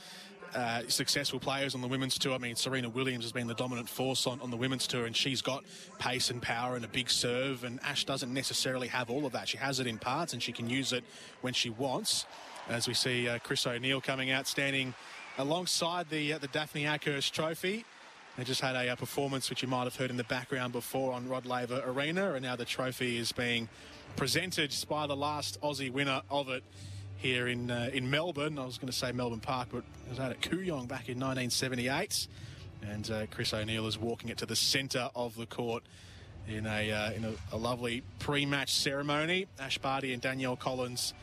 uh, 0.55 0.82
successful 0.89 1.39
players 1.39 1.74
on 1.74 1.81
the 1.81 1.89
women's 1.89 2.18
tour. 2.18 2.35
I 2.35 2.39
mean, 2.39 2.56
Serena 2.56 2.89
Williams 2.89 3.24
has 3.24 3.32
been 3.32 3.47
the 3.47 3.55
dominant 3.55 3.89
force 3.89 4.27
on, 4.27 4.40
on 4.40 4.51
the 4.51 4.56
women's 4.56 4.86
tour, 4.86 5.06
and 5.06 5.16
she's 5.16 5.43
got 5.43 5.64
pace 5.98 6.31
and 6.31 6.40
power 6.40 6.77
and 6.77 6.85
a 6.85 6.89
big 6.89 7.10
serve. 7.10 7.64
And 7.64 7.81
Ash 7.82 8.05
doesn't 8.05 8.32
necessarily 8.32 8.89
have 8.89 9.10
all 9.10 9.27
of 9.27 9.32
that. 9.32 9.48
She 9.48 9.59
has 9.59 9.81
it 9.81 9.86
in 9.86 9.98
parts, 9.98 10.32
and 10.32 10.43
she 10.43 10.52
can 10.52 10.68
use 10.68 10.93
it 10.93 11.05
when 11.40 11.52
she 11.52 11.70
wants. 11.70 12.27
As 12.68 12.89
we 12.89 12.94
see 12.94 13.28
uh, 13.28 13.39
Chris 13.39 13.66
O'Neil 13.66 14.01
coming 14.01 14.31
out, 14.31 14.47
standing 14.47 14.94
alongside 15.39 16.09
the 16.10 16.32
uh, 16.32 16.39
the 16.39 16.48
Daphne 16.48 16.85
Akhurst 16.85 17.32
Trophy. 17.32 17.85
They 18.36 18.44
just 18.44 18.60
had 18.60 18.77
a, 18.77 18.93
a, 18.93 18.97
performance 18.97 19.48
which 19.48 19.62
you 19.62 19.68
might 19.68 19.85
have 19.85 19.97
heard 19.97 20.10
in 20.10 20.18
the 20.18 20.24
background 20.24 20.74
before 20.74 21.14
on 21.14 21.27
Rod 21.27 21.47
Laver 21.47 21.82
Arena, 21.86 22.35
and 22.35 22.43
now 22.43 22.55
the 22.55 22.66
trophy 22.66 23.16
is 23.16 23.32
being 23.32 23.66
presented 24.16 24.74
by 24.90 25.06
the 25.06 25.16
last 25.16 25.59
Aussie 25.62 25.90
winner 25.90 26.20
of 26.31 26.51
it 26.51 26.62
here 27.16 27.48
in 27.48 27.70
uh, 27.70 27.90
in 27.93 28.10
Melbourne. 28.10 28.59
I 28.59 28.64
was 28.64 28.78
going 28.78 28.90
to 28.90 28.97
say 28.97 29.12
Melbourne 29.12 29.40
Park, 29.40 29.68
but 29.72 29.78
it 29.78 30.10
was 30.10 30.20
out 30.20 30.30
at 30.30 30.40
Kooyong 30.40 30.88
back 30.88 31.09
in 31.09 31.18
1978. 31.18 32.28
And 32.82 33.10
uh, 33.10 33.26
Chris 33.30 33.52
O'Neil 33.52 33.86
is 33.86 33.98
walking 33.98 34.28
it 34.28 34.38
to 34.38 34.47
the 34.47 34.56
centre 34.56 35.10
of 35.14 35.34
the 35.36 35.47
court 35.47 35.82
in 36.48 36.66
a 36.66 36.93
uh, 36.93 37.12
in 37.12 37.24
a, 37.24 37.32
a, 37.52 37.56
lovely 37.56 38.02
pre-match 38.18 38.72
ceremony. 38.72 39.47
Ash 39.59 39.78
Barty 39.78 40.12
and 40.12 40.22
Danielle 40.22 40.56
Collins 40.56 41.14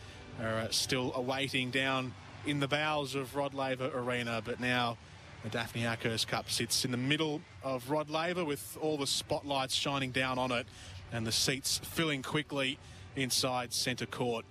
are 0.41 0.59
uh, 0.59 0.69
still 0.69 1.13
awaiting 1.15 1.71
down 1.71 2.13
in 2.45 2.59
the 2.59 2.67
bowels 2.67 3.15
of 3.15 3.35
Rod 3.35 3.53
Laver 3.53 3.91
Arena, 3.93 4.41
but 4.43 4.59
now. 4.59 4.97
The 5.43 5.49
Daphne 5.49 5.81
Akhurst 5.81 6.27
Cup 6.27 6.49
sits 6.49 6.85
in 6.85 6.91
the 6.91 6.97
middle 6.97 7.41
of 7.65 7.89
Rod 7.89 8.09
Laver 8.09 8.45
with 8.45 8.77
all 8.79 8.97
the 8.97 9.05
spotlights 9.05 9.75
shining 9.75 10.11
down 10.11 10.39
on 10.39 10.53
it 10.53 10.65
and 11.11 11.27
the 11.27 11.33
seats 11.33 11.79
filling 11.83 12.23
quickly 12.23 12.79
inside 13.15 13.73
centre 13.73 14.05
court. 14.05 14.45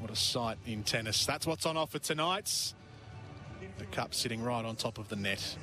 What 0.00 0.10
a 0.10 0.16
sight 0.16 0.56
in 0.66 0.82
tennis. 0.82 1.26
That's 1.26 1.46
what's 1.46 1.66
on 1.66 1.76
offer 1.76 1.98
tonight. 1.98 2.72
The 3.78 3.84
cup 3.86 4.14
sitting 4.14 4.42
right 4.42 4.64
on 4.64 4.74
top 4.74 4.96
of 4.96 5.08
the 5.08 5.16
net. 5.16 5.56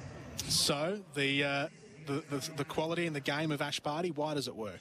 So, 0.47 0.99
the, 1.15 1.43
uh, 1.43 1.68
the, 2.05 2.23
the, 2.30 2.51
the, 2.57 2.64
quality 2.64 3.07
and 3.07 3.15
the 3.15 3.19
game 3.19 3.51
of 3.51 3.64
Ash 3.64 3.80
Barty, 3.80 4.11
why 4.11 4.35
does 4.35 4.47
it 4.47 4.55
work? 4.55 4.80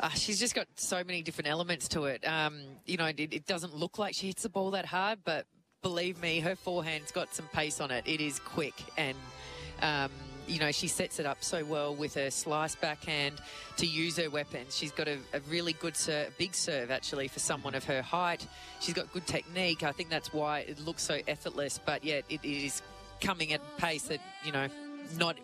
Uh, 0.00 0.08
she's 0.10 0.40
just 0.40 0.56
got 0.56 0.66
so 0.74 1.04
many 1.04 1.22
different 1.22 1.48
elements 1.48 1.86
to 1.88 2.04
it. 2.04 2.26
Um, 2.26 2.60
you 2.84 2.96
know, 2.96 3.06
it, 3.06 3.32
it 3.32 3.46
doesn't 3.46 3.76
look 3.76 3.96
like 3.96 4.14
she 4.14 4.26
hits 4.26 4.42
the 4.42 4.48
ball 4.48 4.72
that 4.72 4.86
hard, 4.86 5.20
but 5.24 5.46
believe 5.82 6.20
me, 6.20 6.40
her 6.40 6.56
forehand's 6.56 7.12
got 7.12 7.32
some 7.32 7.46
pace 7.52 7.80
on 7.80 7.92
it. 7.92 8.04
It 8.06 8.20
is 8.20 8.40
quick 8.40 8.74
and 8.96 9.16
um, 9.82 10.10
you 10.48 10.58
know, 10.58 10.72
she 10.72 10.88
sets 10.88 11.18
it 11.18 11.26
up 11.26 11.42
so 11.42 11.64
well 11.64 11.94
with 11.94 12.14
her 12.14 12.30
slice 12.30 12.74
backhand 12.74 13.40
to 13.76 13.86
use 13.86 14.16
her 14.16 14.30
weapons. 14.30 14.76
She's 14.76 14.92
got 14.92 15.08
a, 15.08 15.18
a 15.32 15.40
really 15.48 15.74
good 15.74 15.96
serve, 15.96 16.36
big 16.38 16.54
serve 16.54 16.90
actually 16.90 17.28
for 17.28 17.38
someone 17.38 17.74
of 17.74 17.84
her 17.84 18.02
height. 18.02 18.46
She's 18.80 18.94
got 18.94 19.12
good 19.12 19.26
technique. 19.26 19.82
I 19.82 19.92
think 19.92 20.08
that's 20.10 20.32
why 20.32 20.60
it 20.60 20.80
looks 20.80 21.02
so 21.02 21.18
effortless, 21.28 21.78
but 21.84 22.04
yet 22.04 22.24
it, 22.28 22.40
it 22.42 22.48
is 22.48 22.82
coming 23.20 23.52
at 23.52 23.60
a 23.60 23.80
pace 23.80 24.04
that, 24.04 24.20
you 24.44 24.52
know, 24.52 24.68
not 25.18 25.36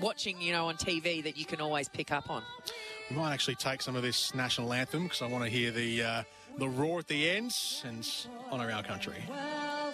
watching, 0.00 0.40
you 0.40 0.52
know, 0.52 0.66
on 0.66 0.76
TV 0.76 1.22
that 1.24 1.36
you 1.36 1.44
can 1.44 1.60
always 1.60 1.88
pick 1.88 2.12
up 2.12 2.30
on. 2.30 2.42
We 3.10 3.16
might 3.16 3.32
actually 3.32 3.56
take 3.56 3.82
some 3.82 3.96
of 3.96 4.02
this 4.02 4.34
national 4.34 4.72
anthem 4.72 5.04
because 5.04 5.22
I 5.22 5.26
want 5.26 5.44
to 5.44 5.50
hear 5.50 5.70
the 5.72 6.02
uh, 6.02 6.22
the 6.58 6.68
roar 6.68 7.00
at 7.00 7.08
the 7.08 7.28
end 7.30 7.56
and 7.84 8.08
honour 8.52 8.70
our 8.70 8.82
country. 8.82 9.24
Well 9.28 9.92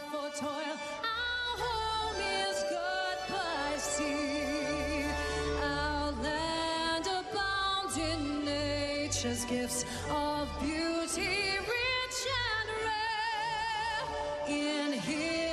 nature's 9.27 9.44
gifts 9.47 9.85
of 10.11 10.48
beauty, 10.61 11.59
rich 11.61 12.20
and 12.47 12.69
rare. 12.86 14.07
In 14.48 14.93
history's 14.93 15.45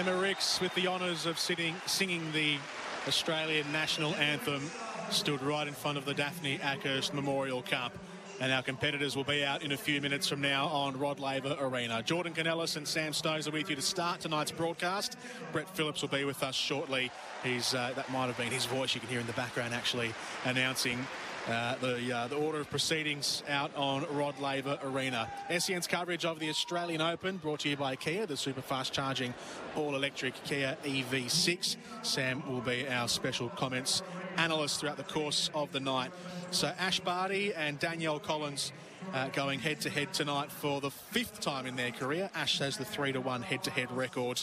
Emma 0.00 0.16
Rix, 0.16 0.62
with 0.62 0.74
the 0.74 0.86
honours 0.86 1.26
of 1.26 1.38
sitting, 1.38 1.74
singing 1.84 2.32
the 2.32 2.56
Australian 3.06 3.70
national 3.70 4.14
anthem, 4.14 4.62
stood 5.10 5.42
right 5.42 5.68
in 5.68 5.74
front 5.74 5.98
of 5.98 6.06
the 6.06 6.14
Daphne 6.14 6.56
Akhurst 6.56 7.12
Memorial 7.12 7.60
Cup. 7.60 7.92
And 8.40 8.50
our 8.50 8.62
competitors 8.62 9.14
will 9.14 9.24
be 9.24 9.44
out 9.44 9.62
in 9.62 9.72
a 9.72 9.76
few 9.76 10.00
minutes 10.00 10.26
from 10.26 10.40
now 10.40 10.68
on 10.68 10.98
Rod 10.98 11.20
Laver 11.20 11.54
Arena. 11.60 12.02
Jordan 12.02 12.32
Canellis 12.32 12.78
and 12.78 12.88
Sam 12.88 13.12
Stosur 13.12 13.52
with 13.52 13.68
you 13.68 13.76
to 13.76 13.82
start 13.82 14.20
tonight's 14.20 14.52
broadcast. 14.52 15.18
Brett 15.52 15.68
Phillips 15.76 16.00
will 16.00 16.08
be 16.08 16.24
with 16.24 16.42
us 16.42 16.54
shortly. 16.54 17.10
He's 17.44 17.74
uh, 17.74 17.92
that 17.94 18.10
might 18.10 18.28
have 18.28 18.38
been 18.38 18.50
his 18.50 18.64
voice 18.64 18.94
you 18.94 19.02
can 19.02 19.10
hear 19.10 19.20
in 19.20 19.26
the 19.26 19.34
background 19.34 19.74
actually 19.74 20.14
announcing 20.46 21.06
uh, 21.48 21.74
the 21.76 22.12
uh, 22.12 22.28
the 22.28 22.36
order 22.36 22.60
of 22.60 22.70
proceedings 22.70 23.42
out 23.48 23.74
on 23.76 24.04
Rod 24.14 24.38
Laver 24.40 24.78
Arena. 24.84 25.28
SEN's 25.58 25.86
coverage 25.86 26.24
of 26.24 26.38
the 26.38 26.48
Australian 26.48 27.00
Open 27.00 27.38
brought 27.38 27.60
to 27.60 27.68
you 27.68 27.76
by 27.76 27.96
Kia, 27.96 28.26
the 28.26 28.36
super 28.36 28.60
fast 28.60 28.92
charging 28.92 29.32
all 29.76 29.94
electric 29.94 30.34
Kia 30.44 30.76
EV6. 30.84 31.76
Sam 32.02 32.42
will 32.50 32.60
be 32.60 32.86
our 32.88 33.08
special 33.08 33.48
comments 33.50 34.02
analyst 34.36 34.80
throughout 34.80 34.96
the 34.96 35.02
course 35.02 35.50
of 35.54 35.72
the 35.72 35.80
night. 35.80 36.12
So 36.50 36.72
Ash 36.78 37.00
Barty 37.00 37.54
and 37.54 37.78
Danielle 37.78 38.20
Collins 38.20 38.72
uh, 39.12 39.28
going 39.28 39.60
head 39.60 39.80
to 39.80 39.90
head 39.90 40.12
tonight 40.12 40.50
for 40.50 40.80
the 40.80 40.90
fifth 40.90 41.40
time 41.40 41.66
in 41.66 41.76
their 41.76 41.90
career. 41.90 42.30
Ash 42.34 42.58
has 42.58 42.76
the 42.76 42.84
three 42.84 43.12
to 43.12 43.20
one 43.20 43.42
head 43.42 43.64
to 43.64 43.70
head 43.70 43.90
record, 43.90 44.42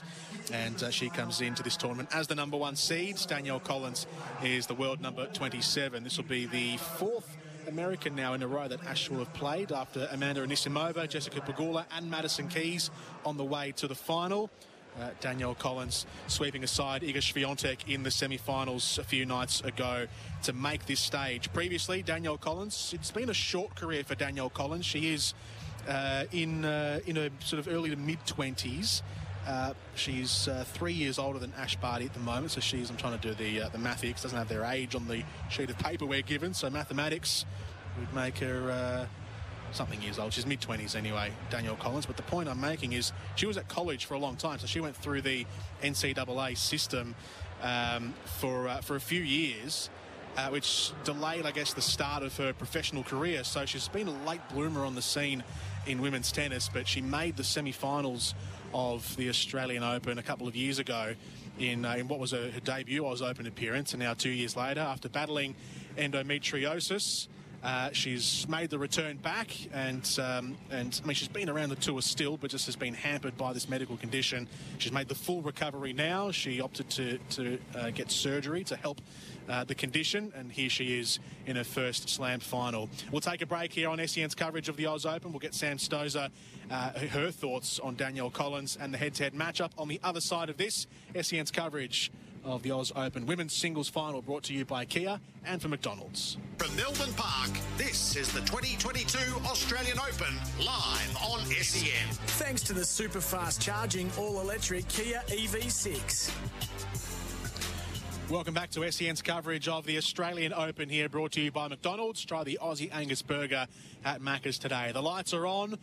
and 0.51 0.81
uh, 0.83 0.89
she 0.89 1.09
comes 1.09 1.41
into 1.41 1.63
this 1.63 1.77
tournament 1.77 2.09
as 2.13 2.27
the 2.27 2.35
number 2.35 2.57
one 2.57 2.75
seed. 2.75 3.17
Danielle 3.27 3.59
Collins 3.59 4.07
is 4.43 4.67
the 4.67 4.73
world 4.73 5.01
number 5.01 5.25
27. 5.27 6.03
This 6.03 6.17
will 6.17 6.25
be 6.25 6.45
the 6.45 6.77
fourth. 6.77 7.37
American 7.67 8.15
now 8.15 8.33
in 8.33 8.41
a 8.41 8.47
row 8.47 8.65
that 8.65 8.81
Ash 8.85 9.09
will 9.09 9.19
have 9.19 9.33
played 9.33 9.73
after 9.73 10.07
Amanda 10.13 10.47
Anisimova, 10.47 11.07
Jessica 11.09 11.41
Pegula 11.41 11.83
and 11.91 12.09
Madison 12.09 12.47
Keys 12.47 12.89
on 13.25 13.35
the 13.35 13.43
way 13.43 13.73
to 13.75 13.87
the 13.89 13.95
final. 13.95 14.49
Uh, 14.99 15.09
Danielle 15.19 15.53
Collins 15.55 16.05
sweeping 16.27 16.63
aside 16.63 17.03
Iga 17.03 17.17
Swiatek 17.17 17.87
in 17.87 18.01
the 18.03 18.09
semi-finals 18.09 18.97
a 18.97 19.03
few 19.03 19.25
nights 19.25 19.61
ago 19.61 20.07
to 20.43 20.53
make 20.53 20.87
this 20.87 20.99
stage. 20.99 21.53
Previously, 21.53 22.01
Danielle 22.01 22.37
Collins, 22.37 22.93
it's 22.95 23.11
been 23.11 23.29
a 23.29 23.33
short 23.33 23.75
career 23.75 24.03
for 24.03 24.15
Danielle 24.15 24.49
Collins. 24.49 24.85
She 24.85 25.13
is 25.13 25.35
uh, 25.87 26.25
in 26.31 26.65
uh, 26.65 26.99
in 27.05 27.15
her 27.15 27.29
sort 27.39 27.59
of 27.59 27.67
early 27.71 27.89
to 27.91 27.95
mid 27.95 28.19
20s. 28.25 29.01
Uh, 29.47 29.73
she's 29.95 30.47
uh, 30.49 30.65
three 30.73 30.91
years 30.91 31.17
older 31.17 31.39
than 31.39 31.53
Ash 31.57 31.77
Barty 31.77 32.05
at 32.05 32.13
the 32.13 32.19
moment, 32.19 32.51
so 32.51 32.59
she's. 32.59 32.89
I'm 32.89 32.97
trying 32.97 33.17
to 33.17 33.27
do 33.29 33.33
the 33.33 33.61
uh, 33.61 33.69
the 33.69 33.77
math 33.77 34.01
here 34.01 34.09
because 34.09 34.23
doesn't 34.23 34.37
have 34.37 34.49
their 34.49 34.65
age 34.65 34.93
on 34.93 35.07
the 35.07 35.23
sheet 35.49 35.69
of 35.69 35.77
paper 35.77 36.05
we're 36.05 36.21
given. 36.21 36.53
So 36.53 36.69
mathematics 36.69 37.45
would 37.97 38.13
make 38.13 38.39
her 38.39 38.71
uh, 38.71 39.05
something 39.71 40.01
years 40.01 40.19
old. 40.19 40.33
She's 40.33 40.45
mid 40.45 40.61
20s 40.61 40.95
anyway, 40.95 41.31
Danielle 41.49 41.75
Collins. 41.75 42.05
But 42.05 42.17
the 42.17 42.23
point 42.23 42.49
I'm 42.49 42.61
making 42.61 42.93
is 42.93 43.11
she 43.35 43.45
was 43.45 43.57
at 43.57 43.67
college 43.67 44.05
for 44.05 44.13
a 44.13 44.19
long 44.19 44.35
time, 44.35 44.59
so 44.59 44.67
she 44.67 44.79
went 44.79 44.95
through 44.95 45.21
the 45.21 45.45
NCAA 45.83 46.57
system 46.57 47.15
um, 47.61 48.13
for 48.25 48.67
uh, 48.67 48.81
for 48.81 48.95
a 48.95 49.01
few 49.01 49.21
years. 49.21 49.89
Uh, 50.35 50.49
which 50.49 50.91
delayed, 51.03 51.47
I 51.47 51.51
guess, 51.51 51.73
the 51.73 51.81
start 51.81 52.21
of 52.21 52.37
her 52.37 52.53
professional 52.53 53.01
career. 53.01 53.43
So 53.43 53.65
she's 53.65 53.87
been 53.87 54.07
a 54.07 54.23
late 54.27 54.47
bloomer 54.53 54.85
on 54.85 54.93
the 54.93 55.01
scene 55.01 55.43
in 55.87 55.99
women's 55.99 56.31
tennis, 56.31 56.69
but 56.71 56.87
she 56.87 57.01
made 57.01 57.37
the 57.37 57.43
semi-finals 57.43 58.35
of 58.71 59.15
the 59.17 59.29
Australian 59.29 59.81
Open 59.81 60.19
a 60.19 60.21
couple 60.21 60.47
of 60.47 60.55
years 60.55 60.77
ago 60.77 61.15
in, 61.57 61.85
uh, 61.85 61.95
in 61.95 62.07
what 62.07 62.19
was 62.19 62.31
her, 62.31 62.51
her 62.51 62.59
debut 62.59 63.03
Oz 63.03 63.23
Open 63.23 63.47
appearance, 63.47 63.93
and 63.93 63.99
now 64.03 64.13
two 64.13 64.29
years 64.29 64.55
later, 64.55 64.81
after 64.81 65.09
battling 65.09 65.55
endometriosis. 65.97 67.27
Uh, 67.63 67.89
she's 67.91 68.47
made 68.47 68.69
the 68.69 68.77
return 68.77 69.17
back, 69.17 69.51
and 69.73 70.19
um, 70.21 70.55
and 70.69 70.99
I 71.03 71.07
mean 71.07 71.15
she's 71.15 71.27
been 71.27 71.49
around 71.49 71.69
the 71.69 71.75
tour 71.75 72.01
still, 72.01 72.37
but 72.37 72.51
just 72.51 72.65
has 72.67 72.75
been 72.75 72.93
hampered 72.93 73.35
by 73.37 73.53
this 73.53 73.67
medical 73.67 73.97
condition. 73.97 74.47
She's 74.77 74.91
made 74.91 75.07
the 75.07 75.15
full 75.15 75.41
recovery 75.41 75.93
now. 75.93 76.31
She 76.31 76.61
opted 76.61 76.89
to 76.91 77.17
to 77.31 77.59
uh, 77.75 77.89
get 77.89 78.11
surgery 78.11 78.63
to 78.65 78.75
help 78.75 79.01
uh, 79.49 79.63
the 79.63 79.75
condition, 79.75 80.31
and 80.35 80.51
here 80.51 80.69
she 80.69 80.99
is 80.99 81.19
in 81.45 81.55
her 81.55 81.63
first 81.63 82.09
Slam 82.09 82.39
final. 82.39 82.89
We'll 83.11 83.21
take 83.21 83.41
a 83.41 83.47
break 83.47 83.73
here 83.73 83.89
on 83.89 84.05
SEN's 84.07 84.35
coverage 84.35 84.69
of 84.69 84.77
the 84.77 84.85
Oz 84.85 85.05
Open. 85.05 85.31
We'll 85.31 85.39
get 85.39 85.55
Sam 85.55 85.77
Stosur 85.77 86.29
uh, 86.69 86.91
her 86.99 87.31
thoughts 87.31 87.79
on 87.79 87.95
Danielle 87.95 88.29
Collins 88.29 88.77
and 88.79 88.93
the 88.93 88.97
head-to-head 88.97 89.33
matchup 89.33 89.71
on 89.77 89.87
the 89.87 89.99
other 90.03 90.21
side 90.21 90.49
of 90.49 90.57
this. 90.57 90.87
SEN's 91.21 91.51
coverage 91.51 92.11
of 92.43 92.63
the 92.63 92.71
Oz 92.71 92.91
Open 92.95 93.25
Women's 93.25 93.53
Singles 93.53 93.89
Final 93.89 94.21
brought 94.21 94.43
to 94.43 94.53
you 94.53 94.65
by 94.65 94.85
Kia 94.85 95.19
and 95.45 95.61
for 95.61 95.67
McDonald's. 95.67 96.37
From 96.57 96.75
Melbourne 96.75 97.13
Park, 97.15 97.51
this 97.77 98.15
is 98.15 98.31
the 98.31 98.41
2022 98.41 99.17
Australian 99.45 99.97
Open 99.99 100.35
live 100.59 101.17
on 101.17 101.45
SEN. 101.45 102.07
Thanks 102.37 102.61
to 102.63 102.73
the 102.73 102.85
super 102.85 103.21
fast 103.21 103.61
charging 103.61 104.09
all 104.17 104.41
electric 104.41 104.87
Kia 104.87 105.21
EV6. 105.27 106.31
Welcome 108.29 108.53
back 108.53 108.71
to 108.71 108.91
SEN's 108.91 109.21
coverage 109.21 109.69
of 109.69 109.85
the 109.85 109.97
Australian 109.97 110.51
Open 110.53 110.89
here, 110.89 111.07
brought 111.07 111.31
to 111.33 111.41
you 111.41 111.49
by 111.49 111.69
McDonald's. 111.69 112.25
Try 112.25 112.43
the 112.43 112.59
Aussie 112.61 112.89
Angus 112.91 113.21
Burger 113.21 113.67
at 114.03 114.19
Macca's 114.19 114.59
today. 114.59 114.91
The 114.93 115.01
lights 115.01 115.33
are 115.33 115.45
on. 115.45 115.77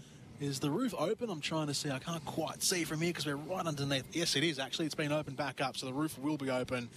Is 0.44 0.60
the 0.60 0.70
roof 0.70 0.94
open? 0.98 1.30
I'm 1.30 1.40
trying 1.40 1.68
to 1.68 1.74
see. 1.74 1.90
I 1.90 1.98
can't 1.98 2.22
quite 2.26 2.62
see 2.62 2.84
from 2.84 3.00
here 3.00 3.08
because 3.08 3.24
we're 3.24 3.36
right 3.36 3.64
underneath. 3.64 4.04
Yes, 4.12 4.36
it 4.36 4.44
is 4.44 4.58
actually. 4.58 4.84
It's 4.84 4.94
been 4.94 5.10
opened 5.10 5.38
back 5.38 5.62
up, 5.62 5.74
so 5.74 5.86
the 5.86 5.94
roof 5.94 6.18
will 6.18 6.36
be 6.36 6.50
open 6.50 6.90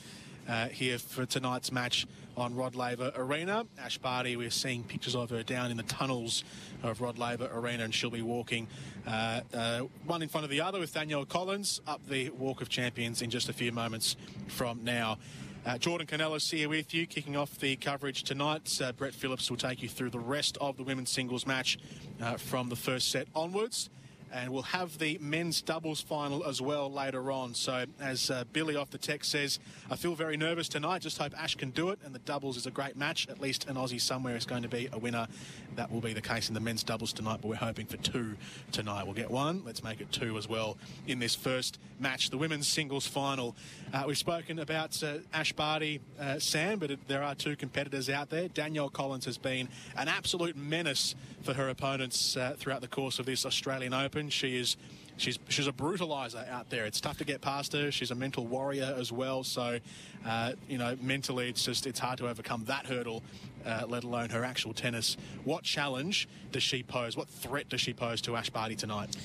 uh, 0.49 0.67
here 0.67 0.99
for 0.99 1.25
tonight's 1.25 1.71
match 1.71 2.05
on 2.35 2.55
Rod 2.55 2.75
Laver 2.75 3.13
Arena. 3.15 3.65
Ash 3.79 3.97
Barty, 3.99 4.35
we're 4.35 4.49
seeing 4.49 4.83
pictures 4.83 5.15
of 5.15 5.29
her 5.29 5.43
down 5.43 5.71
in 5.71 5.77
the 5.77 5.83
tunnels 5.83 6.43
of 6.83 6.99
Rod 6.99 7.17
Laver 7.17 7.49
Arena, 7.53 7.85
and 7.85 7.95
she'll 7.95 8.09
be 8.09 8.21
walking 8.21 8.67
uh, 9.07 9.39
uh, 9.53 9.79
one 10.05 10.21
in 10.21 10.27
front 10.27 10.43
of 10.43 10.51
the 10.51 10.59
other 10.59 10.79
with 10.79 10.93
Danielle 10.93 11.23
Collins 11.23 11.79
up 11.87 12.01
the 12.09 12.29
Walk 12.31 12.59
of 12.59 12.67
Champions 12.67 13.21
in 13.21 13.29
just 13.29 13.47
a 13.47 13.53
few 13.53 13.71
moments 13.71 14.17
from 14.49 14.83
now. 14.83 15.19
Uh, 15.67 15.77
Jordan 15.77 16.07
Canellis 16.07 16.49
here 16.49 16.69
with 16.69 16.93
you, 16.93 17.05
kicking 17.05 17.35
off 17.35 17.59
the 17.59 17.75
coverage 17.75 18.23
tonight. 18.23 18.79
Uh, 18.81 18.93
Brett 18.93 19.13
Phillips 19.13 19.49
will 19.49 19.57
take 19.57 19.81
you 19.81 19.89
through 19.89 20.11
the 20.11 20.19
rest 20.19 20.57
of 20.61 20.77
the 20.77 20.83
women's 20.83 21.11
singles 21.11 21.45
match 21.45 21.77
uh, 22.21 22.37
from 22.37 22.69
the 22.69 22.75
first 22.77 23.11
set 23.11 23.27
onwards. 23.35 23.89
And 24.33 24.51
we'll 24.51 24.63
have 24.63 24.97
the 24.99 25.17
men's 25.21 25.61
doubles 25.61 26.01
final 26.01 26.45
as 26.45 26.61
well 26.61 26.91
later 26.91 27.31
on. 27.31 27.53
So, 27.53 27.85
as 27.99 28.29
uh, 28.29 28.43
Billy 28.53 28.75
off 28.75 28.89
the 28.89 28.97
text 28.97 29.31
says, 29.31 29.59
I 29.89 29.95
feel 29.95 30.15
very 30.15 30.37
nervous 30.37 30.69
tonight. 30.69 31.01
Just 31.01 31.17
hope 31.17 31.33
Ash 31.37 31.55
can 31.55 31.71
do 31.71 31.89
it. 31.89 31.99
And 32.03 32.13
the 32.13 32.19
doubles 32.19 32.57
is 32.57 32.65
a 32.65 32.71
great 32.71 32.95
match. 32.95 33.27
At 33.29 33.39
least 33.39 33.67
an 33.67 33.75
Aussie 33.75 34.01
somewhere 34.01 34.35
is 34.35 34.45
going 34.45 34.63
to 34.63 34.69
be 34.69 34.89
a 34.91 34.97
winner. 34.97 35.27
That 35.75 35.91
will 35.91 36.01
be 36.01 36.13
the 36.13 36.21
case 36.21 36.47
in 36.47 36.53
the 36.53 36.59
men's 36.59 36.83
doubles 36.83 37.13
tonight, 37.13 37.39
but 37.41 37.47
we're 37.47 37.55
hoping 37.55 37.85
for 37.85 37.97
two 37.97 38.35
tonight. 38.71 39.05
We'll 39.05 39.13
get 39.13 39.29
one. 39.29 39.63
Let's 39.65 39.83
make 39.83 40.01
it 40.01 40.11
two 40.11 40.37
as 40.37 40.49
well 40.49 40.77
in 41.05 41.19
this 41.19 41.35
first 41.35 41.79
match, 41.99 42.29
the 42.29 42.37
women's 42.37 42.67
singles 42.67 43.07
final. 43.07 43.55
Uh, 43.93 44.03
we've 44.07 44.17
spoken 44.17 44.59
about 44.59 45.01
uh, 45.03 45.17
Ash 45.33 45.53
Barty, 45.53 45.99
uh, 46.19 46.39
Sam, 46.39 46.79
but 46.79 46.91
it, 46.91 47.07
there 47.07 47.23
are 47.23 47.35
two 47.35 47.55
competitors 47.55 48.09
out 48.09 48.29
there. 48.29 48.47
Danielle 48.47 48.89
Collins 48.89 49.25
has 49.25 49.37
been 49.37 49.69
an 49.95 50.07
absolute 50.07 50.55
menace 50.55 51.15
for 51.43 51.53
her 51.53 51.69
opponents 51.69 52.35
uh, 52.35 52.55
throughout 52.57 52.81
the 52.81 52.87
course 52.87 53.19
of 53.19 53.25
this 53.25 53.45
Australian 53.45 53.93
Open. 53.93 54.16
She 54.29 54.57
is 54.57 54.77
she's 55.17 55.39
she's 55.49 55.67
a 55.67 55.71
brutalizer 55.71 56.47
out 56.49 56.69
there. 56.69 56.85
It's 56.85 57.01
tough 57.01 57.17
to 57.17 57.23
get 57.23 57.41
past 57.41 57.73
her. 57.73 57.91
She's 57.91 58.11
a 58.11 58.15
mental 58.15 58.47
warrior 58.47 58.95
as 58.97 59.11
well. 59.11 59.43
So, 59.43 59.79
uh, 60.25 60.53
you 60.67 60.77
know, 60.77 60.97
mentally, 61.01 61.49
it's 61.49 61.63
just 61.63 61.85
it's 61.85 61.99
hard 61.99 62.17
to 62.19 62.27
overcome 62.27 62.63
that 62.65 62.85
hurdle, 62.85 63.23
uh, 63.65 63.83
let 63.87 64.03
alone 64.03 64.29
her 64.29 64.43
actual 64.43 64.73
tennis. 64.73 65.17
What 65.43 65.63
challenge 65.63 66.27
does 66.51 66.63
she 66.63 66.83
pose? 66.83 67.17
What 67.17 67.29
threat 67.29 67.69
does 67.69 67.81
she 67.81 67.93
pose 67.93 68.21
to 68.21 68.35
Ash 68.35 68.49
Barty 68.49 68.75
tonight? 68.75 69.15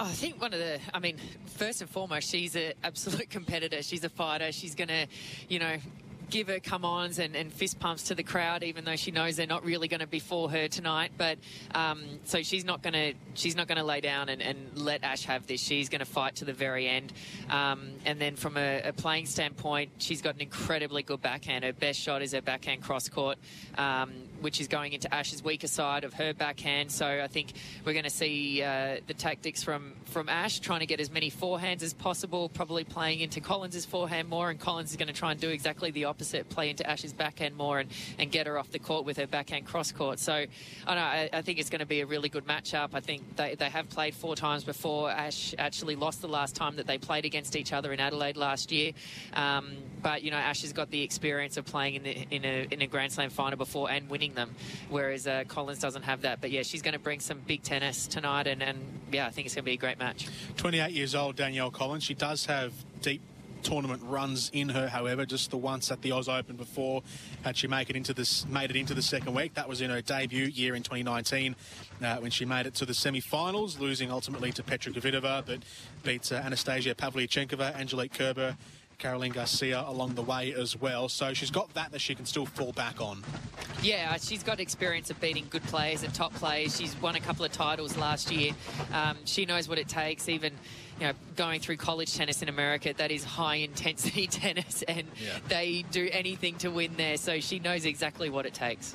I 0.00 0.12
think 0.12 0.40
one 0.40 0.52
of 0.52 0.60
the, 0.60 0.78
I 0.94 1.00
mean, 1.00 1.16
first 1.56 1.80
and 1.80 1.90
foremost, 1.90 2.30
she's 2.30 2.54
an 2.54 2.72
absolute 2.84 3.30
competitor. 3.30 3.82
She's 3.82 4.04
a 4.04 4.08
fighter. 4.08 4.52
She's 4.52 4.76
going 4.76 4.88
to, 4.88 5.06
you 5.48 5.58
know, 5.58 5.76
give 6.30 6.48
her 6.48 6.60
come 6.60 6.84
ons 6.84 7.18
and, 7.18 7.34
and, 7.34 7.52
fist 7.52 7.78
pumps 7.80 8.04
to 8.04 8.14
the 8.14 8.22
crowd, 8.22 8.62
even 8.62 8.84
though 8.84 8.96
she 8.96 9.10
knows 9.10 9.36
they're 9.36 9.46
not 9.46 9.64
really 9.64 9.88
going 9.88 10.00
to 10.00 10.06
be 10.06 10.18
for 10.18 10.50
her 10.50 10.68
tonight. 10.68 11.12
But 11.16 11.38
um, 11.74 12.04
so 12.24 12.42
she's 12.42 12.64
not 12.64 12.82
going 12.82 12.92
to 12.94 13.14
she's 13.34 13.56
not 13.56 13.68
going 13.68 13.78
to 13.78 13.84
lay 13.84 14.00
down 14.00 14.28
and, 14.28 14.42
and, 14.42 14.58
let 14.74 15.02
Ash 15.02 15.24
have 15.24 15.46
this. 15.46 15.60
She's 15.60 15.88
going 15.88 16.00
to 16.00 16.04
fight 16.04 16.36
to 16.36 16.44
the 16.44 16.52
very 16.52 16.86
end. 16.88 17.12
Um, 17.50 17.90
and 18.04 18.20
then 18.20 18.36
from 18.36 18.56
a, 18.56 18.82
a, 18.82 18.92
playing 18.92 19.26
standpoint, 19.26 19.90
she's 19.98 20.22
got 20.22 20.34
an 20.34 20.40
incredibly 20.40 21.02
good 21.02 21.22
backhand. 21.22 21.64
Her 21.64 21.72
best 21.72 21.98
shot 21.98 22.22
is 22.22 22.32
her 22.32 22.42
backhand 22.42 22.82
cross 22.82 23.08
court, 23.08 23.38
um, 23.76 24.12
which 24.40 24.60
is 24.60 24.68
going 24.68 24.92
into 24.92 25.12
Ash's 25.12 25.42
weaker 25.42 25.66
side 25.66 26.04
of 26.04 26.14
her 26.14 26.32
backhand. 26.32 26.90
So 26.90 27.06
I 27.06 27.26
think 27.26 27.52
we're 27.84 27.92
going 27.92 28.04
to 28.04 28.10
see 28.10 28.62
uh, 28.62 28.98
the 29.06 29.14
tactics 29.14 29.62
from 29.62 29.94
from 30.06 30.28
Ash 30.28 30.60
trying 30.60 30.80
to 30.80 30.86
get 30.86 31.00
as 31.00 31.10
many 31.10 31.30
forehands 31.30 31.82
as 31.82 31.92
possible, 31.92 32.48
probably 32.48 32.84
playing 32.84 33.20
into 33.20 33.40
Collins's 33.40 33.84
forehand 33.84 34.28
more, 34.28 34.50
and 34.50 34.58
Collins 34.58 34.90
is 34.90 34.96
going 34.96 35.08
to 35.08 35.14
try 35.14 35.32
and 35.32 35.40
do 35.40 35.50
exactly 35.50 35.90
the 35.90 36.06
opposite 36.06 36.48
play 36.48 36.70
into 36.70 36.88
Ash's 36.88 37.12
backhand 37.12 37.56
more, 37.56 37.78
and, 37.78 37.90
and 38.18 38.30
get 38.30 38.46
her 38.46 38.58
off 38.58 38.70
the 38.70 38.78
court 38.78 39.04
with 39.04 39.16
her 39.18 39.26
backhand 39.26 39.66
cross 39.66 39.92
court. 39.92 40.18
So 40.18 40.32
I, 40.32 40.94
know, 40.94 41.00
I, 41.00 41.30
I 41.32 41.42
think 41.42 41.58
it's 41.58 41.70
going 41.70 41.80
to 41.80 41.86
be 41.86 42.00
a 42.00 42.06
really 42.06 42.28
good 42.28 42.46
matchup. 42.46 42.90
I 42.94 43.00
think 43.00 43.36
they, 43.36 43.54
they 43.54 43.68
have 43.68 43.88
played 43.88 44.14
four 44.14 44.36
times 44.36 44.64
before. 44.64 45.10
Ash 45.10 45.54
actually 45.58 45.96
lost 45.96 46.22
the 46.22 46.28
last 46.28 46.54
time 46.56 46.76
that 46.76 46.86
they 46.86 46.98
played 46.98 47.24
against 47.24 47.56
each 47.56 47.72
other 47.72 47.92
in 47.92 48.00
Adelaide 48.00 48.36
last 48.36 48.72
year. 48.72 48.92
Um, 49.34 49.72
but 50.02 50.22
you 50.22 50.30
know, 50.30 50.36
Ash 50.36 50.62
has 50.62 50.72
got 50.72 50.90
the 50.90 51.02
experience 51.02 51.56
of 51.56 51.64
playing 51.64 51.94
in, 51.96 52.02
the, 52.02 52.26
in 52.30 52.44
a 52.44 52.66
in 52.70 52.82
a 52.82 52.86
Grand 52.86 53.12
Slam 53.12 53.30
final 53.30 53.56
before 53.56 53.90
and 53.90 54.08
winning 54.08 54.27
them, 54.34 54.54
whereas 54.88 55.26
uh, 55.26 55.44
Collins 55.48 55.80
doesn't 55.80 56.02
have 56.02 56.22
that. 56.22 56.40
But 56.40 56.50
yeah, 56.50 56.62
she's 56.62 56.82
going 56.82 56.94
to 56.94 56.98
bring 56.98 57.20
some 57.20 57.40
big 57.40 57.62
tennis 57.62 58.06
tonight, 58.06 58.46
and, 58.46 58.62
and 58.62 58.78
yeah, 59.12 59.26
I 59.26 59.30
think 59.30 59.46
it's 59.46 59.54
going 59.54 59.64
to 59.64 59.70
be 59.70 59.74
a 59.74 59.76
great 59.76 59.98
match. 59.98 60.28
28 60.56 60.92
years 60.92 61.14
old, 61.14 61.36
Danielle 61.36 61.70
Collins. 61.70 62.04
She 62.04 62.14
does 62.14 62.46
have 62.46 62.72
deep 63.02 63.22
tournament 63.62 64.02
runs 64.04 64.50
in 64.52 64.68
her. 64.70 64.88
However, 64.88 65.26
just 65.26 65.50
the 65.50 65.56
once 65.56 65.90
at 65.90 66.02
the 66.02 66.12
Oz 66.12 66.28
Open 66.28 66.56
before 66.56 67.02
had 67.42 67.56
she 67.56 67.66
make 67.66 67.90
it 67.90 67.96
into 67.96 68.14
this 68.14 68.46
made 68.46 68.70
it 68.70 68.76
into 68.76 68.94
the 68.94 69.02
second 69.02 69.34
week. 69.34 69.54
That 69.54 69.68
was 69.68 69.80
in 69.80 69.90
her 69.90 70.00
debut 70.00 70.46
year 70.46 70.74
in 70.74 70.82
2019 70.82 71.56
uh, 72.02 72.16
when 72.16 72.30
she 72.30 72.44
made 72.44 72.66
it 72.66 72.74
to 72.74 72.86
the 72.86 72.94
semi-finals, 72.94 73.78
losing 73.78 74.10
ultimately 74.10 74.52
to 74.52 74.62
Petra 74.62 74.92
Kvitova, 74.92 75.44
but 75.46 75.58
beats 76.02 76.32
uh, 76.32 76.36
Anastasia 76.36 76.94
Pavlyuchenkova, 76.94 77.74
Angelique 77.76 78.14
Kerber. 78.14 78.56
Caroline 78.98 79.30
Garcia 79.30 79.84
along 79.86 80.16
the 80.16 80.22
way 80.22 80.52
as 80.52 80.76
well. 80.76 81.08
So 81.08 81.32
she's 81.32 81.52
got 81.52 81.72
that 81.74 81.92
that 81.92 82.00
she 82.00 82.16
can 82.16 82.26
still 82.26 82.46
fall 82.46 82.72
back 82.72 83.00
on. 83.00 83.22
Yeah, 83.80 84.16
she's 84.16 84.42
got 84.42 84.58
experience 84.58 85.08
of 85.08 85.20
beating 85.20 85.46
good 85.50 85.62
players 85.62 86.02
and 86.02 86.12
top 86.12 86.34
players. 86.34 86.76
She's 86.76 87.00
won 87.00 87.14
a 87.14 87.20
couple 87.20 87.44
of 87.44 87.52
titles 87.52 87.96
last 87.96 88.32
year. 88.32 88.52
Um, 88.92 89.16
she 89.24 89.46
knows 89.46 89.68
what 89.68 89.78
it 89.78 89.88
takes, 89.88 90.28
even 90.28 90.52
you 90.98 91.06
know, 91.06 91.12
going 91.36 91.60
through 91.60 91.76
college 91.76 92.12
tennis 92.12 92.42
in 92.42 92.48
America, 92.48 92.92
that 92.96 93.12
is 93.12 93.22
high 93.22 93.56
intensity 93.56 94.26
tennis, 94.30 94.82
and 94.82 95.04
yeah. 95.22 95.38
they 95.46 95.84
do 95.92 96.08
anything 96.10 96.56
to 96.56 96.68
win 96.68 96.94
there. 96.96 97.18
So 97.18 97.38
she 97.38 97.60
knows 97.60 97.84
exactly 97.84 98.30
what 98.30 98.46
it 98.46 98.54
takes. 98.54 98.94